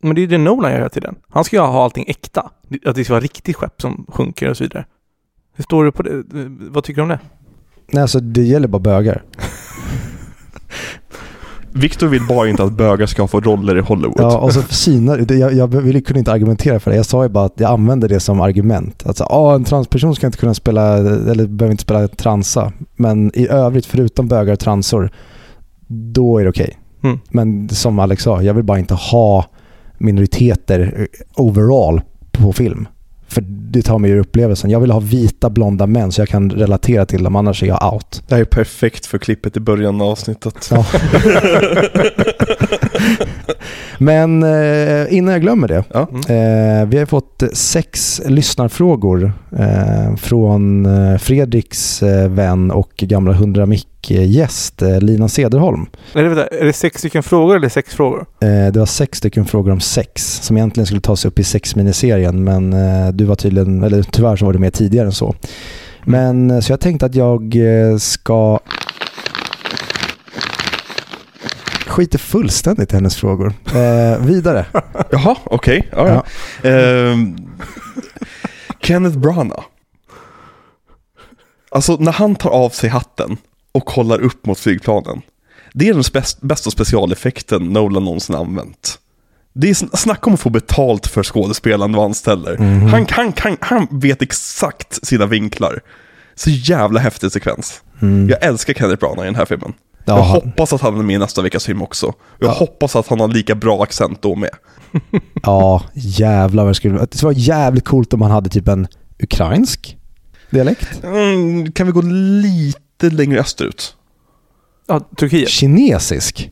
Men 0.03 0.15
det 0.15 0.19
är 0.19 0.23
ju 0.23 0.27
det 0.27 0.39
Nolan 0.39 0.71
gör 0.71 0.79
hela 0.79 0.89
tiden. 0.89 1.15
Han 1.29 1.45
ska 1.45 1.57
ju 1.57 1.63
ha 1.63 1.85
allting 1.85 2.05
äkta. 2.09 2.51
Att 2.85 2.97
det 2.97 3.05
ska 3.05 3.13
vara 3.13 3.25
riktigt 3.25 3.57
skepp 3.57 3.81
som 3.83 4.07
sjunker 4.09 4.51
och 4.51 4.57
så 4.57 4.65
vidare. 4.65 4.85
Hur 5.55 5.65
står 5.65 5.85
du 5.85 5.93
på 5.93 6.03
det? 6.03 6.23
Vad 6.71 6.85
tycker 6.85 6.97
du 6.97 7.03
om 7.03 7.09
det? 7.09 7.21
Nej, 7.87 8.03
alltså 8.03 8.21
det 8.21 8.43
gäller 8.43 8.69
bara 8.69 8.79
bögar. 8.79 9.23
Victor 11.77 12.07
vill 12.07 12.27
bara 12.29 12.49
inte 12.49 12.63
att 12.63 12.73
bögar 12.73 13.07
ska 13.07 13.27
få 13.27 13.41
roller 13.41 13.77
i 13.79 13.81
Hollywood. 13.81 14.17
Ja, 14.21 14.39
och 14.39 14.53
så 14.53 14.63
synar, 14.63 15.19
det- 15.19 15.35
jag, 15.35 15.55
jag 15.55 15.67
ville 15.69 16.01
kunde 16.01 16.19
inte 16.19 16.33
argumentera 16.33 16.81
för 16.81 16.91
det. 16.91 16.97
Jag 16.97 17.07
sa 17.07 17.23
ju 17.23 17.29
bara 17.29 17.45
att 17.45 17.61
jag 17.61 17.71
använder 17.71 18.09
det 18.09 18.21
som 18.21 18.41
argument. 18.41 19.07
Att 19.07 19.17
så, 19.17 19.25
ah, 19.25 19.55
en 19.55 19.65
transperson 19.65 20.15
ska 20.17 20.27
inte 20.27 20.39
kunna 20.39 20.55
spela, 20.55 20.97
eller 20.97 21.47
behöver 21.47 21.71
inte 21.71 21.83
spela 21.83 22.09
transa. 22.09 22.73
Men 22.97 23.31
i 23.35 23.49
övrigt, 23.49 23.87
förutom 23.87 24.29
bögar 24.29 24.53
och 24.53 24.59
transor, 24.61 25.11
då 25.89 26.39
är 26.39 26.45
det 26.45 26.51
okej. 26.51 26.79
Mm. 27.03 27.19
Men 27.31 27.69
som 27.69 27.99
Alex 27.99 28.23
sa, 28.23 28.43
jag 28.43 28.55
vill 28.55 28.65
bara 28.65 28.79
inte 28.79 28.95
ha 28.95 29.45
minoriteter 29.99 31.09
overall 31.37 32.01
på 32.33 32.53
film. 32.53 32.89
För 33.29 33.45
det 33.49 33.83
tar 33.83 33.99
mig 33.99 34.11
ur 34.11 34.19
upplevelsen. 34.19 34.71
Jag 34.71 34.81
vill 34.81 34.91
ha 34.91 35.01
vita 35.01 35.51
blonda 35.51 35.87
män 35.87 36.13
så 36.13 36.21
jag 36.21 36.29
kan 36.29 36.51
relatera 36.51 37.07
till 37.07 37.25
dem, 37.25 37.37
annars 37.37 37.63
är 37.63 37.67
jag 37.67 37.95
out. 37.95 38.23
Det 38.29 38.35
här 38.35 38.43
är 38.43 38.45
perfekt 38.45 39.07
för 39.07 39.19
klippet 39.19 39.57
i 39.57 39.61
början 39.61 40.01
av 40.01 40.09
avsnittet. 40.09 40.71
Ja. 40.71 40.87
Men 43.99 44.43
eh, 44.43 45.15
innan 45.15 45.33
jag 45.33 45.43
glömmer 45.43 45.69
det. 45.69 45.85
Ja. 45.93 46.01
Eh, 46.01 46.87
vi 46.89 46.99
har 46.99 47.07
fått 47.07 47.43
sex 47.53 48.23
lyssnarfrågor 48.27 49.33
eh, 49.59 50.17
från 50.17 50.87
Fredriks 51.19 52.03
vän 52.29 52.71
och 52.71 52.93
gamla 52.97 53.33
100 53.33 53.67
mick-gäst 53.67 54.83
Lina 55.01 55.29
Sederholm. 55.29 55.87
Eller 56.15 56.29
vänta, 56.29 56.47
är 56.47 56.65
det 56.65 56.73
sex 56.73 56.99
stycken 56.99 57.23
frågor 57.23 57.57
eller 57.57 57.69
sex 57.69 57.95
frågor? 57.95 58.27
Det 58.73 58.77
var 58.77 58.87
sex 58.87 59.19
stycken 59.19 59.45
frågor 59.45 59.73
om 59.73 59.81
sex 59.81 60.41
som 60.43 60.57
egentligen 60.57 60.87
skulle 60.87 61.01
tas 61.01 61.25
upp 61.25 61.39
i 61.39 61.45
sexminiserien 61.45 62.45
men 62.45 62.71
du 63.17 63.25
var 63.25 63.35
tydligen, 63.35 63.83
eller 63.83 64.03
tyvärr 64.03 64.37
så 64.37 64.45
var 64.47 64.53
du 64.53 64.59
med 64.59 64.73
tidigare 64.73 65.07
än 65.07 65.13
så. 65.13 65.35
Men 66.07 66.51
eh, 66.51 66.61
så 66.61 66.73
jag 66.73 66.81
tänkte 66.81 67.07
att 67.07 67.15
jag 67.15 67.57
ska 67.99 68.59
skiter 71.97 72.19
fullständigt 72.19 72.93
i 72.93 72.95
hennes 72.97 73.17
frågor. 73.17 73.53
Eh, 73.75 74.19
vidare. 74.27 74.67
Jaha, 75.11 75.37
okej. 75.45 75.89
Ja, 75.93 76.09
ja. 76.63 76.69
Ehm, 76.71 77.37
Kenneth 78.81 79.19
Branagh. 79.19 79.65
Alltså 81.71 81.97
när 82.01 82.13
han 82.13 82.35
tar 82.35 82.51
av 82.51 82.71
sig 82.71 82.91
hatten 82.91 83.37
och 83.73 83.85
kollar 83.85 84.21
upp 84.21 84.47
mot 84.47 84.59
flygplanen. 84.59 85.23
Det 85.73 85.89
är 85.89 85.95
den 85.95 86.25
bästa 86.41 86.71
specialeffekten 86.71 87.63
Nolan 87.63 88.05
någonsin 88.05 88.35
använt. 88.37 88.99
Det 89.53 89.71
är 89.71 89.75
sn- 89.75 89.97
snacka 89.97 90.27
om 90.27 90.35
att 90.35 90.41
få 90.41 90.51
betalt 90.51 91.07
för 91.07 91.23
skådespelaren 91.23 91.93
du 91.93 91.99
anställer. 91.99 92.59
Mhm. 92.59 92.89
Han, 92.89 93.07
kan, 93.07 93.33
kan, 93.33 93.57
han 93.61 93.87
vet 93.91 94.23
exakt 94.23 95.07
sina 95.07 95.27
vinklar. 95.27 95.81
Så 96.35 96.51
jävla 96.51 97.01
häftig 97.01 97.33
sekvens. 97.33 97.81
Mm. 98.03 98.29
Jag 98.29 98.43
älskar 98.45 98.75
Kenneth 98.75 99.01
Branagh 99.01 99.23
i 99.23 99.25
den 99.25 99.35
här 99.35 99.45
filmen. 99.45 99.73
Ja, 100.07 100.17
jag 100.17 100.23
han- 100.23 100.33
hoppas 100.41 100.73
att 100.73 100.81
han 100.81 100.99
är 100.99 101.03
med 101.03 101.15
i 101.15 101.19
nästa 101.19 101.43
veckas 101.43 101.65
film 101.67 101.83
också. 101.83 102.13
Jag 102.39 102.49
Ja. 102.49 102.53
hoppas 102.55 102.97
att 102.97 103.09
han 103.09 103.21
har 103.21 103.29
lika 103.29 103.55
bra 103.55 103.83
accent 103.83 104.23
då 104.23 104.35
med. 104.35 104.51
Ja, 105.43 105.83
jävlar 105.95 106.65
vad 106.65 106.71
det 106.71 106.75
skulle 106.75 106.99
Det 106.99 107.17
skulle 107.17 107.27
vara 107.33 107.39
jävligt 107.39 107.85
coolt 107.85 108.13
om 108.13 108.21
man 108.21 108.31
hade 108.31 108.51
typ 108.51 108.69
en 108.69 108.87
ukrainsk 109.23 109.97
dialekt. 110.51 111.05
Mm, 111.05 111.73
kan 111.73 111.87
vi 111.87 111.93
gå 111.93 112.03
lite 112.03 113.11
längre 113.11 113.41
österut? 113.41 113.97
Ja, 114.89 115.01
Turkiet. 115.17 115.49
Kinesisk. 115.49 116.51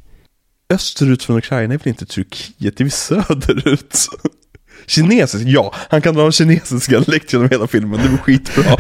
Österut 0.71 1.23
från 1.23 1.37
Ukraina 1.39 1.75
är 1.75 1.79
väl 1.79 1.89
inte 1.89 2.07
Turkiet, 2.07 2.77
det 2.77 2.81
är 2.81 2.85
väl 2.85 2.91
söderut? 2.91 3.97
Kinesisk, 4.87 5.45
ja. 5.47 5.75
Han 5.91 6.01
kan 6.03 6.15
dra 6.15 6.27
en 6.27 6.33
kinesisk 6.33 6.91
dialekt 6.91 7.33
genom 7.33 7.49
hela 7.51 7.67
filmen, 7.67 8.01
det 8.03 8.09
var 8.09 8.19
skitbra. 8.19 8.77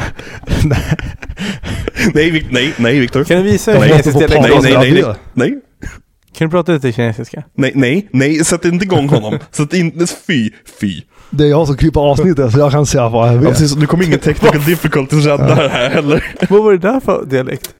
nej, 2.14 2.30
Vic- 2.30 2.46
nej, 2.50 2.72
nej 2.76 2.98
Viktor. 3.00 3.24
Kan 3.24 3.36
du 3.36 3.42
visa 3.42 3.72
en 3.74 3.80
Nej, 3.80 3.88
kinesisk 3.88 4.18
dialekt? 4.18 4.40
nej, 4.40 4.50
nej, 4.62 4.92
nej, 4.92 5.02
nej, 5.02 5.14
nej, 5.34 5.61
Kan 6.38 6.46
du 6.48 6.50
prata 6.50 6.72
lite 6.72 6.92
kinesiska? 6.92 7.42
nej, 7.57 7.72
nej, 7.74 8.09
nej, 8.12 8.44
sätt 8.44 8.64
inte 8.64 8.84
igång 8.84 9.09
honom. 9.09 9.38
Sätt 9.50 9.74
in, 9.74 10.07
fy, 10.26 10.50
fy. 10.80 11.00
Det 11.30 11.44
är 11.44 11.48
jag 11.48 11.66
som 11.66 11.76
klipper 11.76 12.00
avsnittet 12.00 12.52
så 12.52 12.59
jag 12.59 12.72
kan 12.72 12.86
säga 12.86 13.09
vad 13.09 13.28
jag 13.34 13.44
Ja, 13.44 13.48
precis, 13.48 13.76
nu 13.76 13.86
kommer 13.86 14.05
ingen 14.05 14.18
technical 14.18 14.64
difficulties 14.64 15.24
rädda 15.26 15.55
det 15.55 15.68
här 15.68 15.90
heller. 15.90 16.24
Vad 16.48 16.64
var 16.64 16.72
det 16.72 16.78
där 16.78 17.00
för 17.00 17.24
dialekt? 17.26 17.70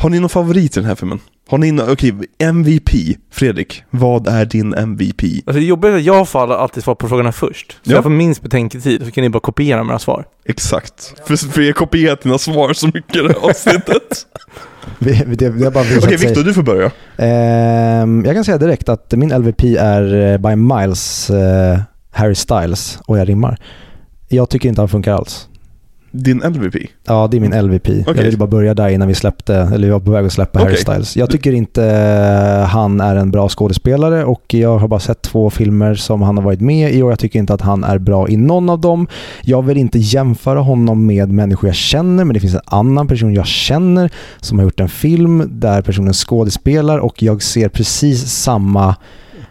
Har 0.00 0.10
ni 0.10 0.20
någon 0.20 0.30
favorit 0.30 0.76
i 0.76 0.80
den 0.80 0.88
här 0.88 0.94
filmen? 0.94 1.20
Har 1.48 1.58
ni 1.58 1.72
någon, 1.72 1.90
okej, 1.92 2.14
MVP, 2.38 2.90
Fredrik, 3.32 3.82
vad 3.90 4.28
är 4.28 4.44
din 4.44 4.74
MVP? 4.74 5.22
Alltså 5.46 5.60
det 5.60 5.66
jobbiga 5.66 5.92
är 5.92 5.96
att 5.96 6.02
jag 6.02 6.28
får 6.28 6.52
alltid 6.54 6.84
svara 6.84 6.94
på 6.96 7.08
frågorna 7.08 7.32
först. 7.32 7.72
Så 7.72 7.90
Ja. 7.90 7.94
jag 7.94 8.02
får 8.02 8.10
minst 8.10 8.42
betänketid, 8.42 9.04
så 9.04 9.10
kan 9.10 9.22
ni 9.24 9.30
bara 9.30 9.40
kopiera 9.40 9.84
mina 9.84 9.98
svar. 9.98 10.24
Exakt. 10.44 11.14
För, 11.26 11.36
för 11.36 11.60
jag 11.60 11.68
har 11.68 11.72
kopierat 11.72 12.22
dina 12.22 12.38
svar 12.38 12.72
så 12.72 12.86
mycket 12.86 13.16
i 13.16 13.18
det 13.18 13.28
här 13.28 13.48
avsnittet. 13.50 14.26
Vi, 14.98 15.22
vi, 15.26 15.34
det, 15.36 15.48
det 15.50 15.64
har 15.64 15.70
bara 15.72 15.84
visat 15.84 16.04
Okej, 16.04 16.18
sig. 16.18 16.28
Viktor, 16.28 16.44
du 16.44 16.54
får 16.54 16.62
börja. 16.62 16.90
Ehm, 17.16 18.22
jag 18.26 18.34
kan 18.34 18.44
säga 18.44 18.58
direkt 18.58 18.88
att 18.88 19.12
min 19.12 19.28
LVP 19.38 19.62
är 19.78 20.32
eh, 20.32 20.38
by 20.38 20.56
miles 20.56 21.30
eh, 21.30 21.80
Harry 22.10 22.34
Styles 22.34 22.98
och 23.06 23.18
jag 23.18 23.28
rimmar. 23.28 23.58
Jag 24.28 24.50
tycker 24.50 24.68
inte 24.68 24.80
han 24.80 24.88
funkar 24.88 25.12
alls. 25.12 25.48
Din 26.10 26.42
MVP? 26.42 26.74
Ja, 27.06 27.28
det 27.30 27.36
är 27.36 27.40
min 27.40 27.62
LVP. 27.62 27.88
Jag 27.88 28.08
Okej. 28.08 28.24
ville 28.24 28.36
bara 28.36 28.48
börja 28.48 28.74
där 28.74 28.88
innan 28.88 29.08
vi 29.08 29.14
släppte, 29.14 29.54
eller 29.54 29.86
vi 29.86 29.92
var 29.92 30.00
på 30.00 30.10
väg 30.10 30.26
att 30.26 30.32
släppa 30.32 30.58
Harry 30.58 30.72
Okej. 30.72 30.82
Styles. 30.82 31.16
Jag 31.16 31.30
tycker 31.30 31.52
inte 31.52 31.84
eh, 31.84 32.68
han 32.68 33.00
är 33.00 33.16
en 33.16 33.30
bra 33.30 33.48
skådespelare 33.48 34.24
och 34.24 34.54
jag 34.54 34.78
har 34.78 34.88
bara 34.88 35.00
sett 35.00 35.22
två 35.22 35.50
filmer 35.50 35.94
som 35.94 36.22
han 36.22 36.36
har 36.36 36.44
varit 36.44 36.60
med 36.60 36.94
i 36.94 37.02
och 37.02 37.10
jag 37.10 37.18
tycker 37.18 37.38
inte 37.38 37.54
att 37.54 37.60
han 37.60 37.84
är 37.84 37.98
bra 37.98 38.28
i 38.28 38.36
någon 38.36 38.70
av 38.70 38.80
dem. 38.80 39.06
Jag 39.42 39.62
vill 39.62 39.76
inte 39.76 39.98
jämföra 39.98 40.60
honom 40.60 41.06
med 41.06 41.32
människor 41.32 41.68
jag 41.68 41.76
känner, 41.76 42.24
men 42.24 42.34
det 42.34 42.40
finns 42.40 42.54
en 42.54 42.60
annan 42.64 43.08
person 43.08 43.34
jag 43.34 43.46
känner 43.46 44.10
som 44.40 44.58
har 44.58 44.64
gjort 44.64 44.80
en 44.80 44.88
film 44.88 45.42
där 45.50 45.82
personen 45.82 46.12
skådespelar 46.12 46.98
och 46.98 47.22
jag 47.22 47.42
ser 47.42 47.68
precis 47.68 48.32
samma 48.32 48.96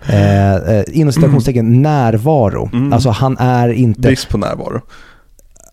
Eh, 0.08 0.56
eh, 0.56 0.84
inom 0.88 1.14
citationstecken 1.14 1.82
närvaro. 1.82 2.70
Mm. 2.74 2.94
Alltså 2.94 3.10
han 3.10 3.38
är 3.38 3.70
inte... 3.70 4.02
Brist 4.02 4.30
på 4.30 4.38
närvaro. 4.38 4.82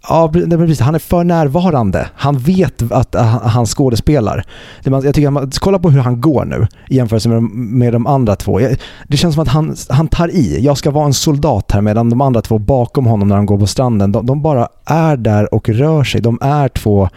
Ja, 0.09 0.29
precis. 0.33 0.81
Han 0.81 0.95
är 0.95 0.99
för 0.99 1.25
närvarande. 1.25 2.09
Han 2.15 2.39
vet 2.39 2.93
att 2.93 3.15
uh, 3.15 3.21
han 3.23 3.67
skådespelar. 3.67 4.45
Jag 4.83 5.03
tycker 5.15 5.27
att 5.27 5.33
man, 5.33 5.51
kolla 5.61 5.79
på 5.79 5.91
hur 5.91 6.01
han 6.01 6.21
går 6.21 6.45
nu 6.45 6.67
i 6.89 6.97
jämförelse 6.97 7.29
med 7.29 7.37
de, 7.39 7.79
med 7.79 7.93
de 7.93 8.07
andra 8.07 8.37
två. 8.37 8.61
Det 9.09 9.17
känns 9.17 9.35
som 9.35 9.43
att 9.43 9.49
han, 9.49 9.77
han 9.89 10.09
tar 10.09 10.29
i. 10.29 10.65
Jag 10.65 10.79
ska 10.79 10.91
vara 10.91 11.07
en 11.07 11.15
soldat 11.15 11.73
här 11.73 11.81
medan 11.81 12.11
de 12.11 12.21
andra 12.21 12.43
två 12.43 12.59
bakom 12.59 13.07
honom 13.07 13.29
när 13.29 13.37
han 13.37 13.47
går 13.47 13.59
på 13.59 13.67
stranden, 13.67 14.13
de, 14.13 14.27
de 14.27 14.43
bara 14.43 14.69
är 14.85 15.17
där 15.17 15.55
och 15.55 15.69
rör 15.69 16.05
sig. 16.05 16.21
De 16.21 16.39
är 16.43 16.69
två 16.69 17.09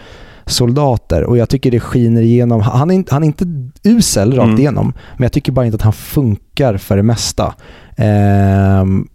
soldater 0.45 1.23
och 1.23 1.37
jag 1.37 1.49
tycker 1.49 1.71
det 1.71 1.79
skiner 1.79 2.21
igenom. 2.21 2.61
Han 2.61 2.91
är, 2.91 2.95
inte- 2.95 3.13
han 3.15 3.23
är 3.23 3.27
inte 3.27 3.45
usel 3.83 4.33
rakt 4.35 4.45
Mm. 4.47 4.59
igenom, 4.59 4.93
men 5.17 5.23
jag 5.23 5.31
tycker 5.31 5.51
bara 5.51 5.65
inte 5.65 5.75
att 5.75 5.81
han 5.81 5.93
funkar 5.93 6.77
för 6.77 6.97
det 6.97 7.03
mesta. 7.03 7.53
Ehm, 7.97 9.07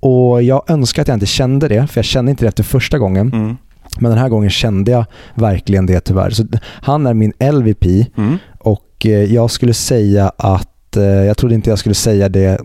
och 0.00 0.42
jag 0.42 0.70
önskar 0.70 1.02
att 1.02 1.08
jag 1.08 1.14
inte 1.16 1.26
kände 1.26 1.68
det, 1.68 1.86
för 1.86 1.98
jag 1.98 2.04
kände 2.04 2.30
inte 2.30 2.44
det 2.44 2.48
efter 2.48 2.62
första 2.62 2.98
gången. 2.98 3.32
Mm. 3.32 3.56
Men 4.00 4.10
den 4.10 4.18
här 4.20 4.28
gången 4.28 4.50
kände 4.50 4.90
jag 4.90 5.04
verkligen 5.34 5.86
det 5.86 6.00
tyvärr. 6.00 6.30
Så 6.30 6.44
han 6.62 7.06
är 7.06 7.14
min 7.14 7.32
LVP 7.52 7.84
Mm. 8.16 8.36
och 8.58 9.06
eh, 9.06 9.10
jag 9.34 9.50
skulle 9.50 9.74
säga 9.74 10.32
att, 10.36 10.96
eh, 10.96 11.02
jag 11.04 11.36
trodde 11.36 11.54
inte 11.54 11.70
jag 11.70 11.78
skulle 11.78 11.94
säga 11.94 12.28
det 12.28 12.58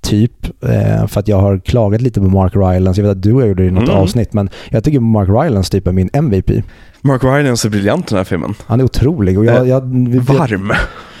typ, 0.00 0.64
eh, 0.64 1.06
för 1.06 1.20
att 1.20 1.28
jag 1.28 1.40
har 1.40 1.58
klagat 1.58 2.00
lite 2.00 2.20
på 2.20 2.26
Mark 2.26 2.56
Rylance. 2.56 3.00
Jag 3.00 3.08
vet 3.08 3.16
att 3.16 3.22
du 3.22 3.32
har 3.32 3.46
gjort 3.46 3.56
det 3.56 3.64
i 3.64 3.70
något 3.70 3.88
Mm. 3.88 3.96
avsnitt, 3.96 4.32
men 4.32 4.48
jag 4.70 4.84
tycker 4.84 5.00
Mark 5.00 5.28
Rylance 5.28 5.72
typ 5.72 5.86
är 5.86 5.92
min 5.92 6.10
MVP. 6.12 6.62
Mark 7.00 7.24
Rylance 7.24 7.68
är 7.68 7.70
briljant 7.70 8.06
i 8.06 8.08
den 8.08 8.16
här 8.16 8.24
filmen. 8.24 8.54
Han 8.66 8.80
är 8.80 8.84
otrolig 8.84 9.38
och 9.38 9.44
jag, 9.44 9.68
jag, 9.68 9.80
vi- 10.08 10.18
Varm. 10.18 10.72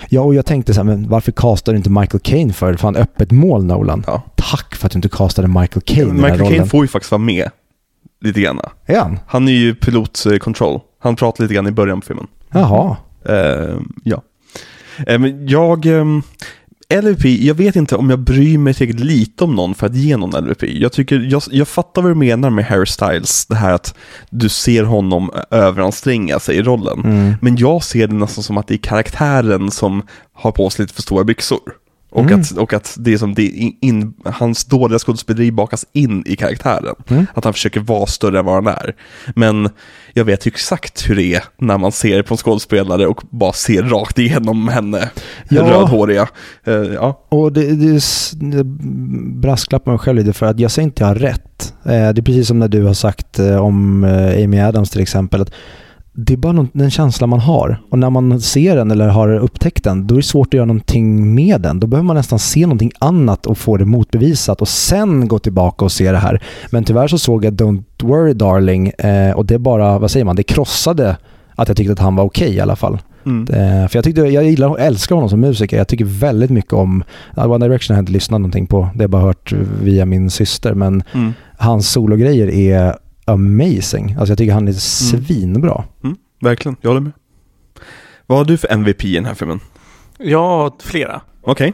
Ja, 0.08 0.20
och 0.20 0.34
jag 0.34 0.46
tänkte 0.46 0.74
så 0.74 0.80
här, 0.80 0.84
men 0.84 1.08
varför 1.08 1.32
castar 1.32 1.72
du 1.72 1.76
inte 1.76 1.90
Michael 1.90 2.20
Caine 2.20 2.52
för? 2.52 2.74
Fan 2.74 2.96
öppet 2.96 3.30
mål 3.30 3.64
Nolan. 3.64 4.04
Ja. 4.06 4.22
Tack 4.34 4.74
för 4.74 4.86
att 4.86 4.92
du 4.92 4.98
inte 4.98 5.08
castade 5.08 5.48
Michael 5.48 5.80
Caine 5.84 6.08
i 6.08 6.10
den 6.10 6.20
här 6.20 6.22
Michael 6.22 6.40
rollen. 6.40 6.52
Caine 6.52 6.68
får 6.68 6.84
ju 6.84 6.88
faktiskt 6.88 7.12
vara 7.12 7.22
med. 7.22 7.50
Lite 8.20 8.40
grann. 8.40 8.60
Är 8.86 8.98
han? 8.98 9.18
Han 9.26 9.48
är 9.48 9.52
ju 9.52 9.74
pilot 9.74 10.26
eh, 10.26 10.38
control. 10.38 10.80
Han 10.98 11.16
pratar 11.16 11.44
lite 11.44 11.54
grann 11.54 11.66
i 11.66 11.70
början 11.70 12.00
på 12.00 12.06
filmen. 12.06 12.26
Jaha. 12.52 12.96
Eh, 13.28 13.76
ja. 14.04 14.22
Eh, 15.06 15.18
men 15.18 15.48
jag... 15.48 15.86
LVP, 16.94 17.24
jag 17.24 17.54
vet 17.54 17.76
inte 17.76 17.96
om 17.96 18.10
jag 18.10 18.18
bryr 18.18 18.58
mig 18.58 18.74
tillräckligt 18.74 19.06
lite 19.06 19.44
om 19.44 19.54
någon 19.54 19.74
för 19.74 19.86
att 19.86 19.96
ge 19.96 20.16
någon 20.16 20.44
LVP. 20.44 20.62
Jag, 20.62 20.92
tycker, 20.92 21.20
jag, 21.30 21.42
jag 21.50 21.68
fattar 21.68 22.02
vad 22.02 22.10
du 22.10 22.14
menar 22.14 22.50
med 22.50 22.64
Harry 22.64 22.86
Styles, 22.86 23.46
det 23.46 23.54
här 23.54 23.72
att 23.72 23.94
du 24.30 24.48
ser 24.48 24.84
honom 24.84 25.30
överanstränga 25.50 26.38
sig 26.38 26.56
i 26.56 26.62
rollen. 26.62 27.00
Mm. 27.04 27.34
Men 27.40 27.56
jag 27.56 27.84
ser 27.84 28.06
det 28.06 28.14
nästan 28.14 28.44
som 28.44 28.58
att 28.58 28.66
det 28.66 28.74
är 28.74 28.78
karaktären 28.78 29.70
som 29.70 30.02
har 30.32 30.52
på 30.52 30.70
sig 30.70 30.82
lite 30.82 30.94
för 30.94 31.02
stora 31.02 31.24
byxor. 31.24 31.60
Och, 32.16 32.22
Mm. 32.22 32.40
att, 32.40 32.52
och 32.52 32.72
att 32.72 32.96
det 32.98 33.12
är 33.12 33.18
som 33.18 33.34
det 33.34 33.46
in, 33.46 33.76
in, 33.80 34.14
hans 34.24 34.64
dåliga 34.64 34.98
skådespeleri 34.98 35.52
bakas 35.52 35.86
in 35.92 36.22
i 36.26 36.36
karaktären. 36.36 36.94
Mm. 37.08 37.26
Att 37.34 37.44
han 37.44 37.52
försöker 37.52 37.80
vara 37.80 38.06
större 38.06 38.38
än 38.38 38.44
vad 38.44 38.54
han 38.54 38.66
är. 38.66 38.94
Men 39.34 39.68
jag 40.12 40.24
vet 40.24 40.46
ju 40.46 40.48
exakt 40.48 41.10
hur 41.10 41.16
det 41.16 41.34
är 41.34 41.44
när 41.58 41.78
man 41.78 41.92
ser 41.92 42.22
på 42.22 42.34
en 42.34 42.38
skådespelare 42.38 43.06
och 43.06 43.22
bara 43.30 43.52
ser 43.52 43.82
rakt 43.82 44.18
igenom 44.18 44.68
henne. 44.68 45.10
Ja. 45.48 45.62
Rödhåriga. 45.62 46.28
Eh, 46.64 46.74
ja. 46.74 47.26
Och 47.28 47.52
det, 47.52 47.74
det, 47.74 48.02
det 48.32 48.64
brasklappar 49.40 49.92
mig 49.92 49.98
själv 49.98 50.18
lite 50.18 50.32
för 50.32 50.46
att 50.46 50.60
jag 50.60 50.70
säger 50.70 50.84
inte 50.86 51.02
jag 51.02 51.08
har 51.08 51.14
rätt. 51.14 51.74
Eh, 51.84 51.90
det 51.90 52.20
är 52.20 52.22
precis 52.22 52.48
som 52.48 52.58
när 52.58 52.68
du 52.68 52.82
har 52.82 52.94
sagt 52.94 53.38
eh, 53.38 53.56
om 53.56 54.04
Amy 54.44 54.60
Adams 54.60 54.90
till 54.90 55.00
exempel. 55.00 55.42
Att 55.42 55.50
det 56.18 56.32
är 56.32 56.36
bara 56.36 56.52
någon, 56.52 56.68
den 56.72 56.90
känsla 56.90 57.26
man 57.26 57.40
har. 57.40 57.82
Och 57.90 57.98
när 57.98 58.10
man 58.10 58.40
ser 58.40 58.76
den 58.76 58.90
eller 58.90 59.08
har 59.08 59.28
upptäckt 59.38 59.84
den, 59.84 60.06
då 60.06 60.14
är 60.14 60.16
det 60.16 60.22
svårt 60.22 60.48
att 60.48 60.54
göra 60.54 60.64
någonting 60.66 61.34
med 61.34 61.60
den. 61.60 61.80
Då 61.80 61.86
behöver 61.86 62.06
man 62.06 62.16
nästan 62.16 62.38
se 62.38 62.60
någonting 62.60 62.92
annat 62.98 63.46
och 63.46 63.58
få 63.58 63.76
det 63.76 63.84
motbevisat 63.84 64.60
och 64.60 64.68
sen 64.68 65.28
gå 65.28 65.38
tillbaka 65.38 65.84
och 65.84 65.92
se 65.92 66.12
det 66.12 66.18
här. 66.18 66.42
Men 66.70 66.84
tyvärr 66.84 67.08
så 67.08 67.18
såg 67.18 67.44
jag 67.44 67.54
Don't 67.54 67.84
Worry 68.02 68.32
Darling 68.32 68.88
eh, 68.88 69.32
och 69.36 69.46
det 69.46 69.58
bara, 69.58 69.98
vad 69.98 70.10
säger 70.10 70.24
man, 70.24 70.36
det 70.36 70.42
krossade 70.42 71.16
att 71.54 71.68
jag 71.68 71.76
tyckte 71.76 71.92
att 71.92 71.98
han 71.98 72.16
var 72.16 72.24
okej 72.24 72.54
i 72.54 72.60
alla 72.60 72.76
fall. 72.76 72.98
Mm. 73.26 73.42
Eh, 73.54 73.88
för 73.88 73.96
jag 73.96 74.04
tyckte, 74.04 74.20
jag 74.20 74.44
gillar, 74.44 74.68
jag 74.68 74.86
älskar 74.86 75.14
honom 75.14 75.30
som 75.30 75.40
musiker. 75.40 75.76
Jag 75.76 75.88
tycker 75.88 76.04
väldigt 76.04 76.50
mycket 76.50 76.72
om, 76.72 77.04
One 77.36 77.66
Direction 77.68 77.94
har 77.94 77.98
jag 77.98 78.02
inte 78.02 78.12
lyssnat 78.12 78.40
någonting 78.40 78.66
på. 78.66 78.78
Det 78.80 78.98
har 78.98 79.02
jag 79.02 79.10
bara 79.10 79.22
hört 79.22 79.52
via 79.82 80.06
min 80.06 80.30
syster. 80.30 80.74
Men 80.74 81.02
Mm. 81.12 81.32
hans 81.58 81.90
sologrejer 81.90 82.48
är 82.50 82.94
amazing. 83.26 84.12
Alltså 84.18 84.30
jag 84.30 84.38
tycker 84.38 84.52
han 84.52 84.68
är 84.68 84.72
svinbra. 84.72 85.84
Mm. 86.04 86.16
Verkligen, 86.40 86.76
jag 86.80 86.90
håller 86.90 87.00
med. 87.00 87.12
Vad 88.26 88.38
har 88.38 88.44
du 88.44 88.56
för 88.56 88.72
MVP 88.72 89.04
i 89.04 89.14
den 89.14 89.24
här 89.24 89.34
filmen? 89.34 89.60
Jag 90.18 90.38
har 90.42 90.72
flera. 90.82 91.20
Okej. 91.42 91.72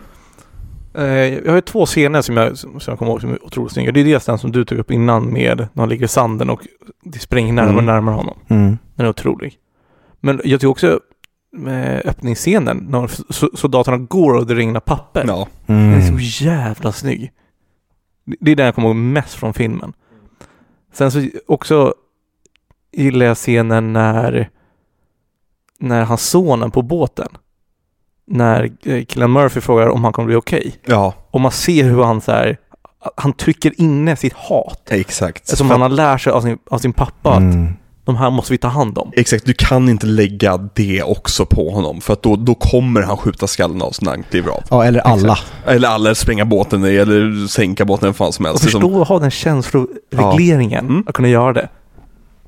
Eh, 0.94 1.05
jag 1.05 1.46
har 1.48 1.55
ju 1.55 1.61
två 1.61 1.86
scener 1.86 2.22
som 2.22 2.36
jag, 2.36 2.59
som 2.59 2.80
jag 2.86 2.98
kommer 2.98 3.12
ihåg 3.12 3.20
som 3.20 3.30
är 3.30 3.44
otroligt 3.44 3.72
snygga. 3.72 3.92
Det 3.92 4.00
är 4.00 4.05
dels 4.05 4.24
den 4.26 4.38
som 4.38 4.53
du 4.53 4.64
tog 4.64 4.78
upp 4.78 4.90
innan 4.90 5.32
med 5.32 5.59
när 5.59 5.82
han 5.82 5.88
ligger 5.88 6.05
i 6.05 6.09
sanden 6.09 6.50
och 6.50 6.61
det 7.05 7.18
springer 7.18 7.53
närmare 7.53 7.74
och 7.76 7.82
Mm. 7.82 7.94
närmare 7.94 8.14
honom. 8.14 8.38
Mm. 8.48 8.78
Den 8.94 9.07
är 9.07 9.11
otrolig. 9.11 9.55
Men 10.20 10.40
jag 10.44 10.61
tycker 10.61 10.70
också 10.70 11.00
med 11.57 12.03
öppningsscenen 12.07 12.76
när 12.90 12.98
so- 13.07 13.57
soldaterna 13.57 13.96
går 13.96 14.34
och 14.34 14.46
det 14.46 14.55
regnar 14.55 14.80
papper. 14.80 15.24
Ja. 15.26 15.48
Den 15.66 15.76
är 15.76 16.09
Mm. 16.09 16.18
så 16.18 16.44
jävla 16.44 16.92
snygg. 16.92 17.32
Det- 18.24 18.36
Det 18.40 18.50
är 18.53 18.57
den 18.57 18.66
jag 18.66 18.74
kommer 18.74 18.88
ihåg 18.88 18.96
mest 18.96 19.34
från 19.34 19.55
filmen. 19.55 19.92
Sen 20.93 21.11
så 21.12 21.22
också 21.47 21.95
gillar 22.93 23.26
jag 23.26 23.36
scenen 23.36 23.93
när 23.93 24.51
när 25.78 26.03
hans 26.05 26.22
sonen 26.30 26.70
på 26.70 26.82
båten 26.82 27.28
när 28.26 28.72
eh, 28.82 29.05
killen 29.05 29.32
Murphy 29.32 29.61
frågar 29.61 29.88
om 29.88 30.05
han 30.05 30.12
kommer 30.12 30.26
bli 30.26 30.36
okej. 30.36 30.74
Ja, 30.84 31.14
Och 31.30 31.40
man 31.40 31.53
ser 31.53 31.84
hur 31.84 32.03
han 32.03 32.20
så 32.20 32.32
här 32.32 32.57
han 33.16 33.32
trycker 33.32 33.80
inne 33.80 34.16
sitt 34.16 34.32
hat. 34.32 34.82
exakt. 34.90 35.49
Som 35.49 35.68
För 35.68 35.74
han 35.74 35.82
har 35.82 35.88
lärt 35.88 36.20
sig 36.20 36.32
av 36.32 36.40
sin, 36.40 36.59
av 36.70 36.78
sin 36.78 36.93
pappa 36.93 37.30
att 37.32 37.38
Mm. 37.43 37.72
De 38.05 38.16
här 38.16 38.30
måste 38.30 38.53
vi 38.53 38.59
ta 38.59 38.68
hand 38.68 38.98
om. 38.98 39.11
Exakt, 39.16 39.46
du 39.46 39.55
kan 39.55 39.88
inte 39.88 40.07
lägga 40.07 40.57
det 40.74 41.03
också 41.03 41.46
på 41.46 41.70
honom 41.70 42.00
för 42.00 42.12
att 42.12 42.22
då, 42.22 42.36
då 42.36 42.55
kommer 42.55 43.03
han 43.03 43.16
skjuta 43.16 43.46
skallen 43.46 43.82
av 43.82 43.90
sig 43.90 44.05
när 44.05 44.12
han 44.12 44.22
kliver 44.30 44.50
av. 44.50 44.62
Ja, 44.70 44.84
eller 44.84 45.00
alla. 45.00 45.38
Eller, 45.66 45.94
eller 45.94 46.14
spränga 46.14 46.44
båten 46.44 46.84
eller 46.84 47.46
sänka 47.46 47.84
båten, 47.84 48.05
eller 48.05 48.12
vad 48.12 48.16
fan 48.16 48.32
som 48.32 48.44
helst. 48.44 48.62
Liksom- 48.64 48.80
förstå 48.80 49.03
att 49.03 49.09
ha 49.09 49.18
den 49.18 49.30
känsloregleringen, 49.30 50.86
Mm. 50.86 51.05
att 51.07 51.14
kunna 51.14 51.28
göra 51.28 51.53
det 51.53 51.68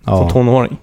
som 0.05 0.13
Ja. 0.15 0.31
tonåring. 0.31 0.77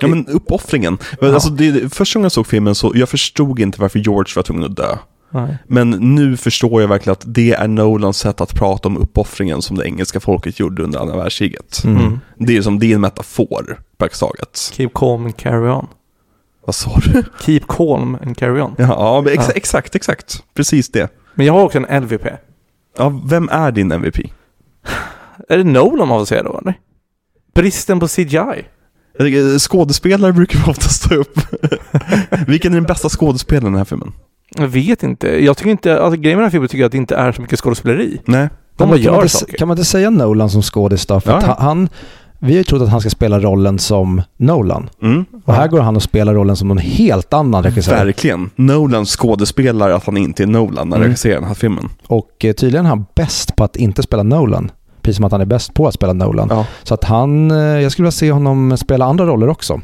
Ja 0.00 0.08
men 0.08 0.26
uppoffringen. 0.26 0.98
Alltså, 1.22 1.50
det, 1.50 1.94
första 1.94 2.18
gången 2.18 2.24
jag 2.24 2.32
såg 2.32 2.46
filmen 2.46 2.74
så 2.74 2.92
jag 2.94 3.08
förstod 3.08 3.58
inte 3.60 3.80
varför 3.80 3.98
George 3.98 4.32
var 4.36 4.42
tvungen 4.42 4.64
att 4.64 4.76
dö. 4.76 4.96
Nej. 5.34 5.58
Men 5.66 5.90
nu 5.90 6.36
förstår 6.36 6.80
jag 6.80 6.88
verkligen 6.88 7.12
att 7.12 7.24
det 7.26 7.52
är 7.52 7.68
Nolans 7.68 8.18
sätt 8.18 8.40
att 8.40 8.54
prata 8.54 8.88
om 8.88 8.96
uppoffringen 8.96 9.62
som 9.62 9.76
det 9.76 9.84
engelska 9.86 10.20
folket 10.20 10.60
gjorde 10.60 10.82
under 10.82 10.98
andra 11.00 11.16
världskriget. 11.16 11.82
Mm. 11.84 11.96
Mm. 11.98 12.20
Det 12.38 12.56
är 12.56 12.62
som 12.62 12.78
det 12.78 12.86
är 12.90 12.94
en 12.94 13.00
metafor, 13.00 13.80
praktiskt 13.98 14.20
taget. 14.20 14.70
Keep 14.72 14.90
calm 14.94 15.24
and 15.24 15.36
carry 15.36 15.68
on. 15.70 15.86
Vad 16.66 16.74
sa 16.74 17.00
du? 17.04 17.22
Keep 17.40 17.60
calm 17.68 18.14
and 18.22 18.36
carry 18.38 18.60
on. 18.60 18.74
Ja, 18.78 18.84
ja 19.24 19.30
ex- 19.32 19.44
Ja. 19.48 19.52
exakt, 19.54 19.94
exakt. 19.94 20.42
Precis 20.54 20.88
det. 20.88 21.08
Men 21.34 21.46
jag 21.46 21.52
har 21.52 21.62
också 21.62 21.78
en 21.78 22.02
LVP. 22.02 22.26
Ja, 22.98 23.20
vem 23.24 23.48
är 23.48 23.72
din 23.72 23.92
MVP? 23.92 24.18
Är 25.48 25.58
det 25.58 25.64
Nolan 25.64 26.08
man 26.08 26.18
får 26.20 26.24
säga 26.26 26.42
då 26.42 26.58
eller? 26.58 26.74
Bristen 27.54 28.00
på 28.00 28.08
CGI. 28.08 28.64
Tycker, 29.18 29.58
Skådespelare 29.58 30.32
brukar 30.32 30.58
vi 30.58 30.70
oftast 30.70 31.08
ta 31.08 31.14
upp. 31.14 31.38
Vilken 32.46 32.72
är 32.72 32.76
den 32.76 32.84
bästa 32.84 33.08
skådespelaren 33.08 33.66
i 33.66 33.70
den 33.70 33.78
här 33.78 33.84
filmen? 33.84 34.12
Jag 34.56 34.68
vet 34.68 35.02
inte. 35.02 35.44
Jag 35.44 35.56
tycker 35.56 35.70
inte, 35.70 36.00
alltså 36.02 36.20
grejen 36.20 36.36
med 36.38 36.42
den 36.42 36.44
här 36.46 36.50
filmen 36.50 36.68
tycker 36.68 36.82
jag 36.82 36.86
att 36.86 36.92
det 36.92 36.98
inte 36.98 37.16
är 37.16 37.32
så 37.32 37.42
mycket 37.42 37.58
skådespeleri. 37.58 38.18
Nej. 38.24 38.48
De 38.76 38.78
Kan 38.78 38.88
bara 38.88 38.88
man, 38.88 38.98
kan, 38.98 39.06
man 39.06 39.14
gör 39.16 39.22
inte, 39.22 39.28
saker. 39.28 39.56
kan 39.56 39.68
man 39.68 39.76
inte 39.78 39.88
säga 39.90 40.10
Nolan 40.10 40.50
som 40.50 40.62
skådis 40.62 41.06
då? 41.06 41.20
För 41.20 41.30
Ja, 41.30 41.36
att 41.36 41.42
ja. 41.46 41.56
han, 41.58 41.66
han, 41.78 41.88
vi 42.38 42.52
har 42.52 42.58
ju 42.58 42.64
trott 42.64 42.82
att 42.82 42.88
han 42.88 43.00
ska 43.00 43.10
spela 43.10 43.40
rollen 43.40 43.78
som 43.78 44.22
Nolan. 44.36 44.90
Mm. 45.02 45.24
Och 45.44 45.54
här 45.54 45.68
går 45.68 45.80
han 45.80 45.96
och 45.96 46.02
spelar 46.02 46.34
rollen 46.34 46.56
som 46.56 46.68
någon 46.68 46.78
helt 46.78 47.32
annan 47.32 47.62
regissör. 47.62 48.04
Verkligen. 48.04 48.50
Nolan 48.56 49.04
skådespelar 49.06 49.90
att 49.90 50.04
han 50.06 50.16
inte 50.16 50.42
är 50.42 50.46
Nolan 50.46 50.74
när 50.74 50.80
han 50.80 50.92
Mm. 50.92 51.02
regisserar 51.02 51.34
den 51.34 51.44
här 51.44 51.54
filmen. 51.54 51.88
Och 52.06 52.44
eh, 52.44 52.52
tydligen 52.52 52.84
är 52.86 52.90
han 52.90 53.04
bäst 53.14 53.56
på 53.56 53.64
att 53.64 53.76
inte 53.76 54.02
spela 54.02 54.22
Nolan. 54.22 54.70
Precis 55.02 55.16
som 55.16 55.24
att 55.24 55.32
han 55.32 55.40
är 55.40 55.44
bäst 55.46 55.74
på 55.74 55.86
att 55.88 55.94
spela 55.94 56.12
Nolan. 56.12 56.48
Ja. 56.50 56.66
Så 56.82 56.94
att 56.94 57.04
han, 57.04 57.50
eh, 57.50 57.56
jag 57.56 57.92
skulle 57.92 58.04
vilja 58.04 58.12
se 58.12 58.32
honom 58.32 58.76
spela 58.76 59.04
andra 59.04 59.26
roller 59.26 59.48
också. 59.48 59.80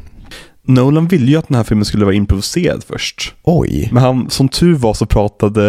Nolan 0.69 1.07
ville 1.07 1.31
ju 1.31 1.37
att 1.37 1.47
den 1.47 1.55
här 1.57 1.63
filmen 1.63 1.85
skulle 1.85 2.05
vara 2.05 2.15
improviserad 2.15 2.83
först. 2.87 3.33
Oj. 3.43 3.89
Men 3.91 4.03
han, 4.03 4.29
som 4.29 4.49
tur 4.49 4.73
var 4.75 4.93
så 4.93 5.05
pratade 5.05 5.61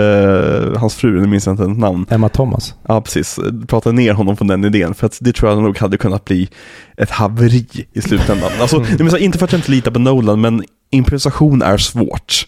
hans 0.79 0.95
fru, 0.95 1.21
nu 1.21 1.27
minns 1.27 1.47
jag 1.47 1.53
inte 1.53 1.63
hennes 1.63 1.79
namn, 1.79 2.07
Emma 2.11 2.29
Thomas. 2.29 2.75
ja 2.89 3.01
precis, 3.01 3.39
pratade 3.67 3.97
ner 3.97 4.13
honom 4.13 4.37
från 4.37 4.49
den 4.49 4.65
idén. 4.65 4.95
För 4.95 5.07
att 5.07 5.19
det 5.21 5.33
tror 5.33 5.51
jag 5.51 5.63
nog 5.63 5.79
hade 5.79 5.99
kunnat 5.99 6.25
bli 6.25 6.49
ett 6.97 7.11
haveri 7.11 7.67
i 7.93 8.01
slutändan. 8.03 8.51
Alltså, 8.61 8.77
Mm. 8.77 9.11
säga, 9.11 9.25
inte 9.25 9.39
för 9.39 9.45
att 9.45 9.53
jag 9.53 9.59
inte 9.59 9.71
litar 9.71 9.91
på 9.91 9.99
Nolan, 9.99 10.41
men 10.41 10.65
improvisation 10.91 11.63
är 11.63 11.77
svårt. 11.79 12.47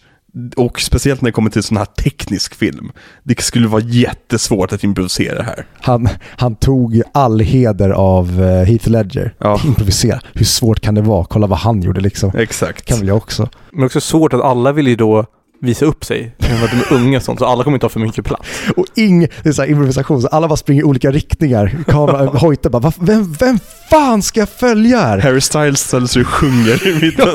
Och 0.56 0.80
speciellt 0.80 1.20
när 1.20 1.28
det 1.28 1.32
kommer 1.32 1.50
till 1.50 1.62
sån 1.62 1.76
här 1.76 1.84
teknisk 1.84 2.54
film. 2.54 2.92
Det 3.22 3.40
skulle 3.40 3.68
vara 3.68 3.82
jättesvårt 3.82 4.72
att 4.72 4.84
improvisera 4.84 5.42
här. 5.42 5.66
Han, 5.80 6.08
han 6.36 6.56
tog 6.56 7.02
all 7.14 7.40
heder 7.40 7.90
av 7.90 8.42
eh, 8.42 8.64
Heath 8.64 8.88
Ledger. 8.88 9.34
Ja. 9.38 9.60
Improvisera. 9.64 10.20
Hur 10.32 10.44
svårt 10.44 10.80
kan 10.80 10.94
det 10.94 11.02
vara? 11.02 11.24
Kolla 11.24 11.46
vad 11.46 11.58
han 11.58 11.82
gjorde 11.82 12.00
liksom. 12.00 12.32
Exakt. 12.34 12.84
kan 12.84 12.98
väl 12.98 13.08
jag 13.08 13.16
också. 13.16 13.48
Men 13.72 13.84
också 13.84 14.00
svårt 14.00 14.32
att 14.32 14.40
alla 14.40 14.72
vill 14.72 14.88
ju 14.88 14.96
då 14.96 15.26
visa 15.62 15.84
upp 15.84 16.04
sig. 16.04 16.34
För 16.38 16.64
att 16.64 16.70
de 16.70 16.76
är 16.94 17.00
unga 17.00 17.16
och 17.16 17.22
sånt, 17.22 17.38
så 17.38 17.44
alla 17.46 17.64
kommer 17.64 17.76
inte 17.76 17.84
ha 17.86 17.90
för 17.90 18.00
mycket 18.00 18.24
plats. 18.24 18.48
Och 18.76 18.86
ing, 18.94 19.20
det 19.20 19.48
är 19.48 19.52
så 19.52 19.62
här 19.62 19.68
improvisation, 19.70 20.22
så 20.22 20.28
alla 20.28 20.48
bara 20.48 20.56
springer 20.56 20.80
i 20.82 20.84
olika 20.84 21.10
riktningar. 21.10 21.76
Kamera, 21.88 22.26
hojtar 22.38 22.70
bara, 22.70 22.80
"Va- 22.80 22.92
vem, 23.00 23.32
vem 23.32 23.58
fan 23.90 24.22
ska 24.22 24.40
jag 24.40 24.48
följa 24.48 24.98
här? 25.00 25.18
Harry 25.18 25.40
Styles 25.40 25.80
ställer 25.80 26.06
sig 26.06 26.22
och 26.22 26.28
sjunger 26.28 26.86
i 26.88 26.94
mitten. 27.04 27.28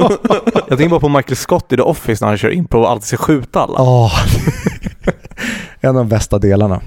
Jag 0.69 0.77
tänker 0.77 0.89
bara 0.89 0.99
på 0.99 1.09
Michael 1.09 1.35
Scott 1.35 1.73
i 1.73 1.75
The 1.75 1.81
Office 1.81 2.25
när 2.25 2.29
han 2.29 2.37
kör 2.37 2.49
improv 2.49 2.83
och 2.83 2.89
alltid 2.91 3.07
ska 3.07 3.17
skjuta 3.17 3.59
alla. 3.59 3.75
Ja, 3.77 4.11
en 5.81 5.89
av 5.89 5.95
de 5.95 6.07
bästa 6.09 6.39
delarna. 6.39 6.81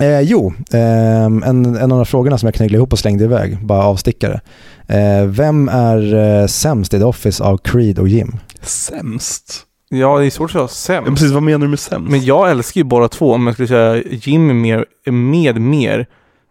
Eh, 0.00 0.20
jo, 0.20 0.54
eh, 0.72 1.24
en, 1.24 1.42
en 1.76 1.92
av 1.92 1.98
de 1.98 2.06
frågorna 2.06 2.38
som 2.38 2.46
jag 2.46 2.54
knögglade 2.54 2.76
ihop 2.78 2.92
och 2.92 2.98
slängde 2.98 3.24
iväg, 3.24 3.66
bara 3.66 3.84
avstickare. 3.84 4.40
Eh, 4.88 5.24
vem 5.26 5.68
är 5.68 6.14
eh, 6.40 6.46
sämst 6.46 6.94
i 6.94 6.98
The 6.98 7.04
Office 7.04 7.44
av 7.44 7.58
Creed 7.58 7.98
och 7.98 8.08
Jim? 8.08 8.36
Sämst? 8.62 9.62
Ja, 9.88 10.18
det 10.18 10.26
är 10.26 10.30
svårt 10.30 10.54
att 10.54 10.70
säga 10.70 10.96
Ja, 10.96 11.04
sämst. 11.04 11.20
precis, 11.20 11.32
vad 11.32 11.42
menar 11.42 11.58
du 11.66 11.68
med 11.70 11.78
sämst? 11.78 12.10
Men 12.10 12.24
jag 12.24 12.50
älskar 12.50 12.78
ju 12.80 12.84
båda 12.84 13.08
två. 13.08 13.32
Om 13.32 13.46
jag 13.46 13.54
skulle 13.54 13.68
säga 13.68 14.02
Jim 14.10 14.50
är 14.50 14.54
mer, 14.54 14.84
med 15.10 15.60
mer 15.60 16.06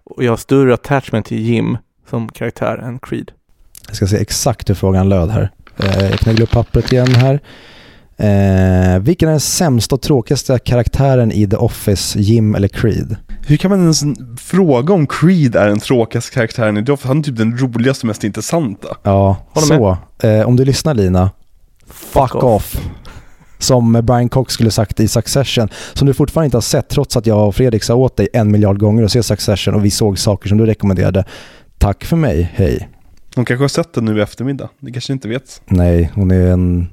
och 0.06 0.24
jag 0.24 0.32
har 0.32 0.38
större 0.38 0.74
attachment 0.74 1.26
till 1.26 1.40
Jim 1.40 1.78
som 2.10 2.30
karaktär 2.30 2.78
än 2.78 3.00
Creed. 3.00 3.32
Jag 3.88 3.96
ska 3.96 4.08
se 4.08 4.18
exakt 4.18 4.70
hur 4.70 4.76
frågan 4.76 5.10
löd 5.10 5.30
här. 5.30 5.50
Eh, 5.78 6.10
jag 6.10 6.20
knögglade 6.20 6.44
upp 6.44 6.52
pappret 6.52 6.92
igen 6.94 7.08
här. 7.16 7.40
Eh, 8.18 9.00
vilken 9.00 9.28
är 9.30 9.32
den 9.34 9.40
sämsta 9.40 9.96
och 9.96 10.02
tråkigaste 10.02 10.60
karaktären 10.60 11.32
i 11.32 11.48
The 11.50 11.56
Office, 11.56 12.20
Jim 12.20 12.56
eller 12.56 12.68
Creed? 12.68 13.16
Hur 13.48 13.58
kan 13.58 13.72
man 13.72 13.80
ens 13.82 14.04
fråga 14.42 14.94
om 14.94 15.08
Creed 15.08 15.56
är 15.56 15.68
den 15.68 15.80
tråkigaste 15.80 16.34
karaktären 16.34 16.78
i 16.78 16.86
The 16.86 16.92
Office? 16.92 17.08
Han 17.08 17.20
är 17.20 17.24
typ 17.24 17.38
den 17.38 17.58
roligaste 17.58 18.04
och 18.04 18.08
mest 18.08 18.24
intressanta. 18.24 18.88
Ja, 19.04 19.38
så. 19.56 19.98
Eh, 20.24 20.48
om 20.48 20.56
du 20.56 20.66
lyssnar 20.66 20.94
Lina, 20.94 21.32
fuck, 21.88 22.36
off. 22.36 22.78
Som 23.58 23.92
Brian 24.04 24.30
Cox 24.30 24.54
skulle 24.54 24.72
sagt 24.72 25.00
i 25.00 25.08
Succession, 25.08 25.68
som 25.94 26.08
du 26.08 26.14
fortfarande 26.14 26.46
inte 26.46 26.58
har 26.58 26.62
sett 26.62 26.90
trots 26.90 27.18
att 27.18 27.26
jag 27.28 27.48
och 27.48 27.56
Fredrik 27.56 27.84
sa 27.84 27.96
åt 27.96 28.18
dig 28.18 28.28
en 28.34 28.52
miljard 28.52 28.80
gånger 28.80 29.04
att 29.04 29.12
se 29.12 29.24
Succession 29.24 29.74
och 29.76 29.86
vi 29.86 29.92
såg 29.92 30.20
saker 30.20 30.50
som 30.50 30.58
du 30.58 30.66
rekommenderade. 30.66 31.26
Tack 31.78 32.06
för 32.06 32.16
mig, 32.18 32.52
hej. 32.56 32.90
Hon 33.36 33.46
kanske 33.46 33.64
har 33.64 33.68
sett 33.70 33.94
den 33.94 34.06
nu 34.06 34.18
i 34.18 34.22
eftermiddag. 34.22 34.70
Det 34.80 34.92
kanske 34.92 35.14
inte 35.14 35.28
vet. 35.28 35.62
Nej, 35.66 36.12
hon 36.16 36.32
är 36.32 36.48
en, 36.52 36.88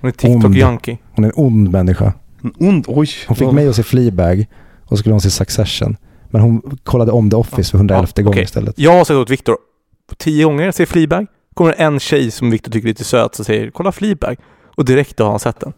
Hon 0.00 0.08
är 0.08 0.12
TikTok-junkie. 0.14 0.96
hon 1.14 1.24
är 1.24 1.28
en 1.28 1.34
ond 1.36 1.70
människa. 1.70 2.12
En 2.42 2.52
ond, 2.68 2.84
oj. 2.88 3.08
Hon 3.26 3.36
fick 3.36 3.52
mig 3.52 3.68
att 3.68 3.76
se 3.76 3.82
Fleabag 3.82 4.46
och 4.84 4.88
så 4.88 4.96
skulle 4.96 5.12
hon 5.12 5.20
se 5.20 5.30
Succession. 5.30 5.96
Men 6.30 6.40
hon 6.42 6.78
kollade 6.84 7.12
om 7.12 7.30
The 7.30 7.36
Office 7.36 7.70
för 7.70 7.78
111 7.78 8.08
Ja, 8.16 8.22
gången 8.22 8.34
okej. 8.34 8.44
istället. 8.44 8.78
Jag 8.78 8.92
har 8.92 9.04
sagt 9.04 9.16
åt 9.16 9.30
Viktor 9.30 9.56
tio 10.18 10.44
gånger, 10.44 10.70
ser 10.72 10.86
Fleabag. 10.86 11.26
Kommer 11.54 11.74
en 11.78 12.00
tjej 12.00 12.30
som 12.30 12.50
Viktor 12.50 12.72
tycker 12.72 12.86
är 12.88 12.90
lite 12.90 13.04
söt 13.04 13.34
så 13.34 13.44
säger 13.44 13.70
kolla 13.70 13.92
Fleabag. 13.92 14.36
Och 14.76 14.84
direkt 14.84 15.16
då 15.16 15.24
har 15.24 15.30
han 15.30 15.40
sett 15.40 15.60
den. 15.60 15.72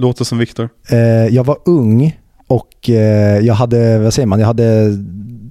Låter 0.00 0.24
som 0.24 0.38
Viktor. 0.38 0.68
Eh, 0.90 0.98
jag 1.34 1.44
var 1.44 1.58
ung 1.64 2.18
och 2.46 2.90
eh, 2.90 3.38
jag 3.38 3.54
hade, 3.54 3.98
vad 3.98 4.14
säger 4.14 4.26
man, 4.26 4.40
jag 4.40 4.46
hade 4.46 4.96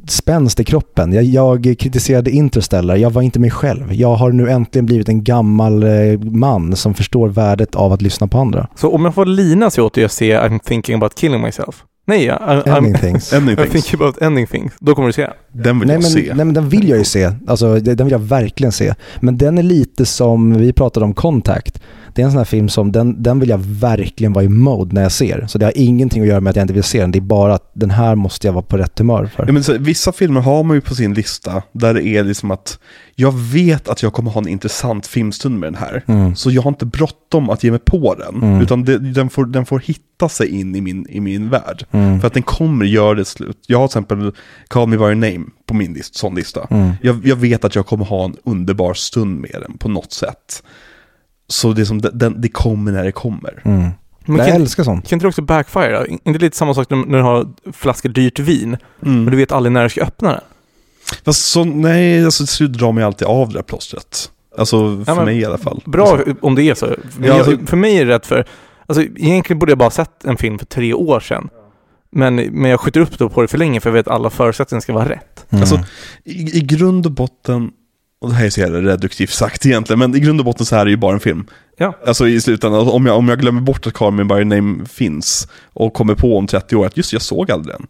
spänst 0.08 0.60
i 0.60 0.64
kroppen. 0.64 1.14
Jag, 1.14 1.24
jag 1.24 1.76
kritiserade 1.80 2.32
Interstellar, 2.32 2.96
jag 2.96 3.10
var 3.10 3.22
inte 3.22 3.40
mig 3.40 3.52
själv. 3.52 3.94
Jag 3.94 4.16
har 4.16 4.32
nu 4.32 4.50
äntligen 4.50 4.86
blivit 4.86 5.10
en 5.10 5.24
gammal 5.24 5.84
eh, 5.84 6.20
man 6.20 6.76
som 6.76 6.94
förstår 6.94 7.30
värdet 7.30 7.76
av 7.76 7.94
att 7.94 8.02
lyssna 8.02 8.28
på 8.28 8.38
andra. 8.38 8.68
Så 8.76 8.92
om 8.92 9.06
jag 9.06 9.16
får 9.16 9.26
lina 9.26 9.70
sig 9.70 9.84
åt 9.84 9.94
det 9.94 10.02
jag 10.02 10.12
ser 10.12 10.42
I'm 10.42 10.60
thinking 10.60 10.96
about 10.96 11.16
killing 11.16 11.42
myself. 11.42 11.84
Nej, 12.06 12.26
I, 12.26 12.30
I'm, 12.30 12.78
Ending 12.78 12.94
things. 12.94 13.34
Ending 13.34 13.56
I'm 13.58 13.70
thinking 13.70 14.02
about 14.02 14.22
ending 14.22 14.48
things. 14.48 14.74
Då 14.80 14.96
kommer 14.96 15.08
du 15.08 15.14
se 15.14 15.30
den. 15.52 15.80
Vill 15.80 15.88
Nej 15.88 15.96
jag 15.96 16.02
men, 16.02 16.12
se. 16.12 16.34
nej 16.36 16.46
men 16.46 16.54
den 16.54 16.70
vill 16.70 16.90
jag 16.90 16.98
ju 16.98 17.06
se. 17.06 17.32
Alltså 17.48 17.80
den 17.80 18.06
vill 18.06 18.12
jag 18.12 18.20
verkligen 18.20 18.72
se. 18.72 18.94
Men 19.20 19.38
den 19.38 19.58
är 19.58 19.64
lite 19.64 20.06
som, 20.06 20.58
vi 20.58 20.74
pratade 20.74 21.06
om 21.06 21.14
Contact. 21.14 21.82
Det 22.14 22.22
är 22.22 22.26
en 22.26 22.32
sån 22.32 22.38
här 22.38 22.46
film 22.46 22.70
som, 22.70 22.92
den, 22.92 23.24
den 23.24 23.40
vill 23.40 23.50
jag 23.50 23.58
verkligen 23.58 24.34
vara 24.34 24.46
i 24.46 24.50
mode 24.50 24.96
när 24.96 25.02
jag 25.02 25.12
ser. 25.12 25.46
Så 25.48 25.58
det 25.58 25.66
har 25.66 25.74
ingenting 25.76 26.22
att 26.22 26.28
göra 26.28 26.42
med 26.42 26.50
att 26.50 26.56
jag 26.56 26.64
inte 26.64 26.74
vill 26.74 26.84
se 26.84 27.02
den. 27.02 27.12
Det 27.12 27.20
är 27.20 27.22
bara 27.22 27.54
att 27.54 27.72
den 27.74 27.92
här 27.92 28.16
måste 28.16 28.48
jag 28.48 28.54
vara 28.54 28.64
på 28.64 28.78
rätt 28.78 29.00
humör 29.00 29.30
för. 29.36 29.46
Ja, 29.46 29.54
men 29.54 29.64
så, 29.64 29.78
vissa 29.78 30.12
filmer 30.12 30.42
har 30.42 30.64
man 30.64 30.78
ju 30.78 30.82
på 30.82 30.96
sin 30.96 31.14
lista 31.14 31.64
där 31.72 31.94
det 31.94 32.08
är 32.08 32.24
liksom 32.24 32.52
att 32.52 32.80
jag 33.16 33.32
vet 33.38 33.90
att 33.90 34.04
jag 34.04 34.14
kommer 34.14 34.32
ha 34.32 34.42
en 34.42 34.48
intressant 34.48 35.08
filmstund 35.08 35.60
med 35.60 35.68
den 35.68 35.82
här. 35.82 36.04
Mm. 36.08 36.36
Så 36.36 36.52
jag 36.52 36.62
har 36.62 36.70
inte 36.70 36.86
bråttom 36.86 37.50
att 37.50 37.64
ge 37.64 37.72
mig 37.72 37.80
på 37.80 38.16
den. 38.16 38.44
Mm. 38.44 38.62
Utan 38.62 38.84
det, 38.84 38.98
den, 38.98 39.30
får, 39.30 39.46
den 39.46 39.66
får 39.66 39.80
hitta 39.80 40.30
sig 40.30 40.60
in 40.60 40.76
i 40.76 40.82
min, 40.82 41.06
i 41.10 41.20
min 41.20 41.50
värld. 41.50 41.86
Mm. 41.92 42.20
För 42.20 42.28
att 42.28 42.34
den 42.34 42.44
kommer 42.44 42.86
göra 42.86 43.14
det 43.14 43.26
slut. 43.26 43.58
Jag 43.68 43.80
har 43.80 43.88
till 43.88 43.92
exempel 43.92 44.32
Call 44.68 44.88
Me 44.88 44.98
By 44.98 45.04
Your 45.04 45.16
Name 45.16 45.39
på 45.66 45.74
min 45.74 45.94
list, 45.94 46.16
sån 46.16 46.36
lista. 46.36 46.68
Mm. 46.70 46.92
Jag, 47.02 47.26
jag 47.28 47.36
vet 47.36 47.64
att 47.66 47.76
jag 47.76 47.86
kommer 47.86 48.06
ha 48.06 48.26
en 48.26 48.36
underbar 48.44 48.94
stund 48.94 49.40
med 49.42 49.56
den 49.62 49.78
på 49.78 49.90
något 49.90 50.12
sätt. 50.12 50.64
Så 51.48 51.74
det, 51.74 51.82
är 51.82 51.86
som, 51.86 52.02
den, 52.02 52.42
det 52.42 52.50
kommer 52.50 52.92
när 52.92 53.04
det 53.04 53.12
kommer. 53.12 53.62
Mm. 53.66 53.90
Men 54.26 54.38
jag 54.38 54.48
kan, 54.48 54.56
älskar 54.56 54.84
sånt. 54.84 55.08
kan 55.10 55.16
inte 55.16 55.24
det 55.24 55.28
också 55.30 55.42
backfire? 55.42 56.06
Inte 56.24 56.40
lite 56.40 56.58
samma 56.58 56.74
sak 56.74 56.90
när 56.90 57.18
du 57.18 57.24
har 57.24 57.48
flaskor 57.74 58.10
dyrt 58.10 58.40
vin, 58.40 58.78
Mm. 59.06 59.24
men 59.24 59.32
du 59.32 59.38
vet 59.38 59.52
aldrig 59.52 59.72
när 59.72 59.84
du 59.84 59.90
ska 59.90 60.02
öppna 60.02 60.32
den? 60.32 60.42
Fast 61.26 61.46
så, 61.46 61.64
nej, 61.64 62.26
alltså 62.26 62.44
till 62.46 62.54
slut 62.54 62.74
drar 62.74 62.92
mig 62.92 63.04
alltid 63.04 63.28
av 63.28 63.48
det 63.48 63.54
där 63.54 63.62
plåstret. 63.62 64.32
Alltså 64.58 64.78
för 65.06 65.12
Ja, 65.12 65.16
men 65.16 65.26
mig 65.26 65.38
i 65.40 65.46
alla 65.46 65.58
fall. 65.58 65.82
Bra 65.86 66.08
Alltså, 66.08 66.36
om 66.42 66.56
det 66.56 66.64
är 66.64 66.76
så. 66.76 66.86
Men 67.18 67.28
Ja, 67.30 67.34
alltså- 67.34 67.58
för 67.66 67.78
mig 67.78 67.98
är 67.98 68.06
det 68.06 68.16
rätt 68.16 68.26
för, 68.26 68.46
alltså 68.86 69.04
egentligen 69.04 69.60
borde 69.60 69.72
jag 69.72 69.78
bara 69.80 69.90
sett 69.90 70.26
en 70.26 70.38
film 70.38 70.60
för 70.60 70.66
tre 70.66 70.94
år 70.94 71.20
sedan. 71.20 71.50
Men, 72.12 72.36
men 72.36 72.72
jag 72.72 72.80
skjuter 72.80 73.00
upp 73.00 73.18
då 73.18 73.30
på 73.30 73.42
det 73.42 73.48
för 73.48 73.58
länge 73.58 73.80
för 73.80 73.90
jag 73.90 73.94
vet 73.94 74.08
att 74.08 74.14
alla 74.14 74.30
förutsättningar 74.30 74.82
ska 74.82 74.94
vara 74.94 75.10
rätt. 75.10 75.46
Mm. 75.50 75.62
Alltså, 75.62 75.80
i, 76.24 76.58
I 76.58 76.62
grund 76.62 77.06
och 77.06 77.12
botten, 77.12 77.72
och 78.22 78.30
det 78.30 78.36
här 78.36 78.46
är 78.46 78.50
så 78.50 78.60
jävla 78.60 78.80
reduktivt 78.80 79.30
sagt 79.30 79.66
egentligen, 79.66 80.00
men 80.00 80.16
i 80.16 80.20
grund 80.20 80.40
och 80.40 80.46
botten 80.46 80.66
så 80.66 80.76
här 80.76 80.82
är 80.82 80.86
det 80.86 80.92
ju 80.92 80.98
bara 80.98 81.14
en 81.14 81.20
film. 81.20 81.48
Ja. 81.78 81.94
Alltså 82.06 82.28
i 82.28 82.42
slutändan, 82.42 82.80
alltså, 82.80 82.96
om 82.96 83.06
jag, 83.06 83.18
om 83.18 83.30
jag 83.30 83.40
glömmer 83.40 83.62
bort 83.62 83.88
att 83.88 83.94
Carmen 83.94 84.28
by 84.28 84.46
Name 84.46 84.86
finns 84.86 85.48
och 85.74 85.94
kommer 85.94 86.16
på 86.16 86.38
om 86.38 86.48
30 86.48 86.76
år 86.76 86.86
att 86.86 86.98
just 86.98 87.14
jag 87.14 87.22
såg 87.22 87.52
aldrig 87.52 87.76
den. 87.76 87.88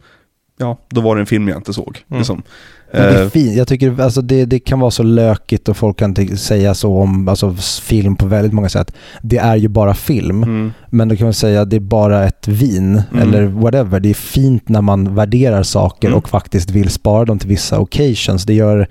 Ja, 0.61 0.77
då 0.89 1.01
var 1.01 1.15
det 1.15 1.21
en 1.21 1.25
film 1.25 1.47
jag 1.47 1.57
inte 1.57 1.73
såg. 1.73 2.03
Mm. 2.09 2.19
Liksom. 2.19 2.43
Men 2.93 3.01
det 3.01 3.19
är 3.19 3.23
Eh, 3.23 3.29
fint. 3.29 3.55
Jag 3.57 3.67
tycker 3.67 4.01
alltså 4.01 4.21
det, 4.21 4.45
det 4.45 4.59
kan 4.59 4.79
vara 4.79 4.91
så 4.91 5.03
lökigt 5.03 5.69
och 5.69 5.77
folk 5.77 5.97
kan 5.99 6.37
säga 6.37 6.73
så 6.73 6.97
om 6.97 7.27
alltså, 7.27 7.55
film 7.81 8.15
på 8.15 8.25
väldigt 8.25 8.53
många 8.53 8.69
sätt. 8.69 8.93
Det 9.21 9.37
är 9.37 9.55
ju 9.55 9.67
bara 9.67 9.93
film, 9.93 10.43
mm. 10.43 10.73
men 10.89 11.07
då 11.07 11.15
kan 11.15 11.25
man 11.25 11.33
säga 11.33 11.61
att 11.61 11.69
det 11.69 11.75
är 11.75 11.79
bara 11.79 12.25
ett 12.25 12.47
vin 12.47 13.01
Mm. 13.11 13.27
eller 13.27 13.45
whatever. 13.45 13.99
Det 13.99 14.09
är 14.09 14.13
fint 14.13 14.69
när 14.69 14.81
man 14.81 15.15
värderar 15.15 15.63
saker 15.63 16.07
Mm. 16.07 16.17
och 16.17 16.29
faktiskt 16.29 16.69
vill 16.71 16.89
spara 16.89 17.25
dem 17.25 17.39
till 17.39 17.49
vissa 17.49 17.79
occasions. 17.79 18.43
Det 18.45 18.53
gör 18.53 18.87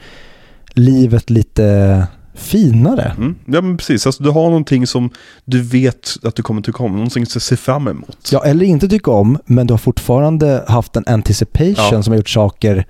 livet 0.75 1.31
lite 1.31 2.07
finare. 2.39 3.13
Mm. 3.19 3.35
Ja 3.47 3.61
men 3.61 3.77
precis, 3.77 4.07
alltså, 4.07 4.23
du 4.23 4.31
har 4.31 4.43
någonting 4.45 4.87
som 4.87 5.11
du 5.45 5.63
vet 5.63 6.09
att 6.23 6.35
du 6.37 6.43
kommer 6.43 6.63
tycka 6.63 6.83
om, 6.83 6.93
någonting 6.93 7.23
att 7.23 7.43
se 7.43 7.57
fram 7.57 7.89
emot. 7.89 8.29
Ja, 8.33 8.45
eller 8.45 8.65
inte 8.67 8.89
tycka 8.89 9.11
om, 9.11 9.39
men 9.47 9.67
du 9.67 9.73
har 9.73 9.79
fortfarande 9.79 10.65
haft 10.69 10.97
en 10.97 11.05
anticipation 11.07 11.75
Ja. 11.93 12.03
som 12.03 12.11
har 12.13 12.17
gjort 12.17 12.29
saker 12.29 12.87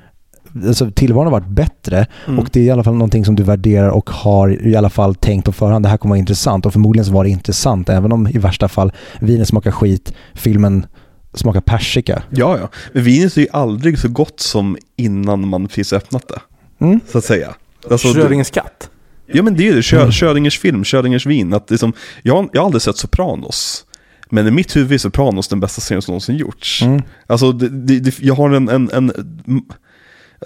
Alltså 0.66 0.90
tillvaron 0.90 1.32
har 1.32 1.40
varit 1.40 1.48
bättre 1.54 2.06
Mm. 2.26 2.38
och 2.38 2.48
det 2.52 2.60
är 2.60 2.64
i 2.64 2.70
alla 2.70 2.84
fall 2.84 2.94
någonting 2.94 3.24
som 3.24 3.36
du 3.36 3.42
värderar 3.42 3.88
och 3.88 4.10
har 4.10 4.66
i 4.66 4.76
alla 4.76 4.90
fall 4.90 5.14
tänkt 5.14 5.44
på 5.44 5.52
förhand. 5.52 5.84
Det 5.84 5.88
här 5.88 5.96
kommer 5.96 6.10
vara 6.12 6.18
intressant 6.18 6.66
och 6.66 6.72
förmodligen 6.72 7.04
så 7.04 7.12
var 7.12 7.24
det 7.24 7.30
intressant 7.30 7.88
även 7.88 8.12
om 8.12 8.26
i 8.26 8.38
värsta 8.38 8.68
fall 8.68 8.92
vinet 9.20 9.48
smakar 9.48 9.70
skit, 9.70 10.12
filmen 10.34 10.86
smakar 11.34 11.60
persika. 11.60 12.22
Ja, 12.30 12.58
ja. 12.58 12.68
Men 12.92 13.02
vinet 13.04 13.36
är 13.36 13.40
ju 13.40 13.46
aldrig 13.52 13.98
så 13.98 14.08
gott 14.08 14.40
som 14.40 14.76
innan 14.96 15.48
man 15.48 15.66
precis 15.68 15.92
öppnat 15.92 16.28
det, 16.28 16.40
Mm. 16.84 17.00
så 17.12 17.18
att 17.18 17.24
säga. 17.24 17.54
Alltså, 17.90 18.08
Schrödingers 18.12 18.50
katt. 18.50 18.90
Ja 19.32 19.42
men 19.42 19.56
det 19.56 19.62
är 19.62 19.64
ju 19.66 19.74
det, 19.74 19.82
Kö, 19.82 19.96
Mm. 20.00 20.12
Schrödingers 20.12 20.58
film, 20.58 20.84
Schrödingers 20.84 21.26
vin. 21.26 21.54
Att 21.54 21.68
det 21.68 21.74
är 21.74 21.78
som, 21.78 21.92
jag, 22.22 22.34
har- 22.36 22.48
jag 22.52 22.60
har 22.60 22.66
aldrig 22.66 22.82
sett 22.82 22.96
Sopranos. 22.96 23.84
Men 24.30 24.46
i 24.46 24.50
mitt 24.50 24.76
huvud 24.76 24.92
är 24.92 24.98
Sopranos 24.98 25.48
den 25.48 25.60
bästa 25.60 25.80
serien 25.80 26.02
som 26.02 26.12
någonsin 26.12 26.36
gjorts. 26.36 26.82
Mm. 26.82 27.02
Alltså, 27.26 27.52
det, 27.52 27.68
det, 27.68 28.00
det, 28.00 28.18
jag 28.22 28.34
har 28.34 28.50
en... 28.50 28.68
en, 28.68 28.90
en 28.92 29.12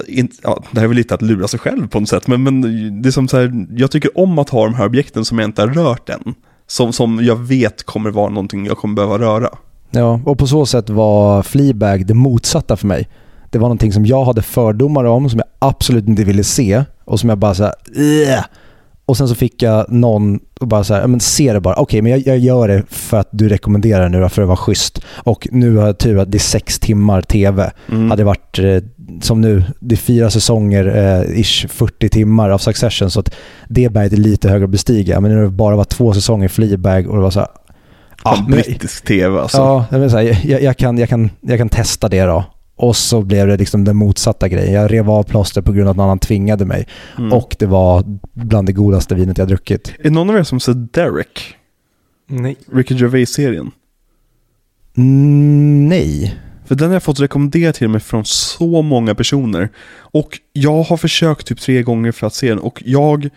in, 0.07 0.29
ja, 0.43 0.63
det 0.71 0.79
här 0.81 0.85
är 0.85 0.89
väl 0.89 0.97
lite 0.97 1.15
att 1.15 1.23
lura 1.23 1.49
sig 1.49 1.61
själv 1.61 1.89
på 1.89 2.01
något 2.01 2.09
sätt, 2.09 2.27
men, 2.27 2.43
men 2.43 2.63
det 3.03 3.09
är 3.09 3.11
som 3.11 3.29
så 3.29 3.37
här, 3.37 3.67
jag 3.71 3.91
tycker 3.91 4.19
om 4.19 4.39
att 4.39 4.49
ha 4.49 4.65
de 4.65 4.75
här 4.75 4.87
objekten 4.87 5.25
som 5.25 5.39
jag 5.39 5.49
inte 5.49 5.63
har 5.63 5.69
rört 5.69 6.09
än. 6.09 6.35
Som, 6.67 6.93
som 6.93 7.25
jag 7.25 7.37
vet 7.37 7.83
kommer 7.83 8.11
vara 8.11 8.29
någonting 8.29 8.67
jag 8.67 8.77
kommer 8.77 8.95
behöva 8.95 9.19
röra. 9.19 9.49
Ja, 9.91 10.21
och 10.25 10.39
på 10.39 10.47
så 10.47 10.67
sätt 10.67 10.91
var 10.91 11.43
Fleabag 11.43 12.07
det 12.07 12.15
motsatta 12.15 12.77
för 12.77 12.87
mig. 12.87 13.09
Det 13.51 13.59
var 13.59 13.69
någonting 13.69 13.93
som 13.93 14.07
jag 14.07 14.25
hade 14.25 14.43
fördomar 14.43 15.05
om, 15.05 15.31
som 15.31 15.39
jag 15.39 15.49
absolut 15.59 16.09
inte 16.09 16.25
ville 16.25 16.45
se 16.45 16.85
och 17.05 17.21
som 17.21 17.29
jag 17.29 17.39
bara 17.39 17.55
så 17.55 17.63
här, 17.63 17.75
"Ugh." 17.97 18.45
Och 19.07 19.17
sen 19.17 19.29
så 19.29 19.35
fick 19.35 19.63
jag 19.63 19.93
någon 19.93 20.41
och 20.61 20.69
bara 20.69 20.85
så 20.85 20.95
här, 20.95 21.01
"Ja, 21.01 21.07
men 21.07 21.21
se 21.21 21.53
det 21.53 21.61
bara. 21.61 21.75
Okej, 21.75 22.03
men 22.03 22.13
jag, 22.13 22.21
jag 22.27 22.39
gör 22.39 22.69
det 22.69 22.83
för 22.89 23.17
att 23.21 23.29
du 23.33 23.49
rekommenderar 23.49 24.03
det 24.09 24.19
nu 24.21 24.29
för 24.29 24.43
att 24.43 24.49
vara 24.49 24.57
schysst. 24.57 25.01
Och 25.17 25.49
nu 25.51 25.77
har 25.77 25.87
jag 25.87 25.99
tur 25.99 26.19
att 26.19 26.33
det 26.33 26.37
är 26.39 26.41
sex 26.41 26.79
timmar 26.79 27.23
TV. 27.23 27.71
Mm. 27.91 28.11
Hade 28.11 28.25
varit 28.25 28.59
eh, 28.59 28.77
som 29.21 29.41
nu, 29.41 29.65
det 29.81 29.95
är 29.95 29.97
fyra 29.97 30.31
säsonger, 30.31 30.87
eh, 31.31 31.41
ish 31.41 31.67
40 31.69 32.09
timmar 32.09 32.51
av 32.51 32.59
Succession 32.59 33.11
så 33.11 33.21
att 33.21 33.35
det 33.69 33.89
berget 33.93 34.13
är 34.13 34.17
lite 34.17 34.49
högre 34.49 34.65
att 34.65 34.71
bestiga. 34.71 35.21
Men 35.21 35.35
när 35.35 35.43
det 35.43 35.49
bara 35.51 35.77
var 35.77 35.85
två 35.85 36.13
säsonger 36.15 36.49
Fleabag 36.49 37.07
och 37.09 37.17
det 37.17 37.23
var 37.23 37.31
så 37.31 37.41
här, 37.41 37.49
Ja, 38.25 38.37
men- 38.49 38.51
brittisk 38.51 39.05
tv 39.05 39.41
alltså. 39.41 39.59
Ja, 39.59 39.87
jag, 40.23 40.37
jag, 40.45 40.63
jag, 40.63 40.77
kan, 40.77 40.99
jag, 40.99 41.09
kan, 41.09 41.31
jag 41.41 41.59
kan 41.59 41.69
testa 41.69 42.09
det 42.09 42.23
då. 42.23 42.45
Och 42.83 42.97
så 42.97 43.23
blev 43.23 43.47
det 43.47 43.57
liksom 43.57 43.85
den 43.85 43.97
motsatta 43.97 44.49
grejen. 44.49 44.73
Jag 44.73 44.93
rev 44.93 45.11
av 45.11 45.23
plåster 45.23 45.63
på 45.63 45.73
grund 45.73 45.89
av 45.89 45.91
att 45.91 45.97
någon 45.97 46.05
annan 46.05 46.19
tvingade 46.19 46.65
mig. 46.65 46.87
Mm. 47.19 47.33
Och 47.33 47.57
det 47.59 47.67
var 47.67 48.05
bland 48.33 48.69
det 48.69 48.73
godaste 48.73 49.15
vinet 49.15 49.39
jag 49.39 49.49
druckit. 49.49 49.93
Är 49.99 50.11
någon 50.11 50.31
av 50.31 50.37
er 50.37 50.43
som 50.43 50.61
sett 50.61 50.93
Derek? 50.93 51.55
Nej. 52.29 52.57
Ricky 52.73 52.95
Gervais-serien? 52.95 53.71
Mm, 54.97 55.89
nej. 55.89 56.41
För 56.67 56.75
den 56.75 56.89
har 56.89 56.95
jag 56.95 57.03
fått 57.03 57.21
rekommendera 57.21 57.73
till 57.73 57.89
mig 57.89 58.01
från 58.01 58.25
så 58.25 58.83
många 58.83 59.15
personer. 59.15 59.69
Och 59.97 60.39
jag 60.53 60.83
har 60.83 60.97
försökt 60.97 61.47
typ 61.47 61.61
tre 61.61 61.83
gånger 61.83 62.13
för 62.13 62.27
att 62.27 62.35
se 62.35 62.49
den. 62.49 62.59
Och 62.59 62.83
jag, 62.87 63.29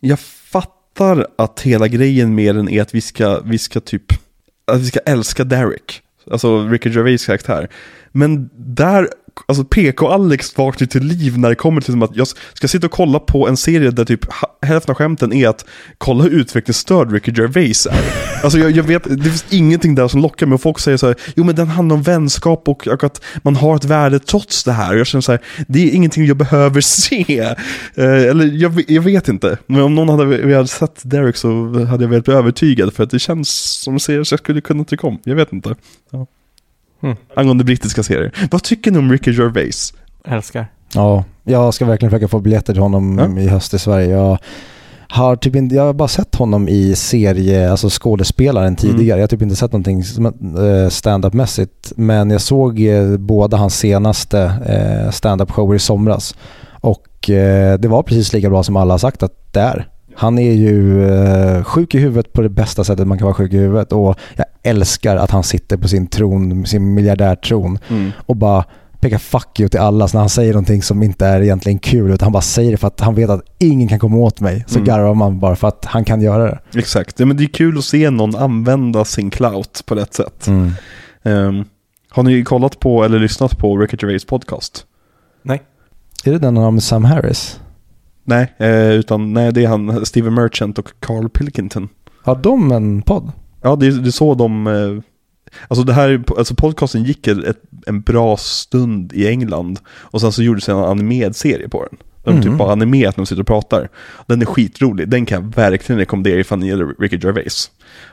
jag 0.00 0.20
fattar 0.20 1.26
att 1.38 1.60
hela 1.60 1.88
grejen 1.88 2.34
med 2.34 2.54
den 2.54 2.68
är 2.68 2.82
att 2.82 2.94
vi 2.94 3.00
ska, 3.00 3.40
vi 3.40 3.58
ska 3.58 3.80
typ, 3.80 4.12
att 4.66 4.80
vi 4.80 4.86
ska 4.86 5.00
älska 5.00 5.44
Derek. 5.44 6.02
Alltså 6.30 6.68
Ricky 6.68 6.90
Gervais 6.90 7.26
karaktär. 7.26 7.68
Men 8.12 8.50
där, 8.56 9.08
alltså 9.46 9.64
PK-Alex 9.64 10.56
vaknar 10.58 10.86
till 10.86 11.02
liv 11.02 11.38
när 11.38 11.48
det 11.48 11.54
kommer 11.54 11.80
till 11.80 12.02
att 12.02 12.16
jag 12.16 12.28
ska 12.54 12.68
sitta 12.68 12.86
och 12.86 12.92
kolla 12.92 13.18
på 13.18 13.48
en 13.48 13.56
serie 13.56 13.90
där 13.90 14.04
typ 14.04 14.20
hälften 14.62 14.92
av 14.92 14.96
skämten 14.96 15.32
är 15.32 15.48
att 15.48 15.64
kolla 15.98 16.22
hur 16.22 16.30
utvecklingsstörd 16.30 17.12
Ricky 17.12 17.32
Gervais 17.36 17.86
är. 17.86 18.04
Alltså 18.42 18.58
jag, 18.58 18.70
jag 18.70 18.82
vet, 18.82 19.04
det 19.04 19.22
finns 19.22 19.44
ingenting 19.50 19.94
där 19.94 20.08
som 20.08 20.20
lockar 20.20 20.46
mig 20.46 20.54
och 20.54 20.60
folk 20.60 20.78
säger 20.78 20.96
så 20.96 21.06
här, 21.06 21.16
jo 21.36 21.44
men 21.44 21.54
den 21.54 21.68
handlar 21.68 21.96
om 21.96 22.02
vänskap 22.02 22.68
och, 22.68 22.88
och 22.88 23.04
att 23.04 23.24
man 23.42 23.56
har 23.56 23.76
ett 23.76 23.84
värde 23.84 24.18
trots 24.18 24.64
det 24.64 24.72
här. 24.72 24.92
Och 24.92 24.98
jag 24.98 25.06
känner 25.06 25.22
så 25.22 25.32
här, 25.32 25.40
det 25.68 25.88
är 25.88 25.94
ingenting 25.94 26.26
jag 26.26 26.36
behöver 26.36 26.80
se. 26.80 27.40
Eh, 27.94 28.22
eller 28.22 28.44
jag, 28.44 28.84
jag 28.88 29.02
vet 29.02 29.28
inte, 29.28 29.58
men 29.66 29.82
om 29.82 29.94
någon 29.94 30.08
hade 30.08 30.24
velat 30.24 30.70
sett 30.70 31.00
Derek 31.02 31.36
så 31.36 31.64
hade 31.84 32.04
jag 32.04 32.08
velat 32.08 32.24
bli 32.24 32.34
övertygad 32.34 32.94
för 32.94 33.04
att 33.04 33.10
det 33.10 33.18
känns 33.18 33.48
som 33.82 33.94
en 33.94 34.00
serie 34.00 34.24
jag 34.30 34.38
skulle 34.38 34.60
kunna 34.60 34.84
tycka 34.84 35.06
om. 35.06 35.18
Jag 35.24 35.34
vet 35.34 35.52
inte. 35.52 35.74
Ja. 36.10 36.26
Mm. 37.02 37.16
Angående 37.36 37.64
brittiska 37.64 38.02
serier. 38.02 38.32
Vad 38.50 38.62
tycker 38.62 38.90
ni 38.90 38.98
om 38.98 39.12
Ricky 39.12 39.30
Gervais? 39.32 39.94
Älskar. 40.24 40.66
Ja, 40.94 41.24
jag 41.44 41.74
ska 41.74 41.84
verkligen 41.84 42.10
försöka 42.10 42.28
få 42.28 42.40
biljetter 42.40 42.72
till 42.72 42.82
honom 42.82 43.18
Ja. 43.36 43.40
i 43.42 43.48
höst 43.48 43.74
i 43.74 43.78
Sverige. 43.78 44.06
Jag 44.16 44.38
har, 45.08 45.36
typ 45.36 45.56
inte, 45.56 45.74
jag 45.74 45.82
har 45.82 45.92
bara 45.92 46.08
sett 46.08 46.34
honom 46.34 46.68
i 46.68 46.94
serie, 46.96 47.70
alltså 47.70 47.88
skådespelaren 47.90 48.76
tidigare. 48.76 49.18
Jag 49.18 49.22
har 49.22 49.28
typ 49.28 49.42
inte 49.42 49.56
sett 49.56 49.72
någonting 49.72 50.04
som, 50.04 50.26
eh, 50.26 50.88
stand-up-mässigt. 50.90 51.92
Men 51.96 52.30
jag 52.30 52.40
såg 52.40 52.80
eh, 52.80 53.16
båda 53.16 53.56
hans 53.56 53.78
senaste 53.78 54.40
eh, 54.66 55.10
stand-up-shower 55.10 55.74
i 55.74 55.78
somras. 55.78 56.34
Och 56.80 57.08
det 57.78 57.88
var 57.88 58.02
precis 58.02 58.32
lika 58.32 58.50
bra 58.50 58.62
som 58.62 58.76
alla 58.76 58.94
har 58.94 58.98
sagt 58.98 59.22
att 59.22 59.52
det 59.52 59.60
är. 59.60 59.88
Han 60.14 60.38
är 60.38 60.52
ju 60.52 61.08
eh, 61.10 61.64
sjuk 61.64 61.94
i 61.94 61.98
huvudet 61.98 62.32
på 62.32 62.42
det 62.42 62.48
bästa 62.48 62.84
sättet 62.84 63.06
man 63.06 63.18
kan 63.18 63.24
vara 63.24 63.34
sjuk 63.34 63.52
i 63.52 63.56
huvudet. 63.58 63.92
Och 63.92 64.18
jag 64.36 64.46
älskar 64.62 65.16
att 65.16 65.30
han 65.30 65.42
sitter 65.42 65.76
på 65.76 65.88
sin 65.88 66.06
tron, 66.06 66.66
sin 66.66 66.94
miljardärtron 66.94 67.78
och 68.26 68.36
bara 68.36 68.64
pekar 69.00 69.18
fuck 69.18 69.60
you 69.60 69.68
till 69.68 69.80
alla 69.80 70.08
så 70.08 70.16
när 70.16 70.20
han 70.20 70.28
säger 70.28 70.52
någonting 70.52 70.82
som 70.82 71.02
inte 71.02 71.26
är 71.26 71.40
egentligen 71.40 71.78
kul 71.78 72.10
utan 72.10 72.26
han 72.26 72.32
bara 72.32 72.40
säger 72.42 72.70
det 72.70 72.76
för 72.76 72.86
att 72.86 73.00
han 73.00 73.14
vet 73.14 73.30
att 73.30 73.40
ingen 73.58 73.88
kan 73.88 73.98
komma 73.98 74.16
åt 74.16 74.40
mig. 74.40 74.64
Så 74.68 74.74
Mm. 74.78 74.86
garvar 74.86 75.14
man 75.14 75.40
bara 75.40 75.56
för 75.56 75.68
att 75.68 75.84
han 75.84 76.04
kan 76.04 76.20
göra 76.20 76.44
det. 76.44 76.58
Exakt, 76.78 77.20
ja, 77.20 77.26
men 77.26 77.36
det 77.36 77.44
är 77.44 77.48
kul 77.48 77.78
att 77.78 77.84
se 77.84 78.10
någon 78.10 78.36
använda 78.36 79.04
sin 79.04 79.30
clout 79.30 79.82
på 79.86 79.94
rätt 79.94 80.14
sätt. 80.14 80.48
Ehm, 81.22 81.64
har 82.10 82.22
ni 82.22 82.44
kollat 82.44 82.80
på 82.80 83.04
eller 83.04 83.18
lyssnat 83.18 83.58
på 83.58 83.76
Ricky 83.78 83.96
Gervais 84.00 84.24
podcast? 84.24 84.86
Nej. 85.42 85.62
Är 86.24 86.32
det 86.32 86.38
den 86.38 86.56
han 86.56 86.64
har 86.64 86.70
med 86.70 86.82
Sam 86.82 87.04
Harris? 87.04 87.60
Nej, 88.24 88.52
eh, 88.58 88.90
utan 88.92 89.32
nej, 89.32 89.52
det 89.52 89.64
är 89.64 89.68
han, 89.68 90.06
Steven 90.06 90.34
Merchant 90.34 90.78
och 90.78 90.92
Carl 91.00 91.28
Pilkington. 91.28 91.88
Har 92.22 92.36
de 92.36 92.72
en 92.72 93.02
podd? 93.02 93.32
Ja, 93.62 93.76
det 93.76 93.90
det 93.90 94.08
är 94.08 94.10
så 94.10 94.34
de... 94.34 94.66
Eh, 94.66 95.02
alltså 95.68 95.84
det 95.84 95.92
här, 95.92 96.24
alltså 96.38 96.54
podcasten 96.54 97.04
gick 97.04 97.26
ett, 97.26 97.56
en 97.86 98.00
bra 98.00 98.36
stund 98.36 99.12
i 99.12 99.28
England. 99.28 99.78
Och 99.88 100.20
sen 100.20 100.32
så 100.32 100.42
gjordes 100.42 100.68
en 100.68 100.76
animerad 100.76 101.36
serie 101.36 101.68
på 101.68 101.84
den. 101.90 101.98
De 102.24 102.34
Mhm. 102.34 102.42
typ 102.42 102.58
bara 102.58 102.72
animerat 102.72 103.16
när 103.16 103.22
de 103.22 103.26
sitter 103.26 103.40
och 103.42 103.46
pratar. 103.46 103.88
Den 104.26 104.42
är 104.42 104.46
skitrolig, 104.46 105.08
den 105.08 105.26
kan 105.26 105.42
jag 105.42 105.54
verkligen 105.54 105.98
rekommendera 105.98 106.40
ifall 106.40 106.58
ni 106.58 106.66
gillar 106.66 106.94
Ricky 106.98 107.18
Gervais. 107.22 107.70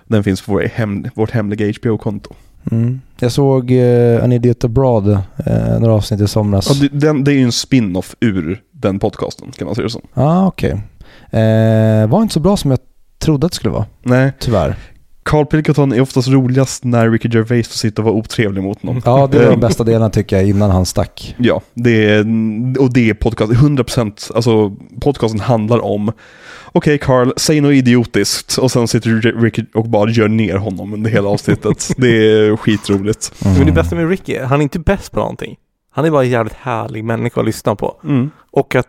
Den 0.08 0.24
finns 0.24 0.42
på 0.42 0.52
vår 0.52 0.62
hem, 0.62 1.06
vårt 1.16 1.32
hemliga 1.32 1.74
HBO-konto. 1.82 2.34
Mm. 2.72 3.02
Jag 3.20 3.32
såg 3.32 3.72
uh, 3.72 4.24
An 4.24 4.32
Idiot 4.32 4.64
Abroad, 4.64 5.08
uh, 5.08 5.80
några 5.80 5.94
avsnitt 5.94 6.22
i 6.22 6.28
somras. 6.28 6.70
Ja, 6.70 6.88
det, 6.92 7.00
den, 7.00 7.24
det 7.24 7.32
är 7.32 7.36
ju 7.36 7.44
en 7.44 7.52
spin-off 7.52 8.16
ur 8.20 8.62
den 8.82 9.00
podcasten 9.00 9.52
kan 9.52 9.66
man 9.66 9.76
säga 9.76 9.84
det 9.84 9.90
som. 9.90 10.02
ah, 10.14 10.48
okej. 10.48 10.72
Eh, 11.32 12.08
var 12.08 12.22
inte 12.22 12.34
så 12.34 12.40
bra 12.40 12.58
som 12.58 12.72
jag 12.72 12.80
trodde 13.20 13.46
att 13.46 13.52
det 13.52 13.56
skulle 13.56 13.74
vara, 13.74 13.86
Nej, 14.04 14.32
tyvärr. 14.40 14.76
Carl 15.24 15.46
Pilkington 15.46 15.94
är 15.94 16.02
oftast 16.02 16.28
roligast 16.28 16.84
när 16.84 17.10
Ricky 17.10 17.30
Gervais 17.34 17.68
får 17.68 17.76
sitta 17.78 18.02
och 18.02 18.06
vara 18.06 18.16
otrevlig 18.16 18.64
mot 18.64 18.84
någon. 18.84 19.02
Ja, 19.06 19.28
det 19.32 19.44
Eh, 19.44 19.50
de 19.50 19.60
bästa 19.60 19.84
delarna 19.84 20.10
tycker 20.10 20.36
jag 20.36 20.48
innan 20.48 20.72
han 20.72 20.86
stack. 20.86 21.36
Ja, 21.38 21.62
det 21.74 22.10
är, 22.10 22.20
och 22.80 22.94
det 22.94 23.10
är 23.10 23.14
podcast, 23.14 23.52
100%, 23.52 24.32
alltså 24.36 24.76
podcasten 25.02 25.40
handlar 25.40 25.80
om 25.80 26.12
Okej 26.72 26.98
Carl, 26.98 27.32
säg 27.38 27.62
något 27.62 27.74
idiotiskt 27.74 28.58
och 28.58 28.72
sen 28.72 28.88
sitter 28.88 29.42
Ricky 29.42 29.66
och 29.74 29.90
bara 29.90 30.10
gör 30.10 30.28
ner 30.28 30.56
honom 30.56 30.94
under 30.94 31.12
hela 31.12 31.30
avsnittet. 31.30 31.92
det 31.98 32.08
är 32.08 32.58
skitroligt. 32.58 33.34
Mm. 33.46 33.58
Men 33.58 33.66
det 33.66 33.72
bästa 33.72 33.96
med 33.96 34.10
Ricky, 34.10 34.34
är, 34.34 34.44
han 34.44 34.60
är 34.60 34.64
inte 34.64 34.80
bäst 34.80 35.12
på 35.12 35.20
någonting. 35.20 35.56
Han 36.00 36.06
är 36.06 36.12
bara 36.12 36.24
en 36.24 36.30
jävligt 36.30 36.54
härlig 36.54 37.04
människa 37.04 37.40
att 37.40 37.46
lyssna 37.46 37.76
på. 37.76 38.02
Mm. 38.04 38.30
Och 38.52 38.76
att 38.76 38.88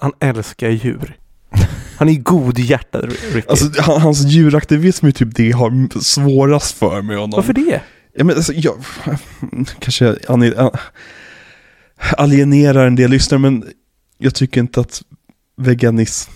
han 0.00 0.12
älskar 0.20 0.68
djur. 0.70 1.16
Han 1.96 2.08
är 2.08 2.14
godhjärtad, 2.14 3.12
Ricky. 3.32 3.48
Alltså 3.48 3.82
han- 3.82 4.00
hans 4.00 4.24
djuraktivism 4.24 5.06
är 5.06 5.10
typ 5.10 5.34
det 5.34 5.46
jag 5.48 5.56
har 5.56 6.00
svårast 6.02 6.78
för 6.78 7.02
med 7.02 7.16
honom. 7.16 7.36
Varför 7.36 7.52
det? 7.52 7.80
Ja, 8.14 8.24
men 8.24 8.36
alltså, 8.36 8.52
jag 8.52 8.74
kanske 9.78 10.12
ane- 10.28 10.70
alienerar 12.16 12.86
en 12.86 12.96
del 12.96 13.10
lyssnare, 13.10 13.38
men 13.40 13.64
jag 14.18 14.34
tycker 14.34 14.60
inte 14.60 14.80
att 14.80 15.02
veganism 15.56 16.30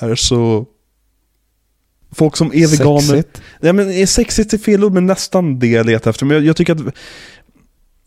är 0.00 0.14
så... 0.14 0.66
Folk 2.12 2.36
som 2.36 2.52
är 2.54 2.66
veganer... 2.78 3.00
Sexigt. 3.00 3.42
Nej 3.60 3.72
men 3.72 3.90
är 3.90 4.06
sexigt 4.06 4.52
är 4.52 4.58
fel 4.58 4.84
ord, 4.84 4.92
men 4.92 5.06
nästan 5.06 5.58
det 5.58 5.66
jag 5.66 5.86
letar 5.86 6.10
efter. 6.10 6.26
Men 6.26 6.36
jag, 6.36 6.44
jag 6.46 6.56
tycker 6.56 6.72
att, 6.72 6.94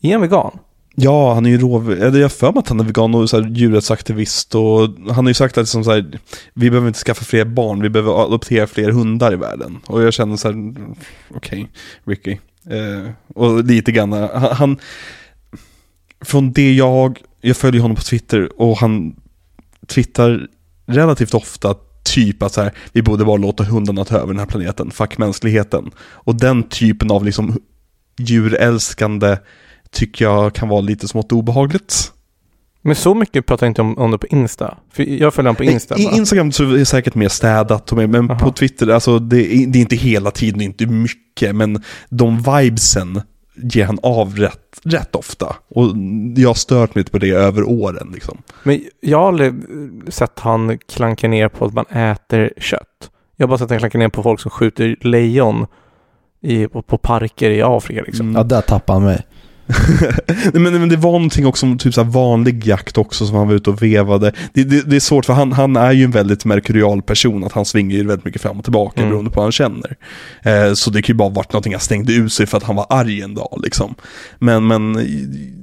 Är 0.02 0.12
han 0.12 0.20
vegan? 0.20 0.58
Ja 1.00 1.34
han 1.34 1.46
är 1.46 1.50
ju 1.50 1.58
rov... 1.58 1.92
Eller 1.92 2.18
jag 2.18 2.24
har 2.24 2.28
för 2.28 2.52
mig 2.52 2.58
att 2.58 2.68
han 2.68 2.80
är 2.80 2.84
vegan 2.84 3.14
och 3.14 3.30
så 3.30 3.40
här, 3.40 3.48
djurrättsaktivist 3.48 4.54
och 4.54 4.88
han 5.06 5.24
har 5.24 5.28
ju 5.28 5.34
sagt 5.34 5.58
att 5.58 5.62
liksom 5.62 5.84
så 5.84 5.90
här, 5.90 6.20
vi 6.54 6.70
behöver 6.70 6.88
inte 6.88 7.00
skaffa 7.00 7.24
fler 7.24 7.44
barn, 7.44 7.82
vi 7.82 7.90
behöver 7.90 8.24
adoptera 8.24 8.66
fler 8.66 8.90
hundar 8.90 9.32
i 9.32 9.36
världen. 9.36 9.78
Och 9.86 10.02
jag 10.02 10.12
känner 10.12 10.36
så 10.36 10.48
här, 10.48 10.74
okej, 11.34 11.68
Ricky. 12.04 12.38
Eh, 12.70 13.10
och 13.34 13.64
lite 13.64 13.92
grann, 13.92 14.12
han, 14.12 14.30
han, 14.32 14.78
från 16.20 16.52
det 16.52 16.74
jag, 16.74 17.22
jag 17.40 17.56
följer 17.56 17.82
honom 17.82 17.96
på 17.96 18.02
Twitter 18.02 18.60
och 18.60 18.78
han 18.78 19.16
twittrar 19.86 20.46
relativt 20.86 21.34
ofta 21.34 21.74
typ 22.14 22.42
att 22.42 22.52
så 22.52 22.62
här, 22.62 22.72
vi 22.92 23.02
borde 23.02 23.24
bara 23.24 23.36
låta 23.36 23.64
hundarna 23.64 24.04
ta 24.04 24.16
över 24.16 24.26
den 24.26 24.38
här 24.38 24.46
planeten, 24.46 24.90
fuck 24.90 25.18
mänskligheten. 25.18 25.90
Och 25.98 26.34
den 26.34 26.62
typen 26.62 27.10
av 27.10 27.24
liksom 27.24 27.60
djurälskande 28.18 29.36
tycker 29.98 30.24
jag 30.24 30.54
kan 30.54 30.68
vara 30.68 30.80
lite 30.80 31.08
smått 31.08 31.32
obehagligt. 31.32 32.12
Men 32.82 32.94
så 32.94 33.14
mycket 33.14 33.46
pratar 33.46 33.66
jag 33.66 33.70
inte 33.70 33.82
om, 33.82 33.98
om 33.98 34.10
det 34.10 34.18
på 34.18 34.26
Insta. 34.26 34.78
För 34.92 35.02
jag 35.02 35.34
följer 35.34 35.48
honom 35.48 35.56
på 35.56 35.64
Insta. 35.64 35.98
I 35.98 36.04
bara. 36.04 36.16
Instagram 36.16 36.52
så 36.52 36.64
är 36.64 36.78
det 36.78 36.86
säkert 36.86 37.14
mer 37.14 37.28
städat, 37.28 37.92
och 37.92 37.98
mer, 37.98 38.06
men 38.06 38.30
Aha. 38.30 38.40
på 38.40 38.52
Twitter, 38.52 38.88
alltså 38.88 39.18
det 39.18 39.54
är, 39.54 39.66
det 39.66 39.78
är 39.78 39.80
inte 39.80 39.96
hela 39.96 40.30
tiden, 40.30 40.60
inte 40.60 40.86
mycket, 40.86 41.54
men 41.56 41.82
de 42.08 42.42
vibesen 42.42 43.22
ger 43.56 43.84
han 43.84 43.98
av 44.02 44.36
rätt, 44.36 44.80
rätt 44.84 45.14
ofta. 45.14 45.56
Och 45.68 45.86
jag 46.36 46.48
har 46.48 46.54
stört 46.54 46.94
mig 46.94 47.00
lite 47.00 47.10
på 47.10 47.18
det 47.18 47.30
över 47.30 47.62
åren 47.62 48.10
liksom. 48.14 48.38
Men 48.62 48.80
jag 49.00 49.18
har 49.18 49.28
aldrig 49.28 49.54
sett 50.08 50.38
han 50.38 50.78
klanka 50.78 51.28
ner 51.28 51.48
på 51.48 51.64
att 51.64 51.74
man 51.74 51.86
äter 51.86 52.52
kött. 52.56 53.10
Jag 53.36 53.46
har 53.46 53.48
bara 53.48 53.58
sett 53.58 53.70
han 53.70 53.78
klanka 53.78 53.98
ner 53.98 54.08
på 54.08 54.22
folk 54.22 54.40
som 54.40 54.50
skjuter 54.50 54.96
lejon 55.00 55.66
i, 56.40 56.66
på, 56.66 56.82
på 56.82 56.98
parker 56.98 57.50
i 57.50 57.62
Afrika 57.62 58.02
liksom. 58.06 58.26
Mm. 58.26 58.36
Ja, 58.36 58.42
där 58.42 58.60
tappade 58.60 58.96
han 58.96 59.04
mig. 59.04 59.22
Men, 60.52 60.62
men 60.62 60.88
det 60.88 60.96
var 60.96 61.12
någonting 61.12 61.46
också 61.46 61.66
om 61.66 61.78
typ 61.78 61.94
så 61.94 62.02
vanlig 62.04 62.66
jakt 62.66 62.98
också 62.98 63.26
som 63.26 63.36
han 63.36 63.48
var 63.48 63.54
ute 63.54 63.70
och 63.70 63.82
vevade. 63.82 64.32
Det, 64.52 64.64
det, 64.64 64.90
det 64.90 64.96
är 64.96 65.00
svårt 65.00 65.24
för 65.24 65.32
han, 65.32 65.52
han 65.52 65.76
är 65.76 65.92
ju 65.92 66.04
en 66.04 66.10
väldigt 66.10 66.44
merkurial 66.44 67.02
person, 67.02 67.44
att 67.44 67.52
han 67.52 67.64
svingar 67.64 67.96
ju 67.96 68.06
väldigt 68.06 68.24
mycket 68.24 68.42
fram 68.42 68.58
och 68.58 68.64
tillbaka 68.64 69.00
Mm. 69.00 69.10
beroende 69.10 69.30
på 69.30 69.36
vad 69.36 69.44
han 69.44 69.52
känner. 69.52 69.96
Eh, 70.42 70.72
så 70.74 70.90
det 70.90 71.02
kan 71.02 71.12
ju 71.14 71.16
bara 71.16 71.28
varit 71.28 71.52
någonting 71.52 71.72
han 71.72 71.80
stängde 71.80 72.12
ut 72.12 72.32
sig 72.32 72.46
för 72.46 72.56
att 72.56 72.62
han 72.64 72.76
var 72.76 72.86
arg 72.88 73.22
en 73.22 73.34
dag 73.34 73.60
liksom. 73.64 73.94
Men, 74.38 74.66
men 74.66 74.92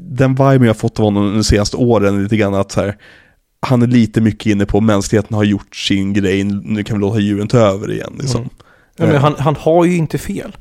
den 0.09 0.31
viben 0.35 0.63
jag 0.63 0.77
fått 0.77 0.99
av 0.99 1.05
honom 1.05 1.33
de 1.33 1.43
senaste 1.43 1.77
åren 1.77 2.23
lite 2.23 2.37
grann 2.37 2.53
att 2.53 2.71
så 2.71 2.81
här, 2.81 2.95
han 3.59 3.81
är 3.81 3.87
lite 3.87 4.21
mycket 4.21 4.45
inne 4.45 4.65
på 4.65 4.81
mänskligheten 4.81 5.35
har 5.35 5.43
gjort 5.43 5.75
sin 5.75 6.13
grej, 6.13 6.43
nu 6.43 6.83
kan 6.83 6.97
vi 6.97 7.01
låta 7.01 7.19
djuren 7.19 7.47
ta 7.47 7.57
över 7.57 7.91
igen 7.91 8.13
liksom. 8.19 8.41
Mm. 8.41 8.49
Ja, 8.97 9.05
men 9.05 9.15
han, 9.15 9.35
han 9.37 9.55
har 9.59 9.85
ju 9.85 9.95
inte 9.95 10.17
fel. 10.17 10.55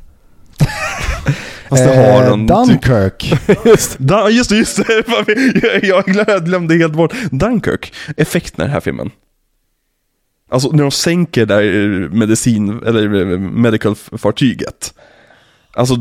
Fast 1.69 1.85
det 1.85 1.97
har 1.97 2.23
Eh, 2.23 2.29
han. 2.29 2.41
typ- 2.41 2.49
Dunkirk. 2.57 3.33
Just 3.65 3.97
Da, 3.99 4.31
just 4.31 4.51
det, 4.51 4.57
just 4.57 4.77
det. 4.77 5.05
Jag, 5.83 6.05
jag 6.09 6.45
glömde, 6.45 6.75
helt 6.75 6.93
bort. 6.93 7.13
Dunkirk, 7.31 7.93
effekterna 8.17 8.65
i 8.65 8.67
den 8.67 8.73
här 8.75 8.81
filmen. 8.81 9.11
Alltså 10.51 10.69
när 10.71 10.83
de 10.83 10.91
sänker 10.91 11.47
där 11.47 11.63
eh, 11.63 12.11
medicin, 12.11 12.83
eller 12.87 13.33
eh, 13.33 13.39
medical-fartyget. 13.39 14.95
Alltså, 15.77 15.95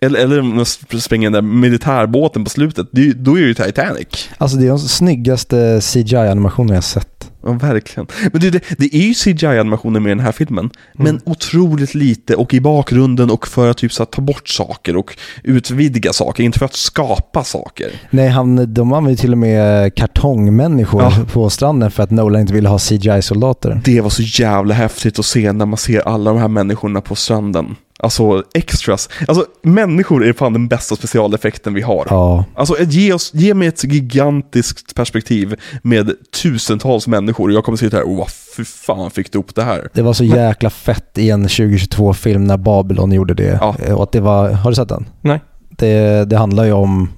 eller, 0.00 0.20
eller 0.20 0.42
när 0.42 0.66
de 0.92 1.00
spränger 1.00 1.30
den 1.30 1.44
där 1.44 1.52
militärbåten 1.52 2.44
på 2.44 2.50
slutet, 2.50 2.86
det, 2.92 3.12
då 3.12 3.36
är 3.38 3.40
det 3.40 3.46
ju 3.46 3.54
Titanic. 3.54 4.28
Alltså 4.38 4.56
det 4.56 4.64
är 4.66 4.68
de 4.68 4.78
snyggaste 4.78 5.80
CGI-animationer 5.80 6.74
jag 6.74 6.84
sett. 6.84 7.27
Ja, 7.42 7.52
verkligen. 7.52 8.06
Men 8.32 8.40
det, 8.40 8.50
det, 8.50 8.60
det 8.78 8.94
är 8.96 9.02
ju 9.02 9.14
CGI-animationer 9.14 10.00
med 10.00 10.10
den 10.10 10.20
här 10.20 10.32
filmen, 10.32 10.70
men 10.92 11.20
otroligt 11.24 11.94
lite 11.94 12.34
och 12.36 12.54
i 12.54 12.60
bakgrunden 12.60 13.30
och 13.30 13.48
för 13.48 13.70
att 13.70 13.76
typ 13.76 13.92
så 13.92 14.02
att 14.02 14.12
ta 14.12 14.22
bort 14.22 14.48
saker 14.48 14.96
och 14.96 15.16
utvidga 15.44 16.12
saker, 16.12 16.42
inte 16.44 16.58
för 16.58 16.66
att 16.66 16.74
skapa 16.74 17.44
saker. 17.44 17.90
Nej, 18.10 18.28
han, 18.28 18.74
de 18.74 18.92
använder 18.92 19.10
ju 19.10 19.16
till 19.16 19.32
och 19.32 19.38
med 19.38 19.94
kartongmänniskor 19.94 21.02
Ja. 21.02 21.12
på 21.32 21.50
stranden 21.50 21.90
för 21.90 22.02
att 22.02 22.10
Nolan 22.10 22.40
inte 22.40 22.52
ville 22.52 22.68
ha 22.68 22.78
CGI-soldater. 22.78 23.80
Det 23.84 24.00
var 24.00 24.10
så 24.10 24.22
jävla 24.22 24.74
häftigt 24.74 25.18
att 25.18 25.26
se 25.26 25.52
när 25.52 25.66
man 25.66 25.76
ser 25.76 26.00
alla 26.08 26.30
de 26.32 26.38
här 26.40 26.48
människorna 26.48 27.00
på 27.00 27.14
stranden. 27.14 27.76
Alltså 28.00 28.42
extras. 28.54 29.08
Alltså 29.28 29.46
människor 29.62 30.24
är 30.24 30.32
fan 30.32 30.52
den 30.52 30.68
bästa 30.68 30.96
specialeffekten 30.96 31.74
vi 31.74 31.82
har. 31.82 32.06
Ja. 32.10 32.44
Alltså 32.54 32.82
ge, 32.82 33.12
oss, 33.12 33.34
ge 33.34 33.54
mig 33.54 33.68
ett 33.68 33.84
gigantiskt 33.84 34.94
perspektiv 34.94 35.54
med 35.82 36.12
tusentals 36.42 37.06
människor 37.06 37.48
och 37.48 37.54
jag 37.54 37.64
kommer 37.64 37.78
sitta 37.78 37.96
här 37.96 38.08
och 38.08 38.16
vad 38.16 38.28
fy 38.56 38.64
fan 38.64 39.10
fick 39.10 39.32
du 39.32 39.38
upp 39.38 39.54
det 39.54 39.62
här? 39.62 39.88
Det 39.94 40.02
var 40.02 40.12
så 40.12 40.24
jäkla 40.24 40.70
fett 40.70 41.18
i 41.18 41.30
en 41.30 41.48
2022-film 41.48 42.44
när 42.44 42.56
Babylon 42.56 43.12
gjorde 43.12 43.34
det. 43.34 43.58
Ja. 43.60 43.94
Och 43.94 44.02
att 44.02 44.12
det 44.12 44.20
var, 44.20 44.50
har 44.50 44.70
du 44.70 44.74
sett 44.74 44.88
den? 44.88 45.06
Nej. 45.20 45.40
Det, 45.70 46.24
det 46.30 46.36
handlar 46.36 46.64
ju 46.64 46.72
om 46.72 47.08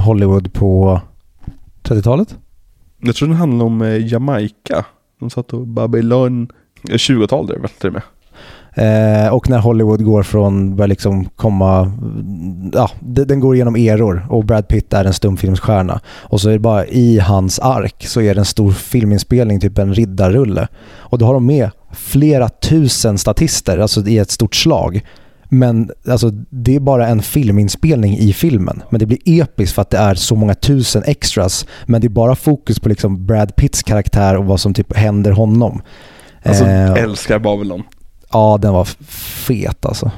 Hollywood 0.00 0.52
på 0.52 1.00
30-talet. 1.82 2.36
Jag 3.00 3.14
tror 3.14 3.28
den 3.28 3.36
handlar 3.36 3.66
om 3.66 3.82
eh, 3.82 4.06
Jamaica. 4.06 4.84
De 5.20 5.30
satt 5.30 5.52
och 5.52 5.66
Babylon, 5.66 6.48
eh, 6.88 6.94
20-tal 6.94 7.46
det 7.46 7.54
är 7.54 7.58
väl 7.58 7.70
till 7.70 7.86
och 7.86 7.92
med. 7.92 8.02
Eh, 8.74 9.28
och 9.34 9.50
när 9.50 9.58
Hollywood 9.58 10.04
går 10.04 10.22
från, 10.22 10.76
börjar 10.76 10.88
liksom 10.88 11.24
komma, 11.24 11.92
ja, 12.72 12.90
de- 13.00 13.24
den 13.24 13.40
går 13.40 13.54
igenom 13.54 13.76
eror 13.76 14.26
och 14.30 14.44
Brad 14.44 14.68
Pitt 14.68 14.92
är 14.92 15.04
en 15.04 15.12
stumfilmsstjärna. 15.12 16.00
Och 16.08 16.40
så 16.40 16.48
är 16.48 16.52
det 16.52 16.58
bara 16.58 16.86
i 16.86 17.18
hans 17.18 17.58
ark 17.58 18.04
så 18.06 18.20
är 18.20 18.34
det 18.34 18.40
en 18.40 18.44
stor 18.44 18.72
filminspelning, 18.72 19.60
typ 19.60 19.78
en 19.78 19.94
riddarrulle. 19.94 20.68
Och 20.96 21.18
då 21.18 21.26
har 21.26 21.34
de 21.34 21.46
med 21.46 21.70
flera 21.92 22.48
tusen 22.48 23.18
statister, 23.18 23.78
alltså 23.78 24.06
i 24.06 24.18
ett 24.18 24.30
stort 24.30 24.54
slag. 24.54 25.00
Men 25.52 25.90
alltså, 26.08 26.30
det 26.50 26.76
är 26.76 26.80
bara 26.80 27.06
en 27.08 27.22
filminspelning 27.22 28.18
i 28.18 28.32
filmen. 28.32 28.82
Men 28.90 28.98
det 28.98 29.06
blir 29.06 29.18
episkt 29.24 29.74
för 29.74 29.82
att 29.82 29.90
det 29.90 29.98
är 29.98 30.14
så 30.14 30.34
många 30.36 30.54
tusen 30.54 31.02
extras. 31.06 31.66
Men 31.86 32.00
det 32.00 32.06
är 32.06 32.08
bara 32.08 32.34
fokus 32.36 32.80
på 32.80 32.88
liksom 32.88 33.26
Brad 33.26 33.56
Pitts 33.56 33.82
karaktär 33.82 34.36
och 34.36 34.44
vad 34.44 34.60
som 34.60 34.74
typ 34.74 34.96
händer 34.96 35.30
honom. 35.32 35.82
Alltså 36.42 36.64
Eh, 36.64 36.92
älskar 36.92 37.38
Babylon. 37.38 37.82
Ja, 38.32 38.58
den 38.62 38.72
var 38.72 38.84
fet 39.44 39.84
alltså. 39.86 40.10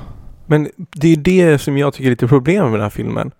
Men 0.47 0.71
det 0.77 1.09
är 1.13 1.17
det 1.17 1.59
som 1.59 1.79
jag 1.79 1.95
tycker 1.95 2.07
är 2.07 2.11
lite 2.11 2.29
problem 2.29 2.65
med 2.65 2.73
den 2.73 2.81
här 2.83 2.91
filmen. 2.91 3.31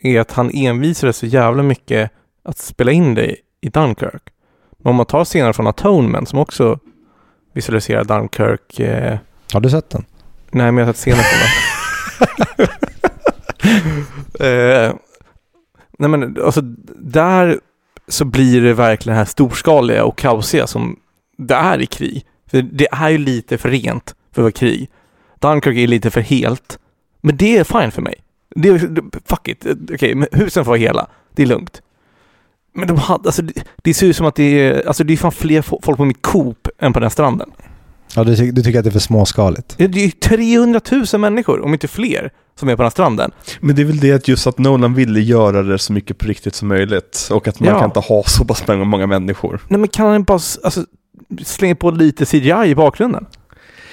Är 0.00 0.20
att 0.20 0.32
han 0.32 0.50
envisades 0.54 1.16
så 1.16 1.26
jävla 1.26 1.62
mycket 1.62 2.10
att 2.44 2.58
spela 2.58 2.92
in 2.92 3.14
det 3.14 3.36
i 3.60 3.68
Dunkirk. 3.68 4.22
Men 4.78 4.90
om 4.90 4.96
man 4.96 5.06
tar 5.06 5.24
scener 5.24 5.52
från 5.52 5.66
Atonement 5.66 6.28
som 6.28 6.38
också 6.38 6.78
visualiserar 7.52 8.04
Dunkirk. 8.04 8.80
Eh, 8.80 9.18
Har 9.52 9.60
du 9.60 9.70
sett 9.70 9.90
den? 9.90 10.04
nej, 10.50 10.72
men 10.72 10.76
jag 10.78 10.86
har 10.86 10.92
sett 10.92 11.00
scener 11.00 11.22
från 11.22 11.40
den. 12.58 12.68
eh, 14.86 14.94
nej 15.98 16.10
men 16.10 16.36
alltså 16.44 16.60
där 16.96 17.60
så 18.08 18.24
blir 18.24 18.60
det 18.62 18.74
verkligen 18.74 19.14
det 19.14 19.18
här 19.18 19.24
storskaliga 19.24 20.04
och 20.04 20.18
kaosiga 20.18 20.66
som 20.66 20.96
det 21.38 21.54
är 21.54 21.78
i 21.82 21.86
krig. 21.86 22.26
För 22.50 22.62
det 22.62 22.86
är 22.92 23.08
ju 23.08 23.18
lite 23.18 23.58
för 23.58 23.68
rent 23.70 24.14
för 24.32 24.42
att 24.42 24.44
vara 24.44 24.52
krig. 24.52 24.90
Dunkirk 25.40 25.76
är 25.76 25.86
lite 25.86 26.10
för 26.10 26.20
helt. 26.20 26.78
Men 27.20 27.36
det 27.36 27.56
är 27.58 27.64
fine 27.64 27.90
för 27.90 28.02
mig. 28.02 28.14
Det, 28.56 28.68
är- 28.68 29.02
fuck 29.28 29.48
it, 29.48 29.66
okej, 29.94 30.14
men 30.14 30.28
husen 30.32 30.64
får 30.64 30.70
vara 30.70 30.78
hela. 30.80 31.06
Det 31.34 31.42
är 31.42 31.46
lugnt. 31.46 31.82
Men 32.74 32.88
de 32.88 32.96
hade, 32.96 33.28
alltså 33.28 33.42
det, 33.42 33.52
det 33.82 33.94
ser 33.94 34.06
ut 34.06 34.16
som 34.16 34.26
att 34.26 34.34
det 34.34 34.42
är, 34.60 34.86
alltså 34.88 35.04
det 35.04 35.12
är 35.12 35.16
fan 35.16 35.32
fler 35.32 35.62
fo- 35.62 35.80
folk 35.82 35.96
på 35.96 36.04
mitt 36.04 36.22
Coop 36.22 36.68
än 36.78 36.92
på 36.92 37.00
den 37.00 37.10
stranden. 37.10 37.50
Ja, 38.16 38.24
du, 38.24 38.36
ty- 38.36 38.50
du 38.50 38.62
tycker 38.62 38.78
att 38.78 38.84
det 38.84 38.88
är 38.90 38.92
för 38.92 38.98
småskaligt? 38.98 39.74
Det 39.78 39.84
är 39.84 39.88
ju 39.98 40.10
300 40.10 40.80
000 41.12 41.20
människor, 41.20 41.60
om 41.64 41.72
inte 41.72 41.88
fler, 41.88 42.30
som 42.58 42.68
är 42.68 42.76
på 42.76 42.82
den 42.82 42.86
här 42.86 42.90
stranden. 42.90 43.30
Men 43.60 43.76
det 43.76 43.82
är 43.82 43.86
väl 43.86 43.98
det 44.00 44.12
att 44.12 44.28
just 44.28 44.46
att 44.46 44.58
Nolan 44.58 44.94
ville 44.94 45.20
göra 45.20 45.62
det 45.62 45.78
så 45.78 45.92
mycket 45.92 46.18
på 46.18 46.26
riktigt 46.26 46.54
som 46.54 46.68
möjligt. 46.68 47.28
Och 47.32 47.48
att 47.48 47.60
man 47.60 47.68
Ja. 47.68 47.78
kan 47.78 47.84
inte 47.88 48.00
ha 48.00 48.22
så 48.26 48.44
pass 48.44 48.66
många, 48.66 48.84
många 48.84 49.06
människor. 49.06 49.60
Nej 49.68 49.80
men 49.80 49.88
kan 49.88 50.06
han 50.06 50.22
bara, 50.24 50.34
alltså, 50.64 50.84
slänga 51.44 51.74
på 51.74 51.90
lite 51.90 52.24
CGI 52.26 52.64
i 52.70 52.74
bakgrunden? 52.74 53.26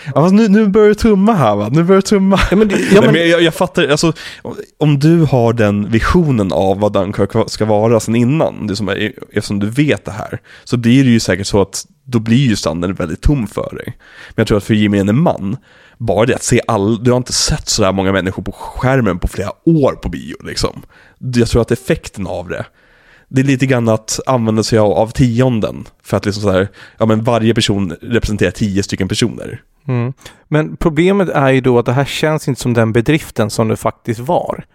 Ja, 0.05 0.11
fast 0.13 0.33
nu, 0.33 0.47
nu 0.47 0.67
börjar 0.67 0.89
det 0.89 0.95
tumma 0.95 1.33
här 1.33 1.55
va? 1.55 1.69
Nu 1.71 1.83
börjar 1.83 2.01
det 2.01 2.07
tumma. 2.07 2.39
Ja 2.51 2.55
men, 2.57 2.67
det- 2.67 2.79
ja, 2.79 2.85
Nej, 2.91 3.01
men, 3.01 3.11
men 3.13 3.29
jag, 3.29 3.41
jag 3.41 3.53
fattar, 3.53 3.87
alltså, 3.87 4.13
om 4.79 4.99
du 4.99 5.21
har 5.23 5.53
den 5.53 5.91
visionen 5.91 6.51
av 6.51 6.79
vad 6.79 6.93
Dunkirk 6.93 7.49
ska 7.51 7.65
vara 7.65 7.99
sen 7.99 8.15
innan, 8.15 8.67
det 8.67 8.75
som 8.75 8.89
är, 8.89 9.13
eftersom 9.33 9.59
du 9.59 9.69
vet 9.69 10.05
det 10.05 10.11
här, 10.11 10.39
så 10.63 10.77
blir 10.77 11.03
det 11.03 11.09
ju 11.09 11.19
säkert 11.19 11.47
så 11.47 11.61
att 11.61 11.85
då 12.03 12.19
blir 12.19 12.37
ju 12.47 12.55
stranden 12.55 12.93
väldigt 12.93 13.21
tom 13.21 13.47
för 13.47 13.75
dig. 13.75 13.85
Men 14.29 14.35
jag 14.35 14.47
tror 14.47 14.57
att 14.57 14.63
för 14.63 14.73
gemene 14.73 15.13
man, 15.13 15.57
bara 15.97 16.25
det 16.25 16.35
att 16.35 16.43
se 16.43 16.61
all, 16.67 17.03
du 17.03 17.11
har 17.11 17.17
inte 17.17 17.33
sett 17.33 17.69
sådär 17.69 17.91
många 17.91 18.11
människor 18.11 18.43
på 18.43 18.51
skärmen 18.51 19.19
på 19.19 19.27
flera 19.27 19.49
år 19.65 19.91
på 19.91 20.09
bio 20.09 20.35
liksom. 20.45 20.81
Jag 21.35 21.47
tror 21.49 21.61
att 21.61 21.71
effekten 21.71 22.27
av 22.27 22.49
det, 22.49 22.65
det 23.27 23.41
är 23.41 23.45
lite 23.45 23.65
grann 23.65 23.89
att 23.89 24.19
använda 24.25 24.63
sig 24.63 24.79
av, 24.79 24.91
av 24.91 25.07
tionden, 25.07 25.85
för 26.03 26.17
att 26.17 26.25
liksom 26.25 26.43
sådär, 26.43 26.67
ja 26.97 27.05
men 27.05 27.23
varje 27.23 27.53
person 27.53 27.95
representerar 28.01 28.51
tio 28.51 28.83
stycken 28.83 29.07
personer. 29.07 29.61
mm. 29.87 30.13
men 30.47 30.77
problemet 30.77 31.29
är 31.29 31.49
ju 31.49 31.61
då 31.61 31.79
att 31.79 31.85
det 31.85 31.93
här 31.93 32.05
känns 32.05 32.47
inte 32.47 32.61
som 32.61 32.73
den 32.73 32.93
bedriften 32.93 33.49
som 33.49 33.67
det 33.67 33.77
faktiskt 33.77 34.19
var. 34.19 34.65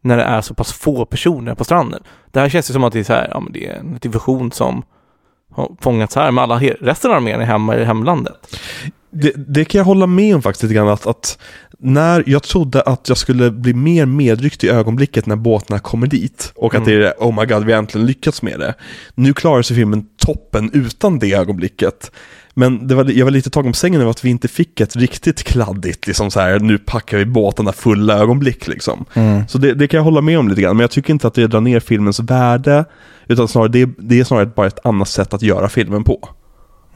När 0.00 0.16
det 0.16 0.22
är 0.22 0.40
så 0.40 0.54
pass 0.54 0.72
få 0.72 1.04
personer 1.04 1.54
på 1.54 1.64
stranden. 1.64 2.02
Det 2.30 2.40
här 2.40 2.48
känns 2.48 2.70
ju 2.70 2.72
som 2.72 2.84
att 2.84 2.92
det 2.92 2.98
är 2.98 3.04
så 3.04 3.12
här, 3.12 3.28
ja 3.30 3.40
men 3.40 3.52
det 3.52 3.66
är 3.66 3.74
en 3.74 3.98
division 4.00 4.52
som 4.52 4.82
har 5.52 5.76
fångats 5.80 6.16
här, 6.16 6.30
men 6.30 6.44
alla 6.44 6.58
resten 6.80 7.10
av 7.10 7.16
armén 7.16 7.40
är 7.40 7.44
hemma 7.44 7.76
i 7.76 7.84
hemlandet. 7.84 8.58
Det, 9.10 9.32
det 9.36 9.64
kan 9.64 9.78
jag 9.78 9.84
hålla 9.84 10.06
med 10.06 10.34
om 10.34 10.42
faktiskt 10.42 10.62
lite 10.62 10.74
grann 10.74 10.88
att, 10.88 11.06
att 11.06 11.38
när 11.78 12.24
jag 12.26 12.42
trodde 12.42 12.82
att 12.82 13.08
jag 13.08 13.18
skulle 13.18 13.50
bli 13.50 13.74
mer 13.74 14.06
medryckt 14.06 14.64
i 14.64 14.68
ögonblicket 14.68 15.26
när 15.26 15.36
båtarna 15.36 15.80
kommer 15.80 16.06
dit 16.06 16.52
och 16.54 16.74
att 16.74 16.86
Mm. 16.86 17.00
det 17.00 17.06
är 17.06 17.14
oh 17.18 17.40
my 17.40 17.46
god, 17.46 17.64
vi 17.64 17.72
har 17.72 17.78
äntligen 17.78 18.06
lyckats 18.06 18.42
med 18.42 18.60
det. 18.60 18.74
Nu 19.14 19.34
klarar 19.34 19.62
sig 19.62 19.76
filmen 19.76 20.06
toppen 20.16 20.70
utan 20.72 21.18
det 21.18 21.32
ögonblicket. 21.34 22.10
Men 22.54 22.86
det 22.88 22.94
var, 22.94 23.04
jag 23.04 23.26
var 23.26 23.30
lite 23.30 23.50
tagen 23.50 23.72
på 23.72 23.76
sängen 23.76 24.00
över 24.00 24.10
att 24.10 24.24
vi 24.24 24.28
inte 24.30 24.48
fick 24.48 24.80
ett 24.80 24.96
riktigt 24.96 25.42
kladdigt, 25.42 26.06
liksom 26.06 26.30
så 26.30 26.40
här, 26.40 26.58
nu 26.58 26.78
packar 26.78 27.18
vi 27.18 27.24
båtarna 27.24 27.72
fulla 27.72 28.18
ögonblick 28.18 28.68
liksom. 28.68 29.04
Mm. 29.14 29.48
Så 29.48 29.58
det, 29.58 29.74
det 29.74 29.88
kan 29.88 29.98
jag 29.98 30.04
hålla 30.04 30.20
med 30.20 30.38
om 30.38 30.48
lite 30.48 30.62
grann, 30.62 30.76
men 30.76 30.80
jag 30.84 30.90
tycker 30.90 31.12
inte 31.12 31.26
att 31.26 31.34
det 31.34 31.46
drar 31.46 31.60
ner 31.60 31.80
filmens 31.80 32.20
värde, 32.20 32.84
utan 33.26 33.48
snarare 33.48 33.68
det, 33.68 33.88
det 33.98 34.20
är 34.20 34.24
snarare 34.24 34.46
bara 34.46 34.66
ett 34.66 34.86
annat 34.86 35.08
sätt 35.08 35.34
att 35.34 35.42
göra 35.42 35.68
filmen 35.68 36.04
på. 36.04 36.28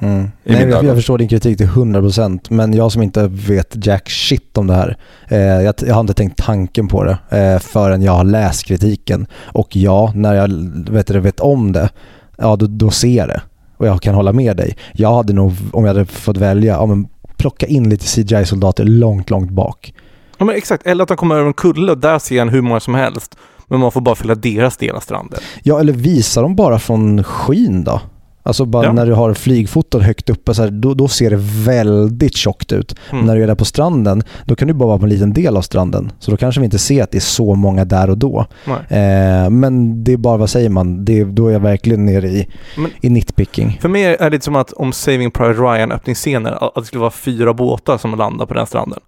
Mm. 0.03 0.31
Nej, 0.45 0.69
jag, 0.69 0.85
jag 0.85 0.97
förstår 0.97 1.19
din 1.19 1.29
kritik 1.29 1.59
till 1.59 1.66
100% 1.66 2.41
men 2.51 2.74
jag 2.74 2.93
som 2.93 3.03
inte 3.03 3.29
vet 3.29 3.87
jack 3.87 4.11
shit 4.11 4.59
om 4.59 4.66
det 4.66 4.74
här, 4.74 4.97
eh, 5.29 5.39
jag, 5.39 5.74
jag 5.87 5.95
har 5.95 6.01
inte 6.01 6.15
tänkt 6.15 6.37
tanken 6.37 6.89
på 6.89 7.05
det 7.05 7.19
eh, 7.31 7.59
förrän 7.59 8.03
jag 8.03 8.12
har 8.12 8.24
läst 8.24 8.65
kritiken. 8.65 9.27
Och 9.45 9.77
ja, 9.77 10.12
när 10.15 10.35
jag 10.35 10.49
vet, 10.93 11.11
vet 11.11 11.41
om 11.41 11.73
det, 11.73 11.89
ja 12.37 12.57
då, 12.57 12.66
då 12.66 12.91
ser 12.91 13.16
jag 13.16 13.29
det. 13.29 13.43
Och 13.77 13.87
jag 13.87 14.03
kan 14.03 14.15
hålla 14.15 14.33
med 14.33 14.57
dig. 14.57 14.77
Jag 14.93 15.15
hade 15.15 15.33
nog, 15.33 15.53
om 15.73 15.85
jag 15.85 15.95
hade 15.95 16.07
fått 16.07 16.37
välja, 16.37 16.73
ja, 16.73 16.87
men 16.87 17.09
plocka 17.37 17.66
in 17.66 17.89
lite 17.89 18.05
CGI-soldater 18.07 18.85
långt, 18.85 19.31
långt 19.31 19.51
bak. 19.51 19.95
Ja 20.39 20.45
men 20.45 20.57
exakt, 20.57 20.87
eller 20.87 21.03
att 21.03 21.09
de 21.09 21.16
kommer 21.16 21.35
över 21.35 21.47
en 21.47 21.55
kulle 21.55 21.93
och 21.93 21.99
där 21.99 22.19
ser 22.19 22.39
han 22.39 22.49
hur 22.49 22.62
många 22.62 22.81
som 22.81 22.95
helst. 22.95 23.37
Men 23.69 23.81
man 23.81 23.93
får 23.93 24.01
bara 24.01 24.15
fylla 24.15 24.35
deras 24.35 24.77
del 24.77 24.97
av 24.97 25.01
stranden. 25.01 25.41
Ja, 25.62 25.81
eller 25.81 25.93
visa 25.93 26.43
dem 26.43 26.57
bara 26.57 26.79
från 26.79 27.24
skyn 27.24 27.85
då. 27.85 28.01
Alltså 28.44 28.64
bara 28.64 28.85
Ja. 28.85 28.93
när 28.93 29.06
du 29.06 29.12
har 29.12 29.35
flygfoton 29.35 30.01
högt 30.01 30.31
uppe, 30.31 30.55
så 30.55 30.62
här, 30.62 30.70
då, 30.70 30.94
då 30.94 31.09
ser 31.09 31.31
det 31.31 31.36
väldigt 31.66 32.36
tjockt 32.36 32.73
ut. 32.73 32.94
Mm. 33.12 33.27
När 33.27 33.36
du 33.36 33.43
är 33.43 33.47
där 33.47 33.55
på 33.55 33.64
stranden, 33.64 34.23
då 34.44 34.55
kan 34.56 34.69
du 34.69 34.74
bara 34.74 34.86
vara 34.89 34.98
på 34.98 35.05
en 35.05 35.10
liten 35.10 35.32
del 35.32 35.56
av 35.56 35.62
stranden. 35.62 36.12
Så 36.19 36.31
då 36.31 36.36
kanske 36.36 36.60
vi 36.60 36.64
inte 36.64 36.78
ser 36.78 37.02
att 37.02 37.10
det 37.10 37.19
är 37.19 37.20
så 37.20 37.55
många 37.55 37.85
där 37.85 38.10
och 38.10 38.19
då. 38.19 38.47
Eh, 38.89 39.51
men 39.51 40.05
det 40.05 40.12
är 40.12 40.16
bara, 40.16 40.36
vad 40.36 40.51
säger 40.51 40.69
man, 40.69 41.05
det, 41.05 41.24
då 41.24 41.48
är 41.48 41.52
jag 41.52 41.60
verkligen 41.60 42.06
nere 42.06 42.28
i, 42.28 42.48
Men- 42.77 42.90
i 43.01 43.10
nitpicking. 43.10 43.78
För 43.82 43.89
mig 43.89 44.05
är 44.05 44.19
det 44.19 44.31
lite 44.31 44.44
som 44.44 44.56
att 44.56 44.73
om 44.73 44.93
Saving 44.93 45.31
Private 45.31 45.60
Ryan 45.62 45.93
öppningsscenen, 45.93 46.55
att 46.60 46.74
det 46.74 46.85
skulle 46.85 47.01
vara 47.01 47.10
fyra 47.10 47.55
båtar 47.55 47.98
som 47.98 48.14
landar 48.19 48.47
på 48.47 48.55
den 48.55 48.66
stranden. 48.66 49.01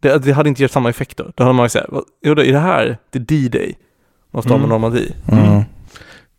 Det, 0.00 0.18
det 0.24 0.32
hade 0.32 0.48
inte 0.48 0.62
gett 0.62 0.72
samma 0.72 0.90
effekt 0.90 1.16
då. 1.16 1.24
Då 1.34 1.44
hade 1.44 1.54
man 1.56 1.64
ju 1.64 1.68
sagt, 1.68 1.86
vad- 1.88 2.04
jo 2.24 2.34
det 2.34 2.48
är 2.48 2.52
det 2.52 2.58
här, 2.58 2.98
det 3.10 3.18
är 3.18 3.22
D-Day. 3.22 3.74
Man 4.32 4.42
står 4.42 4.50
med 4.50 4.58
Mm. 4.64 4.68
Normandie. 4.70 5.12
Mm. 5.32 5.62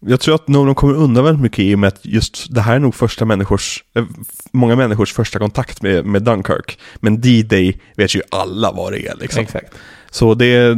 Jag 0.06 0.20
tror 0.20 0.36
att 0.36 0.48
Nolan 0.48 0.76
kommer 0.76 0.94
undan 0.94 1.24
väldigt 1.24 1.42
mycket 1.42 1.60
i 1.60 1.76
och 1.76 1.80
med 1.80 1.88
att 1.88 2.06
just 2.06 2.54
det 2.56 2.62
här 2.62 2.76
är 2.76 2.80
nog 2.80 2.96
första 2.96 3.26
människors, 3.26 3.84
eh, 3.96 4.04
många 4.52 4.76
människors 4.76 5.14
första 5.14 5.40
kontakt 5.40 5.82
med, 5.82 6.06
med 6.06 6.24
Dunkirk. 6.24 6.80
Men 6.96 7.22
D-Day 7.22 7.80
vet 7.98 8.16
ju 8.16 8.22
alla 8.32 8.72
vad 8.72 8.92
det 8.92 9.08
är 9.08 9.16
liksom. 9.16 9.42
Exakt. 9.42 9.74
Så 10.12 10.34
det, 10.34 10.74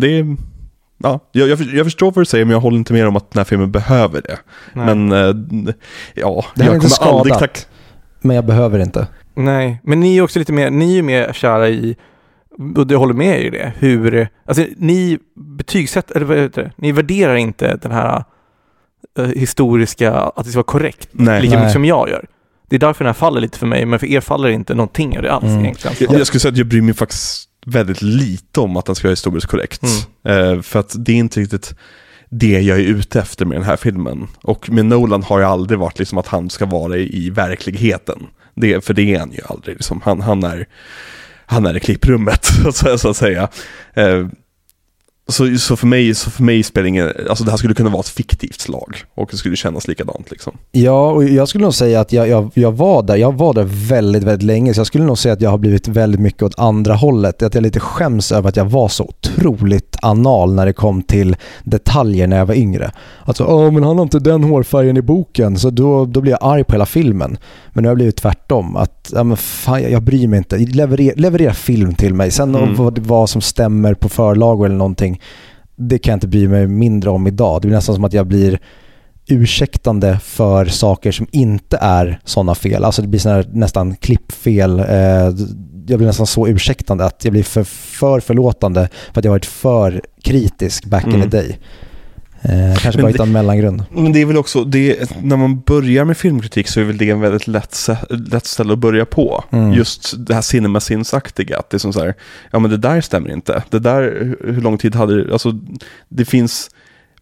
det 0.00 0.36
ja, 0.98 1.20
jag, 1.32 1.48
jag, 1.48 1.60
jag 1.60 1.86
förstår 1.86 2.06
vad 2.12 2.20
du 2.20 2.24
säger 2.24 2.44
men 2.44 2.52
jag 2.52 2.60
håller 2.60 2.78
inte 2.78 2.92
med 2.92 3.06
om 3.06 3.16
att 3.16 3.30
den 3.30 3.40
här 3.40 3.44
filmen 3.44 3.72
behöver 3.72 4.22
det. 4.22 4.38
Nej. 4.72 4.86
Men 4.94 5.12
eh, 5.12 5.74
ja, 6.14 6.44
Det 6.54 6.64
jag 6.64 6.66
kommer 6.66 6.72
aldrig 6.72 6.92
skadat. 6.92 7.38
tack... 7.38 7.66
Men 8.20 8.36
jag 8.36 8.44
behöver 8.46 8.78
inte. 8.78 9.06
Nej, 9.34 9.80
men 9.84 10.00
ni 10.00 10.16
är 10.16 10.22
också 10.22 10.38
lite 10.38 10.52
mer, 10.52 10.70
ni 10.70 10.90
är 10.90 10.94
ju 10.94 11.02
mer 11.02 11.32
kära 11.32 11.68
i, 11.68 11.96
och 12.76 12.86
det 12.86 12.96
håller 12.96 13.14
med 13.14 13.42
i 13.42 13.50
det, 13.50 13.72
hur, 13.78 14.28
alltså 14.46 14.66
ni 14.76 15.18
betygsätter, 15.36 16.16
eller 16.16 16.26
vad 16.26 16.38
heter 16.38 16.62
det, 16.62 16.72
ni 16.76 16.92
värderar 16.92 17.34
inte 17.34 17.76
den 17.76 17.92
här 17.92 18.24
eh, 19.18 19.24
historiska, 19.26 20.12
att 20.12 20.44
det 20.44 20.50
ska 20.50 20.58
vara 20.58 20.64
korrekt, 20.64 21.08
Nej. 21.12 21.42
lika 21.42 21.54
Nej. 21.54 21.60
mycket 21.60 21.72
som 21.72 21.84
jag 21.84 22.08
gör. 22.08 22.26
Det 22.68 22.76
är 22.76 22.80
därför 22.80 23.04
den 23.04 23.08
här 23.08 23.18
faller 23.20 23.40
lite 23.40 23.58
för 23.58 23.66
mig, 23.66 23.86
men 23.86 23.98
för 23.98 24.06
er 24.06 24.20
faller 24.20 24.48
inte 24.48 24.74
någonting 24.74 25.16
av 25.16 25.22
det 25.22 25.32
alls 25.32 25.44
Mm. 25.44 25.60
egentligen. 25.60 25.96
Jag, 26.00 26.20
jag 26.20 26.26
skulle 26.26 26.40
säga 26.40 26.52
att 26.52 26.58
jag 26.58 26.66
bryr 26.66 26.82
mig 26.82 26.94
faktiskt 26.94 27.48
väldigt 27.66 28.02
lite 28.02 28.60
om 28.60 28.76
att 28.76 28.84
den 28.86 28.94
ska 28.94 29.08
vara 29.08 29.12
historiskt 29.12 29.46
korrekt. 29.46 29.82
Mm. 30.24 30.56
Eh, 30.56 30.62
för 30.62 30.80
att 30.80 30.94
det 30.98 31.12
är 31.12 31.16
inte 31.16 31.40
riktigt 31.40 31.74
det 32.30 32.60
jag 32.60 32.78
är 32.78 32.82
ute 32.82 33.20
efter 33.20 33.44
med 33.46 33.56
den 33.56 33.64
här 33.64 33.76
filmen. 33.76 34.28
Och 34.42 34.70
med 34.70 34.86
Nolan 34.86 35.22
har 35.22 35.40
jag 35.40 35.50
aldrig 35.50 35.78
varit 35.78 35.98
liksom 35.98 36.18
att 36.18 36.26
han 36.26 36.50
ska 36.50 36.66
vara 36.66 36.96
i, 36.96 37.26
i 37.26 37.30
verkligheten. 37.30 38.26
Det, 38.54 38.84
för 38.84 38.94
det 38.94 39.14
är 39.14 39.18
han 39.18 39.32
ju 39.32 39.40
aldrig. 39.46 39.76
Liksom. 39.76 40.00
Han, 40.04 40.20
han, 40.20 40.44
är, 40.44 40.66
han 41.46 41.66
är 41.66 41.76
i 41.76 41.80
klipprummet, 41.80 42.44
så, 42.74 42.98
så 42.98 43.08
att 43.08 43.16
säga. 43.16 43.48
Eh, 43.94 44.26
så, 45.32 45.56
så, 45.56 45.76
för 45.76 45.86
mig, 45.86 46.14
så 46.14 46.30
för 46.30 46.42
mig 46.42 46.62
spelar 46.62 46.86
ingen, 46.86 47.12
alltså 47.28 47.44
det 47.44 47.50
här 47.50 47.58
skulle 47.58 47.74
kunna 47.74 47.90
vara 47.90 48.00
ett 48.00 48.08
fiktivt 48.08 48.60
slag 48.60 48.96
och 49.14 49.28
det 49.30 49.36
skulle 49.36 49.56
kännas 49.56 49.88
likadant 49.88 50.30
liksom. 50.30 50.52
Ja, 50.72 51.10
och 51.10 51.24
jag 51.24 51.48
skulle 51.48 51.64
nog 51.64 51.74
säga 51.74 52.00
att 52.00 52.12
jag, 52.12 52.28
jag, 52.28 52.50
jag 52.54 52.72
var 52.72 53.02
där. 53.02 53.16
Jag 53.16 53.32
var 53.38 53.54
där 53.54 53.68
väldigt, 53.88 54.22
väldigt 54.22 54.46
länge. 54.46 54.74
Så 54.74 54.80
jag 54.80 54.86
skulle 54.86 55.04
nog 55.04 55.18
säga 55.18 55.32
att 55.32 55.40
jag 55.40 55.50
har 55.50 55.58
blivit 55.58 55.88
väldigt 55.88 56.20
mycket 56.20 56.42
åt 56.42 56.58
andra 56.58 56.94
hållet. 56.94 57.42
Att 57.42 57.54
jag 57.54 57.62
lite 57.62 57.80
skäms 57.80 58.32
över 58.32 58.48
att 58.48 58.56
jag 58.56 58.64
var 58.64 58.88
så 58.88 59.04
otroligt 59.04 59.96
anal 60.02 60.54
när 60.54 60.66
det 60.66 60.72
kom 60.72 61.02
till 61.02 61.36
detaljer 61.64 62.26
när 62.26 62.36
jag 62.38 62.46
var 62.46 62.54
yngre. 62.54 62.92
Alltså, 63.24 63.44
åh 63.44 63.70
men 63.70 63.82
han 63.84 63.96
har 63.96 64.02
inte 64.02 64.18
den 64.18 64.44
hårfärgen 64.44 64.96
i 64.96 65.02
boken. 65.02 65.58
Så 65.58 65.70
då, 65.70 66.04
då 66.04 66.20
blir 66.20 66.32
jag 66.32 66.38
arg 66.42 66.64
på 66.64 66.72
hela 66.72 66.86
filmen. 66.86 67.38
Men 67.72 67.82
nu 67.82 67.88
har 67.88 67.90
jag 67.90 67.96
blivit 67.96 68.16
tvärtom. 68.16 68.76
Att, 68.76 69.12
ja 69.14 69.24
men 69.24 69.36
fan, 69.36 69.82
jag, 69.82 69.90
jag 69.90 70.02
bryr 70.02 70.28
mig 70.28 70.38
inte. 70.38 70.56
Leverera, 70.58 71.14
leverera 71.16 71.54
film 71.54 71.94
till 71.94 72.14
mig. 72.14 72.30
Sen 72.30 72.52
Mm. 72.62 72.74
vad, 72.74 72.98
vad 72.98 73.30
som 73.30 73.40
stämmer 73.40 73.94
på 73.94 74.08
förlag 74.08 74.64
eller 74.64 74.76
någonting. 74.76 75.20
Det 75.76 75.98
kan 75.98 76.12
jag 76.12 76.16
inte 76.16 76.28
bry 76.28 76.48
mig 76.48 76.66
mindre 76.66 77.10
om 77.10 77.26
idag. 77.26 77.62
Det 77.62 77.68
blir 77.68 77.76
nästan 77.76 77.94
som 77.94 78.04
att 78.04 78.12
jag 78.12 78.26
blir 78.26 78.58
ursäktande 79.26 80.18
för 80.22 80.64
saker 80.66 81.12
som 81.12 81.26
inte 81.30 81.78
är 81.80 82.20
sådana 82.24 82.54
fel. 82.54 82.84
Alltså 82.84 83.02
det 83.02 83.08
blir 83.08 83.20
såna 83.20 83.44
nästan 83.52 83.96
klippfel. 83.96 84.78
Eh, 84.80 84.86
jag 85.86 85.98
blir 85.98 86.06
nästan 86.06 86.26
så 86.26 86.48
ursäktande 86.48 87.04
att 87.04 87.24
jag 87.24 87.32
blir 87.32 87.42
för, 87.42 87.64
för 87.64 88.20
förlåtande 88.20 88.88
för 89.12 89.20
att 89.20 89.24
jag 89.24 89.32
varit 89.32 89.46
för 89.46 90.00
kritisk 90.22 90.84
back 90.84 91.04
in 91.06 91.14
Mm. 91.14 91.30
the 91.30 91.36
day. 91.36 91.58
Eh, 92.44 92.76
kanske 92.76 92.88
Men 92.88 93.02
bara 93.02 93.06
det- 93.06 93.12
hitta 93.12 93.22
en 93.22 93.32
mellangrund. 93.32 93.84
Men 93.90 94.12
det 94.12 94.20
är 94.20 94.26
väl 94.26 94.36
också, 94.36 94.64
det, 94.64 95.10
när 95.22 95.36
man 95.36 95.60
börjar 95.60 96.04
med 96.04 96.16
filmkritik 96.16 96.68
så 96.68 96.80
är 96.80 96.84
väl 96.84 96.96
det 96.98 97.10
en 97.10 97.20
väldigt 97.20 97.46
lätt, 97.46 97.76
lätt 98.10 98.46
ställe 98.46 98.72
att 98.72 98.78
börja 98.78 99.04
på. 99.04 99.44
Mm. 99.50 99.72
Just 99.72 100.14
det 100.26 100.34
här 100.34 100.40
cinemasins-aktiga, 100.42 101.58
att 101.58 101.70
det 101.70 101.76
är 101.76 101.78
som 101.78 101.92
så 101.92 102.00
här, 102.00 102.14
ja 102.50 102.58
men 102.58 102.70
det 102.70 102.76
där 102.76 103.00
stämmer 103.00 103.30
inte. 103.32 103.62
Det 103.70 103.78
där, 103.78 104.02
hur 104.02 104.52
hur 104.52 104.60
lång 104.62 104.78
tid 104.78 104.94
hade 104.94 105.24
det, 105.24 105.32
alltså 105.32 105.58
det 106.08 106.24
finns 106.24 106.70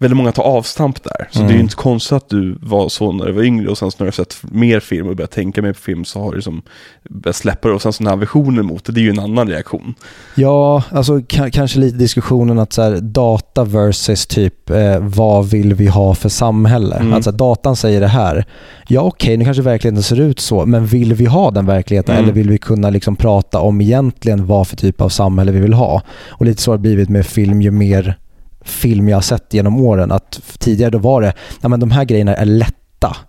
väldigt 0.00 0.16
många 0.16 0.32
tar 0.32 0.42
avstamp 0.42 1.02
där. 1.04 1.28
Så 1.30 1.38
Mm. 1.38 1.48
det 1.48 1.54
är 1.54 1.56
ju 1.56 1.62
inte 1.62 1.74
konstigt 1.76 2.12
att 2.12 2.28
du 2.28 2.58
var 2.62 2.88
så 2.88 3.12
när 3.12 3.26
du 3.26 3.32
var 3.32 3.42
yngre 3.42 3.68
och 3.68 3.78
sen 3.78 3.90
när 3.98 4.04
du 4.04 4.06
har 4.06 4.12
sett 4.12 4.36
mer 4.42 4.80
film 4.80 5.08
och 5.08 5.16
börjat 5.16 5.30
tänka 5.30 5.62
mer 5.62 5.72
på 5.72 5.78
film 5.80 6.04
så 6.04 6.20
har 6.22 6.30
du 6.30 6.36
liksom 6.36 6.62
börjat 7.10 7.36
släppa 7.36 7.68
det 7.68 7.74
och 7.74 7.82
sen 7.82 7.92
så 7.92 8.02
den 8.02 8.10
här 8.10 8.16
versionen 8.16 8.66
mot 8.66 8.84
det, 8.84 8.92
det 8.92 9.00
är 9.00 9.02
ju 9.02 9.10
en 9.10 9.18
annan 9.18 9.48
reaktion. 9.48 9.94
Ja, 10.34 10.82
alltså 10.90 11.18
ka- 11.18 11.50
kanske 11.50 11.78
lite 11.78 11.96
diskussionen 11.96 12.58
att 12.58 12.72
så 12.72 12.82
här, 12.82 12.96
data 13.00 13.64
versus 13.64 14.26
typ 14.26 14.70
eh, 14.70 14.98
vad 15.00 15.46
vill 15.50 15.74
vi 15.74 15.86
ha 15.86 16.14
för 16.14 16.28
samhälle? 16.28 16.96
Mm. 16.96 17.12
Alltså 17.14 17.32
datan 17.32 17.76
säger 17.76 18.00
det 18.00 18.06
här. 18.08 18.44
Ja 18.88 19.00
okej, 19.00 19.36
nu 19.36 19.44
kanske 19.44 19.62
verkligheten 19.62 20.02
ser 20.02 20.20
ut 20.20 20.40
så, 20.40 20.66
men 20.66 20.86
vill 20.86 21.14
vi 21.14 21.26
ha 21.26 21.50
den 21.50 21.66
verkligheten 21.66 22.14
Mm. 22.14 22.24
eller 22.24 22.32
vill 22.34 22.50
vi 22.50 22.58
kunna 22.58 22.90
liksom 22.90 23.16
prata 23.16 23.60
om 23.60 23.80
egentligen 23.80 24.46
vad 24.46 24.68
för 24.68 24.76
typ 24.76 25.00
av 25.00 25.08
samhälle 25.08 25.52
vi 25.52 25.60
vill 25.60 25.72
ha? 25.72 26.02
Och 26.28 26.46
lite 26.46 26.62
så 26.62 26.70
har 26.70 26.76
det 26.78 26.82
blivit 26.82 27.08
med 27.08 27.26
film 27.26 27.62
ju 27.62 27.70
mer 27.70 28.18
film 28.64 29.08
jag 29.08 29.16
har 29.16 29.22
sett 29.22 29.54
genom 29.54 29.80
åren. 29.80 30.12
Att 30.12 30.40
tidigare 30.58 30.90
då 30.90 30.98
var 30.98 31.22
det, 31.22 31.32
ja 31.60 31.68
men 31.68 31.80
de 31.80 31.90
här 31.90 32.04
grejerna 32.04 32.34
är 32.34 32.44
lätta 32.44 32.76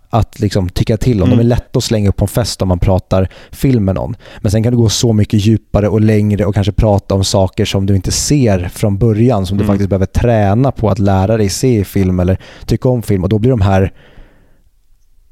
att 0.09 0.39
liksom 0.39 0.69
tycka 0.69 0.97
till 0.97 1.21
om. 1.21 1.29
De 1.29 1.33
är 1.33 1.37
Mm. 1.37 1.47
lätta 1.47 1.77
att 1.77 1.83
slänga 1.83 2.09
upp 2.09 2.15
på 2.15 2.23
en 2.25 2.27
fest 2.29 2.61
om 2.61 2.67
man 2.67 2.79
pratar 2.79 3.27
film 3.51 3.85
med 3.85 3.95
någon. 3.95 4.15
Men 4.41 4.51
sen 4.51 4.63
kan 4.63 4.71
du 4.73 4.77
gå 4.77 4.89
så 4.89 5.13
mycket 5.13 5.39
djupare 5.45 5.87
och 5.89 6.01
längre 6.01 6.45
och 6.45 6.53
kanske 6.53 6.71
prata 6.71 7.15
om 7.15 7.23
saker 7.23 7.65
som 7.65 7.85
du 7.85 7.95
inte 7.95 8.11
ser 8.11 8.69
från 8.73 8.97
början, 8.97 9.45
som 9.45 9.57
du 9.57 9.63
Mm. 9.63 9.73
faktiskt 9.73 9.89
behöver 9.89 10.05
träna 10.05 10.71
på 10.71 10.89
att 10.89 10.99
lära 10.99 11.37
dig 11.37 11.49
se 11.49 11.79
i 11.79 11.83
film 11.83 12.19
eller 12.19 12.37
tycka 12.65 12.89
om 12.89 13.01
film. 13.01 13.23
Och 13.23 13.29
då 13.29 13.39
blir 13.39 13.51
de 13.51 13.61
här 13.61 13.93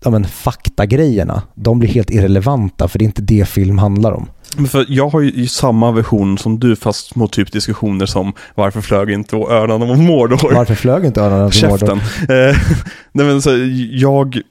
ja, 0.04 0.10
men, 0.10 0.26
faktagrejerna, 0.26 1.42
de 1.56 1.80
blir 1.80 1.90
helt 1.90 2.10
irrelevanta 2.12 2.88
för 2.88 3.00
det 3.00 3.04
är 3.04 3.08
inte 3.08 3.22
det 3.22 3.48
film 3.50 3.78
handlar 3.78 4.12
om. 4.12 4.30
För 4.70 4.86
jag 4.90 5.10
har 5.10 5.22
ju 5.22 5.48
samma 5.48 5.92
version 5.92 6.38
som 6.38 6.60
du 6.60 6.76
fast 6.76 7.16
mot 7.16 7.32
typ 7.32 7.52
diskussioner 7.52 8.06
som 8.06 8.34
varför 8.56 8.82
flög 8.82 9.10
inte 9.10 9.36
örnarna 9.36 9.86
mot 9.86 10.00
Mordor? 10.00 10.54
Varför 10.54 10.76
flög 10.76 11.06
inte 11.06 11.22
örnarna 11.22 11.50
till 11.50 11.68
Mordor? 11.68 11.78
Käften. 11.78 11.98
Eh, 12.38 12.58
nej 13.12 13.26
men 13.26 13.42
så, 13.42 13.50
jag... 13.92 14.42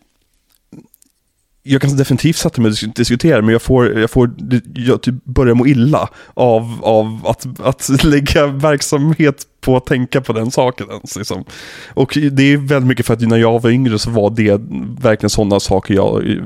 Jag 1.63 1.83
kan 1.83 1.97
definitivt 1.97 2.37
sätta 2.37 2.61
mig 2.63 2.69
och 2.69 2.75
dis- 2.75 2.95
diskutera, 2.95 3.43
men 3.43 3.53
jag 3.53 3.63
får, 3.63 3.99
jag 3.99 4.11
får 4.11 4.31
jag 4.75 5.03
typ 5.03 5.25
börjar 5.25 5.55
må 5.55 5.67
illa 5.67 6.09
av, 6.35 6.79
av 6.83 7.27
att, 7.27 7.47
att 7.61 8.05
lägga 8.05 8.47
verksamhet 8.47 9.47
på 9.61 9.77
att 9.77 9.87
tänka 9.87 10.21
på 10.21 10.33
den 10.33 10.51
saken 10.51 10.87
ens. 10.91 11.17
Liksom. 11.17 11.45
Och 11.95 12.19
det 12.33 12.53
är 12.53 12.57
väldigt 12.57 12.89
mycket 12.89 13.07
för 13.07 13.15
att 13.15 13.21
när 13.21 13.37
jag 13.37 13.63
var 13.63 13.71
yngre 13.71 13.99
så 13.99 14.11
var 14.11 14.31
det 14.31 14.61
verkligen 15.03 15.31
sådana 15.31 15.61
saker 15.61 15.95
jag 15.95 16.31
eh, 16.31 16.37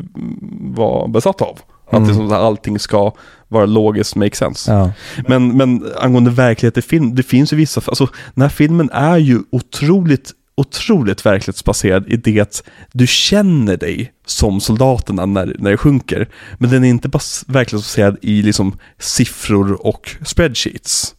var 0.61 1.09
besatt 1.09 1.43
av. 1.43 1.59
Att 1.93 1.99
Mm. 1.99 2.09
det, 2.09 2.13
är 2.13 2.15
som 2.15 2.27
att 2.27 2.33
allting 2.33 2.79
ska 2.79 3.13
vara 3.49 3.67
logiskt, 3.67 4.17
make 4.17 4.37
sense. 4.37 4.73
Ja. 4.73 4.93
Men, 5.29 5.57
men 5.57 5.85
angående 6.01 6.31
verklighet 6.31 6.79
i 6.79 6.83
film, 6.83 7.15
det 7.15 7.23
finns 7.23 7.53
ju 7.53 7.57
vissa, 7.57 7.81
alltså 7.87 8.09
den 8.35 8.43
här 8.43 8.49
filmen 8.49 8.91
är 8.93 9.17
ju 9.17 9.39
otroligt, 9.53 10.31
otroligt 10.57 11.27
verklighetsbaserad 11.27 12.09
i 12.09 12.17
det 12.17 12.41
att 12.41 12.63
du 12.93 13.07
känner 13.07 13.77
dig 13.77 14.13
som 14.27 14.61
soldaterna 14.61 15.27
när, 15.27 15.57
när 15.59 15.71
det 15.71 15.77
sjunker. 15.77 16.29
Men 16.59 16.71
den 16.71 16.85
är 16.85 16.89
inte 16.89 17.09
bas, 17.09 17.45
verklighetsbaserad 17.49 18.17
i 18.23 18.43
liksom 18.43 18.79
siffror 18.99 19.87
och 19.87 20.17
spreadsheets. 20.25 21.15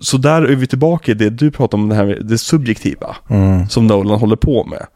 Så 0.00 0.16
där 0.16 0.42
är 0.42 0.54
vi 0.56 0.66
tillbaka 0.66 1.10
i 1.12 1.14
det 1.14 1.30
du 1.30 1.50
pratar 1.50 1.78
om, 1.78 1.88
det 1.88 1.94
här 1.94 2.06
med 2.06 2.26
det 2.26 2.38
subjektiva 2.38 3.16
Mm. 3.30 3.68
som 3.68 3.86
Nolan 3.86 4.20
håller 4.20 4.36
på 4.36 4.64
med. 4.64 4.86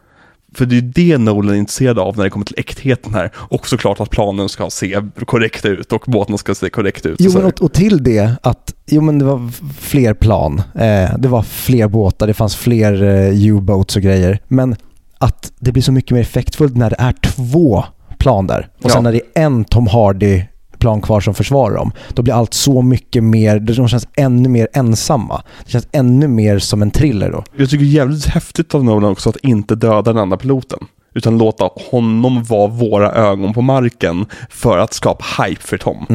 För 0.55 0.67
det 0.67 0.75
är 0.75 0.81
ju 0.81 0.81
det 0.81 1.19
Nolan 1.19 1.55
är 1.55 1.59
intresserad 1.59 1.99
av 1.99 2.17
när 2.17 2.25
det 2.25 2.31
kommer 2.31 2.47
till 2.47 2.59
äktheten 2.59 3.15
här. 3.15 3.31
Och 3.37 3.69
såklart 3.69 4.01
att 4.01 4.11
planen 4.11 4.49
ska 4.49 4.71
se 4.71 4.97
korrekt 5.27 5.65
ut 5.65 5.93
och 5.93 6.03
båten 6.07 6.39
ska 6.39 6.55
se 6.55 6.71
korrekt 6.71 7.07
ut. 7.07 7.17
Jo, 7.19 7.31
men 7.35 7.45
och, 7.45 7.63
och 7.63 7.73
till 7.73 8.03
det 8.05 8.31
att 8.43 8.75
jo, 8.87 9.01
men 9.01 9.19
det 9.19 9.25
var 9.25 9.51
fler 9.81 10.15
plan, 10.15 10.63
eh, 10.75 11.11
det 11.19 11.29
var 11.29 11.43
fler 11.43 11.89
båtar, 11.89 12.27
det 12.27 12.35
fanns 12.35 12.57
fler 12.57 13.03
eh, 13.03 13.45
U-boats 13.47 13.97
och 13.97 14.03
grejer. 14.03 14.39
Men 14.49 14.77
att 15.19 15.53
det 15.59 15.73
blir 15.73 15.83
så 15.83 15.93
mycket 15.93 16.11
mer 16.11 16.21
effektfullt 16.21 16.77
när 16.77 16.91
det 16.91 16.97
är 16.99 17.13
två 17.23 17.85
plan 18.19 18.47
där. 18.47 18.69
Och 18.83 18.91
sen 18.91 18.99
Ja. 18.99 19.01
när 19.01 19.13
det 19.13 19.21
är 19.35 19.45
en 19.45 19.65
Tom 19.65 19.87
Hardy 19.87 20.43
plan 20.83 21.01
kvar 21.01 21.21
som 21.21 21.35
försvarar 21.35 21.77
dem, 21.77 21.93
då 22.15 22.23
blir 22.23 22.35
allt 22.35 22.55
så 22.55 22.83
mycket 22.83 23.25
mer, 23.25 23.59
de 23.61 23.89
känns 23.89 24.09
ännu 24.17 24.49
mer 24.49 24.69
ensamma. 24.73 25.43
Det 25.65 25.71
känns 25.71 25.89
ännu 25.93 26.29
mer 26.29 26.59
som 26.59 26.83
en 26.83 26.91
thriller 26.91 27.31
då. 27.31 27.45
Jag 27.57 27.71
tycker 27.71 27.85
det 27.85 27.91
är 27.91 27.95
jävligt 27.95 28.27
häftigt 28.27 28.75
av 28.75 28.85
Nolan 28.85 29.11
också 29.11 29.29
att 29.29 29.37
inte 29.37 29.75
döda 29.75 30.13
den 30.13 30.19
andra 30.23 30.37
piloten. 30.37 30.79
Utan 31.15 31.39
låta 31.39 31.69
honom 31.91 32.43
vara 32.45 32.67
våra 32.67 33.13
ögon 33.13 33.55
på 33.55 33.63
marken 33.63 34.27
för 34.51 34.79
att 34.79 34.93
skapa 34.93 35.25
hype 35.43 35.63
för 35.63 35.79
Tom. 35.79 36.07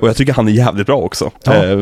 Och 0.00 0.08
jag 0.08 0.16
tycker 0.16 0.32
han 0.32 0.48
är 0.48 0.52
jävligt 0.52 0.86
bra 0.86 0.96
också. 0.96 1.30
Ja. 1.44 1.64
Eh, 1.64 1.76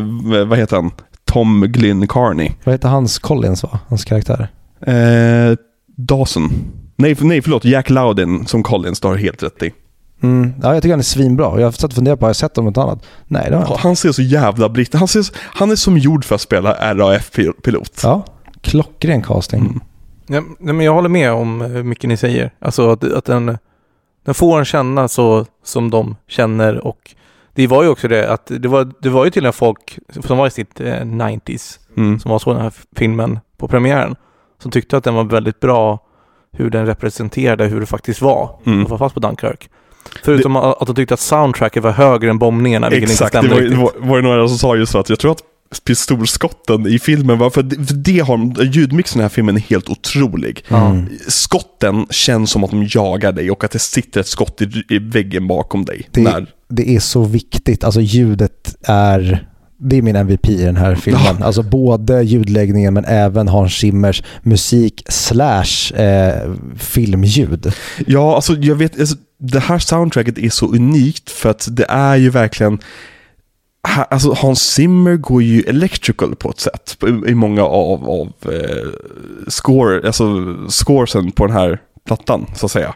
vad 0.47 0.59
heter 0.59 0.77
han? 0.77 0.91
Tom 1.25 1.65
Glynn 1.69 2.09
Carney. 2.09 2.51
Vad 2.65 2.75
heter 2.75 2.89
hans 2.89 3.19
Collins 3.19 3.63
va? 3.63 3.79
Hans 3.89 4.05
karaktär? 4.05 4.49
Eh, 4.87 5.57
Dawson. 5.97 6.53
Nej, 6.97 7.17
nej, 7.21 7.43
förlåt. 7.43 7.65
Jack 7.65 7.91
Loudon 7.91 8.47
som 8.47 8.63
Collins, 8.63 9.01
det 9.01 9.09
har 9.09 9.15
du 9.15 9.21
helt 9.21 9.43
rätt 9.43 9.63
i. 9.63 9.73
Mm. 10.25 10.55
Ja, 10.63 10.75
jag 10.75 10.83
tycker 10.83 10.93
han 10.93 10.99
är 11.01 11.05
svinbra. 11.05 11.61
Jag 11.61 11.67
har 11.67 11.73
satt 11.73 11.85
och 11.85 11.93
funderat 11.93 12.19
på, 12.21 12.25
har 12.25 12.29
jag 12.29 12.37
sett 12.37 12.57
honom 12.57 12.73
något 12.73 12.85
annat? 12.85 13.07
Nej, 13.27 13.47
det 13.51 13.57
har 13.57 13.63
jag 13.63 13.71
inte. 13.71 13.81
Han 13.83 13.97
ser 13.97 14.13
så 14.13 14.23
jävla 14.23 14.69
britt. 14.69 14.95
Han, 14.95 15.09
ser, 15.09 15.25
han 15.37 15.71
är 15.71 15.77
som 15.77 15.99
gjord 15.99 16.25
för 16.25 16.35
att 16.35 16.41
spela 16.41 16.95
RAF-pilot. 16.95 18.01
Ja, 18.03 18.25
klockren 18.61 19.23
casting. 19.23 19.61
Mm. 19.61 19.81
Ja, 20.27 20.41
nej, 20.59 20.75
men 20.75 20.87
jag 20.87 20.95
håller 20.95 21.09
med 21.09 21.33
om 21.33 21.61
hur 21.61 21.83
mycket 21.83 22.09
ni 22.09 22.17
säger. 22.17 22.51
Alltså 22.59 22.91
att, 22.91 23.13
att 23.13 23.25
den, 23.25 23.59
den 24.25 24.35
får 24.35 24.59
en 24.59 24.65
känna 24.65 25.09
så 25.09 25.47
som 25.65 25.91
de 25.91 26.17
känner 26.29 26.87
och 26.87 27.15
det 27.55 27.67
var 27.67 27.83
ju 27.83 27.89
också 27.89 28.09
det 28.09 28.31
att 28.33 28.47
det 28.47 28.69
var, 28.69 28.93
det 29.01 29.09
var 29.09 29.25
ju 29.25 29.31
till 29.31 29.47
och 29.47 29.55
folk 29.55 29.99
som 30.27 30.39
var 30.39 30.47
i 30.47 30.51
sitt 30.51 30.81
eh, 30.81 30.85
90s 30.87 31.79
Mm. 31.97 32.19
som 32.21 32.31
var 32.31 32.39
så 32.39 32.53
den 32.53 32.63
här 32.63 32.73
filmen 32.97 33.39
på 33.57 33.69
premiären 33.69 34.17
som 34.63 34.71
tyckte 34.71 34.97
att 34.97 35.05
den 35.05 35.15
var 35.15 35.25
väldigt 35.25 35.61
bra 35.61 35.99
hur 36.53 36.71
den 36.71 36.87
representerade 36.87 37.65
hur 37.65 37.81
det 37.81 37.87
faktiskt 37.87 38.23
var 38.23 38.61
Mm. 38.67 38.83
att 38.83 38.89
vara 38.91 38.99
fast 38.99 39.15
på 39.15 39.21
Dunkirk. 39.21 39.71
Förutom 40.25 40.57
att 40.57 40.81
att 40.83 40.87
de 40.87 40.97
tyckte 40.97 41.15
att 41.15 41.21
soundtracket 41.21 41.83
var 41.83 41.91
högre 41.93 42.31
än 42.31 42.39
bombningarna, 42.39 42.91
vilket 42.91 43.11
Exakt, 43.11 43.35
inte 43.35 43.47
det 43.49 43.55
stämde 43.55 43.71
var, 43.71 43.85
riktigt. 43.87 44.01
var, 44.03 44.09
var 44.09 44.17
det 44.17 44.23
några 44.29 44.49
som 44.49 44.59
sa 44.59 44.77
just 44.77 44.93
så 44.93 44.99
att 44.99 45.09
jag 45.09 45.19
tror 45.19 45.33
att 45.33 45.43
pistolskotten 45.85 46.87
i 46.87 46.99
filmen 46.99 47.39
var, 47.39 47.51
för 47.51 47.63
det, 47.63 47.87
för 47.87 47.95
det 47.95 48.19
har, 48.19 48.63
ljudmixen 48.65 49.19
i 49.19 49.21
den 49.21 49.25
här 49.25 49.29
filmen 49.35 49.57
är 49.57 49.61
helt 49.61 49.89
otrolig. 49.89 50.65
Mm. 50.69 51.09
Skotten 51.29 52.07
känns 52.11 52.51
som 52.51 52.65
att 52.65 52.71
de 52.71 52.87
jagar 52.91 53.33
dig 53.33 53.51
och 53.51 53.65
att 53.65 53.71
det 53.71 53.79
sitter 53.79 54.21
ett 54.21 54.27
skott 54.27 54.63
i, 54.63 54.83
i 54.95 54.99
väggen 54.99 55.47
bakom 55.47 55.85
dig. 55.85 56.09
Det- 56.11 56.21
När, 56.21 56.47
det 56.69 56.97
är 56.97 57.01
så 57.01 57.25
viktigt. 57.25 57.85
Alltså 57.85 58.01
ljudet 58.01 58.77
är, 58.83 59.49
det 59.79 59.97
är 59.99 60.03
min 60.03 60.17
MVP 60.17 60.49
i 60.49 60.65
den 60.65 60.77
här 60.77 60.95
filmen. 61.05 61.43
Alltså 61.43 61.63
både 61.63 62.23
ljudläggningen 62.23 62.95
men 62.95 63.05
även 63.05 63.49
Hans 63.49 63.73
Zimmers 63.75 64.23
musik 64.43 65.03
slash 65.09 65.95
eh, 65.95 66.53
filmljud. 66.77 67.73
ja, 68.07 68.35
alltså 68.35 68.53
jag 68.55 68.75
vet, 68.77 69.01
alltså, 69.01 69.17
det 69.39 69.59
här 69.61 69.79
soundtracket 69.79 70.39
är 70.39 70.51
så 70.51 70.67
unikt 70.75 71.31
för 71.31 71.51
att 71.51 71.69
det 71.71 71.87
är 71.89 72.17
ju 72.17 72.31
verkligen 72.31 72.79
Alltså 74.11 74.33
Hans 74.33 74.63
Zimmer 74.63 75.17
går 75.17 75.43
ju 75.43 75.61
electrical 75.63 76.35
på 76.37 76.51
ett 76.51 76.61
sätt 76.61 76.97
i- 77.07 77.31
i 77.31 77.35
många 77.35 77.63
av, 77.65 78.11
av 78.11 78.33
eh, 78.53 78.89
score, 79.49 80.07
alltså 80.07 80.25
scoresen 80.69 81.33
på 81.33 81.47
den 81.47 81.57
här 81.57 81.79
plattan 82.07 82.47
så 82.57 82.67
att 82.67 82.73
säga. 82.73 82.95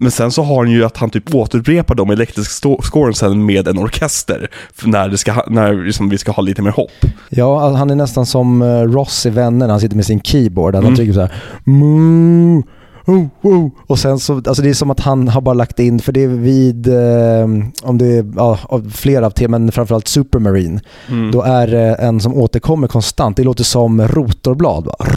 Men 0.00 0.10
sen 0.10 0.30
så 0.32 0.42
har 0.42 0.56
han 0.56 0.70
ju 0.70 0.84
att 0.84 0.96
han 0.96 1.10
typ 1.10 1.34
återupprepar 1.34 1.94
de 1.94 2.10
elektriska 2.10 2.68
scoren 2.82 3.14
sen 3.14 3.46
med 3.46 3.68
en 3.68 3.78
orkester. 3.78 4.48
När, 4.84 5.08
det 5.08 5.18
ska, 5.18 5.42
när 5.48 5.84
liksom 5.86 6.08
vi 6.08 6.18
ska 6.18 6.32
ha 6.32 6.42
lite 6.42 6.62
mer 6.62 6.70
hopp. 6.70 6.90
Ja, 7.28 7.76
han 7.76 7.90
är 7.90 7.94
nästan 7.94 8.26
som 8.26 8.62
eh, 8.62 8.66
Ross 8.82 9.26
i 9.26 9.30
Vänner 9.30 9.68
han 9.68 9.80
sitter 9.80 9.96
med 9.96 10.06
sin 10.06 10.20
keyboard. 10.20 10.74
Han 10.74 10.84
Mm. 10.84 10.96
trycker 10.96 11.12
så 11.12 11.20
här 11.20 11.32
Moo, 11.64 12.62
oh, 13.06 13.26
oh. 13.42 13.68
Och 13.86 13.98
sen 13.98 14.18
så, 14.18 14.34
alltså 14.36 14.62
det 14.62 14.68
är 14.70 14.74
som 14.74 14.90
att 14.90 15.00
han 15.00 15.28
har 15.28 15.40
bara 15.40 15.54
lagt 15.54 15.78
in, 15.78 15.98
för 15.98 16.12
det 16.12 16.24
är 16.24 16.28
vid, 16.28 16.86
eh, 16.88 17.44
om 17.82 17.98
det 17.98 18.06
är 18.06 18.32
ja, 18.36 18.58
flera 18.92 19.26
av 19.26 19.30
teman, 19.30 19.64
men 19.64 19.72
framförallt 19.72 20.08
Supermarine, 20.08 20.80
Mm. 21.08 21.30
då 21.30 21.42
är 21.42 21.66
det 21.66 21.94
en 21.94 22.20
som 22.20 22.34
återkommer 22.34 22.88
konstant. 22.88 23.36
Det 23.36 23.44
låter 23.44 23.64
som 23.64 24.08
rotorblad. 24.08 24.84
Bara. 24.84 25.08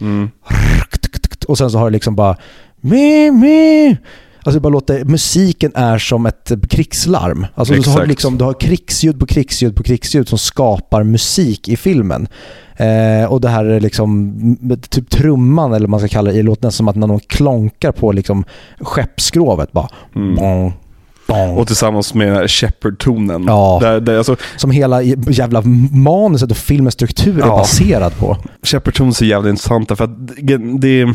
Mm. 0.00 0.30
Och 1.48 1.58
sen 1.58 1.70
så 1.70 1.78
har 1.78 1.84
det 1.84 1.92
liksom 1.92 2.16
bara 2.16 2.36
mi, 2.80 3.30
mi. 3.30 3.96
Alltså 4.42 4.58
det 4.58 4.60
bara 4.62 4.68
låter, 4.68 5.04
musiken 5.04 5.72
är 5.74 5.98
som 5.98 6.26
ett 6.26 6.52
krigslarm. 6.70 7.46
Alltså 7.54 7.74
du 7.74 7.90
har, 7.90 8.06
liksom, 8.06 8.38
du 8.38 8.44
har 8.44 8.52
krigsljud 8.52 9.20
på 9.20 9.26
krigsljud 9.26 9.76
på 9.76 9.82
krigsljud 9.82 10.28
som 10.28 10.38
skapar 10.38 11.02
musik 11.02 11.68
i 11.68 11.76
filmen. 11.76 12.28
Eh, 12.76 13.32
och 13.32 13.40
det 13.40 13.48
här 13.48 13.64
är 13.64 13.80
liksom, 13.80 14.56
typ 14.90 15.10
trumman 15.10 15.72
eller 15.72 15.86
vad 15.86 15.90
man 15.90 16.00
ska 16.00 16.08
kalla 16.08 16.32
det, 16.32 16.42
låter 16.42 16.66
nästan 16.66 16.76
som 16.76 16.88
att 16.88 16.96
när 16.96 17.06
någon 17.06 17.20
klonkar 17.20 17.92
på 17.92 18.12
liksom 18.12 18.44
skeppsskrovet 18.80 19.72
bara. 19.72 19.88
Mm. 20.16 20.34
Bong, 20.34 20.72
bong. 21.28 21.56
Och 21.56 21.66
tillsammans 21.66 22.14
med 22.14 22.50
Shepard-tonen. 22.50 23.44
Ja. 23.46 23.78
Där, 23.82 24.00
där, 24.00 24.16
alltså, 24.18 24.36
som 24.56 24.70
hela 24.70 25.02
jävla 25.02 25.62
manuset 25.92 26.50
och 26.50 26.56
filmens 26.56 26.94
struktur 26.94 27.36
är 27.38 27.46
Ja. 27.46 27.56
baserad 27.56 28.18
på. 28.18 28.36
Shepard-tones 28.62 29.22
är 29.22 29.26
jävligt 29.26 29.50
intressanta 29.50 29.96
för 29.96 30.04
att 30.04 30.28
det, 30.42 30.56
det 30.78 31.14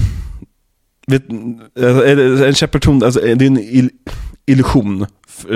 vet, 1.08 1.24
alltså, 1.30 2.46
en 2.48 2.54
Shepard-ton, 2.54 3.04
alltså, 3.04 3.20
det 3.20 3.32
är 3.46 3.48
en 3.48 3.60
il, 3.60 3.90
illusion 4.46 5.06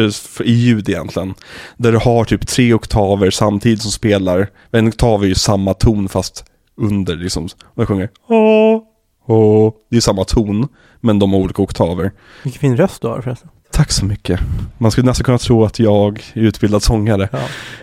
f- 0.07 0.41
i 0.44 0.52
ljud 0.52 0.90
egentligen. 0.90 1.34
Där 1.78 1.91
du 1.91 1.98
har 1.98 2.26
typ 2.26 2.48
tre 2.48 2.74
oktaver 2.74 3.32
samtidigt 3.32 3.82
som 3.82 3.91
spelar, 3.91 4.48
en 4.72 4.88
oktav 4.88 5.24
är 5.24 5.28
ju 5.28 5.36
samma 5.36 5.74
ton 5.74 6.10
fast 6.10 6.45
under 6.82 7.15
liksom, 7.15 7.44
och 7.45 7.82
jag 7.82 7.88
sjunger 7.88 8.10
åh, 8.28 8.82
åh. 9.28 9.74
Det 9.91 9.98
är 9.98 10.02
samma 10.02 10.24
ton, 10.24 10.68
men 11.02 11.19
de 11.19 11.34
har 11.34 11.40
olika 11.40 11.61
oktaver. 11.61 12.11
Vilken 12.44 12.60
fin 12.60 12.78
röst 12.78 13.02
du 13.02 13.07
har 13.07 13.22
förresten. 13.22 13.49
Tack 13.72 13.91
så 13.91 14.06
mycket. 14.06 14.40
Man 14.78 14.91
skulle 14.91 15.06
nästan 15.07 15.24
kunna 15.24 15.38
tro 15.38 15.65
att 15.65 15.80
jag 15.80 16.22
är 16.34 16.41
utbildad 16.41 16.84
sångare. 16.84 17.30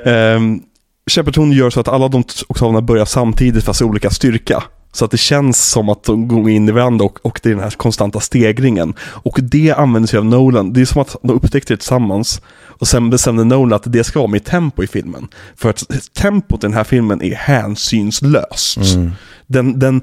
Ja. 0.05 0.35
Um, 0.36 0.62
Shepperton 1.11 1.53
gör 1.53 1.70
så 1.70 1.81
att 1.81 1.89
alla 1.89 2.09
de 2.09 2.24
oktaverna 2.49 2.81
börjar 2.82 3.05
samtidigt 3.05 3.65
fast 3.65 3.81
i 3.81 3.85
olika 3.85 4.11
styrka. 4.11 4.62
Så 4.95 5.05
att 5.05 5.11
det 5.11 5.16
känns 5.16 5.71
som 5.71 5.89
att 5.89 6.05
de 6.05 6.29
går 6.29 6.51
in 6.51 6.69
i 6.69 6.73
varandra 6.73 7.05
och, 7.05 7.19
och 7.23 7.41
det 7.43 7.49
är 7.49 7.55
den 7.55 7.62
här 7.62 7.71
konstanta 7.71 8.21
stegringen. 8.21 8.95
Och 9.01 9.39
det 9.43 9.73
använder 9.73 10.07
sig 10.09 10.19
av 10.19 10.25
Nolan. 10.25 10.73
Det 10.73 10.81
är 10.81 10.85
som 10.85 11.03
att 11.03 11.16
de 11.23 11.31
upptäckte 11.31 11.73
det 11.73 11.77
tillsammans. 11.77 12.43
Och 12.66 12.89
sen 12.89 13.11
bestämde 13.11 13.45
Nolan 13.45 13.77
att 13.77 13.93
det 13.93 14.05
ska 14.05 14.19
vara 14.19 14.31
med 14.31 14.45
tempo 14.45 14.83
i 14.83 14.87
filmen. 14.87 15.29
För 15.57 15.71
att 15.71 15.85
tempot 16.15 16.65
i 16.65 16.66
den 16.66 16.75
här 16.75 16.85
filmen 16.85 17.23
är 17.23 17.35
hänsynslöst. 17.35 18.77
Mm. 18.77 19.11
Den, 19.47 19.79
den, 19.79 20.03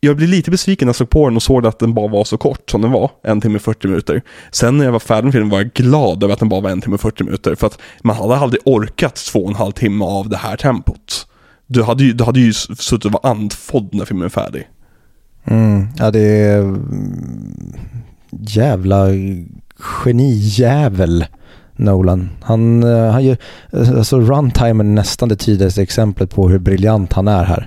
jag 0.00 0.16
blev 0.16 0.28
lite 0.28 0.50
besviken 0.50 0.86
när 0.86 0.88
jag 0.88 0.96
såg 0.96 1.10
på 1.10 1.28
den 1.28 1.36
och 1.36 1.42
såg 1.42 1.66
att 1.66 1.78
den 1.78 1.94
bara 1.94 2.08
var 2.08 2.24
så 2.24 2.36
kort 2.36 2.70
som 2.70 2.82
den 2.82 2.92
var. 2.92 3.10
En 3.24 3.40
timme 3.40 3.56
och 3.56 3.62
40 3.62 3.88
minuter. 3.88 4.22
Sen 4.50 4.78
när 4.78 4.84
jag 4.84 4.92
var 4.92 4.98
färdig 4.98 5.24
med 5.24 5.32
filmen 5.32 5.50
var 5.50 5.58
jag 5.58 5.72
glad 5.72 6.22
över 6.22 6.34
att 6.34 6.40
den 6.40 6.48
bara 6.48 6.60
var 6.60 6.70
en 6.70 6.80
timme 6.80 6.94
och 6.94 7.00
40 7.00 7.24
minuter. 7.24 7.54
För 7.54 7.66
att 7.66 7.78
man 8.02 8.16
hade 8.16 8.36
aldrig 8.36 8.62
orkat 8.64 9.14
två 9.14 9.38
och 9.38 9.50
en 9.50 9.56
halv 9.56 9.72
timme 9.72 10.04
av 10.04 10.28
det 10.28 10.36
här 10.36 10.56
tempot. 10.56 11.23
Du 11.66 11.82
hade 11.82 12.04
ju, 12.04 12.12
du 12.12 12.24
hade 12.24 12.40
ju 12.40 12.52
suttit 12.52 13.04
och 13.04 13.12
var 13.12 13.30
andfådd 13.30 13.94
när 13.94 14.04
filmen 14.04 14.24
är 14.24 14.28
färdig. 14.28 14.68
Mm. 15.44 15.88
Ja, 15.96 16.10
det 16.10 16.20
är 16.20 16.58
mm, 16.60 17.74
jävla 18.30 19.06
genijävel 19.78 21.24
Nolan. 21.76 22.30
Han, 22.42 22.82
eh, 22.82 23.10
han 23.10 23.24
gör, 23.24 23.36
alltså 23.72 24.20
runtimen 24.20 24.88
är 24.88 24.94
nästan 24.94 25.28
det 25.28 25.36
tydligaste 25.36 25.82
exemplet 25.82 26.30
på 26.30 26.48
hur 26.48 26.58
briljant 26.58 27.12
han 27.12 27.28
är 27.28 27.44
här. 27.44 27.64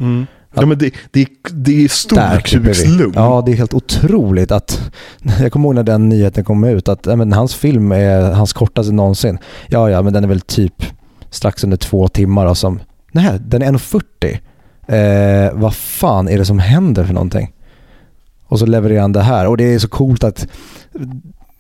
Ja 0.54 0.66
men 0.66 0.78
det, 0.78 0.94
det, 1.12 1.28
det 1.52 1.84
är 1.84 1.88
storkukslugn. 1.88 3.14
Ja, 3.16 3.44
det 3.46 3.52
är 3.52 3.56
helt 3.56 3.74
otroligt 3.74 4.52
att... 4.52 4.92
Jag 5.40 5.52
kommer 5.52 5.68
ihåg 5.68 5.76
när 5.76 5.84
den 5.84 6.10
nyheten 6.10 6.44
kom 6.44 6.64
ut 6.64 6.90
att 6.90 7.06
men, 7.06 7.34
hans 7.34 7.56
film 7.56 7.92
är 7.92 8.32
hans 8.32 8.54
kortaste 8.54 8.94
någonsin. 8.94 9.38
Ja, 9.68 9.90
ja, 9.90 10.02
men 10.02 10.14
den 10.14 10.24
är 10.24 10.28
väl 10.28 10.42
typ 10.42 10.84
strax 11.30 11.64
under 11.64 11.78
två 11.78 12.08
timmar 12.08 12.54
som... 12.54 12.80
Nej, 13.18 13.40
den 13.40 13.62
är 13.62 13.72
1.40. 13.72 14.38
Eh, 15.48 15.60
vad 15.60 15.76
fan 15.76 16.30
är 16.30 16.38
det 16.38 16.46
som 16.46 16.60
händer 16.60 17.04
för 17.04 17.14
någonting? 17.14 17.54
Och 18.48 18.60
så 18.60 18.66
levererar 18.66 19.02
han 19.02 19.12
det 19.12 19.22
här 19.22 19.48
och 19.48 19.58
det 19.58 19.64
är 19.74 19.80
så 19.80 19.88
coolt 19.88 20.24
att... 20.24 20.48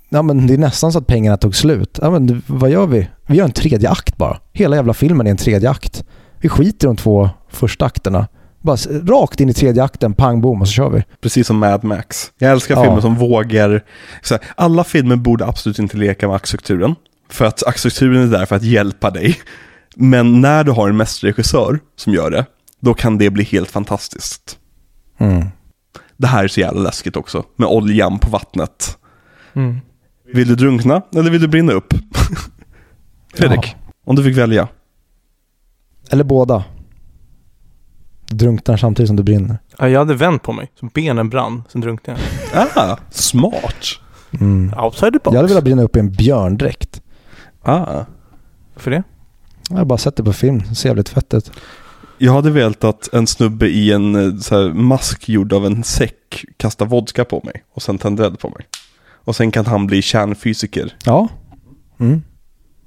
Ja, 0.09 0.21
men 0.21 0.47
det 0.47 0.53
är 0.53 0.57
nästan 0.57 0.91
så 0.91 0.97
att 0.99 1.07
pengarna 1.07 1.37
tog 1.37 1.55
slut. 1.55 1.99
Ja, 2.01 2.09
men 2.09 2.41
vad 2.47 2.69
gör 2.69 2.87
vi? 2.87 3.09
Vi 3.27 3.37
gör 3.37 3.45
en 3.45 3.51
tredje 3.51 3.89
akt 3.89 4.17
bara. 4.17 4.39
Hela 4.53 4.75
jävla 4.75 4.93
filmen 4.93 5.27
är 5.27 5.31
en 5.31 5.37
tredje 5.37 5.69
akt. 5.69 6.03
Vi 6.39 6.49
skiter 6.49 6.87
i 6.87 6.89
de 6.89 6.95
två 6.97 7.29
första 7.49 7.85
akterna. 7.85 8.27
Bara 8.61 8.75
rakt 9.05 9.39
in 9.41 9.49
i 9.49 9.53
tredje 9.53 9.83
akten, 9.83 10.13
pang 10.13 10.41
bom 10.41 10.61
och 10.61 10.67
så 10.67 10.71
kör 10.73 10.89
vi. 10.89 11.03
Precis 11.21 11.47
som 11.47 11.57
Mad 11.57 11.83
Max. 11.83 12.31
Jag 12.37 12.51
älskar 12.51 12.75
Ja. 12.75 12.83
filmer 12.83 13.01
som 13.01 13.15
vågar... 13.15 13.83
Så 14.21 14.33
här, 14.33 14.43
alla 14.55 14.83
filmer 14.83 15.15
borde 15.15 15.45
absolut 15.45 15.79
inte 15.79 15.97
leka 15.97 16.27
med 16.27 16.35
aktstrukturen. 16.35 16.95
För 17.29 17.45
att 17.45 17.63
aktstrukturen 17.67 18.23
är 18.23 18.37
där 18.39 18.45
för 18.45 18.55
att 18.55 18.63
hjälpa 18.63 19.09
dig. 19.09 19.37
Men 19.99 20.41
när 20.41 20.63
du 20.63 20.71
har 20.71 20.89
en 20.89 20.97
mästerregissör 20.97 21.79
som 21.95 22.13
gör 22.13 22.31
det, 22.31 22.45
då 22.79 22.93
kan 22.93 23.17
det 23.17 23.29
bli 23.29 23.43
helt 23.43 23.71
fantastiskt. 23.71 24.59
Mm. 25.17 25.45
Det 26.17 26.27
här 26.27 26.43
är 26.43 26.47
så 26.47 26.59
jävla 26.59 26.81
läskigt 26.81 27.15
också, 27.15 27.43
med 27.55 27.67
oljan 27.67 28.19
på 28.19 28.29
vattnet. 28.29 28.97
Mm. 29.53 29.77
Vill 30.33 30.47
du 30.47 30.55
drunkna 30.55 31.01
eller 31.15 31.31
vill 31.31 31.41
du 31.41 31.47
brinna 31.47 31.73
upp? 31.73 31.93
Fredrik, 33.33 33.75
om 34.05 34.15
du 34.15 34.23
fick 34.23 34.37
välja. 34.37 34.67
Eller 36.09 36.23
båda. 36.23 36.63
Du 38.25 38.35
drunknar 38.35 38.77
samtidigt 38.77 39.07
som 39.07 39.15
du 39.15 39.23
brinner. 39.23 39.57
Ja, 39.77 39.89
jag 39.89 39.99
hade 39.99 40.15
vänt 40.15 40.43
på 40.43 40.53
mig, 40.53 40.71
så 40.79 40.85
benen 40.85 41.29
brann, 41.29 41.63
sen 41.69 41.81
drunknade 41.81 42.19
jag. 42.53 42.67
Ah, 42.75 42.97
smart. 43.09 43.85
Mm. 44.39 44.73
Outside 44.77 45.13
the 45.13 45.19
box. 45.23 45.33
Jag 45.33 45.35
hade 45.35 45.47
velat 45.47 45.63
brinna 45.63 45.83
upp 45.83 45.95
i 45.95 45.99
en 45.99 46.11
björndräkt. 46.11 47.01
Ah. 47.61 48.05
För 48.75 48.91
det? 48.91 49.03
Jag 49.69 49.77
har 49.77 49.85
bara 49.85 49.97
sett 49.97 50.15
det 50.15 50.23
på 50.23 50.33
film. 50.33 50.63
Det 50.69 50.75
ser 50.75 50.89
jävligt 50.89 51.09
fett 51.09 51.33
ut. 51.33 51.51
Jag 52.17 52.33
hade 52.33 52.51
velat 52.51 52.83
att 52.83 53.13
en 53.13 53.27
snubbe 53.27 53.67
i 53.67 53.91
en 53.91 54.15
eh, 54.15 54.39
så 54.39 54.69
mask 54.69 55.29
gjord 55.29 55.53
av 55.53 55.65
en 55.65 55.83
säck 55.83 56.45
kastar 56.57 56.85
vodka 56.85 57.25
på 57.25 57.41
mig 57.43 57.63
och 57.73 57.81
sen 57.81 57.97
tänder 57.97 58.25
eld 58.25 58.39
på 58.39 58.49
mig. 58.49 58.67
Och 59.09 59.35
sen 59.35 59.51
kan 59.51 59.65
han 59.65 59.87
bli 59.87 60.01
kärnfysiker. 60.01 60.95
Ja. 61.05 61.29
Mm. 61.99 62.21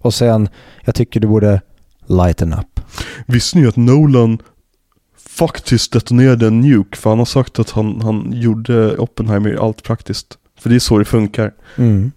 Och 0.01 0.15
sen, 0.15 0.49
jag 0.85 0.95
tycker 0.95 1.21
du 1.21 1.29
borde 1.29 1.61
lighten 2.07 2.53
up. 2.53 2.81
Visste 3.27 3.59
ni 3.59 3.67
att 3.67 3.77
Nolan 3.77 4.39
faktiskt 5.29 5.93
detonerade 5.93 6.47
en 6.47 6.61
nuke? 6.61 6.97
För 6.97 7.11
han 7.11 7.19
har 7.19 7.27
sagt 7.27 7.59
att 7.59 7.71
han, 7.71 8.01
han 8.01 8.33
gjorde 8.33 8.99
Oppenheimer 8.99 9.65
allt 9.67 9.83
praktiskt. 9.83 10.39
För 10.61 10.71
det 10.71 10.77
är 10.77 10.81
så 10.81 10.99
det 10.99 11.05
funkar. 11.05 11.55
Mm. 11.77 12.13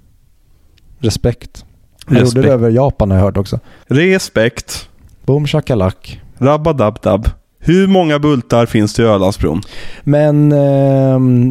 Respekt. 0.99 1.65
Han 2.05 2.17
gjorde 2.17 2.41
det 2.41 2.49
över 2.53 2.69
Japan 2.69 3.11
har 3.11 3.17
jag 3.17 3.23
hört 3.25 3.37
också. 3.37 3.59
Respekt. 3.85 4.89
Boom 5.25 5.47
shakalak. 5.47 6.21
Rabba-dab-dab. 6.37 7.29
Hur 7.59 7.87
många 7.87 8.19
bultar 8.19 8.65
finns 8.65 8.93
det 8.93 9.03
i 9.03 9.05
Ölandsbron? 9.05 9.61
Men 10.03 10.51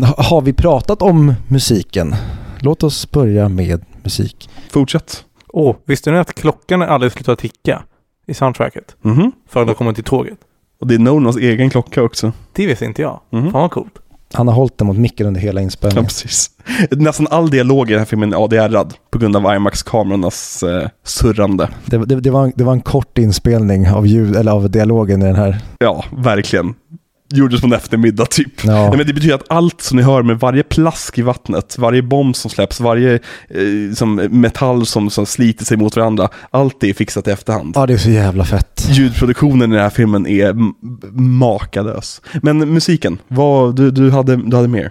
ha- 0.03 0.23
har 0.23 0.41
vi 0.43 0.53
pratat 0.53 1.03
om 1.03 1.35
musiken? 1.49 2.15
Låt 2.61 2.83
oss 2.83 3.11
börja 3.11 3.49
med 3.49 3.85
musik. 4.03 4.51
Fortsätt. 4.71 5.25
Åh, 5.49 5.77
visste 5.85 6.11
ni 6.11 6.19
att 6.19 6.35
klockan 6.35 6.83
aldrig 6.83 7.13
slutar 7.13 7.35
ticka 7.37 7.83
i 8.27 8.35
soundtracket? 8.35 8.97
Mhm. 9.03 9.33
Förrän 9.49 9.67
de 9.67 9.75
kommer 9.75 9.93
till 9.93 10.05
tåget. 10.05 10.39
Och 10.81 10.87
det 10.87 10.95
är 10.95 10.99
Nolans 10.99 11.37
egen 11.37 11.71
klocka 11.71 12.03
också. 12.03 12.33
Det 12.53 12.67
visste 12.67 12.85
inte 12.85 13.03
jag. 13.03 13.21
Mhm. 13.31 13.53
Fan 13.53 13.61
vad 13.61 13.71
coolt. 13.71 13.99
Han 14.35 14.49
har 14.49 14.55
hållit 14.55 14.79
den 14.79 14.87
mot 14.87 14.97
micken 14.99 15.27
under 15.27 15.41
hela 15.41 15.61
Ja, 15.61 15.65
inspelningen. 15.65 16.05
precis. 16.05 16.51
Nästan 16.91 17.27
all 17.31 17.51
dialog 17.51 17.89
i 17.91 17.93
den 17.93 17.99
här 18.01 18.07
filmen 18.07 18.33
är 18.33 18.45
ADR-ad 18.45 18.95
på 19.11 19.19
grund 19.19 19.37
av 19.37 19.43
IMAX-kamerornas 19.55 20.63
eh, 20.63 20.89
surrande. 21.05 21.69
Det, 21.87 21.99
det, 21.99 22.21
det, 22.21 22.31
var 22.31 22.45
en, 22.45 22.53
det 22.57 22.65
var 22.65 22.73
en 22.73 22.81
kort 22.81 23.19
inspelning 23.19 23.89
av, 23.91 24.07
ljud, 24.07 24.37
eller 24.37 24.53
av 24.53 24.71
dialogen 24.71 25.23
i 25.23 25.25
den 25.27 25.37
här. 25.37 25.59
Ja, 25.79 26.05
verkligen. 26.17 26.75
Gjordes 27.33 27.61
på 27.61 27.67
en 27.67 27.73
eftermiddag 27.73 28.27
typ. 28.27 28.65
Ja. 28.65 28.89
Nej, 28.89 28.97
men 28.97 29.07
det 29.07 29.13
betyder 29.13 29.35
att 29.35 29.51
allt 29.51 29.81
som 29.81 29.97
ni 29.97 30.03
hör 30.03 30.23
med 30.23 30.41
varje 30.41 30.63
plask 30.63 31.19
i 31.19 31.23
vattnet, 31.23 31.79
varje 31.79 32.03
bomb 32.03 32.37
som 32.37 32.51
släpps, 32.51 32.81
varje 32.81 33.15
eh, 33.15 33.95
som 33.95 34.15
metall 34.15 34.87
som, 34.87 35.11
som 35.11 35.27
sliter 35.27 35.65
sig 35.65 35.77
mot 35.77 35.97
varandra, 35.97 36.29
allt 36.51 36.81
det 36.81 36.91
är 36.91 36.95
fixat 36.95 37.29
i 37.29 37.31
efterhand. 37.31 37.73
ja, 37.77 37.87
det 37.87 37.93
är 37.93 37.99
så 37.99 38.11
jävla 38.11 38.45
fett. 38.45 38.89
Ljudproduktionen 38.91 39.73
i 39.73 39.75
den 39.75 39.83
här 39.83 39.91
filmen 39.91 40.27
är 40.27 40.55
makalös. 41.21 42.21
Men 42.43 42.59
musiken, 42.59 43.19
vad, 43.29 43.77
du, 43.77 43.91
du, 43.91 44.11
hade, 44.11 44.37
du 44.37 44.57
hade 44.57 44.69
mer? 44.69 44.91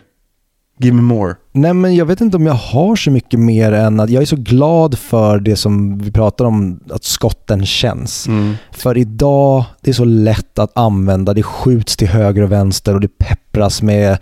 Give 0.82 0.96
me 0.96 1.02
more. 1.02 1.36
Nej 1.52 1.74
men 1.74 1.96
jag 1.96 2.06
vet 2.06 2.22
inte 2.22 2.38
om 2.38 2.46
jag 2.46 2.54
har 2.54 2.96
så 2.96 3.12
mycket 3.12 3.40
mer 3.40 3.72
än 3.72 4.00
att 4.00 4.10
jag 4.10 4.22
är 4.22 4.26
så 4.26 4.36
glad 4.36 4.98
för 4.98 5.40
det 5.40 5.56
som 5.56 5.98
vi 5.98 6.12
pratar 6.12 6.46
om, 6.46 6.80
att 6.90 7.04
skotten 7.04 7.66
känns. 7.66 8.28
För 8.72 8.98
idag, 8.98 9.66
det 9.82 9.90
är 9.90 9.94
så 9.94 10.06
lätt 10.06 10.60
att 10.60 10.78
använda, 10.78 11.34
det 11.34 11.44
skjuts 11.44 11.98
till 11.98 12.08
höger 12.08 12.42
och 12.42 12.52
vänster 12.52 12.94
och 12.94 13.02
det 13.02 13.18
peppras 13.18 13.82
med 13.82 14.18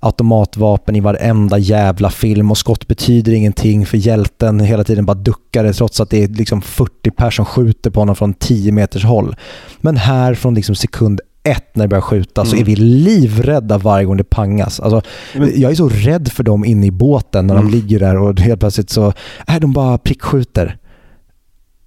automatvapen 0.00 0.96
i 0.96 1.00
varenda 1.00 1.58
jävla 1.58 2.10
film 2.10 2.50
och 2.50 2.58
skott 2.58 2.88
betyder 2.88 3.32
ingenting 3.32 3.86
för 3.86 3.96
hjälten 3.96 4.60
hela 4.60 4.84
tiden 4.84 5.06
bara 5.06 5.14
duckar 5.14 5.64
det 5.64 5.72
trots 5.72 6.00
att 6.00 6.10
det 6.10 6.22
är 6.22 6.28
liksom 6.28 6.62
40 6.62 7.10
personer 7.10 7.30
som 7.30 7.44
skjuter 7.44 7.90
på 7.90 8.00
honom 8.00 8.16
från 8.16 8.34
10 8.34 8.72
meters 8.72 9.04
håll. 9.04 9.36
Men 9.80 9.96
här 9.96 10.34
från 10.34 10.54
liksom 10.54 10.74
sekund 10.74 11.20
ett 11.44 11.76
när 11.76 11.84
det 11.84 11.88
börjar 11.88 12.00
skjuta 12.02 12.44
så 12.44 12.52
Mm. 12.56 12.60
är 12.62 12.64
vi 12.66 12.76
livrädda 12.76 13.78
varje 13.78 14.04
gång 14.04 14.16
det 14.16 14.24
pangas. 14.24 14.80
Alltså, 14.80 15.02
Men- 15.34 15.60
jag 15.60 15.70
är 15.70 15.74
så 15.74 15.88
rädd 15.88 16.32
för 16.32 16.42
dem 16.42 16.64
inne 16.64 16.86
i 16.86 16.90
båten 16.90 17.46
när 17.46 17.54
Mm. 17.54 17.66
de 17.70 17.76
ligger 17.76 17.98
där 18.00 18.16
och 18.16 18.40
helt 18.40 18.60
plötsligt 18.60 18.90
så 18.90 19.12
är 19.46 19.60
de 19.60 19.72
bara 19.72 19.98
prickskjuter. 19.98 20.76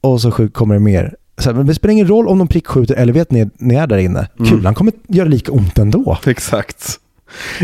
Och 0.02 0.22
så 0.22 0.32
kommer 0.50 0.74
det 0.74 0.80
mer. 0.82 1.16
Så 1.38 1.50
här, 1.50 1.58
men 1.58 1.68
det 1.68 1.76
spelar 1.76 1.92
ingen 1.92 2.08
roll 2.08 2.28
om 2.28 2.38
de 2.38 2.48
prickskjuter 2.48 2.96
eller 2.96 3.14
vet 3.14 3.32
ni, 3.32 3.50
ni 3.60 3.76
är 3.76 3.88
där 3.88 3.98
inne. 3.98 4.28
Mm. 4.40 4.52
Kulan 4.52 4.74
kommer 4.74 4.94
göra 5.08 5.28
lika 5.28 5.52
ont 5.52 5.78
ändå. 5.80 6.18
Exakt. 6.26 7.00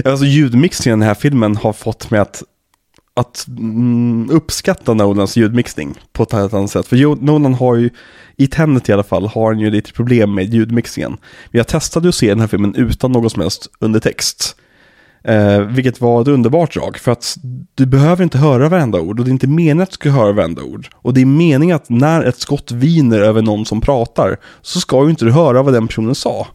Alltså 0.05 0.25
ljudmixningen 0.25 0.99
i 0.99 1.01
den 1.01 1.07
här 1.07 1.15
filmen 1.15 1.55
har 1.55 1.73
fått 1.73 2.11
mig 2.11 2.19
att, 2.19 2.43
att 3.21 3.47
mm, 3.47 4.29
uppskatta 4.31 4.93
Nolans 4.93 5.37
ljudmixning 5.37 5.93
på 6.13 6.23
ett 6.23 6.31
helt 6.31 6.53
annat 6.53 6.71
sätt. 6.71 6.87
För 6.87 7.15
Nolan 7.25 7.53
har 7.53 7.75
ju, 7.75 7.89
i 8.37 8.47
Tenet 8.47 8.89
i 8.89 8.93
alla 8.93 9.03
fall, 9.03 9.27
har 9.27 9.53
han 9.53 9.59
ju 9.59 9.69
lite 9.69 9.93
problem 9.93 10.33
med 10.33 10.53
ljudmixningen. 10.53 11.17
Jag 11.51 11.67
testade 11.67 12.09
att 12.09 12.15
se 12.15 12.29
den 12.29 12.39
här 12.39 12.47
filmen 12.47 12.75
utan 12.75 13.11
någon 13.11 13.29
som 13.29 13.41
helst 13.41 13.67
undertext. 13.79 14.55
Eh, 15.23 15.59
vilket 15.59 16.01
var 16.01 16.21
ett 16.21 16.27
underbart 16.27 16.73
drag, 16.73 16.97
för 16.97 17.11
att 17.11 17.37
du 17.75 17.85
behöver 17.85 18.23
inte 18.23 18.37
höra 18.37 18.69
varenda 18.69 18.99
ord 18.99 19.19
och 19.19 19.25
det 19.25 19.29
är 19.29 19.33
inte 19.33 19.47
meningen 19.47 19.81
att 19.81 19.89
du 19.89 19.93
ska 19.93 20.09
höra 20.09 20.31
varenda 20.31 20.63
ord. 20.63 20.87
Och 20.93 21.13
det 21.13 21.21
är 21.21 21.25
meningen 21.25 21.75
att 21.75 21.89
när 21.89 22.23
ett 22.23 22.39
skott 22.39 22.71
viner 22.71 23.19
över 23.19 23.41
någon 23.41 23.65
som 23.65 23.81
pratar 23.81 24.37
så 24.61 24.79
ska 24.79 25.03
ju 25.03 25.09
inte 25.09 25.25
du 25.25 25.31
höra 25.31 25.63
vad 25.63 25.73
den 25.73 25.87
personen 25.87 26.15
sa. 26.15 26.47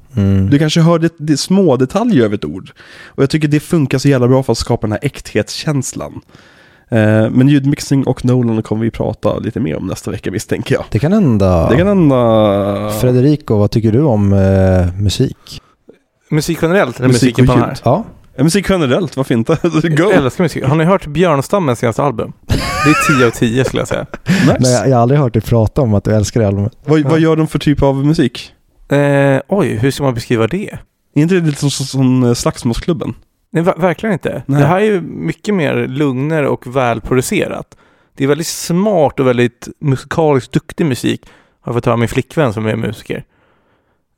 Du 0.51 0.59
kanske 0.59 0.81
hör 0.81 0.99
det, 0.99 1.15
det 1.19 1.37
små 1.37 1.77
detaljer 1.77 2.25
över 2.25 2.35
ett 2.35 2.45
ord. 2.45 2.71
Och 3.05 3.23
jag 3.23 3.31
tycker 3.31 3.49
det 3.49 3.61
funkar 3.61 3.99
så 3.99 4.09
jävla 4.09 4.29
bra 4.29 4.43
för 4.43 4.53
att 4.53 4.59
skapa 4.59 4.87
den 4.87 4.93
här 4.93 5.01
äkthetskänslan. 5.03 6.21
Eh, 6.91 7.31
men 7.31 7.49
ljudmixning 7.49 8.05
och 8.07 8.25
Nolan 8.25 8.63
kommer 8.63 8.85
vi 8.85 8.91
prata 8.91 9.39
lite 9.39 9.61
mer 9.61 9.77
om 9.77 9.87
nästa 9.87 10.11
vecka 10.11 10.31
misstänker 10.31 10.75
jag. 10.75 10.85
Det 10.91 10.99
kan 10.99 11.13
hända. 11.13 11.71
Det 11.71 11.77
kan 11.77 11.87
hända... 11.87 12.91
Federico, 13.01 13.57
vad 13.57 13.71
tycker 13.71 13.93
du 13.93 14.03
om 14.03 14.33
eh, 14.33 15.03
musik? 15.03 15.63
Musik 16.31 16.59
generellt, 16.63 16.99
eller 16.99 17.09
Musik 17.09 17.23
musiken 17.23 17.47
på 17.47 17.53
den 17.53 17.63
här? 17.63 17.79
Ja, 17.85 18.05
musik 18.39 18.67
generellt, 18.69 19.17
varför 19.17 19.35
inte? 19.35 19.59
Go! 19.83 20.03
Jag 20.03 20.13
älskar 20.13 20.45
musik. 20.45 20.65
Har 20.65 20.77
ni 20.77 20.85
hört 20.85 21.07
Björnstammens 21.07 21.79
senaste 21.79 22.03
album? 22.03 22.33
Det 22.47 22.91
är 22.91 23.19
10 23.19 23.27
av 23.27 23.31
10 23.31 23.65
skulle 23.65 23.81
jag 23.81 23.89
säga. 23.89 24.07
Nice. 24.27 24.57
men 24.61 24.71
jag, 24.73 24.89
jag 24.89 24.95
har 24.95 25.03
aldrig 25.03 25.21
hört 25.21 25.33
dig 25.33 25.43
prata 25.43 25.83
om 25.83 25.95
att 25.95 26.05
du 26.05 26.15
älskar 26.15 26.41
det 26.41 26.47
albumet. 26.47 26.73
Vad, 26.85 27.01
vad 27.01 27.21
gör 27.21 27.37
de 27.37 27.49
för 27.49 27.59
typ 27.59 27.83
av 27.83 28.07
musik? 28.07 28.53
Eh, 28.89 29.41
oj, 29.49 29.69
hur 29.69 29.91
ska 29.91 30.05
man 30.05 30.15
beskriva 30.15 30.47
det? 30.47 30.79
Är 31.15 31.23
inte 31.23 31.35
det 31.35 31.41
lite 31.41 31.61
som, 31.61 31.71
som, 31.71 31.87
som 31.87 32.23
eh, 32.23 32.35
Slagsmålsklubben? 32.35 33.15
Nej, 33.51 33.63
ver- 33.63 33.81
verkligen 33.81 34.13
inte. 34.13 34.43
Nej. 34.47 34.61
Det 34.61 34.67
här 34.67 34.77
är 34.81 34.85
ju 34.85 35.01
mycket 35.01 35.55
mer 35.55 35.75
lugnare 35.89 36.49
och 36.49 36.77
välproducerat. 36.77 37.77
Det 38.15 38.25
är 38.25 38.29
väldigt 38.29 38.47
smart 38.47 39.21
och 39.21 39.27
väldigt 39.27 39.69
musikaliskt 39.81 40.53
duktig 40.53 40.87
musik. 40.87 41.27
Har 41.61 41.71
jag 41.73 41.77
fått 41.77 41.85
höra 41.87 41.93
av 41.93 41.99
min 41.99 42.09
flickvän 42.09 42.53
som 42.53 42.67
är 42.67 42.77
musiker. 42.77 43.25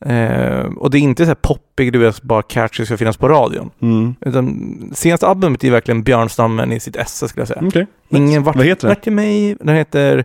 Eh, 0.05 0.61
och 0.77 0.91
det 0.91 0.99
är 0.99 1.01
inte 1.01 1.25
så 1.25 1.29
här 1.29 1.35
poppig, 1.35 1.93
du 1.93 1.99
vet, 1.99 2.23
bara 2.23 2.43
catchy 2.43 2.87
ska 2.87 2.97
finnas 2.97 3.17
på 3.17 3.29
radion. 3.29 3.71
Mm. 3.83 4.15
Utan 4.21 4.91
senaste 4.95 5.27
albumet 5.27 5.65
är 5.65 5.71
verkligen 5.71 6.03
Björnstammen 6.03 6.73
i 6.73 6.81
sitt 6.81 6.97
esse 6.97 7.29
skulle 7.29 7.41
jag 7.41 7.49
säga. 7.49 7.63
Okej. 7.67 7.87
Ingen 8.09 8.43
vart, 8.43 8.57
Vad 8.57 8.65
heter 8.67 8.89
det? 8.89 8.95
vart 8.95 9.07
är 9.07 9.11
mig? 9.11 9.57
Den 9.61 9.75
heter 9.77 10.25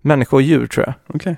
Människa 0.00 0.36
och 0.36 0.42
djur 0.42 0.66
tror 0.66 0.86
jag. 0.86 0.94
Okej. 1.14 1.36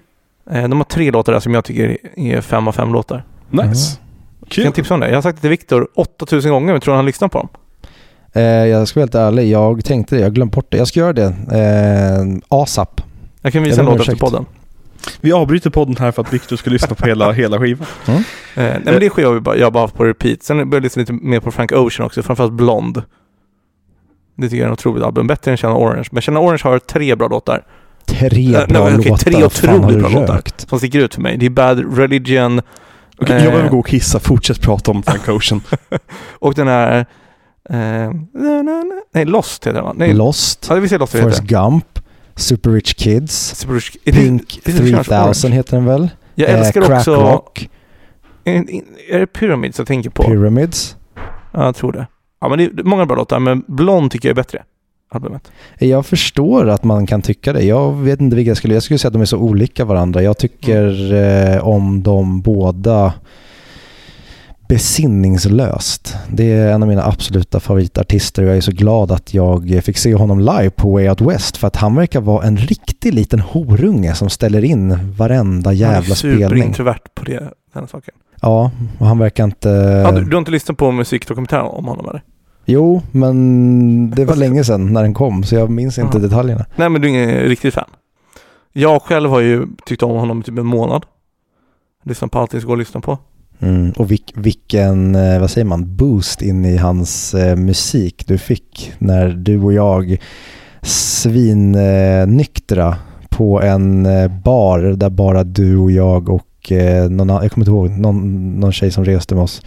Eh, 0.51 0.69
de 0.69 0.79
har 0.79 0.85
tre 0.85 1.11
låtar 1.11 1.33
där 1.33 1.41
som 1.41 1.55
jag 1.55 1.65
tycker 1.65 1.99
är 2.17 2.41
fem 2.41 2.69
av 2.69 2.73
fem 2.73 2.93
låtar. 2.93 3.25
Nice. 3.51 3.99
Jag 4.01 4.08
Kul. 4.49 4.65
kan 4.65 4.73
tipsa 4.73 4.95
om 4.95 5.01
det. 5.01 5.09
Jag 5.09 5.15
har 5.17 5.23
sagt 5.23 5.37
det 5.37 5.41
till 5.41 5.51
Viktor 5.51 5.89
8000 5.95 6.51
gånger, 6.53 6.73
men 6.73 6.81
tror 6.81 6.95
han 6.95 7.07
lyssnar 7.07 7.29
på 7.29 7.39
dem? 7.39 7.49
Eh, 8.33 8.43
jag 8.43 8.89
ska 8.89 9.01
vara 9.01 9.03
helt 9.03 9.15
ärlig, 9.15 9.51
jag 9.51 9.85
tänkte 9.85 10.15
det, 10.17 10.21
jag 10.23 10.35
glömde 10.35 10.55
bort 10.57 10.67
det. 10.69 10.77
Jag 10.77 10.89
ska 10.89 11.01
göra 11.01 11.13
det. 11.13 11.25
Eh, 11.27 12.39
ASAP. 12.49 13.01
Jag 13.43 13.53
kan 13.53 13.63
Jag 13.63 13.69
visa 13.69 13.81
en 13.81 13.87
ber 13.87 13.93
om 13.93 13.99
låt 13.99 14.09
efter 14.09 14.21
podden. 14.21 14.47
Vi 15.21 15.33
avbryter 15.33 15.71
podden 15.71 15.97
här 15.97 16.13
för 16.13 16.23
att 16.23 16.33
Victor 16.33 16.57
ska 16.57 16.71
lyssna 16.71 16.95
på 16.95 17.07
hela, 17.07 17.33
hela 17.43 17.59
skivan. 17.59 17.87
Eh, 18.07 18.15
nej 18.55 18.81
men 18.85 19.01
det 19.01 19.09
sker 19.09 19.23
jag, 19.23 19.43
bara, 19.43 19.57
jag 19.57 19.73
bara 19.73 19.85
haft 19.85 19.95
på 19.95 20.05
repeat. 20.05 20.43
Sen 20.43 20.57
började 20.57 20.77
jag 20.77 20.83
lyssna 20.83 21.01
lite 21.01 21.13
mer 21.13 21.41
på 21.41 21.51
Frank 21.51 21.73
Ocean 21.73 22.07
också, 22.07 22.23
framförallt 22.23 22.53
Blond. 22.53 23.03
Det 24.37 24.43
tycker 24.49 24.57
jag 24.57 24.63
är 24.63 24.67
en 24.67 24.73
otroligt 24.73 25.05
album. 25.05 25.27
Bättre 25.27 25.51
än 25.51 25.57
Känna 25.57 25.77
Orange. 25.77 26.09
Men 26.11 26.23
Känna 26.23 26.41
Orange 26.41 26.61
har 26.65 26.79
tre 26.79 27.15
bra 27.15 27.29
låtar 27.29 27.65
Tre 28.05 28.55
Eh, 28.57 28.67
bra 28.67 28.85
nej, 28.85 28.95
okej, 28.99 29.11
låtar. 29.11 29.17
tre 29.31 29.45
otroligt 29.45 29.99
bra 29.99 30.09
låtar. 30.09 30.35
rökt? 30.35 30.69
som 30.69 30.79
sticker 30.79 30.99
ut 30.99 31.15
för 31.15 31.23
mig. 31.23 31.37
Det 31.37 31.47
är 31.47 31.51
Bad 31.51 31.99
Religion 31.99 32.61
Eh. 33.21 33.45
jag 33.45 33.53
behöver 33.53 33.69
gå 33.71 33.79
och 33.79 33.87
kissa. 33.87 34.21
Fortsätt 34.21 34.61
prata 34.61 34.91
om 34.91 35.03
Frank 35.03 35.29
Ocean. 35.29 35.61
och 36.39 36.55
den 36.55 36.69
här... 36.69 37.07
Eh, 37.71 38.11
nej, 39.15 39.25
Lost 39.25 39.67
heter 39.67 39.75
den 39.77 39.85
va? 39.85 39.93
Nej, 39.97 40.13
Lost, 40.15 40.67
ja, 40.71 40.75
vi 40.75 40.99
Lost. 40.99 41.13
Forrest 41.13 41.43
Gump, 41.43 41.99
Super 42.35 42.71
Rich 42.71 42.95
Kids, 42.95 43.55
Super 43.57 43.75
Rich- 43.75 43.97
det- 44.05 44.13
Pink 44.13 44.61
det 44.65 44.73
kanske 44.73 45.05
3000 45.05 45.53
heter 45.53 45.77
den 45.77 45.87
väl? 45.87 46.09
Jag 46.35 46.51
älskar 46.51 46.81
eh, 46.81 46.87
Crack 46.87 46.99
också... 46.99 47.15
Rock, 47.15 47.71
Är, 48.45 48.65
är 49.11 49.19
det 49.19 49.27
Pyramids 49.27 49.79
jag 49.79 49.87
tänker 49.87 50.11
på? 50.11 50.23
Pyramids. 50.23 50.97
ja, 51.53 51.65
jag 51.65 51.77
tror 51.77 51.93
det. 51.93 52.07
Ja, 52.41 52.49
men 52.49 52.59
det 52.59 52.65
är 52.65 52.85
många 52.85 53.07
bra 53.07 53.17
låtar, 53.17 53.39
men 53.39 53.65
Blond 53.67 54.11
tycker 54.11 54.29
jag 54.29 54.33
är 54.33 54.43
bättre. 54.43 54.63
Albumet. 55.11 55.51
Jag 55.79 56.07
förstår 56.07 56.69
att 56.69 56.85
man 56.85 57.07
kan 57.07 57.23
tycka 57.23 57.53
det. 57.53 57.63
Jag 57.63 57.93
vet 57.93 58.21
inte 58.21 58.37
vilka 58.37 58.51
jag 58.51 58.57
skulle... 58.57 58.75
Jag 58.75 58.83
skulle 58.83 58.99
säga 58.99 59.09
att 59.09 59.13
de 59.13 59.23
är 59.23 59.27
så 59.27 59.39
olika 59.39 59.85
varandra. 59.85 60.23
Jag 60.23 60.39
tycker 60.39 61.13
eh, 61.15 61.69
om 61.69 62.03
de 62.03 62.41
båda 62.41 63.13
besinningslöst. 64.69 66.17
Det 66.33 66.53
är 66.53 66.73
en 66.73 66.83
av 66.83 66.89
mina 66.89 67.05
absoluta 67.07 67.61
favoritartister 67.61 68.43
och 68.43 68.49
jag 68.49 68.57
är 68.57 68.61
så 68.61 68.73
glad 68.73 69.13
att 69.13 69.35
jag 69.35 69.81
fick 69.85 69.99
se 69.99 70.15
honom 70.15 70.39
live 70.41 70.71
på 70.71 70.93
Way 70.93 71.09
Out 71.09 71.21
West 71.21 71.57
för 71.57 71.67
att 71.67 71.77
han 71.77 71.95
verkar 71.95 72.21
vara 72.21 72.47
en 72.47 72.57
riktig 72.57 73.15
liten 73.15 73.41
horunge 73.41 74.15
som 74.15 74.31
ställer 74.31 74.65
in 74.65 75.15
varenda 75.17 75.71
Han 75.71 75.77
är 75.77 75.81
jävla 75.81 76.15
spelning. 76.15 76.49
superintrovert 76.49 77.15
på 77.15 77.25
det, 77.25 77.51
den 77.75 77.89
saken. 77.89 78.15
Ja, 78.43 78.71
och 78.99 79.07
han 79.07 79.19
verkar 79.19 79.45
inte... 79.45 79.69
Ja, 80.05 80.13
du, 80.13 80.25
du 80.25 80.37
har 80.37 80.39
inte 80.39 80.51
lyssnat 80.51 80.79
på 80.79 80.91
musikdokumentären 80.93 81.67
om 81.67 81.85
honom 81.85 82.09
eller? 82.09 82.23
Jo, 82.71 83.03
men 83.13 84.11
det 84.11 84.25
var 84.25 84.37
länge 84.37 84.65
sedan 84.65 84.93
när 84.93 85.03
den 85.03 85.15
kom 85.15 85.45
så 85.45 85.55
jag 85.55 85.71
minns 85.71 85.99
inte 85.99 86.17
Ja. 86.19 86.23
detaljerna. 86.23 86.65
Nej, 86.77 86.89
men 86.89 87.01
du 87.03 87.09
är 87.09 87.11
ingen 87.11 87.31
riktigt 87.43 87.75
fan. 87.75 87.91
Jag 88.73 89.03
själv 89.03 89.31
har 89.31 89.41
ju 89.41 89.67
tyckt 89.87 90.03
om 90.03 90.11
honom 90.17 90.41
i 90.41 90.43
typ 90.43 90.59
en 90.59 90.67
månad. 90.67 91.05
Lyssnat 92.05 92.31
på 92.31 92.39
allt 92.39 92.51
det 92.51 92.65
går 92.65 92.73
att 92.73 92.79
lyssna 92.79 93.01
på. 93.01 93.19
Mm, 93.61 93.91
och 93.91 94.11
vilk, 94.11 94.33
vilken, 94.35 95.15
eh, 95.15 95.41
vad 95.41 95.51
säger 95.51 95.65
man, 95.65 95.97
boost 95.97 96.43
in 96.43 96.65
i 96.65 96.77
hans 96.77 97.35
eh, 97.35 97.57
musik 97.57 98.25
du 98.27 98.39
fick 98.39 98.93
när 98.99 99.29
du 99.29 99.61
och 99.63 99.73
jag 99.73 100.17
svinnyktra 100.83 102.97
på 103.29 103.63
en 103.63 104.07
eh, 104.07 104.29
bar 104.43 104.79
där 104.79 105.11
bara 105.11 105.45
du 105.45 105.77
och 105.77 105.91
jag 105.91 106.29
och 106.29 106.73
eh, 106.73 107.11
någon, 107.11 107.29
jag 107.29 107.53
kommer 107.53 107.63
inte 107.65 107.71
ihåg, 107.71 107.91
någon, 107.91 108.61
någon 108.61 108.73
tjej 108.73 108.91
som 108.91 109.05
reste 109.05 109.35
med 109.35 109.45
oss. 109.45 109.63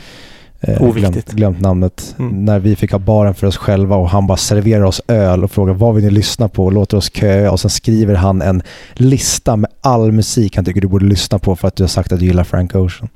Eh, 0.64 0.94
glömt, 0.94 1.32
glömt 1.32 1.62
namnet. 1.62 2.16
Mm. 2.20 2.46
När 2.46 2.60
vi 2.60 2.76
fick 2.76 2.92
ha 2.92 3.00
baren 3.00 3.36
för 3.36 3.48
oss 3.48 3.58
själva 3.58 3.96
och 3.96 4.10
han 4.10 4.28
bara 4.28 4.38
serverar 4.38 4.84
oss 4.84 5.02
öl 5.08 5.44
och 5.44 5.52
frågar 5.52 5.74
vad 5.74 5.96
vill 5.96 6.04
ni 6.04 6.12
lyssna 6.12 6.50
på 6.50 6.66
och 6.66 6.72
låter 6.72 6.98
oss 6.98 7.14
köa 7.14 7.52
och 7.52 7.60
sen 7.60 7.70
skriver 7.70 8.16
han 8.16 8.42
en 8.42 8.64
lista 8.94 9.56
med 9.56 9.72
all 9.82 10.12
musik 10.12 10.56
han 10.56 10.66
tycker 10.66 10.82
du 10.82 10.88
borde 10.88 11.06
lyssna 11.06 11.40
på 11.40 11.56
för 11.56 11.68
att 11.68 11.76
du 11.76 11.84
har 11.84 11.88
sagt 11.88 12.12
att 12.12 12.20
du 12.20 12.26
gillar 12.26 12.44
Frank 12.44 12.76
Ocean. 12.76 13.10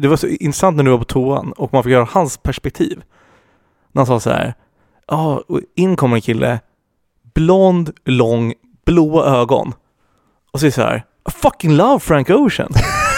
Det 0.00 0.08
var 0.08 0.16
så 0.16 0.26
intressant 0.26 0.76
när 0.76 0.84
du 0.84 0.90
var 0.90 0.98
på 0.98 1.04
toan 1.04 1.52
och 1.52 1.72
man 1.72 1.82
fick 1.82 1.92
höra 1.92 2.08
hans 2.10 2.36
perspektiv. 2.36 3.02
När 3.92 4.00
han 4.00 4.06
sa 4.06 4.20
så 4.20 4.30
här. 4.30 4.54
Ja, 5.08 5.42
och 5.48 5.60
in 5.76 5.96
kommer 5.96 6.16
en 6.16 6.22
kille. 6.22 6.60
Blond, 7.34 7.90
lång, 8.04 8.54
blåa 8.86 9.40
ögon. 9.40 9.72
Och 10.52 10.60
så 10.60 10.66
är 10.66 10.68
det 10.68 10.74
så 10.74 10.82
här. 10.82 11.04
I 11.28 11.30
fucking 11.30 11.76
love 11.76 12.00
Frank 12.00 12.30
Ocean. 12.30 12.72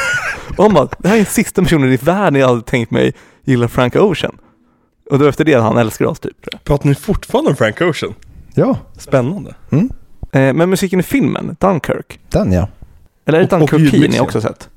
och 0.56 0.64
han 0.64 0.74
bara, 0.74 0.89
det 0.98 1.09
här 1.09 1.14
är 1.14 1.18
den 1.18 1.26
sista 1.26 1.62
personen 1.62 1.93
i 1.93 1.97
världen 1.97 2.40
jag 2.40 2.48
hade 2.48 2.62
tänkt 2.62 2.90
mig 2.90 3.12
gillar 3.50 3.68
Frank 3.68 3.96
Ocean. 3.96 4.38
Och 5.10 5.18
då 5.18 5.26
efter 5.28 5.44
det 5.44 5.54
han 5.54 5.76
älskar 5.78 6.04
oss 6.06 6.20
typ. 6.20 6.42
tror 6.42 6.60
Pratar 6.64 6.88
ni 6.88 6.94
fortfarande 6.94 7.50
om 7.50 7.56
Frank 7.56 7.80
Ocean? 7.80 8.14
Ja, 8.54 8.76
Spännande. 8.98 9.54
jag. 9.70 9.90
Eh, 10.32 10.52
men 10.54 10.70
musiken 10.70 11.00
i 11.00 11.02
filmen, 11.02 11.56
Dunkirk. 11.60 12.20
den 12.30 12.52
ja. 12.52 12.68
Eller 13.26 13.38
är 13.38 13.42
det 13.42 13.56
Och- 13.56 13.62
och 13.62 13.68
Dunkirk 13.68 13.92
ni 13.92 13.98
ljudmixen. 13.98 14.24
också 14.24 14.40
sett? 14.40 14.68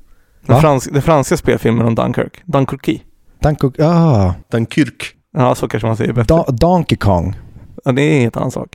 Den, 0.46 0.54
Va? 0.54 0.60
frans, 0.60 0.84
den 0.84 1.02
franska 1.02 1.36
spelfilmen 1.36 1.86
om 1.86 1.94
Dunkirk. 1.94 2.42
Dunkirk. 2.44 3.02
Danko, 3.40 3.72
ah, 3.82 4.34
Dunkirk. 4.50 5.14
Ja, 5.36 5.54
så 5.54 5.68
kanske 5.68 5.86
man 5.86 5.96
säger 5.96 6.12
bättre. 6.12 6.34
da, 6.36 6.44
Donkey 6.52 6.98
Kong. 6.98 7.36
Ja, 7.84 7.92
det 7.92 8.02
är 8.02 8.14
en 8.16 8.20
helt 8.20 8.36
annan 8.36 8.50
sak. 8.50 8.68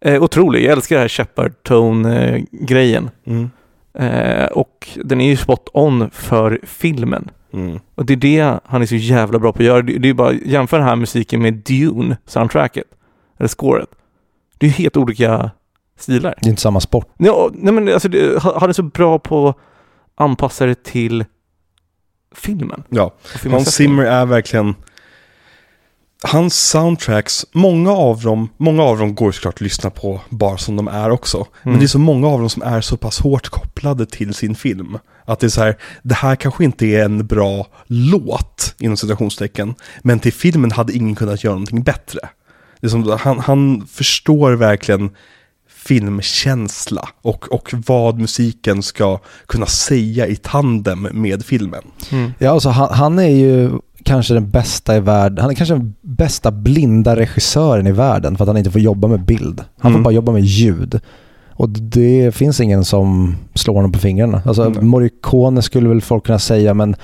Eh, 0.00 0.22
otrolig. 0.22 0.64
Jag 0.64 0.72
älskar 0.72 0.96
det 0.96 1.00
här 1.02 1.08
Shepard 1.08 1.52
Tone-grejen. 1.62 3.10
Mm. 3.26 3.50
Eh, 3.98 4.46
och 4.46 4.88
den 5.04 5.20
är 5.20 5.28
ju 5.28 5.36
spot 5.36 5.68
on 5.72 6.10
för 6.10 6.60
filmen. 6.62 7.30
Mm. 7.56 7.80
Och 7.94 8.06
det 8.06 8.12
är 8.12 8.16
det 8.16 8.60
han 8.64 8.82
är 8.82 8.86
så 8.86 8.94
jävla 8.94 9.38
bra 9.38 9.52
på 9.52 9.58
att 9.58 9.64
göra. 9.64 9.82
Det, 9.82 9.98
det 9.98 10.08
är 10.08 10.14
bara 10.14 10.32
jämför 10.32 10.78
den 10.78 10.86
här 10.86 10.96
musiken 10.96 11.42
med 11.42 11.54
Dune, 11.54 12.16
soundtracket. 12.26 12.84
Eller 13.38 13.48
scoret. 13.48 13.88
Det 14.58 14.66
är 14.66 14.70
ju 14.70 14.76
helt 14.76 14.96
olika 14.96 15.50
stilar. 15.98 16.34
Det 16.40 16.46
är 16.46 16.50
inte 16.50 16.62
samma 16.62 16.80
sport. 16.80 17.08
Ja, 17.18 17.50
nej 17.54 17.72
men 17.74 17.88
alltså, 17.92 18.08
det, 18.08 18.42
han 18.42 18.68
är 18.68 18.72
så 18.72 18.82
bra 18.82 19.18
på 19.18 19.48
att 19.48 19.56
anpassa 20.14 20.66
det 20.66 20.82
till 20.84 21.24
filmen. 22.34 22.82
Ja, 22.88 23.14
Hans. 23.50 23.74
Zimmer 23.74 24.02
är 24.04 24.26
verkligen... 24.26 24.74
Hans 26.22 26.54
soundtracks, 26.70 27.46
många 27.52 27.90
av 27.92 28.20
dem, 28.20 28.48
många 28.56 28.82
av 28.82 28.98
dem 28.98 29.14
går 29.14 29.32
såklart 29.32 29.54
att 29.54 29.60
lyssna 29.60 29.90
på 29.90 30.20
bara 30.28 30.58
som 30.58 30.76
de 30.76 30.88
är 30.88 31.10
också. 31.10 31.46
Men 31.62 31.70
Mm. 31.70 31.78
det 31.80 31.84
är 31.84 31.88
så 31.88 31.98
många 31.98 32.28
av 32.28 32.40
dem 32.40 32.50
som 32.50 32.62
är 32.62 32.80
så 32.80 32.96
pass 32.96 33.20
hårt 33.20 33.48
kopplade 33.48 34.06
till 34.06 34.34
sin 34.34 34.54
film. 34.54 34.98
Att 35.26 35.40
det 35.40 35.46
är 35.46 35.50
så 35.50 35.60
här, 35.62 35.76
det 36.02 36.14
här 36.14 36.36
kanske 36.36 36.64
inte 36.64 36.86
är 36.86 37.04
en 37.04 37.26
bra 37.26 37.66
låt, 37.86 38.74
inom 38.78 38.96
citationstecken. 38.96 39.74
Men 40.02 40.18
till 40.20 40.32
filmen 40.32 40.70
hade 40.72 40.92
ingen 40.92 41.14
kunnat 41.14 41.44
göra 41.44 41.54
någonting 41.54 41.82
bättre. 41.82 42.20
Det 42.80 42.86
är 42.86 42.90
som, 42.90 43.18
han, 43.20 43.38
han 43.38 43.86
förstår 43.86 44.52
verkligen 44.52 45.10
filmkänsla 45.68 47.08
och, 47.22 47.52
och 47.52 47.74
vad 47.86 48.18
musiken 48.18 48.82
ska 48.82 49.18
kunna 49.46 49.66
säga 49.66 50.26
i 50.26 50.36
tandem 50.36 51.08
med 51.12 51.44
filmen. 51.44 51.82
Mm. 52.12 52.32
Ja, 52.38 52.50
alltså 52.50 52.68
han, 52.68 52.88
han 52.94 53.18
är 53.18 53.28
ju 53.28 53.70
kanske 54.04 54.34
den 54.34 54.50
bästa 54.50 54.96
i 54.96 55.00
världen. 55.00 55.38
Han 55.38 55.50
är 55.50 55.54
kanske 55.54 55.74
den 55.74 55.94
bästa 56.00 56.50
blinda 56.50 57.16
regissören 57.16 57.86
i 57.86 57.92
världen 57.92 58.36
för 58.36 58.44
att 58.44 58.48
han 58.48 58.56
inte 58.56 58.70
får 58.70 58.80
jobba 58.80 59.08
med 59.08 59.24
bild. 59.24 59.60
Han 59.60 59.92
får 59.92 59.96
Mm. 59.98 60.02
bara 60.02 60.14
jobba 60.14 60.32
med 60.32 60.42
ljud. 60.42 61.00
Och 61.58 61.68
det 61.68 62.34
finns 62.34 62.60
ingen 62.60 62.84
som 62.84 63.36
slår 63.54 63.74
honom 63.74 63.92
på 63.92 63.98
fingrarna. 63.98 64.42
Alltså 64.44 64.68
Nej. 64.68 64.82
Morricone 64.82 65.62
skulle 65.62 65.88
väl 65.88 66.00
folk 66.00 66.26
kunna 66.26 66.38
säga 66.38 66.74
men 66.74 66.94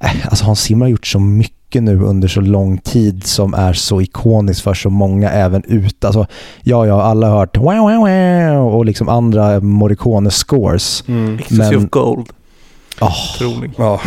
äh, 0.00 0.26
alltså 0.26 0.44
Hans 0.44 0.60
Zimmer 0.60 0.84
har 0.86 0.90
gjort 0.90 1.06
så 1.06 1.18
mycket 1.18 1.82
nu 1.82 2.00
under 2.02 2.28
så 2.28 2.40
lång 2.40 2.78
tid 2.78 3.24
som 3.26 3.54
är 3.54 3.72
så 3.72 4.00
ikoniskt 4.00 4.62
för 4.62 4.74
så 4.74 4.90
många 4.90 5.30
även 5.30 5.62
ute. 5.66 6.06
Alltså, 6.06 6.26
ja, 6.62 6.86
ja, 6.86 7.02
alla 7.02 7.28
har 7.28 7.38
hört 7.38 7.56
wow, 7.56 7.64
wow, 7.64 8.08
wow 8.08 8.74
och 8.74 8.84
liksom 8.84 9.08
andra 9.08 9.60
Morricone-scores. 9.60 11.04
Ecstasy 11.40 11.76
Men- 11.76 11.84
of 11.84 11.90
Gold. 11.90 12.26
Oh, 13.00 13.34
Otrolig. 13.34 13.70
Ja, 13.78 14.00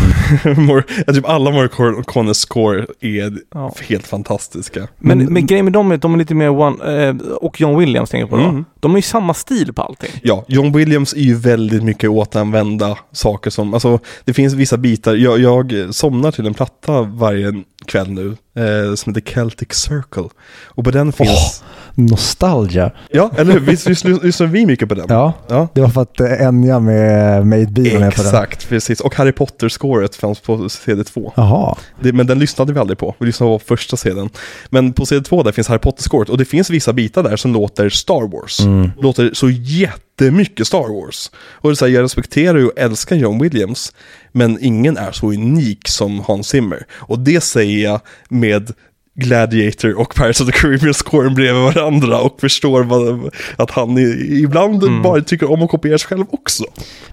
Mor- 0.58 0.84
jag 1.06 1.16
typ 1.16 1.26
alla 1.30 1.52
Morricones 1.52 2.38
score 2.38 2.86
är 3.02 3.34
Ja. 3.54 3.74
helt 3.88 4.08
fantastiska. 4.08 4.88
Men, 5.00 5.18
Men- 5.18 5.34
men 5.34 5.46
grejen 5.46 5.66
med 5.66 5.74
dem 5.74 5.92
är 5.92 5.96
att 5.96 6.02
de 6.02 6.14
är 6.14 6.18
lite 6.18 6.36
mer 6.36 6.50
one, 6.50 7.04
eh, 7.08 7.16
och 7.18 7.62
John 7.62 7.80
Williams 7.80 8.10
tänker 8.10 8.28
på 8.28 8.38
då. 8.38 8.44
Mm. 8.44 8.66
De 8.80 8.92
är 8.92 8.96
ju 8.96 9.02
samma 9.02 9.34
stil 9.34 9.74
på 9.74 9.82
allting. 9.82 10.10
Ja, 10.24 10.46
John 10.48 10.72
Williams 10.72 11.14
är 11.14 11.18
ju 11.20 11.36
väldigt 11.36 11.84
mycket 11.84 12.10
återanvända 12.10 12.98
saker 13.12 13.50
som, 13.50 13.74
alltså 13.74 14.00
det 14.26 14.34
finns 14.34 14.54
vissa 14.54 14.78
bitar, 14.78 15.16
jag, 15.16 15.40
jag 15.40 15.96
somnar 15.96 16.32
till 16.32 16.48
en 16.48 16.54
platta 16.54 17.02
varje 17.02 17.64
kväll 17.86 18.10
nu 18.10 18.28
eh, 18.56 18.96
som 18.96 19.16
heter 19.16 19.32
Celtic 19.34 19.74
Circle. 19.74 20.30
Och 20.66 20.84
på 20.84 20.92
den 20.92 21.14
finns, 21.14 21.64
nostalgia. 21.96 22.92
ja 23.12 23.32
eller 23.38 23.54
hur, 23.54 23.60
visst, 23.60 23.88
visst 23.88 24.06
lyssnar 24.06 24.48
vi 24.48 24.66
mycket 24.66 24.90
på 24.90 24.96
den? 24.96 25.06
Ja, 25.10 25.34
Ja. 25.50 25.68
det 25.74 25.82
var 25.82 25.90
för 25.90 26.02
att 26.02 26.20
eh, 26.20 26.42
Enya 26.42 26.80
med 26.80 27.48
Made 27.48 27.66
Be 27.68 27.82
var 27.94 28.00
med 28.00 28.16
på 28.16 28.22
den. 28.24 28.32
Exakt, 28.32 28.70
precis. 28.70 29.00
Och 29.00 29.16
Harry 29.16 29.32
Potter-scoret 29.32 30.16
fanns 30.16 30.40
på 30.40 30.58
CD2. 30.58 31.32
Jaha. 31.36 31.76
Det, 32.02 32.14
men 32.14 32.28
den 32.28 32.40
lyssnade 32.40 32.74
vi 32.74 32.80
aldrig 32.80 32.98
på, 32.98 33.16
vi 33.20 33.26
lyssnade 33.26 33.60
på 33.60 33.66
första 33.66 33.98
sedeln. 33.98 34.30
Men 34.70 34.94
på 34.94 35.04
CD2 35.04 35.44
där 35.44 35.52
finns 35.52 35.68
Harry 35.68 35.80
Potter-scoret 35.80 36.30
och 36.30 36.38
det 36.38 36.46
finns 36.46 36.70
vissa 36.70 36.94
bitar 36.94 37.24
där 37.24 37.36
som 37.36 37.54
låter 37.54 37.90
Star 37.90 38.32
Wars. 38.32 38.60
Mm. 38.60 38.92
Låter 39.02 39.30
så 39.34 39.50
jättemycket 39.50 40.68
Star 40.68 41.02
Wars. 41.06 41.32
Och 41.52 41.70
det 41.70 41.82
är 41.82 41.86
här, 41.86 41.94
jag 41.96 42.04
respekterar 42.04 42.66
och 42.66 42.72
älskar 42.78 43.16
John 43.16 43.40
Williams, 43.40 43.94
men 44.32 44.58
ingen 44.62 44.98
är 44.98 45.12
så 45.12 45.28
unik 45.32 45.88
som 45.88 46.20
Hans 46.20 46.48
Zimmer. 46.48 46.86
Och 46.94 47.20
det 47.20 47.42
säger 47.44 47.84
jag 47.84 48.00
med 48.30 48.72
Gladiator 49.16 50.00
och 50.00 50.16
Pirates 50.16 50.42
of 50.42 50.48
the 50.48 50.52
Caribbean-scoren 50.54 51.36
bredvid 51.36 51.64
varandra 51.64 52.20
och 52.22 52.42
förstår 52.42 52.84
vad, 52.84 53.32
att 53.56 53.72
han 53.72 53.98
i, 53.98 54.40
ibland 54.44 54.84
Mm. 54.84 55.02
bara 55.02 55.22
tycker 55.22 55.52
om 55.52 55.62
att 55.64 55.70
kopiera 55.70 55.98
sig 55.98 56.08
själv 56.08 56.26
också. 56.30 56.64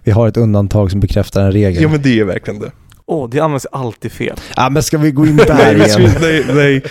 Vi 0.04 0.10
har 0.12 0.28
ett 0.28 0.36
undantag 0.36 0.90
som 0.90 1.00
bekräftar 1.00 1.40
en 1.42 1.52
regel. 1.52 1.82
Ja 1.82 1.88
men 1.88 2.02
det 2.02 2.20
är 2.20 2.24
verkligen 2.24 2.60
det. 2.60 2.70
Åh, 3.06 3.28
det 3.30 3.40
används 3.40 3.66
alltid 3.72 4.12
fel. 4.12 4.36
Ja, 4.56 4.68
men 4.70 4.82
ska 4.82 4.98
vi 4.98 5.10
gå 5.10 5.26
in 5.26 5.36
Nej, 5.36 5.46
där 5.46 5.74
igen? 5.98 6.10
nej, 6.20 6.82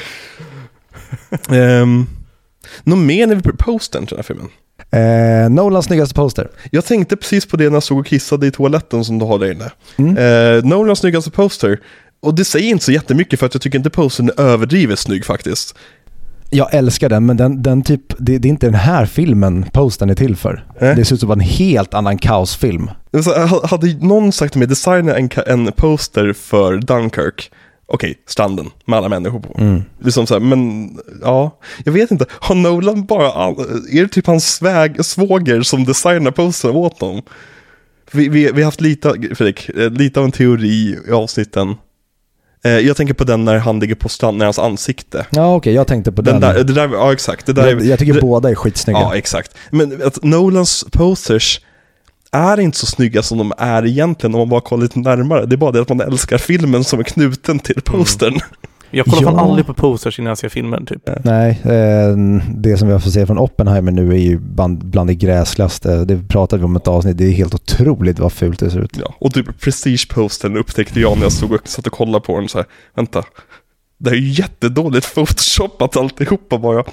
nej. 1.50 1.80
um, 1.82 2.08
Något 2.84 2.98
mer 3.00 3.28
när 3.28 3.36
vi 3.36 3.42
postern 3.42 4.06
till 4.06 4.18
den 4.18 4.18
här 4.18 4.24
filmen? 4.24 4.48
Eh, 4.92 5.50
Nolans 5.50 5.86
snyggaste 5.86 6.16
poster. 6.16 6.50
Jag 6.72 6.86
tänkte 6.86 7.16
precis 7.18 7.46
på 7.46 7.58
det 7.58 7.64
när 7.64 7.74
jag 7.74 7.84
stod 7.84 8.00
och 8.00 8.06
kissade 8.06 8.48
i 8.48 8.52
toaletten 8.52 9.06
som 9.06 9.20
du 9.20 9.26
har 9.26 9.40
där 9.40 9.52
inne. 9.52 9.72
Mm. 9.98 10.18
Eh, 10.58 10.64
Nolans 10.66 11.00
snyggaste 11.00 11.32
poster. 11.32 11.80
Och 12.22 12.36
det 12.36 12.46
säger 12.46 12.70
inte 12.70 12.86
så 12.86 12.92
jättemycket 12.92 13.40
för 13.40 13.46
att 13.46 13.54
jag 13.56 13.62
tycker 13.62 13.78
inte 13.78 13.90
postern 13.90 14.30
är 14.38 14.42
överdrivet 14.42 15.00
snygg 15.00 15.26
faktiskt. 15.26 15.76
Jag 16.50 16.74
älskar 16.74 17.10
den, 17.10 17.26
men 17.26 17.38
den, 17.38 17.64
den 17.64 17.82
typ, 17.82 18.02
det, 18.18 18.38
det 18.38 18.48
är 18.48 18.50
inte 18.50 18.66
den 18.68 18.74
här 18.76 19.06
filmen 19.06 19.66
postern 19.74 20.10
är 20.10 20.16
till 20.16 20.36
för. 20.36 20.66
Eh? 20.82 20.96
Det 20.96 21.06
ser 21.06 21.16
ut 21.16 21.20
som 21.22 21.32
en 21.32 21.40
helt 21.40 21.94
annan 21.94 22.18
kaosfilm. 22.18 22.90
Här, 23.14 23.48
ha- 23.48 23.68
Hade 23.68 23.94
någon 24.06 24.32
sagt 24.32 24.54
till 24.54 24.60
mig, 24.60 24.68
designa 24.68 25.18
en, 25.18 25.30
en 25.48 25.72
poster 25.72 26.34
för 26.34 26.78
Dunkirk. 26.78 27.52
Okej, 27.86 28.16
stranden 28.28 28.70
med 28.86 28.98
alla 28.98 29.10
människor 29.10 29.40
på. 29.40 29.56
Mm. 29.62 29.84
Liksom 30.04 30.28
så 30.28 30.34
här, 30.34 30.42
men 30.42 30.90
ja, 31.22 31.60
jag 31.86 31.92
vet 31.94 32.12
inte. 32.12 32.26
Har 32.30 32.56
Nolan 32.56 33.06
bara, 33.06 33.32
all- 33.32 33.60
är 33.92 34.02
det 34.02 34.08
typ 34.08 34.28
hans 34.28 34.48
sväg, 34.56 35.06
svåger 35.06 35.62
som 35.62 35.86
designar 35.86 36.32
postern 36.32 36.72
åt 36.76 37.00
dem? 37.00 37.22
Vi, 38.12 38.30
vi, 38.30 38.52
vi 38.52 38.62
har 38.62 38.66
haft 38.66 38.82
lite, 38.82 39.14
Fredrik, 39.36 39.70
eh, 39.70 39.90
lite 39.92 40.20
av 40.20 40.26
en 40.26 40.32
teori 40.32 40.98
i 41.08 41.12
avsnitten. 41.12 41.76
Eh, 42.64 42.72
Jag 42.72 42.98
tänker 42.98 43.14
på 43.14 43.24
den 43.24 43.46
när 43.46 43.58
han 43.58 43.80
ligger 43.80 43.96
på 43.96 44.10
stranden, 44.10 44.38
när 44.38 44.46
hans 44.46 44.60
ansikte. 44.60 45.26
Ja 45.30 45.56
okej, 45.56 45.74
jag 45.74 45.88
tänkte 45.88 46.12
på 46.12 46.22
Den 46.22 46.40
den. 46.40 46.56
där, 46.56 46.64
det 46.64 46.74
där, 46.74 46.90
ja 46.94 47.14
exakt. 47.14 47.46
Det 47.46 47.54
där 47.54 47.68
jag, 47.68 47.82
är, 47.82 47.86
jag 47.86 48.00
tycker 48.00 48.14
det, 48.14 48.22
båda 48.22 48.50
är 48.50 48.56
skitsnygga. 48.56 49.00
Ja, 49.00 49.16
exakt. 49.16 49.56
Men 49.70 50.02
att 50.06 50.24
Nolans 50.24 50.86
posters 50.92 51.62
är 52.32 52.60
inte 52.60 52.78
så 52.78 52.86
snygga 52.86 53.22
som 53.24 53.38
de 53.38 53.54
är 53.58 53.86
egentligen 53.86 54.34
om 54.36 54.40
man 54.40 54.50
bara 54.50 54.62
kollar 54.62 54.84
lite 54.84 55.00
närmare. 55.00 55.46
Det 55.46 55.56
är 55.56 55.58
bara 55.58 55.72
det 55.72 55.82
att 55.82 55.90
man 55.90 56.02
älskar 56.02 56.38
filmen 56.38 56.84
som 56.84 57.00
är 57.00 57.04
knuten 57.04 57.60
till 57.60 57.82
postern. 57.82 58.40
Jag 58.92 59.06
kollar 59.06 59.24
fan 59.24 59.34
Ja. 59.36 59.42
aldrig 59.42 59.66
på 59.66 59.74
posters 59.74 60.20
innan 60.20 60.30
jag 60.30 60.38
ser 60.38 60.50
filmen 60.50 60.86
typ. 60.86 61.10
Nej, 61.24 61.62
eh, 61.64 62.16
det 62.56 62.78
som 62.78 62.88
vi 62.88 62.94
har 62.94 63.00
fått 63.00 63.14
se 63.14 63.26
från 63.26 63.38
Oppenheimer 63.40 63.92
nu 63.92 64.10
är 64.14 64.18
ju 64.18 64.40
bland, 64.40 64.86
bland 64.86 65.10
det 65.10 65.16
gräsligaste. 65.16 66.06
Det 66.06 66.28
pratade 66.28 66.60
vi 66.60 66.66
om 66.66 66.76
i 66.76 66.78
ett 66.78 66.88
avsnitt. 66.88 67.18
Det 67.18 67.26
är 67.26 67.32
helt 67.32 67.54
otroligt 67.56 68.20
vad 68.20 68.32
fult 68.32 68.60
det 68.60 68.70
ser 68.70 68.80
ut. 68.80 68.98
Ja, 68.98 69.14
och 69.20 69.34
typ 69.34 69.46
Prestige-postern 69.62 70.58
upptäckte 70.58 71.00
jag 71.00 71.18
när 71.18 71.24
jag 71.24 71.32
stod 71.32 71.52
och 71.52 71.68
satt 71.68 71.88
och 71.88 71.94
kollade 71.94 72.26
på 72.26 72.40
den 72.40 72.50
så 72.50 72.58
här. 72.58 72.68
Vänta, 72.96 73.24
det 73.98 74.10
är 74.10 74.16
ju 74.16 74.30
jättedåligt 74.30 75.16
photoshopat 75.16 75.98
alltihopa 75.98 76.58
bara. 76.58 76.80
Eh, 76.80 76.86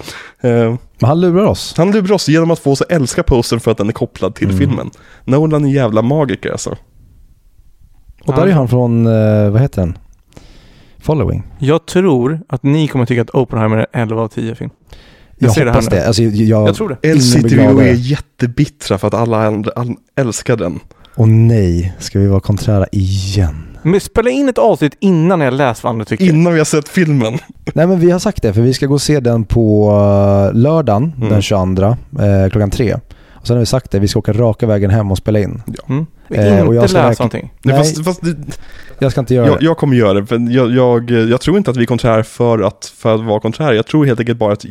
Men 0.99 1.07
han 1.07 1.21
lurar 1.21 1.45
oss. 1.45 1.73
han 1.77 1.91
lurar 1.91 2.11
oss 2.15 2.27
genom 2.29 2.51
att 2.51 2.59
få 2.59 2.71
oss 2.71 2.81
att 2.81 2.91
älska 2.91 3.23
postern 3.23 3.59
för 3.59 3.71
att 3.71 3.77
den 3.77 3.87
är 3.87 3.93
kopplad 3.93 4.35
till 4.35 4.47
Mm. 4.47 4.57
filmen. 4.57 4.89
Nolan 5.25 5.65
är 5.65 5.69
jävla 5.69 6.01
magiker 6.01 6.51
alltså. 6.51 6.75
Och 8.25 8.33
där 8.35 8.47
är 8.47 8.51
han 8.51 8.67
från, 8.67 9.07
eh, 9.07 9.49
vad 9.49 9.61
heter 9.61 9.81
den? 9.81 9.97
Following. 11.01 11.43
Jag 11.59 11.85
tror 11.85 12.39
att 12.49 12.63
ni 12.63 12.87
kommer 12.87 13.05
tycka 13.05 13.21
att 13.21 13.29
Oppenheimer 13.29 13.77
är 13.77 13.87
11 13.93 14.21
av 14.21 14.27
10 14.27 14.55
film. 14.55 14.69
Jag 15.37 15.49
Jag, 15.57 15.65
det 15.65 15.71
hoppas 15.71 15.87
det. 15.87 16.07
Alltså, 16.07 16.23
jag, 16.23 16.67
Jag 16.67 16.75
tror 16.75 16.89
det. 16.89 17.07
Ingen 17.07 17.17
blir 17.17 17.39
LCTV 17.41 17.49
gladare. 17.63 17.89
är 17.89 17.93
jättebittra 17.93 18.97
för 18.97 19.07
att 19.07 19.13
alla 19.13 19.45
andra 19.47 19.71
älskar 20.15 20.57
den. 20.57 20.79
Och 21.15 21.29
nej, 21.29 21.93
ska 21.99 22.19
vi 22.19 22.27
vara 22.27 22.39
konträra 22.39 22.85
igen? 22.91 23.55
Men 23.83 23.99
spela 23.99 24.29
in 24.29 24.49
ett 24.49 24.57
avsnitt 24.57 24.97
innan 24.99 25.41
jag 25.41 25.53
läst 25.53 25.83
vad 25.83 25.89
andra 25.91 26.05
tycker. 26.05 26.25
Innan 26.25 26.53
vi 26.53 26.59
har 26.59 26.65
sett 26.65 26.89
filmen. 26.89 27.37
Nej 27.73 27.87
men 27.87 27.99
vi 27.99 28.11
har 28.11 28.19
sagt 28.19 28.43
det, 28.43 28.53
för 28.53 28.61
vi 28.61 28.73
ska 28.73 28.85
gå 28.85 28.93
och 28.93 29.01
se 29.01 29.19
den 29.19 29.43
på 29.43 29.89
eh, 30.51 30.57
lördagen 30.57 31.13
Mm. 31.17 31.29
den 31.29 31.41
22 31.41 31.83
eh, 31.85 31.95
klockan 32.51 32.69
tre. 32.69 32.93
Och 33.31 33.47
sen 33.47 33.55
har 33.55 33.59
vi 33.59 33.65
sagt 33.65 33.91
det, 33.91 33.99
vi 33.99 34.07
ska 34.07 34.19
åka 34.19 34.33
raka 34.33 34.67
vägen 34.67 34.89
hem 34.89 35.11
och 35.11 35.17
spela 35.17 35.39
in. 35.39 35.61
Mm. 35.89 36.05
Eh, 36.31 36.47
Inte 36.51 36.63
och 36.63 36.75
jag 36.75 36.89
ska 36.89 36.97
läsa 36.97 37.09
räkna- 37.09 37.23
någonting. 37.23 37.51
Nej, 37.63 37.77
fast, 37.77 38.05
fast 38.05 38.21
Jag 38.99 39.11
ska 39.11 39.19
inte 39.21 39.33
göra 39.35 39.47
jag, 39.47 39.59
det. 39.59 39.65
jag 39.65 39.77
kommer 39.77 39.95
göra 39.95 40.13
det, 40.13 40.25
för 40.25 40.51
jag, 40.51 40.71
jag, 40.71 41.11
jag 41.11 41.41
tror 41.41 41.57
inte 41.57 41.71
att 41.71 41.77
vi 41.77 41.81
är 41.81 41.85
konträr 41.85 42.23
för 42.23 42.59
att, 42.59 42.93
för 42.97 43.15
att 43.15 43.21
vara 43.25 43.39
konträr. 43.39 43.73
Jag 43.73 43.85
tror 43.85 44.05
helt 44.05 44.19
enkelt 44.19 44.39
bara 44.39 44.53
att 44.53 44.65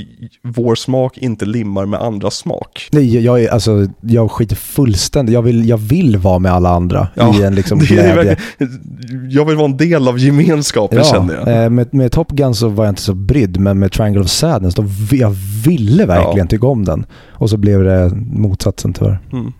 vår 0.44 0.74
smak 0.74 1.18
inte 1.18 1.46
limmar 1.46 1.86
med 1.86 2.00
andras 2.02 2.34
smak. 2.34 2.88
Nej, 2.92 3.14
jag, 3.14 3.22
jag, 3.22 3.44
är, 3.44 3.48
alltså, 3.52 3.86
jag 4.00 4.30
skiter 4.30 4.56
fullständigt. 4.56 5.32
Jag 5.34 5.42
vill, 5.42 5.68
jag 5.68 5.78
vill 5.78 6.16
vara 6.16 6.38
med 6.38 6.52
alla 6.52 6.68
andra 6.70 7.08
Ja, 7.14 7.34
i 7.34 7.42
en 7.42 7.54
liksom 7.54 7.78
Det 7.78 7.84
är 7.84 7.88
glädje. 7.88 8.14
verkligen- 8.14 9.30
jag 9.30 9.44
vill 9.44 9.56
vara 9.56 9.64
en 9.68 9.76
del 9.76 10.08
av 10.08 10.18
gemenskapen 10.18 11.04
känner 11.04 11.34
jag. 11.34 11.64
eh, 11.64 11.70
med, 11.70 11.94
med 11.94 12.12
Top 12.12 12.30
Gun 12.30 12.54
så 12.54 12.68
var 12.68 12.84
jag 12.84 12.92
inte 12.92 13.02
så 13.02 13.14
brydd, 13.14 13.60
men 13.60 13.78
med 13.78 13.92
Triangle 13.92 14.20
of 14.20 14.28
Sadness, 14.28 14.74
då 14.74 14.84
jag 15.10 15.30
ville 15.64 16.06
verkligen 16.06 16.38
Ja. 16.38 16.46
tycka 16.46 16.66
om 16.66 16.84
den. 16.84 17.06
Och 17.30 17.50
så 17.50 17.56
blev 17.56 17.84
det 17.84 18.12
motsatsen 18.32 18.92
tyvärr. 18.92 19.18
Mm. 19.32 19.52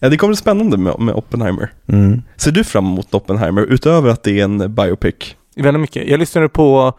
Ja, 0.00 0.08
det 0.08 0.16
kommer 0.16 0.28
bli 0.28 0.36
spännande 0.36 0.76
med, 0.76 0.94
med 1.00 1.14
Oppenheimer. 1.14 1.72
Mm. 1.86 2.22
Ser 2.36 2.50
du 2.52 2.64
fram 2.64 2.86
emot 2.86 3.14
Oppenheimer, 3.14 3.62
utöver 3.62 4.10
att 4.10 4.22
det 4.22 4.40
är 4.40 4.44
en 4.44 4.74
biopic? 4.74 5.14
Väldigt 5.56 5.80
mycket. 5.80 6.08
Jag 6.08 6.20
lyssnade 6.20 6.48
på 6.48 6.92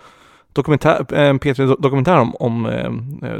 dokumentär, 0.53 1.13
en 1.13 1.39
P3 1.39 1.75
dokumentär 1.81 2.17
om, 2.17 2.35
om 2.35 2.65
eh, 2.65 2.91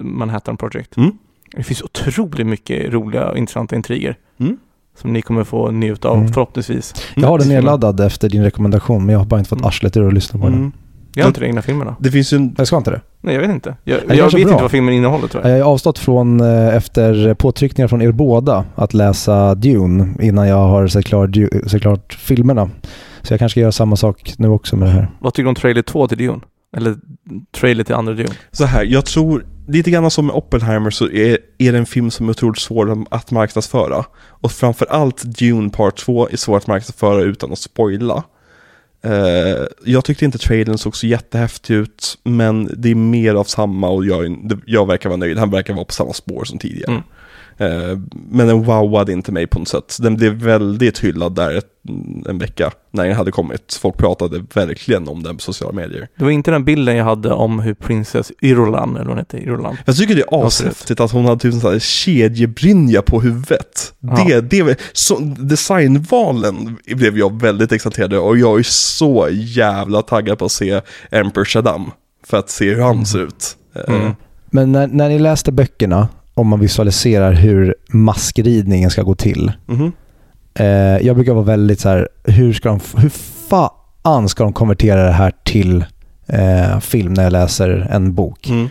Manhattan 0.02 0.58
Project. 0.58 0.98
Mm. 0.98 1.12
Det 1.56 1.64
finns 1.64 1.82
otroligt 1.82 2.48
mycket 2.48 2.94
roliga 2.94 3.30
och 3.30 3.38
intressanta 3.38 3.76
intriger. 3.76 4.18
Mm. 4.40 4.58
Som 5.02 5.14
ni 5.14 5.22
kommer 5.22 5.44
få 5.44 5.72
njuta 5.72 6.08
av 6.10 6.18
Mm. 6.18 6.34
förhoppningsvis. 6.34 6.94
Jag 7.16 7.28
har 7.28 7.40
den 7.40 7.48
nedladdad 7.50 8.00
efter 8.00 8.30
din 8.30 8.44
rekommendation, 8.44 9.06
men 9.06 9.14
jag 9.14 9.20
har 9.20 9.26
bara 9.26 9.40
inte 9.40 9.50
fått 9.50 9.60
Mm. 9.60 9.68
arslet 9.68 9.98
ur 9.98 10.08
att 10.08 10.14
lyssna 10.14 10.40
på 10.40 10.50
den. 10.50 10.72
Jag 11.18 11.24
har 11.26 11.28
inte 11.30 11.40
de 11.40 11.46
egna 11.46 11.62
filmerna. 11.62 11.96
Det 12.00 12.12
finns 12.12 12.34
ju 12.34 12.38
en... 12.38 12.56
Jag 12.58 12.68
ska 12.68 12.78
inte 12.78 12.92
det. 12.92 13.02
Nej, 13.22 13.34
jag 13.34 13.42
vet 13.42 13.50
inte. 13.52 13.76
Jag, 13.84 14.00
Det 14.08 14.16
jag 14.16 14.26
vet 14.26 14.32
bra. 14.32 14.42
inte 14.42 14.62
vad 14.62 14.72
filmen 14.72 14.94
innehåller 14.94 15.28
tror 15.28 15.48
jag. 15.48 15.58
Jag 15.60 15.66
har 15.66 15.72
avstått 15.72 16.00
från, 16.00 16.40
eh, 16.42 16.76
efter 16.76 17.34
påtryckningar 17.34 17.88
från 17.88 18.02
er 18.02 18.12
båda, 18.12 18.66
att 18.76 18.94
läsa 18.94 19.56
Dune 19.56 20.14
innan 20.22 20.48
jag 20.48 20.68
har 20.68 20.88
sett 20.88 21.06
klart, 21.06 21.30
sett 21.68 21.82
klart 21.82 22.14
filmerna. 22.14 22.70
Så 23.22 23.34
jag 23.34 23.40
kanske 23.40 23.54
ska 23.54 23.60
göra 23.60 23.72
samma 23.72 23.96
sak 23.96 24.34
nu 24.38 24.48
också 24.48 24.76
med 24.76 24.88
det 24.88 24.92
här. 24.92 25.08
Vad 25.20 25.34
tycker 25.34 25.44
du 25.44 25.50
om 25.50 25.56
trailer 25.56 25.82
2 25.82 26.08
till 26.08 26.18
Dune? 26.18 26.40
Eller 26.78 26.96
trailer 27.60 27.84
till 27.84 27.96
andra 27.96 28.14
Dune? 28.14 28.30
Så 28.52 28.66
här, 28.66 28.84
jag 28.84 29.06
tror, 29.06 29.46
lite 29.68 29.92
grann 29.92 30.12
som 30.12 30.26
med 30.26 30.36
Oppenheimer 30.36 30.90
så 30.90 31.10
är, 31.10 31.38
är 31.58 31.72
det 31.72 31.78
en 31.78 31.86
film 31.86 32.12
som 32.12 32.26
är 32.28 32.32
otroligt 32.32 32.60
svår 32.60 33.06
att 33.10 33.32
marknadsföra. 33.32 34.06
Och 34.42 34.52
framförallt 34.52 35.24
Dune 35.24 35.70
Part 35.70 35.96
2 35.98 36.30
är 36.30 36.38
svår 36.38 36.58
att 36.58 36.68
marknadsföra 36.68 37.22
utan 37.22 37.52
att 37.52 37.60
spoila. 37.60 38.24
Eh, 39.02 39.66
jag 39.86 40.06
tyckte 40.06 40.26
inte 40.26 40.38
trailern 40.38 40.78
såg 40.78 40.96
så 40.96 41.08
jättehäftig 41.08 41.74
ut, 41.74 42.18
men 42.24 42.70
det 42.78 42.92
är 42.92 42.96
mer 42.96 43.36
av 43.36 43.44
samma 43.44 43.90
och 43.90 44.06
jag, 44.06 44.52
jag 44.66 44.88
verkar 44.88 45.10
vara 45.10 45.18
nöjd. 45.18 45.38
Han 45.38 45.52
verkar 45.52 45.74
vara 45.74 45.86
på 45.86 45.94
samma 45.94 46.14
spår 46.14 46.46
som 46.46 46.60
tidigare. 46.60 46.92
Mm. 46.92 47.04
Eh, 47.58 48.00
men 48.30 48.48
den 48.48 48.64
wowade 48.64 49.12
inte 49.12 49.32
mig 49.32 49.48
på 49.48 49.60
något 49.60 49.68
sätt. 49.68 49.98
Den 50.00 50.16
blev 50.16 50.34
väldigt 50.34 51.00
hyllad 51.00 51.36
där 51.36 51.58
ett, 51.58 51.66
en 52.30 52.38
vecka 52.38 52.72
när 52.92 53.06
den 53.06 53.16
hade 53.16 53.32
kommit. 53.32 53.80
Folk 53.82 53.98
pratade 53.98 54.46
verkligen 54.54 55.08
om 55.08 55.24
den 55.24 55.36
på 55.36 55.42
sociala 55.42 55.74
medier. 55.74 56.08
Det 56.16 56.24
var 56.24 56.32
inte 56.32 56.52
den 56.52 56.66
bilden 56.66 56.96
jag 56.96 57.06
hade 57.06 57.32
om 57.32 57.60
hur 57.60 57.74
prinsess 57.74 58.32
Irulan, 58.42 58.96
eller 58.96 59.06
hon 59.06 59.18
heter, 59.18 59.38
Irulan. 59.38 59.78
Jag 59.86 59.96
tycker 59.98 60.16
det 60.16 60.22
är 60.22 60.48
ashäftigt 60.48 61.00
att 61.00 61.12
hon 61.12 61.26
hade 61.26 61.40
typ 61.40 61.54
en 61.54 61.60
sån 61.60 61.72
här 61.72 61.80
kedjebrynja 61.80 63.02
på 63.02 63.22
huvudet. 63.22 63.94
Ja. 64.00 64.26
Det, 64.28 64.42
det, 64.42 64.80
så, 64.94 65.20
designvalen 65.38 66.78
blev 66.86 67.18
jag 67.18 67.42
väldigt 67.42 67.72
exalterad 67.72 68.14
och 68.14 68.38
jag 68.38 68.60
är 68.60 68.64
så 68.64 69.28
jävla 69.32 70.02
taggad 70.02 70.40
på 70.40 70.46
att 70.46 70.52
se 70.52 70.82
Emperor 71.12 71.46
Shaddam. 71.46 71.92
För 72.28 72.38
att 72.38 72.50
se 72.50 72.74
hur 72.74 72.82
han 72.82 73.06
ser 73.06 73.20
ut. 73.20 73.58
Eh, 73.76 73.96
Mm. 73.96 74.14
Men 74.50 74.72
när, 74.72 74.88
när 74.88 75.10
ni 75.10 75.20
läste 75.20 75.52
böckerna, 75.52 76.08
om 76.38 76.48
man 76.48 76.60
visualiserar 76.60 77.34
hur 77.34 77.76
maskridningen 77.90 78.90
ska 78.90 79.02
gå 79.04 79.16
till, 79.16 79.52
mhm. 79.66 79.92
Eh, 80.60 80.66
jag 81.08 81.16
brukar 81.16 81.34
vara 81.34 81.46
väldigt 81.46 81.80
så 81.80 81.90
här, 81.90 82.08
hur 82.24 82.54
ska 82.54 82.70
de, 82.70 82.80
hur 82.98 83.10
fan 83.50 84.30
ska 84.30 84.44
de 84.44 84.54
konvertera 84.54 85.04
det 85.04 85.12
här 85.12 85.32
till 85.44 85.86
eh, 86.28 86.80
film 86.80 87.14
när 87.14 87.24
jag 87.24 87.32
läser 87.32 87.88
en 87.92 88.14
bok? 88.14 88.50
Mm. 88.50 88.70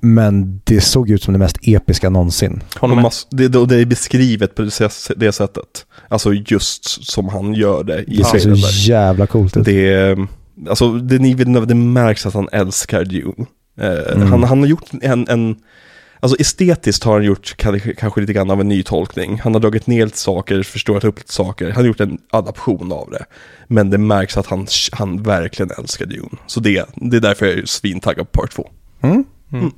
Men 0.00 0.60
det 0.64 0.80
såg 0.80 1.10
ut 1.10 1.22
som 1.22 1.32
det 1.32 1.38
mest 1.38 1.58
episka 1.62 2.10
någonsin. 2.10 2.62
Mass- 3.02 3.26
det, 3.30 3.48
det, 3.48 3.76
är 3.76 3.84
beskrivet 3.86 4.54
på 4.54 4.62
det, 4.62 4.70
det 5.16 5.32
sättet. 5.32 5.86
Alltså 6.08 6.32
just 6.34 7.10
som 7.12 7.28
han 7.28 7.54
gör 7.54 7.84
det 7.84 8.02
i 8.02 8.16
Det 8.16 8.24
ser 8.24 8.54
så 8.54 8.90
jävla 8.90 9.26
coolt 9.26 9.56
ut. 9.56 9.64
Det, 9.64 9.92
är- 9.94 10.26
alltså 10.68 10.92
det, 10.92 11.18
det 11.66 11.74
märks 11.74 12.26
att 12.26 12.34
han 12.34 12.48
älskar 12.52 13.04
Dune. 13.04 13.46
Eh, 13.80 14.14
Mm. 14.16 14.28
han, 14.28 14.42
han 14.44 14.58
har 14.60 14.66
gjort 14.66 14.86
en, 15.02 15.28
en, 15.28 15.56
alltså 16.20 16.40
estetiskt 16.40 17.04
har 17.04 17.12
han 17.12 17.24
gjort 17.24 17.54
kanske, 17.56 18.20
lite 18.20 18.32
grann 18.32 18.50
av 18.50 18.60
en 18.60 18.68
ny 18.68 18.82
tolkning. 18.82 19.40
Han 19.44 19.54
har 19.54 19.60
dragit 19.60 19.86
ner 19.86 20.04
lite 20.04 20.18
saker, 20.18 20.62
förstorat 20.62 21.04
upp 21.04 21.18
lite 21.18 21.32
saker. 21.32 21.66
Han 21.66 21.76
har 21.76 21.84
gjort 21.84 22.00
en 22.00 22.18
adaption 22.30 22.92
av 22.92 23.10
det. 23.10 23.24
Men 23.66 23.90
det 23.90 23.98
märks 23.98 24.36
att 24.36 24.46
han, 24.46 24.66
han 24.92 25.22
verkligen 25.22 25.70
älskar 25.78 26.06
Dune. 26.06 26.28
Så 26.46 26.60
det, 26.60 26.86
det 26.94 27.16
är 27.16 27.20
därför 27.20 27.46
jag 27.46 27.58
är 27.58 27.66
svintaggad 27.66 28.32
på 28.32 28.40
part 28.40 28.50
två. 28.52 28.70
Mm. 29.00 29.24
Mm. 29.52 29.70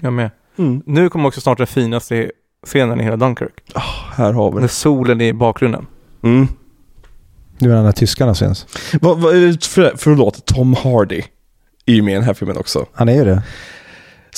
Jag 0.00 0.12
med. 0.12 0.30
Nu 0.86 1.08
kommer 1.08 1.28
också 1.28 1.40
snart 1.40 1.58
den 1.58 1.66
finaste 1.66 2.30
scenen 2.66 3.00
i 3.00 3.04
hela 3.04 3.16
Dunkirk. 3.16 3.52
Här 4.16 4.32
har 4.32 4.50
vi 4.50 4.54
När 4.54 4.62
det. 4.62 4.68
solen 4.68 5.20
är 5.20 5.24
i 5.24 5.32
bakgrunden. 5.32 5.86
Mm. 6.22 6.48
Nu 7.58 7.72
är 7.72 7.82
när 7.82 7.92
tyskarna 7.92 8.34
syns. 8.34 8.66
Vad, 9.00 9.18
vad, 9.20 9.64
för, 9.64 9.92
förlåt, 9.96 10.46
Tom 10.46 10.74
Hardy 10.74 11.22
är 11.86 11.92
ju 11.92 12.02
med 12.02 12.12
i 12.12 12.14
den 12.14 12.24
här 12.24 12.34
filmen 12.34 12.56
också. 12.56 12.86
Han 12.92 13.08
är 13.08 13.14
ju 13.14 13.24
det. 13.24 13.42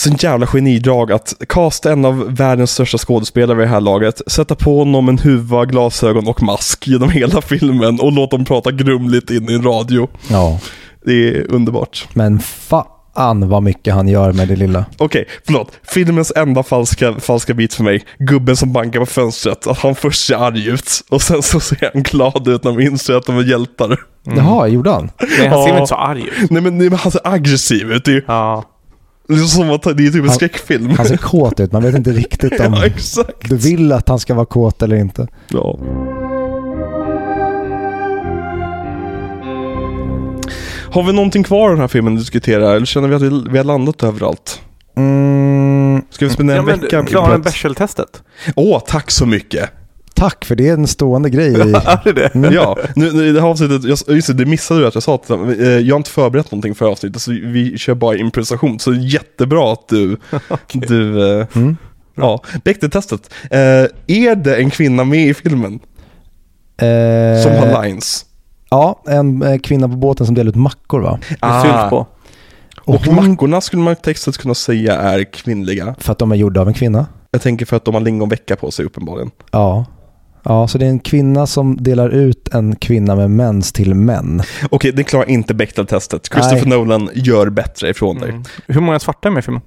Sån 0.01 0.16
jävla 0.18 0.47
genidrag 0.47 1.12
att 1.12 1.35
casta 1.48 1.93
en 1.93 2.05
av 2.05 2.36
världens 2.36 2.70
största 2.70 2.98
skådespelare 2.98 3.56
vid 3.59 3.66
det 3.66 3.70
här 3.70 3.81
laget, 3.81 4.22
sätta 4.27 4.55
på 4.55 4.78
honom 4.78 5.09
en 5.09 5.18
huva, 5.18 5.64
glasögon 5.64 6.28
och 6.28 6.43
mask 6.43 6.86
genom 6.89 7.10
hela 7.10 7.43
filmen 7.43 8.01
och 8.01 8.12
låta 8.12 8.36
dem 8.36 8.44
prata 8.47 8.70
grumligt 8.70 9.31
in 9.31 9.51
i 9.51 9.55
en 9.55 9.62
radio. 9.62 10.09
Ja. 10.28 10.59
Det 11.05 11.28
är 11.28 11.51
underbart. 11.55 12.06
Men 12.12 12.40
fan 12.40 13.48
vad 13.48 13.62
mycket 13.62 13.94
han 13.94 14.09
gör 14.09 14.32
med 14.32 14.48
det 14.48 14.56
lilla. 14.56 14.85
Okej, 14.98 15.24
förlåt. 15.47 15.72
Filmens 15.82 16.32
enda 16.36 16.62
falska, 16.62 17.14
falska 17.20 17.55
bit 17.55 17.74
för 17.74 17.85
mig, 17.85 18.02
gubben 18.18 18.56
som 18.56 18.72
bankar 18.72 19.01
på 19.01 19.06
fönstret, 19.06 19.66
att 19.66 19.78
han 19.78 19.94
först 19.94 20.27
ser 20.27 20.36
arg 20.36 20.68
ut 20.68 20.90
och 21.10 21.22
sen 21.22 21.43
så 21.43 21.60
ser 21.60 21.90
han 21.94 22.02
glad 22.02 22.48
ut 22.48 22.64
när 22.64 22.72
man 22.72 22.82
inser 22.82 23.14
att 23.14 23.27
de 23.27 23.39
är 23.39 23.43
hjältar. 23.44 24.01
Jaha, 24.36 24.66
gjorde 24.68 24.90
han? 24.90 25.10
Nej, 25.39 25.48
han 25.48 25.62
ser 25.62 25.68
Ja. 25.68 25.72
väl 25.72 25.74
inte 25.74 25.86
så 25.86 25.94
arg 25.94 26.22
ut? 26.43 26.51
Nej 26.51 26.62
men, 26.62 26.78
nej, 26.78 26.90
men 26.90 26.98
han 26.98 27.12
ser 27.12 27.20
aggressiv 27.24 27.93
ut, 27.93 28.05
det 28.05 28.10
är 28.10 28.14
ju 28.14 28.24
Ja. 28.27 28.64
Det 29.35 29.43
är 29.43 29.47
som 29.47 29.70
att 29.70 29.82
det 29.82 29.90
är 29.90 29.94
typ 29.94 30.15
en 30.15 30.20
Han- 30.24 30.31
skräckfilm. 30.35 30.90
Han 30.90 31.07
ser 31.07 31.16
kåt 31.31 31.61
ut, 31.61 31.73
man 31.73 31.82
vet 31.82 31.94
inte 31.94 32.11
riktigt 32.12 32.61
om 32.61 32.74
ja, 32.74 32.85
exakt. 32.86 33.48
du 33.48 33.57
vill 33.57 33.93
att 33.93 34.09
han 34.09 34.19
ska 34.19 34.35
vara 34.35 34.47
kåt 34.47 34.82
eller 34.82 34.97
inte. 34.97 35.28
Ja. 35.48 35.78
Har 40.93 41.02
vi 41.02 41.12
någonting 41.12 41.43
kvar 41.43 41.69
i 41.69 41.73
den 41.73 41.81
här 41.81 41.89
filmen 41.89 42.12
att 42.12 42.19
diskutera? 42.19 42.74
Eller 42.77 42.86
känner 42.86 43.09
vi 43.09 43.15
att 43.15 43.23
vi, 43.23 43.44
vi 43.51 43.59
har 43.59 43.65
landat 43.65 44.02
överallt? 44.02 44.61
Mm, 44.97 46.02
Ska 46.11 46.24
vi 46.27 46.31
spendera 46.32 46.57
ja 46.57 46.61
en 46.61 46.66
men 46.66 46.81
vecka? 46.81 47.01
ett- 47.35 47.44
Bechdel-testet? 47.44 48.23
Åh, 48.57 48.82
tack 48.86 49.11
så 49.11 49.27
mycket! 49.27 49.70
Tack, 50.20 50.44
för 50.44 50.55
det 50.56 50.68
är 50.68 50.72
en 50.72 50.86
stående 50.86 51.30
grej. 51.30 51.48
I, 51.48 51.55
Är 51.74 52.01
det 52.05 52.12
det? 52.12 52.34
Mm. 52.34 52.52
Ja, 52.55 52.78
nu, 52.97 53.12
nu, 53.12 53.26
i 53.28 53.32
det 53.32 53.40
här 53.40 53.48
avsnittet, 53.48 53.84
jag, 53.84 54.16
just 54.16 54.26
det, 54.28 54.34
det 54.34 54.47
missade 54.47 54.80
du 54.80 54.86
att 54.86 54.94
jag 54.94 55.02
sa 55.02 55.20
dem. 55.26 55.51
Eh, 55.51 55.66
Jag 55.68 55.94
har 55.94 55.98
inte 55.98 56.10
förberett 56.10 56.51
någonting 56.51 56.74
för 56.74 56.86
avsnittet, 56.86 57.22
så 57.22 57.30
vi 57.30 57.78
kör 57.78 57.94
bara 57.94 58.16
improvisation. 58.16 58.78
Så 58.78 58.92
jättebra 58.94 59.72
att 59.72 59.88
du, 59.88 60.16
du 60.72 61.38
eh, 61.40 61.47
Mm. 61.55 61.76
ja, 62.14 62.42
Bechdel-testet. 62.64 63.30
Eh, 63.51 63.59
är 64.06 64.34
det 64.34 64.56
en 64.56 64.70
kvinna 64.70 65.05
med 65.05 65.26
i 65.26 65.34
filmen 65.34 65.80
Eh, 66.82 67.42
som 67.42 67.52
har 67.52 67.82
lines? 67.84 68.24
Ja, 68.70 69.02
en 69.06 69.42
eh, 69.42 69.59
kvinna 69.59 69.88
på 69.88 69.97
båten 69.97 70.26
som 70.26 70.34
delar 70.34 70.48
ut 70.48 70.56
mackor 70.56 71.01
va? 71.01 71.18
Sylt 71.62 71.90
på. 71.90 72.06
Och 72.84 73.06
hon- 73.06 73.14
mackorna 73.30 73.60
skulle 73.60 73.82
man 73.82 73.97
textet 73.97 74.38
kunna 74.38 74.55
säga 74.55 74.94
är 74.97 75.24
kvinnliga. 75.32 75.94
För 75.98 76.12
att 76.12 76.18
de 76.18 76.32
är 76.32 76.36
gjorda 76.36 76.60
av 76.60 76.68
en 76.68 76.74
kvinna. 76.74 77.06
Jag 77.30 77.42
tänker 77.42 77.66
för 77.66 77.76
att 77.76 77.84
de 77.84 77.94
har 77.94 78.01
lingonvecka 78.01 78.56
på 78.56 78.70
sig 78.70 78.84
uppenbarligen. 78.84 79.30
Ja. 79.51 79.84
Ja, 80.43 80.69
så 80.69 80.79
det 80.79 80.85
är 80.87 80.91
en 80.91 80.99
kvinna 80.99 81.47
som 81.47 81.77
delar 81.77 82.09
ut 82.09 82.49
en 82.55 82.77
kvinna 82.77 83.17
med 83.17 83.31
mens 83.31 83.73
till 83.73 83.95
män. 83.95 84.43
Okej, 84.71 84.93
det 84.93 85.05
klarar 85.05 85.29
inte 85.31 85.55
Bechdel-testet. 85.55 86.29
Christopher 86.33 86.67
Nej. 86.67 86.79
Nolan 86.79 87.11
gör 87.15 87.49
bättre 87.51 87.91
ifrån 87.91 88.19
dig. 88.19 88.31
Mm. 88.31 88.43
Hur 88.67 88.81
många 88.81 88.99
svarta 89.01 89.29
är 89.29 89.33
med 89.33 89.39
i 89.41 89.43
filmen? 89.43 89.62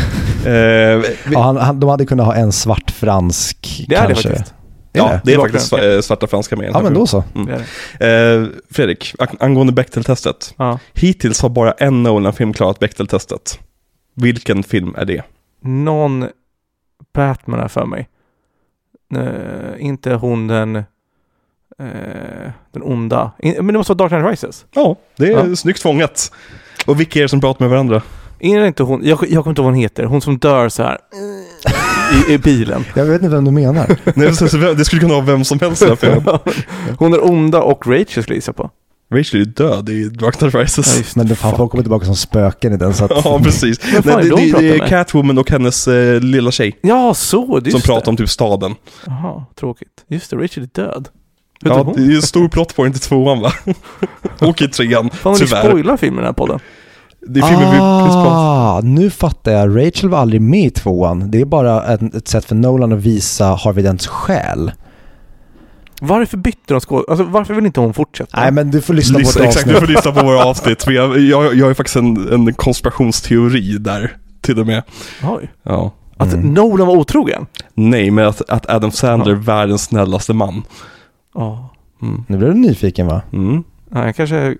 Eh, 0.46 0.50
vi, 0.98 1.16
Ja, 1.32 1.42
han, 1.42 1.56
han, 1.56 1.80
de 1.80 1.90
hade 1.90 2.06
kunnat 2.06 2.26
ha 2.26 2.34
en 2.34 2.52
svart 2.52 2.90
fransk 2.90 3.84
Det 3.88 3.94
är 3.96 4.00
det 4.08 4.14
kanske. 4.14 4.28
faktiskt. 4.28 4.54
ja, 4.92 5.04
det? 5.08 5.20
det 5.24 5.32
är 5.32 5.36
Det 5.36 5.42
faktiskt 5.42 5.70
bakgrunden. 5.70 5.92
sva- 5.94 5.96
eh, 5.96 6.02
svarta 6.02 6.26
franska 6.26 6.56
med 6.56 6.62
i 6.64 6.66
den 6.66 6.76
Ja, 6.76 6.82
men 6.82 6.94
då 6.94 7.06
så. 7.06 7.24
Mm. 7.34 7.48
Eh, 7.50 8.48
Fredrik, 8.70 9.14
ang- 9.18 9.36
angående 9.40 9.72
Bechdel-testet. 9.72 10.54
Ja. 10.56 10.78
Hittills 10.94 11.40
har 11.42 11.48
bara 11.48 11.72
en 11.72 12.02
Nolan-film 12.02 12.52
klarat 12.52 12.78
Bechdel-testet. 12.78 13.58
Vilken 14.16 14.62
film 14.62 14.94
är 14.98 15.04
det? 15.04 15.22
Någon 15.62 16.26
Batman 17.14 17.60
är 17.60 17.68
för 17.68 17.86
mig. 17.86 18.08
Eh, 19.16 19.86
inte 19.86 20.14
hon 20.14 20.46
den... 20.46 20.76
eh, 20.76 20.84
den 22.72 22.82
onda. 22.82 23.30
In, 23.38 23.54
men 23.56 23.66
det 23.66 23.72
måste 23.72 23.92
vara 23.94 24.08
Dark 24.08 24.10
Knight 24.22 24.30
Rises. 24.42 24.66
Ja, 24.74 24.96
det 25.16 25.26
är 25.32 25.48
Ja. 25.48 25.56
snyggt 25.56 25.82
fångat. 25.82 26.32
Och 26.86 27.00
vilka 27.00 27.18
är 27.18 27.22
det 27.22 27.28
som 27.28 27.40
pratar 27.40 27.60
med 27.64 27.70
varandra? 27.70 28.02
Är 28.40 28.60
det 28.60 28.66
inte 28.66 28.82
hon? 28.82 29.00
Jag, 29.04 29.10
jag 29.10 29.18
kommer 29.18 29.32
inte 29.34 29.44
ihåg 29.44 29.56
vad 29.56 29.64
hon 29.64 29.74
heter. 29.74 30.04
Hon 30.04 30.20
som 30.20 30.38
dör 30.38 30.68
så 30.68 30.82
här 30.82 30.98
i, 32.28 32.32
i 32.32 32.38
bilen. 32.38 32.84
Jag 32.94 33.04
vet 33.04 33.22
inte 33.22 33.34
vem 33.34 33.44
du 33.44 33.50
menar. 33.50 33.86
Nej, 34.14 34.74
det 34.76 34.84
skulle 34.84 35.00
kunna 35.00 35.14
vara 35.14 35.24
vem 35.24 35.44
som 35.44 35.60
helst 35.60 35.82
i 35.82 35.84
den 35.84 35.96
här 36.02 36.10
filmen. 36.12 36.38
hon 36.98 37.12
är 37.14 37.24
onda 37.30 37.62
och 37.62 37.86
Rachel 37.86 38.06
skulle 38.22 38.26
jag 38.28 38.36
gissa 38.36 38.52
på. 38.52 38.70
Rachel 39.14 39.40
är 39.40 39.44
ju 39.44 39.50
död 39.50 39.88
i 39.88 40.08
Dark 40.08 40.36
Knight 40.38 40.54
Rises. 40.54 40.92
Ja, 40.92 40.98
just 40.98 41.16
Men 41.16 41.26
det 41.26 41.32
det. 41.32 41.36
fan, 41.36 41.56
folk 41.56 41.70
kommer 41.70 41.82
tillbaka 41.84 42.06
som 42.06 42.16
spöken 42.16 42.72
i 42.72 42.76
den. 42.76 42.94
Så 42.94 43.04
att, 43.04 43.10
Ja, 43.24 43.40
precis. 43.44 43.78
Vem 43.94 44.02
fan 44.02 44.12
Nej, 44.16 44.26
är 44.26 44.30
det, 44.30 44.36
de 44.36 44.36
det, 44.36 44.46
det 44.46 44.52
pratar 44.52 44.64
är 44.74 44.78
med? 44.78 44.88
Catwoman 44.88 45.38
och 45.38 45.50
hennes 45.50 45.88
eh, 45.88 46.20
lilla 46.20 46.50
tjej 46.50 46.78
Ja, 46.82 47.14
så. 47.14 47.60
Just 47.64 47.70
som 47.70 47.80
det. 47.80 47.86
pratar 47.86 48.10
om 48.10 48.16
typ 48.16 48.28
staden. 48.30 48.74
Jaha, 49.06 49.44
tråkigt. 49.60 50.04
Just 50.08 50.30
det, 50.30 50.36
Rachel 50.36 50.62
är 50.62 50.68
död. 50.82 51.08
Hur 51.62 51.70
Ja, 51.70 51.76
ja, 51.76 51.82
hon? 51.82 51.94
det 52.06 52.12
är 52.12 52.16
en 52.16 52.22
stor 52.22 52.48
plot 52.48 52.76
point 52.76 52.96
i 52.96 52.98
tvåan 52.98 53.40
va? 53.40 53.52
och 54.40 54.62
i 54.62 54.68
trean, 54.68 55.10
Fan 55.10 55.18
vad 55.22 55.40
ni 55.40 55.46
tyvärr. 55.46 55.68
spoilar 55.68 55.96
filmen 55.96 56.18
i 56.18 56.20
den 56.20 56.26
här 56.26 56.32
podden. 56.32 56.60
Det 57.28 57.40
är 57.40 57.44
filmen 57.46 57.64
vi 57.70 57.78
precis 57.78 58.14
pratade 58.14 58.36
ah, 58.36 58.80
nu 58.84 59.10
fattar 59.10 59.52
jag. 59.52 59.86
Rachel 59.86 60.08
var 60.08 60.18
aldrig 60.18 60.40
med 60.40 60.66
i 60.66 60.70
tvåan. 60.70 61.30
Det 61.30 61.40
är 61.40 61.44
bara 61.44 61.94
ett, 61.94 62.14
ett 62.14 62.28
sätt 62.28 62.44
för 62.44 62.54
Nolan 62.54 62.92
att 62.92 62.98
visa 62.98 63.44
Harvey 63.54 63.84
Dents 63.84 64.06
själ. 64.06 64.72
Varför 66.06 66.36
bytte 66.36 66.74
de 66.74 66.80
skåd... 66.80 67.04
Alltså 67.08 67.24
varför 67.24 67.54
vill 67.54 67.66
inte 67.66 67.80
hon 67.80 67.94
fortsätta? 67.94 68.40
Nej, 68.40 68.50
men 68.52 68.70
du 68.70 68.80
får 68.80 68.94
lyssna 68.94 69.14
på 69.14 69.18
Lyssna, 69.18 69.40
vårt 69.40 69.48
exakt, 69.48 69.66
du 69.68 69.74
avsnitt. 69.74 69.88
får 69.88 69.94
lyssna 69.94 70.12
på 70.20 70.26
våra 70.26 70.44
avsnitt. 70.44 70.86
Vi 70.88 70.96
har- 70.96 71.16
Jag, 71.16 71.54
jag 71.54 71.66
har 71.66 71.74
faktiskt 71.74 71.96
en, 71.96 72.32
en 72.32 72.54
konspirationsteori 72.54 73.78
där, 73.78 74.16
till 74.40 74.60
och 74.60 74.66
med. 74.66 74.82
Oj. 75.22 75.50
Ja. 75.62 75.92
Att 76.16 76.32
Mm. 76.32 76.54
Nolan 76.54 76.86
var 76.86 76.96
otrogen? 76.96 77.46
Nej, 77.74 78.10
men 78.10 78.26
att, 78.26 78.50
att 78.50 78.70
Adam 78.70 78.90
Sandler 78.90 79.32
är 79.32 79.36
världens 79.36 79.82
snällaste 79.82 80.32
man. 80.32 80.62
Ja. 81.34 81.70
Mm. 82.02 82.24
Nu 82.28 82.36
blir 82.38 82.48
du 82.48 82.54
nyfiken 82.54 83.06
va? 83.06 83.22
Mm. 83.32 83.64
Ja, 83.90 84.04
jag 84.06 84.16
kanske 84.16 84.56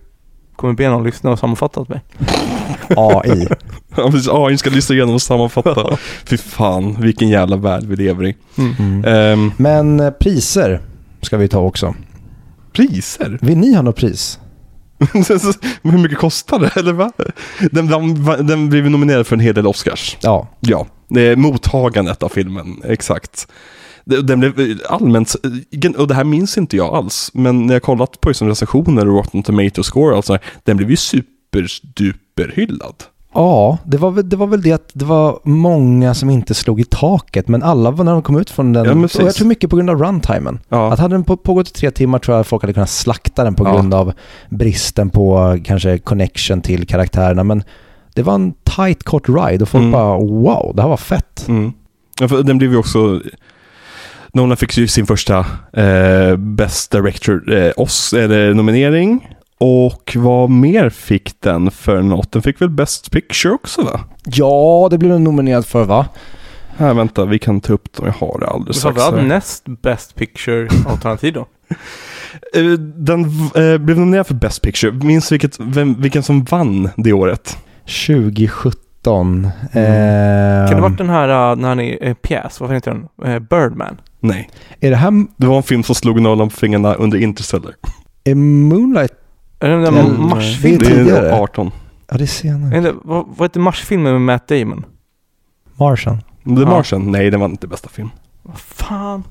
kommer 0.56 0.74
be 0.74 0.88
någon 0.88 1.04
lyssna 1.04 1.30
och 1.30 1.38
sammanfatta 1.38 1.80
åt 1.80 1.88
mig. 1.88 2.00
AI. 2.96 3.48
Ja, 3.96 4.10
precis. 4.10 4.28
AI 4.32 4.58
ska 4.58 4.70
lyssna 4.70 4.94
igenom 4.94 5.14
och 5.14 5.22
sammanfatta. 5.22 5.96
Fy 6.24 6.36
fan, 6.36 6.96
vilken 7.00 7.28
jävla 7.28 7.56
värld 7.56 7.82
vi 7.84 7.96
lever 7.96 8.24
i. 8.26 8.36
Mm. 8.58 9.04
Ehm, 9.04 9.52
Men 9.56 10.00
eh, 10.00 10.10
priser 10.10 10.80
ska 11.24 11.36
vi 11.36 11.48
ta 11.48 11.58
också. 11.58 11.94
priser? 12.72 13.38
Vill 13.42 13.58
ni 13.58 13.74
ha 13.74 13.82
något 13.82 13.96
pris? 13.96 14.38
Hur 15.82 15.98
mycket 15.98 16.18
kostar 16.18 16.58
det? 16.58 16.76
Eller 16.76 16.92
va? 16.92 17.12
Den, 17.70 17.86
den, 17.86 18.46
den 18.46 18.68
blev 18.68 18.90
nominerad 18.90 19.26
för 19.26 19.36
en 19.36 19.40
hel 19.40 19.54
del 19.54 19.66
Oscars. 19.66 20.16
Ja. 20.20 20.48
Ja, 20.60 20.86
det 21.08 21.20
är 21.20 21.36
mottagandet 21.36 22.22
av 22.22 22.28
filmen, 22.28 22.82
exakt. 22.84 23.48
Den 24.04 24.40
blev 24.40 24.78
allmänt, 24.88 25.34
och 25.96 26.08
det 26.08 26.14
här 26.14 26.24
minns 26.24 26.58
inte 26.58 26.76
jag 26.76 26.94
alls, 26.94 27.30
men 27.34 27.66
när 27.66 27.74
jag 27.74 27.82
kollat 27.82 28.20
på 28.20 28.28
liksom 28.28 28.48
recensioner 28.48 29.08
och 29.08 29.14
Rotten 29.14 29.42
Tomato 29.42 29.82
score 29.82 30.10
och 30.10 30.16
allt 30.16 30.26
sånt 30.26 30.42
här, 30.42 30.50
den 30.64 30.76
blev 30.76 30.90
ju 30.90 30.96
superduper 30.96 32.52
hyllad. 32.56 32.94
Ja, 33.34 33.78
det 33.84 33.96
var, 33.96 34.10
väl, 34.10 34.28
det 34.28 34.36
var 34.36 34.46
väl 34.46 34.62
det 34.62 34.72
att 34.72 34.90
det 34.92 35.04
var 35.04 35.38
många 35.42 36.14
som 36.14 36.30
inte 36.30 36.54
slog 36.54 36.80
i 36.80 36.84
taket, 36.84 37.48
men 37.48 37.62
alla 37.62 37.90
var 37.90 38.04
när 38.04 38.12
de 38.12 38.22
kom 38.22 38.36
ut 38.38 38.50
från 38.50 38.72
den, 38.72 38.84
Ja, 38.84 38.92
och 39.20 39.26
jag 39.26 39.34
tror 39.34 39.46
mycket 39.48 39.70
på 39.70 39.76
grund 39.76 39.90
av 39.90 39.98
runtimen. 40.02 40.58
Ja, 40.68 40.92
Att 40.92 40.98
hade 40.98 41.14
den 41.14 41.24
på, 41.24 41.36
pågått 41.36 41.68
i 41.68 41.72
tre 41.72 41.90
timmar 41.90 42.18
tror 42.18 42.36
jag 42.36 42.46
folk 42.46 42.62
hade 42.62 42.72
kunnat 42.72 42.90
slakta 42.90 43.44
den 43.44 43.54
på 43.54 43.64
Ja. 43.66 43.72
grund 43.74 43.94
av 43.94 44.12
bristen 44.50 45.10
på 45.10 45.58
kanske 45.64 45.98
connection 45.98 46.60
till 46.60 46.86
karaktärerna, 46.86 47.44
men 47.44 47.62
det 48.14 48.22
var 48.22 48.34
en 48.34 48.52
tight 48.76 49.02
kort 49.04 49.28
ride 49.28 49.62
och 49.62 49.68
folk 49.68 49.80
Mm. 49.82 49.92
bara 49.92 50.16
wow, 50.18 50.72
det 50.76 50.82
här 50.82 50.88
var 50.88 50.96
fett. 50.96 51.44
mm. 51.48 51.72
ja 52.20 52.28
för 52.28 52.42
den 52.42 52.58
blev 52.58 52.70
ju 52.70 52.76
också, 52.76 53.20
Nolan 54.32 54.56
fick 54.56 54.76
ju 54.78 54.88
sin 54.88 55.06
första 55.06 55.38
eh, 55.72 56.36
Best 56.36 56.90
Director 56.92 57.52
eh, 57.56 57.72
oss, 57.76 58.12
eller 58.12 58.54
nominering. 58.54 59.33
Och 59.58 60.16
vad 60.16 60.50
mer 60.50 60.90
fick 60.90 61.40
den 61.40 61.70
för 61.70 62.02
något? 62.02 62.32
Den 62.32 62.42
fick 62.42 62.60
väl 62.60 62.70
Best 62.70 63.10
Picture 63.10 63.54
också 63.54 63.82
va? 63.82 64.00
Ja, 64.24 64.88
det 64.90 64.98
blev 64.98 65.10
den 65.12 65.24
nominerad 65.24 65.66
för 65.66 65.84
va? 65.84 66.06
Här, 66.76 66.94
vänta, 66.94 67.24
vi 67.24 67.38
kan 67.38 67.60
ta 67.60 67.72
upp 67.72 67.92
dem. 67.92 68.06
Jag 68.06 68.26
har 68.28 68.40
det 68.40 68.46
alldeles 68.46 68.76
strax. 68.78 68.94
framförallt 68.96 69.22
här. 69.22 69.28
näst 69.28 69.64
best 69.66 70.14
picture 70.14 70.68
av 70.86 70.96
Tarantino. 70.96 71.46
Eh, 72.54 72.62
Den 72.78 73.20
eh, 73.54 73.78
blev 73.78 73.98
nominerad 73.98 74.26
för 74.26 74.34
Best 74.34 74.62
Picture. 74.62 74.92
Minns 74.92 75.32
vilket, 75.32 75.60
vem, 75.60 75.94
vilken 76.00 76.22
som 76.22 76.44
vann 76.44 76.88
det 76.96 77.12
året? 77.12 77.58
2017. 77.86 79.44
Eh, 79.44 79.50
Mm. 79.74 80.68
Kan 80.68 80.76
det 80.76 80.82
varit 80.82 80.98
den 80.98 81.08
här 81.08 81.50
uh, 81.52 81.56
när 81.60 81.68
han 81.68 81.80
är 81.80 82.04
eh, 82.06 82.14
pjäs, 82.14 82.60
vad 82.60 82.72
heter 82.74 82.90
den? 82.90 83.32
Eh, 83.32 83.38
Birdman. 83.38 84.00
Nej. 84.20 84.50
Är 84.80 84.90
det 84.90 84.96
här 84.96 85.26
Det 85.36 85.46
var 85.46 85.56
en 85.56 85.62
film 85.62 85.82
som 85.82 85.94
slog 85.94 86.20
Nolan 86.20 86.48
på 86.48 86.56
fingrarna 86.56 86.94
under 86.94 87.18
Interstellar. 87.18 87.72
är 88.24 88.34
Moonlight? 88.34 89.12
Är 89.64 89.68
det 89.68 89.82
den 89.82 89.94
där 89.94 90.00
Mm. 90.00 90.28
Mars-filmen? 90.28 90.78
Det 90.78 90.86
är 90.86 90.90
Det 90.90 90.96
tidigare. 90.96 91.28
är 91.30 91.40
18. 91.42 91.70
Ja, 92.10 92.16
det 92.16 92.24
är 92.24 92.26
senare. 92.26 92.76
Eller 92.76 92.94
vad, 93.02 93.24
vad 93.36 93.44
heter 93.50 93.60
Mars-filmen 93.60 94.12
med 94.12 94.20
Matt 94.22 94.48
Damon? 94.48 94.84
Martian. 95.76 96.18
The 96.44 96.50
Ja. 96.50 96.66
Martian? 96.66 97.10
Nej, 97.12 97.30
den 97.30 97.40
var 97.40 97.48
inte 97.48 97.66
bästa 97.66 97.88
film. 97.88 98.10
Vad 98.42 98.58
fan? 98.58 99.24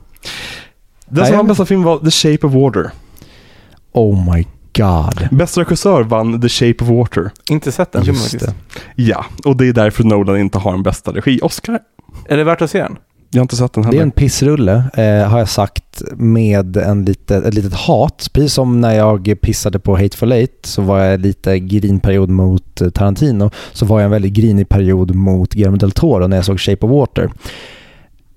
Den 1.05 1.21
Nej, 1.21 1.27
som 1.27 1.37
vann 1.37 1.47
bästa 1.47 1.65
film 1.65 1.83
var 1.83 1.97
The 1.99 2.11
Shape 2.11 2.47
of 2.47 2.53
Water. 2.53 2.91
Oh 3.91 4.33
my 4.35 4.47
god. 4.77 5.27
Bästa 5.31 5.61
regissör 5.61 6.03
vann 6.03 6.41
The 6.41 6.49
Shape 6.49 6.83
of 6.83 6.89
Water. 6.89 7.31
Inte 7.49 7.71
sett 7.71 7.91
den 7.91 8.01
filmen 8.05 8.21
Just 8.21 8.31
faktiskt. 8.31 8.55
det. 8.95 9.03
Ja, 9.03 9.25
och 9.45 9.57
det 9.57 9.67
är 9.67 9.73
därför 9.73 10.03
Nolan 10.03 10.37
inte 10.37 10.57
har 10.57 10.73
en 10.73 10.83
bästa 10.83 11.11
regi-Oscar. 11.11 11.79
Är 12.25 12.37
det 12.37 12.43
värt 12.43 12.61
att 12.61 12.71
se 12.71 12.79
den? 12.79 12.97
Jag 13.33 13.39
har 13.39 13.43
inte 13.43 13.55
sett 13.55 13.73
den 13.73 13.81
Det 13.83 13.87
heller. 13.87 13.99
är 13.99 14.03
en 14.03 14.11
pissrulle, 14.11 14.83
eh, 14.93 15.29
har 15.29 15.39
jag 15.39 15.49
sagt, 15.49 16.01
med 16.15 16.77
en 16.77 17.05
lite, 17.05 17.35
ett 17.37 17.53
litet 17.53 17.73
hat. 17.73 18.29
Precis 18.33 18.53
som 18.53 18.81
när 18.81 18.93
jag 18.93 19.37
pissade 19.41 19.79
på 19.79 19.95
Hateful 19.97 20.31
Eight 20.31 20.59
så 20.63 20.81
var 20.81 20.99
jag 20.99 21.19
lite 21.19 21.59
grinperiod 21.59 22.29
mot 22.29 22.81
eh, 22.81 22.89
Tarantino. 22.89 23.49
Så 23.71 23.85
var 23.85 23.99
jag 23.99 24.05
en 24.05 24.11
väldigt 24.11 24.33
grinig 24.33 24.69
period 24.69 25.15
mot 25.15 25.53
Guillermo 25.53 25.77
del 25.77 25.91
Toro 25.91 26.27
när 26.27 26.37
jag 26.37 26.45
såg 26.45 26.59
Shape 26.59 26.85
of 26.85 26.91
Water. 26.91 27.31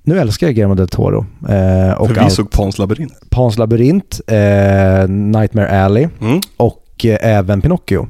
Nu 0.03 0.19
älskar 0.19 0.47
jag 0.47 0.55
Guillermo 0.55 0.75
del 0.75 0.89
Toro. 0.89 1.27
Eh, 1.49 1.93
och 1.93 2.07
För 2.07 2.15
vi 2.15 2.21
allt- 2.21 2.33
såg 2.33 2.51
Pans 2.51 2.79
labyrint. 2.79 3.13
Pans 3.31 3.59
labyrint, 3.59 4.21
eh, 4.27 5.09
Nightmare 5.09 5.85
Alley 5.85 6.09
Mm. 6.21 6.41
och 6.57 7.05
eh, 7.05 7.19
även 7.37 7.61
Pinocchio. 7.61 8.09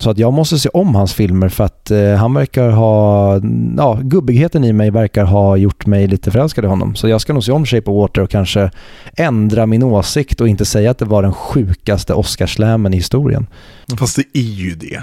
Så 0.00 0.10
att 0.10 0.18
jag 0.18 0.32
måste 0.32 0.58
se 0.58 0.68
om 0.68 0.94
hans 0.94 1.14
filmer 1.14 1.48
för 1.48 1.64
att 1.64 1.90
eh, 1.90 2.14
han 2.14 2.34
verkar 2.34 2.70
ha, 2.70 3.40
ja, 3.76 3.98
gubbigheten 4.02 4.64
i 4.64 4.72
mig 4.72 4.90
verkar 4.90 5.24
ha 5.24 5.56
gjort 5.56 5.86
mig 5.86 6.06
lite 6.06 6.30
förälskad 6.30 6.64
i 6.64 6.68
honom. 6.68 6.94
Så 6.94 7.08
jag 7.08 7.20
ska 7.20 7.32
nog 7.32 7.44
se 7.44 7.52
om 7.52 7.66
Shape 7.66 7.90
of 7.90 7.96
Water 7.96 8.22
och 8.22 8.30
kanske 8.30 8.70
ändra 9.16 9.66
min 9.66 9.82
åsikt 9.82 10.40
och 10.40 10.48
inte 10.48 10.64
säga 10.64 10.90
att 10.90 10.98
det 10.98 11.04
var 11.04 11.22
den 11.22 11.32
sjukaste 11.32 12.14
Oscarslämen 12.14 12.94
i 12.94 12.96
historien. 12.96 13.46
Fast 13.98 14.16
det 14.16 14.38
är 14.38 14.42
ju 14.42 14.74
det. 14.74 15.02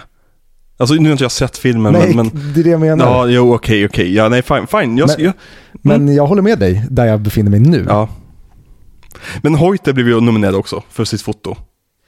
Alltså 0.77 0.95
nu 0.95 1.03
har 1.03 1.11
inte 1.11 1.23
jag 1.23 1.31
sett 1.31 1.57
filmen 1.57 1.93
Nej, 1.93 2.15
men... 2.15 2.27
men 2.33 2.53
det 2.53 2.59
är 2.59 2.63
det 2.63 2.69
jag 2.69 2.79
menar. 2.79 3.05
ja, 3.05 3.27
jo, 3.27 3.53
okej, 3.55 3.85
okej. 3.85 4.13
Ja, 4.13 4.29
nej, 4.29 4.41
fine. 4.41 4.67
fine. 4.67 4.97
Jag, 4.97 5.07
Men- 5.17 5.25
jag, 5.25 5.33
Men 5.81 6.15
jag 6.15 6.27
håller 6.27 6.41
med 6.41 6.59
dig 6.59 6.85
där 6.89 7.05
jag 7.05 7.19
befinner 7.19 7.51
mig 7.51 7.59
nu. 7.59 7.85
ja. 7.89 8.09
Men 9.41 9.55
Hoyte 9.55 9.93
blev 9.93 10.07
ju 10.07 10.21
nominerad 10.21 10.55
också 10.55 10.83
för 10.89 11.05
sitt 11.05 11.21
foto. 11.21 11.55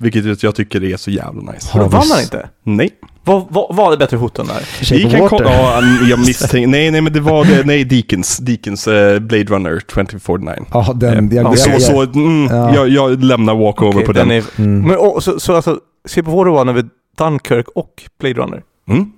Vilket 0.04 0.44
jag 0.44 0.56
tycker 0.56 0.84
är 0.84 0.98
så 0.98 1.12
jävla 1.12 1.52
nice. 1.52 1.72
Har 1.72 1.80
Vadå, 1.80 1.92
vann 1.92 2.08
han 2.12 2.22
inte? 2.22 2.50
Nej. 2.64 2.90
Vad 3.24 3.76
var 3.76 3.92
det 3.92 3.98
bättre 3.98 4.20
foton 4.20 4.48
där? 4.48 4.94
Vi 4.96 5.12
kan 5.12 5.30
kolla, 5.30 5.52
ja, 5.54 5.82
jag 6.10 6.20
misstänker, 6.20 6.68
nej, 6.68 6.92
nej, 6.92 7.02
men 7.02 7.14
det 7.14 7.20
var 7.20 7.46
det, 7.46 7.66
nej, 7.66 7.84
Deakins, 7.86 8.38
Deakins, 8.38 8.88
eh, 8.88 9.20
Blade 9.20 9.44
Runner 9.44 9.80
2049. 9.80 10.66
Ja, 10.74 10.94
den, 10.96 11.30
jag, 11.32 11.46
Eh, 11.46 11.52
jag, 11.52 11.60
så, 11.60 11.70
jag, 11.70 11.82
så, 11.82 12.02
mm, 12.02 12.48
Ja. 12.58 12.76
jag, 12.76 12.90
jag 12.90 13.24
lämnar 13.24 13.56
walkover 13.56 13.94
Okej, 13.94 14.06
på 14.06 14.12
den. 14.14 14.32
Är, 14.32 14.44
mm. 14.58 14.82
men, 14.82 14.98
och, 14.98 15.24
så, 15.24 15.40
så 15.40 15.56
alltså, 15.56 15.80
se 16.08 16.24
på 16.24 16.32
vad 16.32 16.48
det 16.48 16.52
var 16.52 16.66
när 16.66 16.74
vi 16.74 16.84
Dunkirk 17.18 17.68
och 17.76 18.04
Blade 18.20 18.36
Runner. 18.36 18.62
Mm. 18.90 19.12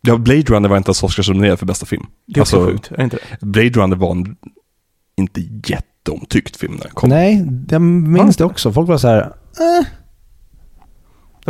Ja, 0.00 0.16
Blade 0.16 0.42
Runner 0.42 0.68
var 0.68 0.76
inte 0.76 0.88
ens 0.88 1.02
Oscarsnominerad 1.02 1.58
för 1.58 1.66
bästa 1.66 1.86
film. 1.86 2.06
Det 2.26 2.38
är 2.38 2.42
också 2.42 2.56
Alltså- 2.56 2.72
sjukt, 2.72 2.90
är 2.92 2.96
det 2.96 3.02
inte 3.04 3.18
det? 3.40 3.46
Blade 3.46 3.70
Runner 3.70 3.96
var 3.96 4.10
en 4.10 4.36
inte 5.16 5.40
jätteomtyckt 5.66 6.56
film 6.56 6.72
när 6.74 6.82
den 6.82 6.92
kom. 6.94 7.08
Nej, 7.10 7.46
jag 7.70 7.80
minns 7.82 8.36
det 8.36 8.44
också. 8.44 8.72
Folk 8.72 8.88
var 8.88 8.98
så 8.98 9.08
här, 9.08 9.20
eh, 9.20 9.86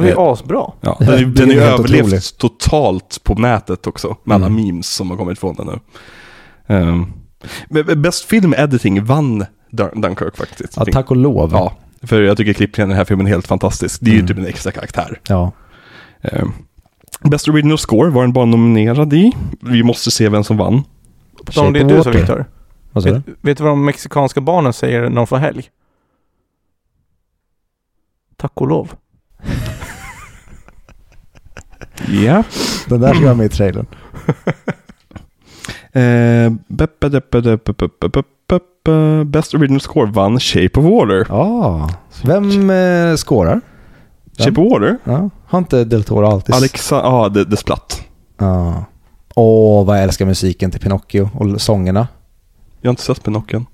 Den 0.00 0.16
var 0.16 0.22
ju 0.22 0.26
Eh, 0.26 0.32
asbra. 0.32 0.72
Ja, 0.80 0.96
Det 0.98 1.04
den, 1.04 1.14
är 1.14 1.18
är- 1.22 1.26
den 1.26 1.50
är 1.50 1.54
ju 1.54 1.60
överlevt 1.60 2.04
otroligt. 2.06 2.38
totalt 2.38 3.20
på 3.24 3.34
nätet 3.34 3.86
också, 3.86 4.16
med 4.24 4.34
alla 4.34 4.46
Mm. 4.46 4.66
memes 4.66 4.86
som 4.90 5.10
har 5.10 5.16
kommit 5.16 5.38
från 5.38 5.54
den 5.54 5.66
nu. 5.66 5.80
Um, 6.76 7.12
men 7.68 8.02
Best 8.02 8.24
Film 8.24 8.54
Editing 8.58 9.04
vann 9.04 9.44
Dun- 9.70 10.02
Dunkirk 10.02 10.36
faktiskt. 10.36 10.76
ja, 10.76 10.84
tack 10.92 11.10
och 11.10 11.16
lov. 11.16 11.50
Ja, 11.52 11.72
för 12.02 12.22
jag 12.22 12.36
tycker 12.36 12.52
klippningen 12.52 12.90
i 12.90 12.92
den 12.92 12.98
här 12.98 13.04
filmen 13.04 13.26
är 13.26 13.30
helt 13.30 13.46
fantastisk. 13.46 14.00
Det 14.00 14.10
är 14.10 14.12
ju 14.14 14.18
Mm. 14.20 14.28
typ 14.28 14.38
en 14.38 14.46
extra 14.46 14.72
karaktär. 14.72 15.20
Ja. 15.28 15.52
Um, 16.32 16.52
Best 17.30 17.48
Original 17.48 17.78
Score 17.78 18.10
var 18.10 18.22
den 18.22 18.32
bara 18.32 18.44
nominerad 18.44 19.12
i. 19.12 19.32
Vi 19.60 19.82
måste 19.82 20.10
se 20.10 20.28
vem 20.28 20.44
som 20.44 20.56
vann. 20.56 20.82
Om 21.56 21.72
det 21.72 21.84
of 21.84 21.88
du 21.90 21.96
Water. 21.96 22.12
Viktor. 22.12 22.44
Vad 22.92 23.02
sa 23.04 23.08
du? 23.10 23.14
Vet, 23.14 23.24
vet 23.40 23.58
du 23.58 23.64
vad 23.64 23.72
de 23.72 23.84
mexikanska 23.84 24.40
barnen 24.40 24.72
säger 24.72 25.00
när 25.02 25.16
de 25.16 25.26
får 25.26 25.36
helg? 25.36 25.64
Tack 28.36 28.52
och 28.54 28.66
lov. 28.68 28.92
Ja. 32.06 32.42
Den 32.88 33.00
där 33.00 33.14
ska 33.14 33.24
vara 33.24 33.34
med 33.34 33.46
i 33.46 33.48
trailern. 33.48 33.86
Eh. 35.92 36.52
Best 39.24 39.54
Original 39.54 39.80
Score 39.80 40.10
vann 40.10 40.40
Shape 40.40 40.80
of 40.80 40.84
Water. 40.84 41.26
Ja. 41.28 41.90
Vem 42.24 42.70
eh, 42.70 43.16
skårar? 43.16 43.60
Shape 44.38 44.60
of 44.60 44.72
Water? 44.72 44.98
Ja. 45.04 45.30
Har 45.46 45.58
inte 45.58 45.84
Del 45.84 46.04
Toro 46.04 46.26
alltid... 46.26 46.54
Alexa, 46.54 46.94
ja 46.94 47.28
det, 47.28 47.44
det 47.44 47.56
splatt. 47.56 48.02
Ja. 48.38 48.84
Åh, 49.34 49.86
vad 49.86 49.96
jag 49.96 50.04
älskar 50.04 50.26
musiken 50.26 50.70
till 50.70 50.80
Pinocchio 50.80 51.30
och 51.34 51.60
sångerna. 51.60 52.08
Jag 52.80 52.88
har 52.88 52.92
inte 52.92 53.02
sett 53.02 53.22
Pinocchio. 53.22 53.66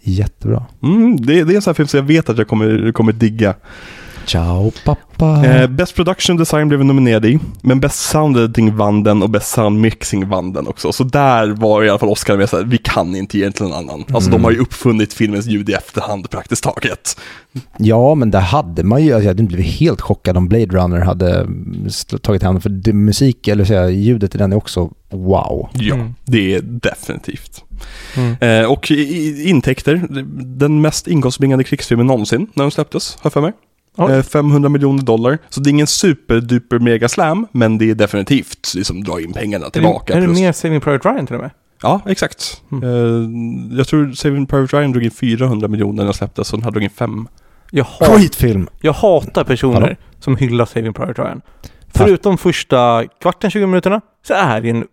Jättebra. 0.00 0.66
Mm, 0.82 1.16
det, 1.16 1.44
det 1.44 1.52
är 1.52 1.56
en 1.56 1.62
sån 1.62 1.70
här 1.70 1.74
film 1.74 1.88
som 1.88 1.98
jag 1.98 2.04
vet 2.04 2.28
att 2.28 2.38
jag 2.38 2.48
kommer, 2.48 2.92
kommer 2.92 3.12
digga. 3.12 3.54
Ciao 4.26 4.72
pappa. 4.84 5.46
Eh, 5.46 5.66
Best 5.66 5.94
Production 5.96 6.36
Design 6.36 6.68
blev 6.68 6.78
vi 6.80 6.84
nominerad 6.86 7.24
i, 7.26 7.38
men 7.62 7.80
Best 7.80 8.00
Sound 8.00 8.36
Editing 8.36 8.76
vann 8.76 9.02
den 9.02 9.22
och 9.22 9.30
Best 9.30 9.50
Sound 9.50 9.80
Mixing 9.80 10.28
vann 10.28 10.52
den 10.52 10.66
också. 10.66 10.92
Så 10.92 11.04
där 11.04 11.46
var 11.48 11.84
i 11.84 11.88
alla 11.88 11.98
fall 11.98 12.08
Oscar 12.08 12.36
med 12.36 12.48
såhär, 12.48 12.64
vi 12.64 12.78
kan 12.78 13.16
inte 13.16 13.38
ge 13.38 13.44
den 13.44 13.52
till 13.52 13.62
någon 13.64 13.72
annan. 13.72 14.00
Alltså 14.00 14.30
Mm. 14.30 14.30
de 14.30 14.44
har 14.44 14.50
ju 14.50 14.58
uppfunnit 14.58 15.12
filmens 15.12 15.46
ljud 15.46 15.68
i 15.68 15.72
efterhand 15.72 16.30
praktiskt 16.30 16.64
taget. 16.64 17.20
Ja, 17.78 18.14
men 18.14 18.30
där 18.30 18.40
hade 18.40 18.82
man 18.84 19.02
ju, 19.04 19.12
alltså, 19.12 19.24
jag 19.24 19.30
hade 19.30 19.42
blivit 19.42 19.66
helt 19.66 20.00
chockad 20.00 20.36
om 20.36 20.48
Blade 20.48 20.66
Runner 20.66 20.98
hade 21.00 21.40
mm, 21.40 21.88
tagit 22.22 22.42
hand 22.42 22.62
för 22.62 22.70
det, 22.70 22.92
musik, 22.92 23.48
eller 23.48 23.64
säga, 23.64 23.90
ljudet 23.90 24.34
i 24.34 24.38
den 24.38 24.52
är 24.52 24.56
också 24.56 24.90
wow. 25.10 25.68
Ja, 25.72 25.94
Mm. 25.94 26.14
det 26.24 26.54
är 26.54 26.60
definitivt. 26.62 27.64
Mm. 28.16 28.36
Eh, 28.64 28.70
och 28.70 28.90
i, 28.90 28.94
i, 28.94 29.48
intäkter, 29.48 30.06
den 30.58 30.80
mest 30.80 31.06
inkomstbringande 31.06 31.64
krigsfilmen 31.64 32.06
någonsin 32.06 32.46
när 32.54 32.64
den 32.64 32.70
släpptes, 32.70 33.14
har 33.14 33.20
jag 33.24 33.32
för 33.32 33.40
mig. 33.40 33.52
Oj. 33.96 34.12
Eh, 34.12 34.22
500 34.22 34.68
miljoner 34.68 35.02
dollar. 35.02 35.38
Så 35.48 35.60
det 35.60 35.68
är 35.68 35.70
ingen 35.70 35.86
superduper 35.86 36.78
mega 36.78 37.08
slam, 37.08 37.46
men 37.52 37.78
det 37.78 37.90
är 37.90 37.94
definitivt 37.94 38.72
liksom 38.76 39.04
dra 39.04 39.20
in 39.20 39.32
pengarna 39.32 39.66
Är 39.66 39.70
tillbaka. 39.70 40.12
det, 40.12 40.16
är 40.18 40.20
det 40.20 40.26
plus- 40.26 40.38
mer 40.40 40.52
Saving 40.52 40.80
Private 40.80 41.08
Ryan 41.08 41.26
till 41.26 41.36
och 41.36 41.42
med? 41.42 41.50
Ja, 41.82 42.00
exakt. 42.06 42.62
Mm. 42.72 42.84
Eh, 42.84 43.76
jag 43.78 43.86
tror 43.88 44.12
Saving 44.12 44.46
Private 44.46 44.76
Ryan 44.78 44.92
drog 44.92 45.04
in 45.04 45.10
400 45.10 45.68
miljoner 45.68 45.96
när 45.96 46.04
den 46.04 46.14
släpptes, 46.14 46.52
och 46.52 46.58
den 46.58 46.64
här 46.64 46.70
drog 46.70 46.84
in 46.84 46.90
5. 46.90 47.28
Jag, 47.70 47.84
hat, 47.84 48.08
Skitfilm! 48.08 48.68
jag 48.80 48.92
hatar 48.92 49.44
personer 49.44 49.80
Hallå? 49.80 49.94
som 50.20 50.36
hyllar 50.36 50.64
Saving 50.66 50.92
Private 50.92 51.22
Ryan. 51.22 51.40
Förutom 51.94 52.38
första 52.38 53.04
kvarten, 53.20 53.50
20 53.50 53.66
minuterna, 53.66 54.00
så 54.26 54.34
är 54.34 54.60
det 54.60 54.70
en 54.70 54.84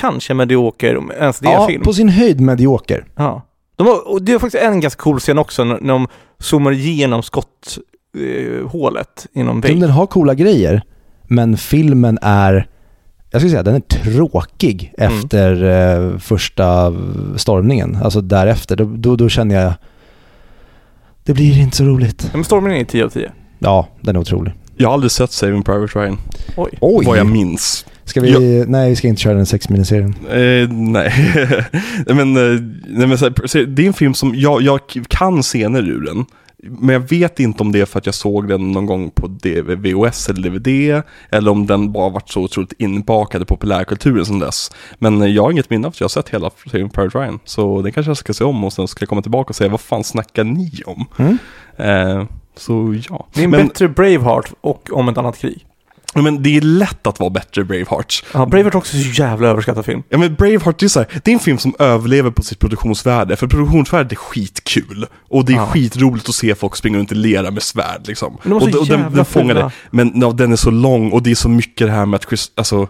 kanske 0.00 0.34
medioker, 0.34 0.96
om 0.96 1.10
ens 1.10 1.38
det 1.38 1.48
Ja, 1.48 1.66
film. 1.66 1.82
på 1.82 1.92
sin 1.92 2.08
höjd 2.08 2.40
medioker. 2.40 3.04
Ja. 3.16 3.46
De 3.76 3.86
har, 3.86 4.08
och 4.08 4.22
det 4.22 4.32
är 4.32 4.38
faktiskt 4.38 4.64
en 4.64 4.80
ganska 4.80 5.02
cool 5.02 5.18
scen 5.20 5.38
också 5.38 5.64
när, 5.64 5.78
när 5.80 5.92
de 5.92 6.06
zoomar 6.38 6.72
igenom 6.72 7.22
skotthålet 7.22 7.78
eh, 8.18 8.66
hålet 8.68 9.26
inom 9.32 9.62
Film, 9.62 9.74
vägg. 9.74 9.80
Den 9.82 9.90
har 9.90 10.06
coola 10.06 10.34
grejer, 10.34 10.82
men 11.22 11.56
filmen 11.56 12.18
är, 12.22 12.66
jag 13.30 13.40
skulle 13.40 13.50
säga 13.50 13.62
den 13.62 13.74
är 13.74 13.80
tråkig 13.80 14.94
Mm. 14.98 15.14
efter 15.18 15.62
eh, 15.64 16.18
första 16.18 16.94
stormningen. 17.36 17.96
Alltså 18.02 18.20
därefter, 18.20 18.76
då, 18.76 18.84
då, 18.84 19.16
då 19.16 19.28
känner 19.28 19.62
jag, 19.62 19.72
det 21.24 21.34
blir 21.34 21.58
inte 21.60 21.76
så 21.76 21.84
roligt. 21.84 22.30
Men 22.34 22.44
stormen 22.44 22.72
är 22.72 22.84
10 22.84 23.04
av 23.04 23.08
10. 23.08 23.32
Ja, 23.58 23.88
den 24.00 24.16
är 24.16 24.20
otrolig. 24.20 24.52
Jag 24.76 24.88
har 24.88 24.94
aldrig 24.94 25.10
sett 25.10 25.32
Saving 25.32 25.62
Private 25.62 25.98
Ryan, 25.98 26.18
Oj. 26.56 26.70
Oj! 26.80 27.06
vad 27.06 27.18
jag 27.18 27.26
minns. 27.26 27.86
Ska 28.04 28.20
vi, 28.20 28.64
nej 28.68 28.90
vi 28.90 28.96
ska 28.96 29.08
inte 29.08 29.20
köra 29.22 29.34
den 29.34 29.46
sex 29.46 29.68
miniserien. 29.68 30.14
Eh, 30.30 30.68
nej. 30.72 31.12
Men, 32.06 32.36
eh, 32.36 32.60
nej, 32.88 33.06
men 33.06 33.18
så 33.18 33.24
här, 33.24 33.46
så 33.46 33.58
det 33.58 33.82
är 33.82 33.86
en 33.86 33.92
film 33.92 34.14
som 34.14 34.34
jag, 34.34 34.62
jag 34.62 34.80
kan 35.08 35.42
scener 35.42 35.88
ur 35.88 36.00
den. 36.00 36.24
Men 36.64 36.88
jag 36.92 37.00
vet 37.00 37.40
inte 37.40 37.62
om 37.62 37.72
det 37.72 37.80
är 37.80 37.84
för 37.86 37.98
att 37.98 38.06
jag 38.06 38.14
såg 38.14 38.48
den 38.48 38.72
någon 38.72 38.86
gång 38.86 39.10
på 39.10 39.26
VHS 39.42 40.28
eller 40.28 40.50
DVD. 40.50 41.02
Eller 41.30 41.50
om 41.50 41.66
den 41.66 41.92
bara 41.92 42.08
varit 42.08 42.30
så 42.30 42.40
otroligt 42.42 42.72
inbakad 42.78 43.42
i 43.42 43.44
populärkulturen 43.44 44.26
som 44.26 44.38
dess. 44.38 44.70
Men 44.98 45.34
jag 45.34 45.42
har 45.42 45.50
inget 45.50 45.70
minne 45.70 45.86
av 45.86 45.90
att 45.90 46.00
jag 46.00 46.04
har 46.04 46.08
sett 46.08 46.28
hela 46.28 46.50
Saving 46.70 46.90
Private 46.90 47.18
Ryan. 47.18 47.38
Så 47.44 47.82
den 47.82 47.92
kanske 47.92 48.10
jag 48.10 48.16
ska 48.16 48.32
se 48.34 48.44
om 48.44 48.64
och 48.64 48.72
sen 48.72 48.88
ska 48.88 49.02
jag 49.02 49.08
komma 49.08 49.22
tillbaka 49.22 49.48
och 49.48 49.56
säga 49.56 49.70
vad 49.70 49.80
fan 49.80 50.04
snackar 50.04 50.44
ni 50.44 50.70
om? 50.86 51.04
Mm. 51.16 51.38
Eh, 51.76 52.24
så 52.56 52.94
ja. 53.08 53.26
Det 53.34 53.40
är 53.40 53.44
en 53.44 53.50
Men- 53.50 53.66
bättre 53.68 53.88
Braveheart 53.88 54.52
och 54.60 54.88
om 54.92 55.08
ett 55.08 55.18
annat 55.18 55.38
krig. 55.38 55.66
Men 56.14 56.42
det 56.42 56.56
är 56.56 56.60
lätt 56.60 57.06
att 57.06 57.20
vara 57.20 57.30
bättre 57.30 57.64
Braveheart. 57.64 58.24
Ja, 58.34 58.46
Braveheart 58.46 58.74
är 58.74 58.78
också 58.78 58.96
så 58.96 59.22
jävla 59.22 59.48
överskattad 59.48 59.84
film. 59.84 60.02
Ja 60.08 60.18
men 60.18 60.34
Braveheart, 60.34 60.78
det 60.78 60.86
är, 60.86 60.88
så 60.88 60.98
här, 61.00 61.08
det 61.24 61.30
är 61.30 61.32
en 61.32 61.38
film 61.40 61.58
som 61.58 61.74
överlever 61.78 62.30
på 62.30 62.42
sitt 62.42 62.58
produktionsvärde, 62.58 63.36
för 63.36 63.46
produktionsvärdet 63.46 64.12
är 64.12 64.16
skitkul. 64.16 65.06
Och 65.28 65.44
det 65.44 65.52
är 65.52 65.56
Ja. 65.56 65.66
skitroligt 65.66 66.28
att 66.28 66.34
se 66.34 66.54
folk 66.54 66.76
springa 66.76 66.98
runt 66.98 67.12
i 67.12 67.14
lera 67.14 67.50
med 67.50 67.62
svärd 67.62 68.00
liksom. 68.06 68.38
Men 68.42 68.58
de 68.58 68.72
och, 68.74 68.80
och 68.80 68.86
den, 68.86 69.14
den 69.14 69.24
fångar 69.24 69.54
det. 69.54 69.70
Men 69.90 70.12
ja, 70.20 70.30
den 70.32 70.52
är 70.52 70.56
så 70.56 70.70
lång 70.70 71.10
och 71.12 71.22
det 71.22 71.30
är 71.30 71.34
så 71.34 71.48
mycket 71.48 71.86
det 71.86 71.92
här 71.92 72.06
med 72.06 72.16
att 72.18 72.28
Chris, 72.28 72.50
alltså, 72.54 72.88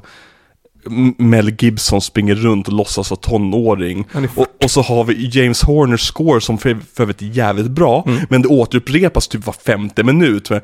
Mel 1.18 1.54
Gibson 1.58 2.00
springer 2.00 2.34
runt 2.34 2.68
och 2.68 2.74
låtsas 2.74 3.10
vara 3.10 3.20
tonåring. 3.20 4.06
Och, 4.34 4.46
och 4.64 4.70
så 4.70 4.82
har 4.82 5.04
vi 5.04 5.30
James 5.32 5.62
Horners 5.62 6.00
score 6.00 6.40
som 6.40 6.58
för, 6.58 6.76
för 6.94 7.02
övrigt 7.02 7.22
är 7.22 7.26
jävligt 7.26 7.70
bra, 7.70 8.04
Mm. 8.06 8.20
men 8.30 8.42
det 8.42 8.48
återupprepas 8.48 9.28
typ 9.28 9.46
var 9.46 9.52
femte 9.66 10.02
minut. 10.02 10.50
Med 10.50 10.62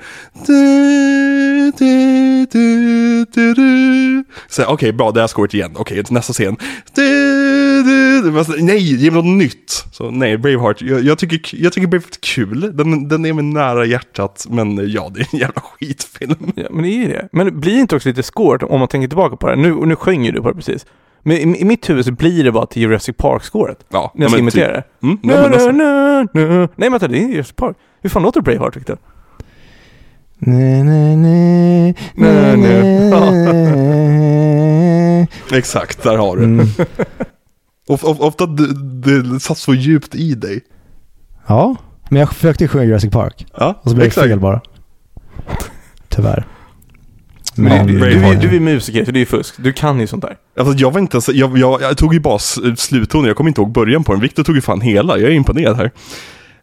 Okej, 4.68 4.92
bra, 4.92 5.10
det 5.10 5.20
här 5.20 5.26
scoret 5.28 5.54
igen. 5.54 5.72
Okej, 5.76 6.02
nästa 6.10 6.32
scen. 6.32 6.56
Nej, 8.58 8.78
ge 8.78 9.10
mig 9.10 9.22
något 9.22 9.38
nytt. 9.38 9.84
Så 9.92 10.10
nej, 10.10 10.38
Braveheart. 10.38 10.82
Jag, 10.82 11.04
jag, 11.04 11.18
tycker, 11.18 11.56
jag 11.62 11.72
tycker 11.72 11.86
Braveheart 11.88 12.14
är 12.16 12.20
kul. 12.34 12.70
Den, 12.76 13.08
den 13.08 13.26
är 13.26 13.32
mig 13.32 13.44
nära 13.44 13.84
hjärtat, 13.86 14.46
men 14.50 14.90
ja, 14.90 15.10
det 15.14 15.20
är 15.20 15.26
en 15.32 15.38
jävla 15.38 15.60
skitfilm. 15.60 16.52
Ja, 16.56 16.66
men 16.70 16.82
det 16.82 17.04
är 17.04 17.08
det. 17.08 17.28
Men 17.32 17.60
blir 17.60 17.78
inte 17.78 17.96
också 17.96 18.08
lite 18.08 18.22
skårt 18.22 18.62
om 18.62 18.78
man 18.78 18.88
tänker 18.88 19.08
tillbaka 19.08 19.36
på 19.36 19.48
det? 19.48 19.56
Nu, 19.56 19.74
nu 19.86 19.96
sjöng 20.08 20.24
ju 20.24 20.32
du 20.32 20.42
på 20.42 20.48
det 20.48 20.54
precis. 20.54 20.86
Men 21.22 21.36
i, 21.36 21.60
i 21.60 21.64
mitt 21.64 21.90
huvud 21.90 22.04
så 22.04 22.12
blir 22.12 22.44
det 22.44 22.52
bara 22.52 22.66
till 22.66 22.82
Jurassic 22.82 23.16
Park-scoret. 23.16 23.84
Ja, 23.88 24.12
När 24.14 24.24
jag 24.24 24.30
ska 24.30 24.36
men 24.36 24.42
imitera 24.42 24.74
typ- 24.76 24.84
det. 25.00 25.06
Mm, 25.06 25.18
nej, 25.22 25.36
men 25.50 25.76
na. 25.76 26.22
Nej 26.34 26.68
men 26.76 26.92
vänta, 26.92 27.08
det 27.08 27.18
är 27.18 27.28
Jurassic 27.28 27.56
Park. 27.56 27.76
Hur 28.00 28.10
fan 28.10 28.22
låter 28.22 28.40
Braveheart 28.40 28.76
Victor? 28.76 28.98
Nej, 30.38 30.82
nej, 30.84 31.16
nej, 31.16 31.94
Nej, 32.14 32.56
nej. 32.56 33.10
nej. 33.76 35.28
exakt, 35.52 36.02
där 36.02 36.16
har 36.16 36.36
du. 36.36 36.44
Mm. 36.44 36.66
Of, 37.88 38.04
of, 38.04 38.20
ofta 38.20 38.46
det, 38.46 39.22
det 39.22 39.40
satt 39.40 39.58
så 39.58 39.74
djupt 39.74 40.14
i 40.14 40.34
dig. 40.34 40.60
Ja, 41.46 41.76
men 42.08 42.20
jag 42.20 42.28
försökte 42.32 42.68
sjunga 42.68 42.84
Jurassic 42.84 43.10
Park. 43.12 43.46
Ja, 43.58 43.74
Och 43.82 43.90
så 43.90 43.94
blev 43.96 44.04
det 44.04 44.06
exakt. 44.06 44.26
fel 44.28 44.40
bara. 44.40 44.60
Tyvärr. 46.08 46.46
Men 47.58 47.86
du, 47.86 47.98
du, 47.98 48.48
du 48.48 48.56
är 48.56 48.60
musiker, 48.60 49.04
så 49.04 49.10
det 49.10 49.18
är 49.18 49.20
ju 49.20 49.26
fusk. 49.26 49.54
Du 49.58 49.72
kan 49.72 50.00
ju 50.00 50.06
sånt 50.06 50.22
där. 50.22 50.36
Alltså 50.58 50.74
jag 50.74 50.90
var 50.90 51.00
inte 51.00 51.16
ens, 51.16 51.28
jag, 51.28 51.58
jag, 51.58 51.82
jag 51.82 51.96
tog 51.96 52.14
ju 52.14 52.20
bara 52.20 52.38
sluttonen, 52.38 53.26
jag 53.26 53.36
kommer 53.36 53.50
inte 53.50 53.60
ihåg 53.60 53.72
början 53.72 54.04
på 54.04 54.12
den. 54.12 54.20
Viktor 54.20 54.44
tog 54.44 54.54
ju 54.54 54.60
fan 54.60 54.80
hela, 54.80 55.18
jag 55.18 55.30
är 55.30 55.34
imponerad 55.34 55.76
här. 55.76 55.90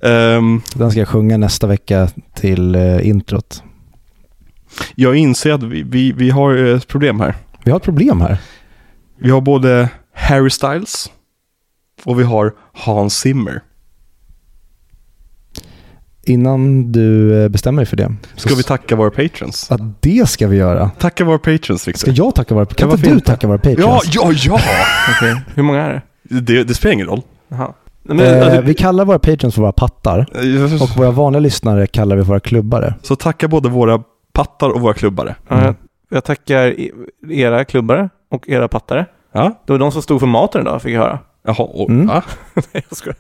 Ehm, 0.04 0.62
den 0.76 0.92
ska 0.92 1.00
jag 1.00 1.08
sjunga 1.08 1.38
nästa 1.38 1.68
vecka 1.68 2.08
till 2.34 2.76
eh, 2.76 3.08
introt. 3.08 3.64
jag 4.96 5.16
inser 5.16 5.52
att 5.52 5.64
vi, 5.64 5.84
vi, 5.84 6.12
vi 6.12 6.30
har 6.30 6.58
eh, 6.58 6.76
ett 6.76 6.88
problem 6.88 7.20
här. 7.20 7.36
Vi 7.64 7.72
har 7.72 7.78
ett 7.78 7.84
problem 7.84 8.22
här. 8.22 8.38
Vi 9.20 9.30
har 9.30 9.42
både 9.42 9.90
Harry 10.14 10.50
Styles 10.50 11.12
och 12.04 12.20
vi 12.20 12.24
har 12.24 12.54
Hans 12.74 13.18
Zimmer. 13.18 13.62
Innan 16.26 16.92
du 16.92 17.44
eh, 17.44 17.50
bestämmer 17.50 17.82
dig 17.82 17.86
för 17.86 17.98
det. 17.98 18.16
Ska 18.36 18.50
så- 18.50 18.56
vi 18.56 18.64
tacka 18.64 18.96
våra 18.96 19.12
patrons? 19.12 19.72
Att 19.72 19.82
det 20.02 20.30
ska 20.30 20.48
vi 20.48 20.58
göra. 20.58 20.90
Tacka 20.90 21.24
våra 21.26 21.38
patrons 21.40 21.82
Ska 21.82 21.92
Viktor. 21.92 22.14
jag 22.16 22.36
tacka 22.36 22.56
våra... 22.56 22.66
Kan 22.66 22.90
Ja, 22.90 22.96
inte 22.96 23.08
du 23.10 23.14
inte? 23.14 23.26
tacka 23.26 23.48
våra 23.48 23.60
Ja, 23.64 23.76
patrons? 23.76 24.16
ja, 24.16 24.32
ja! 24.46 24.60
Okej. 25.18 25.42
Hur 25.56 25.64
många 25.64 25.82
är 25.82 25.94
det? 25.94 26.40
Det, 26.42 26.64
det 26.64 26.74
spelar 26.74 26.94
ingen 26.94 27.08
roll. 27.08 27.22
Jaha. 27.48 27.74
Men, 28.04 28.20
Eh, 28.20 28.46
alltså, 28.46 28.62
vi 28.62 28.74
kallar 28.74 29.06
våra 29.06 29.20
patrons 29.20 29.56
för 29.56 29.62
våra 29.62 29.72
pattar. 29.72 30.20
Eh, 30.36 30.84
Och 30.84 30.90
våra 30.98 31.12
vanliga 31.12 31.40
lyssnare 31.40 31.88
kallar 31.88 32.16
vi 32.16 32.22
våra 32.22 32.40
klubbare. 32.40 32.94
Så 33.02 33.16
tacka 33.16 33.48
både 33.48 33.70
våra 33.70 34.04
pattar 34.34 34.70
och 34.70 34.82
våra 34.82 34.94
klubbare. 34.94 35.36
ja, 35.48 35.64
jag, 35.66 35.76
jag 36.10 36.24
tackar 36.24 36.80
e- 36.80 36.92
era 37.30 37.66
klubbare 37.66 38.10
och 38.32 38.50
era 38.50 38.68
pattare. 38.68 39.06
Ja, 39.32 39.62
Det 39.66 39.72
var 39.74 39.80
de 39.80 39.92
som 39.92 40.02
stod 40.02 40.20
för 40.20 40.28
maten 40.28 40.62
idag, 40.62 40.82
fick 40.82 40.94
jag 40.96 41.00
höra. 41.02 41.20
Jaha, 41.46 41.64
och, 41.64 41.90
Mm. 41.90 42.08
ja. 42.10 42.24
Nej, 42.74 42.86
jag 42.90 42.98
skojar. 42.98 43.18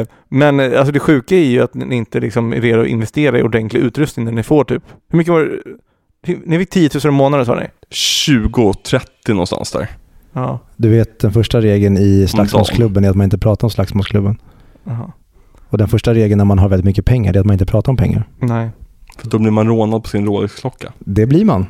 Eh, 0.00 0.06
men 0.28 0.60
eh, 0.60 0.78
alltså 0.78 0.92
det 0.92 1.00
sjuka 1.00 1.34
är 1.36 1.44
ju 1.44 1.62
att 1.62 1.74
ni 1.74 1.96
inte 1.96 2.20
liksom 2.20 2.52
är 2.52 2.60
redo 2.60 2.80
att 2.82 2.86
investera 2.88 3.38
i 3.38 3.42
ordentlig 3.42 3.80
utrustning 3.80 4.24
när 4.24 4.32
ni 4.32 4.42
får 4.42 4.64
typ. 4.64 4.82
Hur 5.08 5.16
mycket 5.18 5.32
var 5.32 5.40
det? 5.40 6.36
Ni 6.46 6.58
fick 6.58 6.70
10 6.70 6.90
000 7.04 7.14
i 7.14 7.16
månaden 7.16 7.46
sa 7.46 7.54
ni? 7.54 7.66
20-30 7.90 9.00
någonstans 9.28 9.72
där. 9.72 9.88
Ja. 10.32 10.58
Du 10.76 10.88
vet 10.88 11.18
den 11.20 11.32
första 11.32 11.60
regeln 11.60 11.96
i 11.98 12.26
slagsmålsklubben 12.28 13.04
är 13.04 13.10
att 13.10 13.16
man 13.16 13.24
inte 13.24 13.38
pratar 13.38 13.66
om 13.66 13.70
slagsmålsklubben. 13.70 14.38
Jaha. 14.84 15.12
Och 15.68 15.78
den 15.78 15.88
första 15.88 16.14
regeln 16.14 16.38
när 16.38 16.44
man 16.44 16.58
har 16.58 16.68
väldigt 16.68 16.84
mycket 16.84 17.04
pengar 17.04 17.34
är 17.36 17.40
att 17.40 17.46
man 17.46 17.54
inte 17.54 17.66
pratar 17.66 17.92
om 17.92 17.96
pengar. 17.96 18.28
Nej. 18.38 18.70
För 19.18 19.30
då 19.30 19.38
blir 19.38 19.50
man 19.50 19.66
rånad 19.68 20.02
på 20.02 20.08
sin 20.08 20.26
Rolex-klocka. 20.26 20.92
Det 20.98 21.26
blir 21.26 21.44
man. 21.44 21.66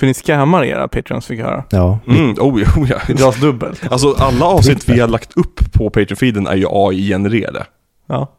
För 0.00 0.06
ni 0.06 0.14
scammar 0.14 0.64
era 0.64 0.88
patrons 0.88 1.26
fick 1.26 1.40
jag 1.40 1.44
höra. 1.44 1.64
Ja. 1.70 1.98
Mm, 2.06 2.30
oh, 2.38 2.62
ja, 2.62 2.68
oh, 2.76 2.90
ja. 2.90 2.98
Det 3.06 3.12
dras 3.12 3.40
dubbelt. 3.40 3.92
Alltså 3.92 4.14
alla 4.18 4.44
avsnitt 4.44 4.88
vi 4.88 5.00
har 5.00 5.08
lagt 5.08 5.36
upp 5.36 5.72
på 5.72 5.90
Patreon-feeden 5.90 6.46
är 6.46 6.56
ju 6.56 6.66
AI-genererade. 6.68 7.66
Ja. 8.06 8.32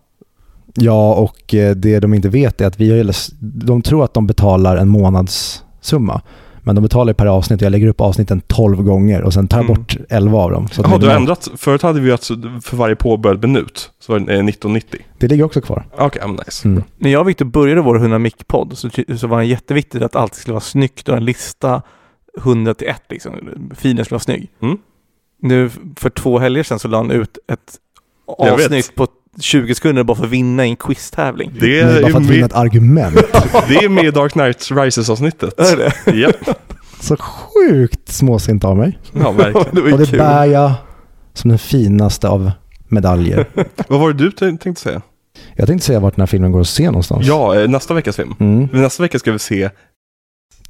Ja, 0.73 1.13
och 1.13 1.53
eh, 1.53 1.75
det 1.75 1.99
de 1.99 2.13
inte 2.13 2.29
vet 2.29 2.61
är 2.61 2.67
att 2.67 2.79
vi 2.79 2.97
har, 2.97 3.13
de 3.65 3.81
tror 3.81 4.03
att 4.03 4.13
de 4.13 4.27
betalar 4.27 4.77
en 4.77 4.89
månadssumma. 4.89 6.21
Men 6.63 6.75
de 6.75 6.81
betalar 6.81 7.13
per 7.13 7.25
avsnitt 7.25 7.61
och 7.61 7.65
jag 7.65 7.71
lägger 7.71 7.87
upp 7.87 8.01
avsnitten 8.01 8.41
12 8.47 8.83
gånger 8.83 9.21
och 9.21 9.33
sen 9.33 9.47
tar 9.47 9.57
jag 9.57 9.65
Mm. 9.65 9.75
bort 9.75 9.97
11 10.09 10.37
av 10.37 10.51
dem. 10.51 10.67
Så 10.71 10.81
att 10.81 10.87
Jaha, 10.87 10.97
du 10.97 11.07
har 11.07 11.15
ändrat. 11.15 11.49
Förut 11.55 11.81
hade 11.81 11.99
vi 11.99 12.11
att 12.11 12.25
för 12.61 12.75
varje 12.75 12.95
påbörjad 12.95 13.41
minut 13.43 13.91
så 13.99 14.11
var 14.11 14.19
det 14.19 14.25
eh, 14.33 14.45
1990. 14.45 14.99
Det 15.17 15.27
ligger 15.27 15.43
också 15.43 15.61
kvar. 15.61 15.85
Okej, 15.93 16.05
okay, 16.23 16.31
nice. 16.45 16.67
Mm. 16.67 16.83
När 16.97 17.09
jag 17.09 17.21
och 17.21 17.29
Victor 17.29 17.45
började 17.45 17.81
vår 17.81 17.95
100 17.95 18.19
mic-podd 18.19 18.77
så, 18.77 18.89
så 19.17 19.27
var 19.27 19.39
det 19.39 19.45
jätteviktigt 19.45 20.01
att 20.01 20.15
allt 20.15 20.35
skulle 20.35 20.53
vara 20.53 20.61
snyggt 20.61 21.09
och 21.09 21.17
en 21.17 21.25
lista 21.25 21.81
100 22.37 22.73
till 22.73 22.87
1 22.87 23.01
liksom. 23.09 23.31
Filen 23.75 24.05
skulle 24.05 24.15
vara 24.15 24.19
snygg. 24.23 24.49
Mm. 24.61 24.77
Nu 25.41 25.69
för 25.95 26.09
två 26.09 26.39
helger 26.39 26.63
sedan 26.63 26.79
så 26.79 26.87
la 26.87 26.97
han 26.97 27.11
ut 27.11 27.37
ett 27.47 27.77
avsnitt 28.37 28.95
på 28.95 29.07
20 29.39 29.75
sekunder 29.75 30.03
bara 30.03 30.17
för 30.17 30.23
att 30.25 30.29
vinna 30.29 30.65
i 30.65 30.69
en 30.69 30.75
quiztävling. 30.75 31.51
Det 31.59 31.79
är, 31.79 32.01
bara 32.01 32.11
för 32.11 32.17
att 32.19 32.25
vinna 32.25 32.35
med, 32.35 32.45
ett 32.45 32.53
argument. 32.53 33.15
det 33.67 33.75
är 33.75 33.89
med 33.89 34.05
i 34.05 34.11
Dark 34.11 34.31
Knight 34.31 34.71
Rises-avsnittet. 34.71 35.59
Är 35.59 35.77
det? 35.77 36.17
Ja, 36.17 36.31
Så 36.99 37.17
sjukt 37.17 38.09
småsint 38.09 38.63
av 38.63 38.77
mig. 38.77 38.99
ja, 39.13 39.31
verkligen. 39.31 39.67
det 39.85 39.93
Och 39.93 39.99
det 39.99 40.05
kul. 40.05 40.19
bär 40.19 40.45
jag 40.45 40.73
som 41.33 41.49
den 41.49 41.59
finaste 41.59 42.27
av 42.29 42.51
medaljer. 42.87 43.45
Vad 43.87 43.99
var 43.99 44.13
det 44.13 44.23
du 44.23 44.31
tänkte 44.31 44.81
säga? 44.81 45.01
Jag 45.55 45.67
tänkte 45.67 45.85
säga 45.87 45.99
vart 45.99 46.15
den 46.15 46.21
här 46.21 46.27
filmen 46.27 46.51
går 46.51 46.61
att 46.61 46.67
se 46.67 46.85
någonstans. 46.85 47.27
Ja, 47.27 47.59
eh, 47.59 47.67
nästa 47.69 47.93
veckas 47.93 48.15
film. 48.15 48.33
Mm. 48.39 48.67
Men 48.71 48.81
Nästa 48.81 49.03
vecka 49.03 49.19
ska 49.19 49.31
vi 49.31 49.39
se... 49.39 49.69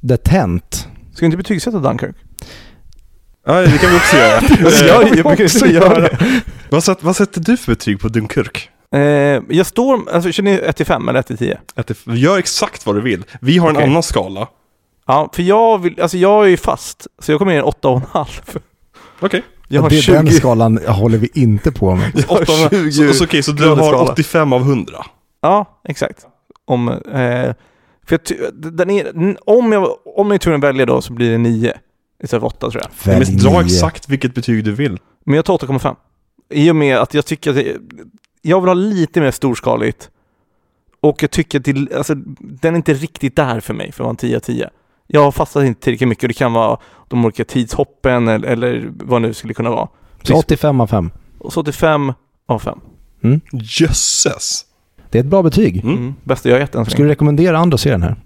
The 0.08 0.16
Tent. 0.16 0.88
Ska 1.12 1.20
vi 1.20 1.26
inte 1.26 1.36
betygsätta 1.36 1.78
Dunkirk? 1.78 2.16
Ja, 3.44 3.60
det 3.60 3.78
kan 3.78 3.90
vi 3.90 3.96
också 3.96 4.16
göra. 4.16 4.36
Alltså, 4.66 4.84
Eh, 4.84 4.88
jag, 4.90 5.02
jag 5.16 5.24
brukar 5.26 5.44
inte 5.44 5.66
göra 5.68 6.00
det. 6.00 6.18
vad, 6.70 6.84
sätt, 6.84 6.98
vad 7.00 7.16
sätter 7.16 7.40
du 7.40 7.56
för 7.56 7.72
betyg 7.72 8.00
på 8.00 8.08
Dunkirk? 8.08 8.68
Eh, 8.94 9.00
jag 9.48 9.66
står, 9.66 10.10
alltså 10.12 10.32
känner 10.32 10.52
ni 10.52 10.58
1 10.58 10.76
till 10.76 10.86
5 10.86 11.08
eller 11.08 11.20
1 11.20 11.26
till 11.26 11.38
10? 11.38 11.58
Att 11.74 11.86
det, 11.86 11.96
gör 12.06 12.38
exakt 12.38 12.86
vad 12.86 12.94
du 12.94 13.00
vill. 13.00 13.24
Vi 13.40 13.58
har 13.58 13.70
en 13.70 13.76
Okej. 13.76 13.88
annan 13.88 14.02
skala. 14.02 14.48
Ja, 15.06 15.30
för 15.32 15.42
jag 15.42 15.78
vill, 15.78 16.00
alltså 16.00 16.16
jag 16.18 16.44
är 16.44 16.48
ju 16.48 16.56
fast, 16.56 17.06
så 17.18 17.32
jag 17.32 17.38
kommer 17.38 17.52
ner 17.52 17.58
en 17.58 17.64
8,5. 17.64 18.26
Okej. 19.20 19.42
Jag 19.68 19.78
Ja, 19.78 19.82
har 19.82 19.90
det, 19.90 19.96
20, 19.96 20.12
Den 20.12 20.30
skalan 20.30 20.78
håller 20.86 21.18
vi 21.18 21.30
inte 21.34 21.72
på 21.72 21.94
med. 21.96 22.10
jag 22.14 22.36
har 22.36 22.68
20 22.70 22.92
Så, 22.92 23.14
så, 23.14 23.24
okej, 23.24 23.42
så 23.42 23.52
du 23.52 23.68
har 23.68 23.76
skala. 23.76 24.12
85 24.12 24.52
av 24.52 24.60
100? 24.60 25.04
Ja, 25.42 25.80
exakt. 25.88 26.18
Om, 26.66 26.88
eh, 26.88 26.94
för 28.06 28.18
jag, 28.18 28.20
den 28.74 28.90
är, 28.90 29.36
om, 29.46 29.72
jag, 29.72 29.88
om 30.16 30.26
jag 30.26 30.34
är 30.34 30.38
tvungen 30.38 30.60
att 30.60 30.64
välja 30.68 30.86
då 30.86 31.00
så 31.02 31.12
blir 31.12 31.30
det 31.30 31.38
9 31.38 31.72
istället 32.22 32.40
för 32.40 32.46
8 32.46 32.70
tror 32.70 32.82
jag. 32.82 33.18
Men 33.18 33.36
dra 33.36 33.60
exakt 33.60 34.08
vilket 34.08 34.34
betyg 34.34 34.64
du 34.64 34.72
vill. 34.72 34.98
Men 35.24 35.36
jag 35.36 35.44
tar 35.44 35.58
8,5. 35.58 35.96
I 36.50 36.70
och 36.70 36.76
med 36.76 36.98
att 36.98 37.14
jag 37.14 37.26
tycker 37.26 37.50
att 37.50 37.56
det, 37.56 37.76
jag 38.42 38.60
vill 38.60 38.68
ha 38.68 38.74
lite 38.74 39.20
mer 39.20 39.30
storskaligt. 39.30 40.10
Och 41.00 41.22
jag 41.22 41.30
tycker 41.30 41.58
att 41.58 41.64
det, 41.64 41.94
alltså, 41.96 42.14
den 42.40 42.74
är 42.74 42.76
inte 42.76 42.94
riktigt 42.94 43.36
där 43.36 43.60
för 43.60 43.74
mig 43.74 43.92
för 43.92 44.04
att 44.04 44.04
vara 44.04 44.10
en 44.10 44.16
10 44.16 44.36
av 44.36 44.40
10. 44.40 44.70
Jag 45.06 45.20
har 45.20 45.32
fastnat 45.32 45.64
inte 45.64 45.80
tillräckligt 45.80 46.08
mycket 46.08 46.24
och 46.24 46.28
det 46.28 46.34
kan 46.34 46.52
vara 46.52 46.78
de 47.08 47.24
olika 47.24 47.44
tidshoppen 47.44 48.28
eller, 48.28 48.48
eller 48.48 48.90
vad 48.94 49.22
det 49.22 49.28
nu 49.28 49.34
skulle 49.34 49.54
kunna 49.54 49.70
vara. 49.70 49.88
Så 50.22 50.34
85 50.34 50.80
av 50.80 50.86
5. 50.86 51.10
Och 51.38 51.52
så 51.52 51.60
85 51.60 52.12
av 52.46 52.58
5. 52.58 52.80
Jösses! 53.52 54.64
Det 55.10 55.18
är 55.18 55.22
ett 55.22 55.28
bra 55.28 55.42
betyg. 55.42 55.84
Mm. 55.84 55.96
Mm. 55.96 56.14
Bästa 56.24 56.48
jag 56.48 56.56
har 56.56 56.60
gett 56.60 56.74
än 56.74 56.86
Skulle 56.86 57.04
du 57.04 57.10
rekommendera 57.10 57.58
andra 57.58 57.74
att 57.74 57.80
se 57.80 57.90
den 57.90 58.02
här? 58.02 58.16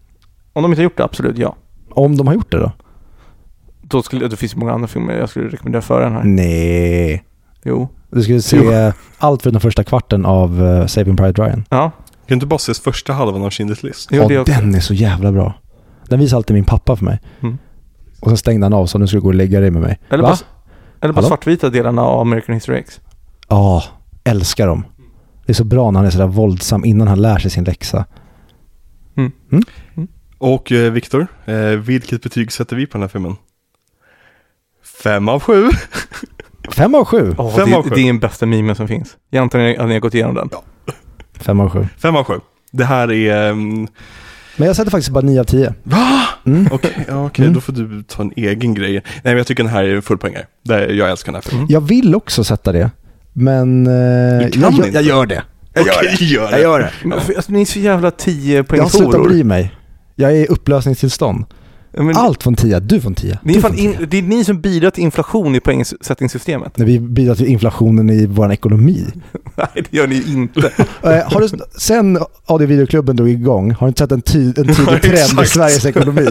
Om 0.53 0.63
de 0.63 0.73
inte 0.73 0.81
har 0.81 0.85
gjort 0.85 0.97
det, 0.97 1.05
absolut 1.05 1.39
ja. 1.39 1.57
Om 1.91 2.17
de 2.17 2.27
har 2.27 2.35
gjort 2.35 2.51
det 2.51 2.59
då? 2.59 2.73
Då 3.89 4.03
skulle, 4.03 4.29
det 4.29 4.37
finns 4.37 4.57
många 4.57 4.73
andra 4.73 4.89
filmer 4.89 5.15
jag 5.19 5.29
skulle 5.29 5.49
rekommendera 5.49 5.83
före 5.83 6.05
den 6.05 6.13
här. 6.13 6.25
Nej. 6.25 7.25
Jo. 7.65 7.89
Du 8.11 8.23
skulle 8.23 8.43
se 8.43 8.93
allt 9.19 9.43
för 9.43 9.51
den 9.51 9.61
första 9.61 9.85
kvarten 9.85 10.27
av 10.27 10.63
uh, 10.63 10.87
Saving 10.87 11.17
Private 11.17 11.43
Ryan. 11.43 11.65
Ja, 11.71 11.91
Kan 11.91 11.93
du 12.27 12.35
inte 12.35 12.47
bara 12.47 12.57
ses 12.57 12.81
första 12.81 13.13
halvan 13.13 13.43
av 13.43 13.51
Schindler's 13.51 13.85
list? 13.87 14.09
jo, 14.13 14.33
Ja, 14.33 14.45
den 14.45 14.75
är 14.75 14.81
så 14.81 14.95
jävla 14.95 15.33
bra. 15.33 15.55
Den 16.09 16.19
visar 16.21 16.37
alltid 16.37 16.55
min 16.55 16.65
pappa 16.65 16.97
för 16.97 17.05
mig. 17.05 17.21
Mm. 17.43 17.59
Och 18.21 18.29
sen 18.29 18.37
stängde 18.37 18.65
han 18.67 18.73
av 18.73 18.87
så 18.87 18.99
nu 18.99 19.07
skulle 19.07 19.21
du 19.21 19.23
gå 19.23 19.29
och 19.29 19.35
lägga 19.35 19.61
dig 19.61 19.71
med 19.71 19.83
mig. 19.83 19.99
Eller 20.11 20.23
Va? 20.23 20.29
bara, 20.29 20.39
eller 21.01 21.13
bara 21.15 21.19
Hallå? 21.19 21.29
svartvita 21.29 21.71
delarna 21.71 22.03
av 22.03 22.21
American 22.21 22.55
History 22.55 22.79
X. 22.79 23.01
Ja, 23.49 23.85
älskar 24.25 24.67
dem. 24.67 24.85
Det 25.47 25.53
är 25.53 25.55
så 25.55 25.65
bra 25.65 25.91
när 25.91 25.99
han 26.01 26.07
är 26.07 26.11
sådär 26.11 26.27
våldsam 26.27 26.85
innan 26.85 27.09
han 27.09 27.23
lär 27.23 27.39
sig 27.39 27.51
sin 27.51 27.65
läxa. 27.65 28.05
Och 30.39 30.73
eh, 30.73 30.93
Viktor, 30.93 31.27
eh, 31.45 31.57
vilket 31.67 32.23
betyg 32.23 32.53
sätter 32.53 32.77
vi 32.77 32.87
på 32.87 32.93
den 32.93 33.03
här 33.03 33.09
filmen? 33.09 33.37
Fem 35.03 35.29
av 35.29 35.41
sju. 35.41 35.69
Fem 36.77 36.95
av 36.95 37.05
sju. 37.05 37.35
Åh, 37.39 37.57
Fem 37.57 37.71
det, 37.71 37.77
av 37.77 37.83
sju. 37.83 37.91
det 37.95 38.01
är 38.01 38.07
den 38.07 38.19
bästa 38.19 38.47
memen 38.47 38.77
som 38.77 38.89
finns. 38.89 39.17
Jag 39.31 39.43
antar 39.43 39.59
att 39.59 39.65
ni- 39.65 39.77
att 39.77 39.87
ni 39.89 39.93
har 39.93 40.01
gått 40.01 40.15
igenom 40.15 40.35
den. 40.35 40.49
Fem 41.41 41.61
av 41.61 41.71
sju. 41.71 41.87
Fem 41.99 42.17
av 42.17 42.25
sju. 42.25 42.35
Det 42.73 42.85
här 42.85 43.13
är... 43.13 43.51
ehm, 43.51 43.87
Men 44.57 44.67
jag 44.67 44.77
sätter 44.77 44.91
faktiskt 44.91 45.11
bara 45.11 45.21
nio 45.25 45.41
av 45.41 45.45
tio. 45.45 45.75
Va? 45.83 46.07
Mm. 46.47 46.69
Okej, 46.73 47.05
ja, 47.09 47.27
okej, 47.27 47.43
Mm. 47.45 47.55
då 47.55 47.61
får 47.61 47.73
du 47.73 48.03
ta 48.03 48.23
en 48.23 48.33
egen 48.37 48.75
grej. 48.75 48.93
Nej, 48.93 49.03
men 49.23 49.37
jag 49.37 49.47
tycker 49.47 49.63
den 49.63 49.73
här 49.73 49.85
är 49.85 50.01
fullpoängare. 50.01 50.47
Det- 50.63 50.93
Jag 50.95 51.11
älskar 51.11 51.33
den 51.33 51.43
här 51.45 51.51
filmen. 51.51 51.67
Jag 51.71 51.81
vill 51.81 52.15
också 52.15 52.45
sätta 52.45 52.73
det. 52.73 52.91
Men... 53.33 53.87
eh, 53.87 54.51
kan 54.51 54.63
jag, 54.63 54.73
gör- 54.73 54.87
inte. 54.87 54.89
jag 54.89 55.03
gör 55.03 55.27
det. 55.27 55.43
Jag 55.73 55.87
gör 55.87 55.93
Okej, 55.97 56.17
det. 56.19 56.25
gör 56.25 56.45
det. 56.51 56.51
Jag 56.51 56.61
gör 56.61 56.79
det. 56.79 56.91
Men, 57.05 57.13
alltså, 57.13 57.53
ni 57.53 57.61
är 57.61 57.65
så 57.65 57.79
jävla 57.79 58.11
10 58.11 58.65
Jag 58.71 58.83
har 58.83 58.89
slutat 58.89 59.23
bry 59.23 59.45
mig. 59.45 59.75
Jag 60.15 60.31
är 60.31 60.37
i 60.37 60.47
upplösningstillstånd. 60.47 61.45
Men, 61.97 62.17
Allt 62.17 62.43
från 62.43 62.55
10, 62.55 62.81
du 62.81 63.01
från 63.01 63.15
10. 63.15 63.39
ni 63.43 63.55
du 63.55 63.61
från 63.61 63.75
in, 63.75 63.93
10. 63.97 64.07
det 64.07 64.19
är 64.19 64.23
ni 64.23 64.45
som 64.45 64.61
bidrar 64.61 64.91
till 64.91 65.03
inflation 65.03 65.55
i 65.55 65.61
poängsättningssystemet. 65.61 66.77
När 66.77 66.87
vi 66.87 67.01
bidrar 67.01 67.35
till 67.35 67.47
inflationen 67.47 68.11
i 68.11 68.27
vår 68.27 68.53
ekonomi. 68.53 69.07
Nej, 69.55 69.67
det 69.75 69.93
gör 69.97 70.07
ni 70.07 70.23
inte. 70.29 70.73
Eh, 71.03 71.33
har 71.33 71.41
du, 71.41 71.49
sen 71.79 72.19
audio 72.47 72.67
videoklubben 72.67 73.17
drog 73.17 73.29
igång, 73.29 73.71
har 73.71 73.87
du 73.87 73.89
inte 73.89 73.99
sett 73.99 74.13
en, 74.13 74.23
ty, 74.23 74.47
en 74.47 74.55
tydlig 74.55 74.77
Ja, 74.89 74.99
trend 74.99 75.41
i. 75.43 75.47
Sveriges 75.47 75.87
ekonomi? 75.87 76.27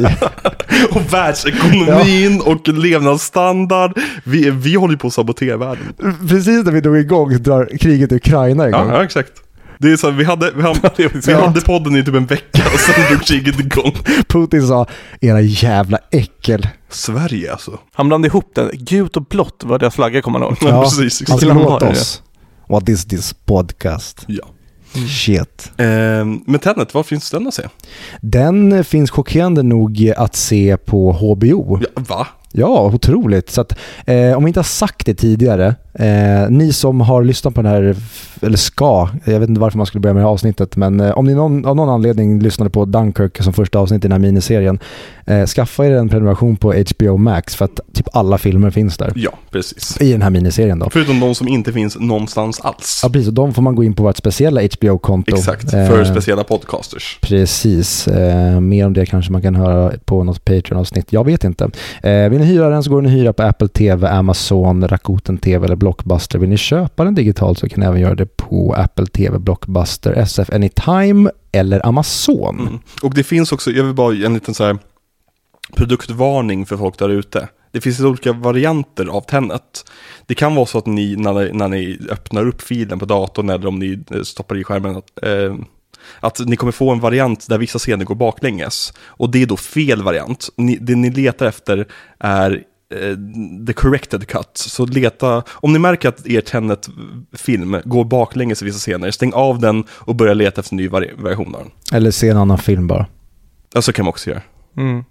Och 0.92 1.14
världsekonomin 1.14 2.42
och 2.42 2.68
levnadsstandard. 2.68 4.00
Vi, 4.24 4.50
vi 4.50 4.76
håller 4.76 4.98
på 4.98 5.08
att 5.08 5.14
sabotera 5.14 5.58
världen. 5.58 5.94
Precis 6.28 6.66
när 6.66 6.72
vi 6.72 6.82
drog 6.82 6.98
igång 6.98 7.44
drar 7.44 7.70
kriget 7.80 8.12
i 8.12 8.16
Ukraina 8.16 8.68
igång. 8.68 8.88
Ja, 8.90 8.94
ja 8.96 9.04
exakt. 9.04 9.32
Det 9.80 9.92
är 9.92 9.98
så, 9.98 10.12
vi 10.12 10.24
hade, 10.24 10.52
vi 10.52 10.62
hade, 10.62 10.92
vi 11.26 11.34
hade 11.34 11.62
podden 11.62 11.96
i 11.96 12.04
typ 12.04 12.16
en 12.16 12.26
vecka 12.26 12.64
och 12.74 12.80
sen 12.80 13.06
drog 13.10 13.22
kriget 13.22 13.60
igång. 13.60 13.94
Putin 14.28 14.68
sa, 14.68 14.88
era 15.22 15.42
jävla 15.42 15.98
äckel. 16.12 16.68
Sverige 16.90 17.52
alltså. 17.52 17.80
Han 17.94 18.08
blandade 18.08 18.28
ihop 18.28 18.52
den. 18.56 18.70
Gult 18.74 19.18
och 19.18 19.24
blått 19.24 19.64
var 19.64 19.80
deras 19.80 19.96
flagga 19.96 20.22
kommer 20.22 20.40
man 20.40 20.48
ihåg. 20.48 20.58
Ja, 20.62 20.82
precis. 20.82 21.00
Han 21.00 21.08
exakt. 21.08 21.40
skulle 21.40 21.54
ha 21.54 21.70
låt 21.70 21.84
oss. 21.84 22.22
What 22.68 22.90
is 22.90 23.06
this 23.06 23.34
podcast? 23.34 24.24
Ja. 24.28 24.44
Shit. 25.10 25.72
Ehm, 25.78 26.44
men 26.46 26.60
Tenet, 26.60 26.94
var 26.94 27.04
finns 27.04 27.32
den 27.32 27.48
att 27.48 27.54
se? 27.54 27.64
Den 28.22 28.84
finns 28.84 29.12
chockerande 29.12 29.64
nog 29.64 30.14
att 30.18 30.36
se 30.36 30.78
på 30.78 31.12
HBO. 31.12 31.80
Ja, 31.82 31.88
va? 31.96 32.28
Ja, 32.52 32.92
otroligt. 32.94 33.50
Så 33.50 33.62
att, 33.62 33.78
eh, 34.06 34.38
om 34.38 34.44
vi 34.44 34.48
inte 34.50 34.60
har 34.60 34.64
sagt 34.64 35.06
det 35.06 35.14
tidigare, 35.16 35.76
eh, 36.00 36.50
ni 36.50 36.74
som 36.74 37.02
har 37.02 37.24
lyssnat 37.24 37.56
på 37.56 37.62
den 37.62 37.72
här, 37.72 37.96
eller 38.42 38.58
ska, 38.58 39.10
jag 39.26 39.40
vet 39.40 39.50
inte 39.50 39.62
varför 39.62 39.78
man 39.78 39.88
skulle 39.88 40.02
börja 40.02 40.14
med 40.14 40.22
det 40.22 40.28
här 40.28 40.34
avsnittet, 40.34 40.76
men 40.76 41.00
eh, 41.00 41.18
om 41.18 41.26
ni 41.26 41.34
någon, 41.34 41.66
av 41.66 41.76
någon 41.76 41.90
anledning 41.90 42.40
lyssnade 42.40 42.70
på 42.70 42.86
Dunkirk 42.86 43.44
som 43.44 43.54
första 43.54 43.80
avsnitt 43.80 44.00
i 44.06 44.08
den 44.08 44.12
här 44.12 44.20
miniserien, 44.20 44.80
eh, 45.26 45.46
skaffa 45.46 45.86
er 45.86 45.92
en 45.92 46.10
prenumeration 46.10 46.58
på 46.58 46.74
HBO 46.74 47.18
Max 47.18 47.56
för 47.56 47.66
att 47.66 47.80
typ 47.94 48.08
alla 48.14 48.38
filmer 48.38 48.70
finns 48.70 48.98
där. 48.98 49.12
Ja, 49.16 49.32
precis. 49.52 50.02
I 50.02 50.12
den 50.12 50.22
här 50.22 50.30
miniserien 50.30 50.80
då. 50.80 50.90
Förutom 50.90 51.20
de 51.20 51.36
som 51.36 51.48
inte 51.48 51.74
finns 51.74 51.98
någonstans 52.00 52.60
alls. 52.60 53.00
Ja, 53.04 53.10
precis. 53.10 53.28
Och 53.28 53.34
de 53.34 53.54
får 53.54 53.62
man 53.62 53.76
gå 53.76 53.84
in 53.84 53.94
på 53.94 54.04
vårt 54.04 54.18
speciella 54.18 54.62
HBO-konto. 54.62 55.36
Exakt, 55.36 55.74
Eh, 55.76 55.88
för 55.88 56.04
speciella 56.04 56.44
podcasters. 56.44 57.20
Precis. 57.22 58.08
Eh, 58.08 58.60
mer 58.60 58.86
om 58.86 58.94
det 58.94 59.06
kanske 59.06 59.32
man 59.32 59.42
kan 59.42 59.56
höra 59.56 59.92
på 60.06 60.24
något 60.24 60.46
Patreon-avsnitt. 60.46 61.14
Jag 61.14 61.26
vet 61.26 61.44
inte. 61.44 61.70
Eh, 62.04 62.30
vill 62.30 62.40
ni 62.40 62.46
hyra 62.46 62.70
den 62.70 62.84
så 62.84 62.90
går 62.90 63.02
den 63.02 63.12
att 63.12 63.18
hyra 63.18 63.34
på 63.34 63.44
Apple 63.44 63.68
TV, 63.68 64.08
Amazon, 64.10 64.88
Rakuten 64.88 65.38
TV 65.38 65.66
eller 65.66 65.76
Blockbuster. 65.86 66.40
Vill 66.40 66.50
ni 66.50 66.58
köpa 66.58 67.04
den 67.04 67.16
digitalt 67.16 67.60
så 67.60 67.70
kan 67.70 67.80
ni 67.80 67.86
även 67.86 68.02
göra 68.02 68.16
det 68.16 68.38
på 68.38 68.74
Apple 68.74 69.06
TV, 69.06 69.40
Blockbuster, 69.40 70.14
SF 70.14 70.50
Anytime 70.50 71.32
eller 71.52 71.86
Amazon. 71.86 72.60
Mm. 72.60 72.80
Och 73.04 73.14
det 73.14 73.24
finns 73.24 73.52
också, 73.52 73.72
jag 73.72 73.84
vill 73.84 73.94
bara 73.94 74.14
ge 74.14 74.26
en 74.26 74.34
liten 74.34 74.54
så 74.54 74.64
här 74.64 74.78
produktvarning 75.76 76.66
för 76.66 76.78
folk 76.78 77.00
där 77.00 77.10
ute. 77.10 77.48
Det 77.72 77.82
finns 77.82 78.00
olika 78.00 78.34
varianter 78.34 79.06
av 79.06 79.22
Tenet. 79.22 79.92
Det 80.26 80.36
kan 80.36 80.56
vara 80.56 80.66
så 80.66 80.78
att 80.78 80.86
ni, 80.86 81.16
när 81.16 81.34
ni, 81.34 81.52
när 81.54 81.68
ni 81.68 82.00
öppnar 82.10 82.48
upp 82.48 82.62
filen 82.62 83.00
på 83.00 83.06
datorn 83.06 83.50
eller 83.50 83.68
om 83.68 83.80
ni 83.80 84.04
eh, 84.12 84.22
stoppar 84.22 84.58
i 84.58 84.64
skärmen, 84.64 84.96
att, 84.96 85.24
eh, 85.24 85.56
att 86.20 86.40
ni 86.40 86.56
kommer 86.56 86.72
få 86.72 86.92
en 86.92 87.00
variant 87.00 87.48
där 87.50 87.58
vissa 87.58 87.80
scener 87.80 88.06
går 88.06 88.16
baklänges. 88.16 88.94
Och 89.06 89.32
det 89.32 89.42
är 89.42 89.46
då 89.46 89.58
fel 89.58 90.04
variant. 90.04 90.50
Ni, 90.58 90.78
det 90.82 90.96
ni 90.96 91.10
letar 91.10 91.46
efter 91.46 91.88
är 92.20 92.64
the 93.68 93.74
corrected 93.74 94.28
cut. 94.28 94.50
Så 94.54 94.86
leta, 94.86 95.44
om 95.50 95.74
ni 95.74 95.80
märker 95.80 96.10
att 96.10 96.28
er 96.28 96.42
Tenet-film 96.42 97.82
går 97.86 98.06
baklänges 98.06 98.62
i 98.62 98.66
vissa 98.66 98.80
scener, 98.80 99.12
stäng 99.12 99.34
av 99.34 99.60
den 99.60 99.84
och 99.92 100.16
börja 100.16 100.34
leta 100.34 100.62
efter 100.62 100.74
en 100.74 100.78
ny 100.78 100.88
vari- 100.90 101.22
variation 101.22 101.56
av 101.56 101.62
den. 101.62 101.72
Eller 101.98 102.12
se 102.12 102.30
en 102.30 102.38
annan 102.38 102.58
film 102.58 102.88
bara. 102.88 103.08
Ja, 103.74 103.82
så 103.82 103.94
kan 103.94 104.06
man 104.06 104.10
också 104.10 104.30
göra. 104.30 104.42
Mm. 104.78 105.04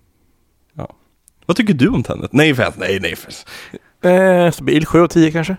Vad 1.47 1.57
tycker 1.57 1.75
du 1.75 1.89
om 1.89 2.03
Tenet? 2.03 2.33
Nej, 2.33 2.55
för, 2.55 2.73
nej, 2.77 2.99
nej. 3.03 3.15
För. 3.17 3.33
Eh, 4.09 4.51
stabil 4.51 4.87
7 4.87 5.01
av 5.03 5.07
10 5.09 5.31
kanske. 5.33 5.57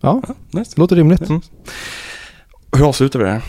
Ja, 0.00 0.22
Nice. 0.50 0.80
låter 0.80 0.96
rimligt. 0.96 1.28
Mm. 1.28 1.40
Hur 2.76 2.88
avslutar 2.88 3.18
vi 3.18 3.24
det 3.24 3.30
här? 3.30 3.42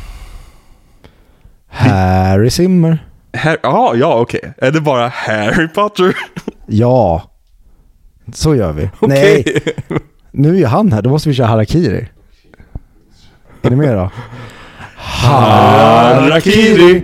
Harry 1.68 2.50
Zimmer. 2.50 3.06
Har- 3.38 3.58
ja, 3.64 3.96
ja, 3.96 4.20
okej. 4.20 4.54
Är 4.58 4.72
det 4.72 4.82
bara 4.82 5.08
Harry 5.08 5.68
Potter? 5.68 6.18
Ja, 6.68 7.31
så 8.34 8.56
gör 8.56 8.74
vi. 8.74 8.90
Okej. 9.00 9.44
Nej, 9.46 9.62
nu 10.32 10.62
är 10.62 10.68
han 10.68 10.92
här. 10.92 11.02
Då 11.02 11.10
måste 11.10 11.30
vi 11.30 11.36
köra 11.36 11.48
Harakiri. 11.48 12.08
Är 13.62 13.70
ni 13.70 13.76
med 13.76 13.96
då? 13.96 14.10
Harakiri. 14.98 17.04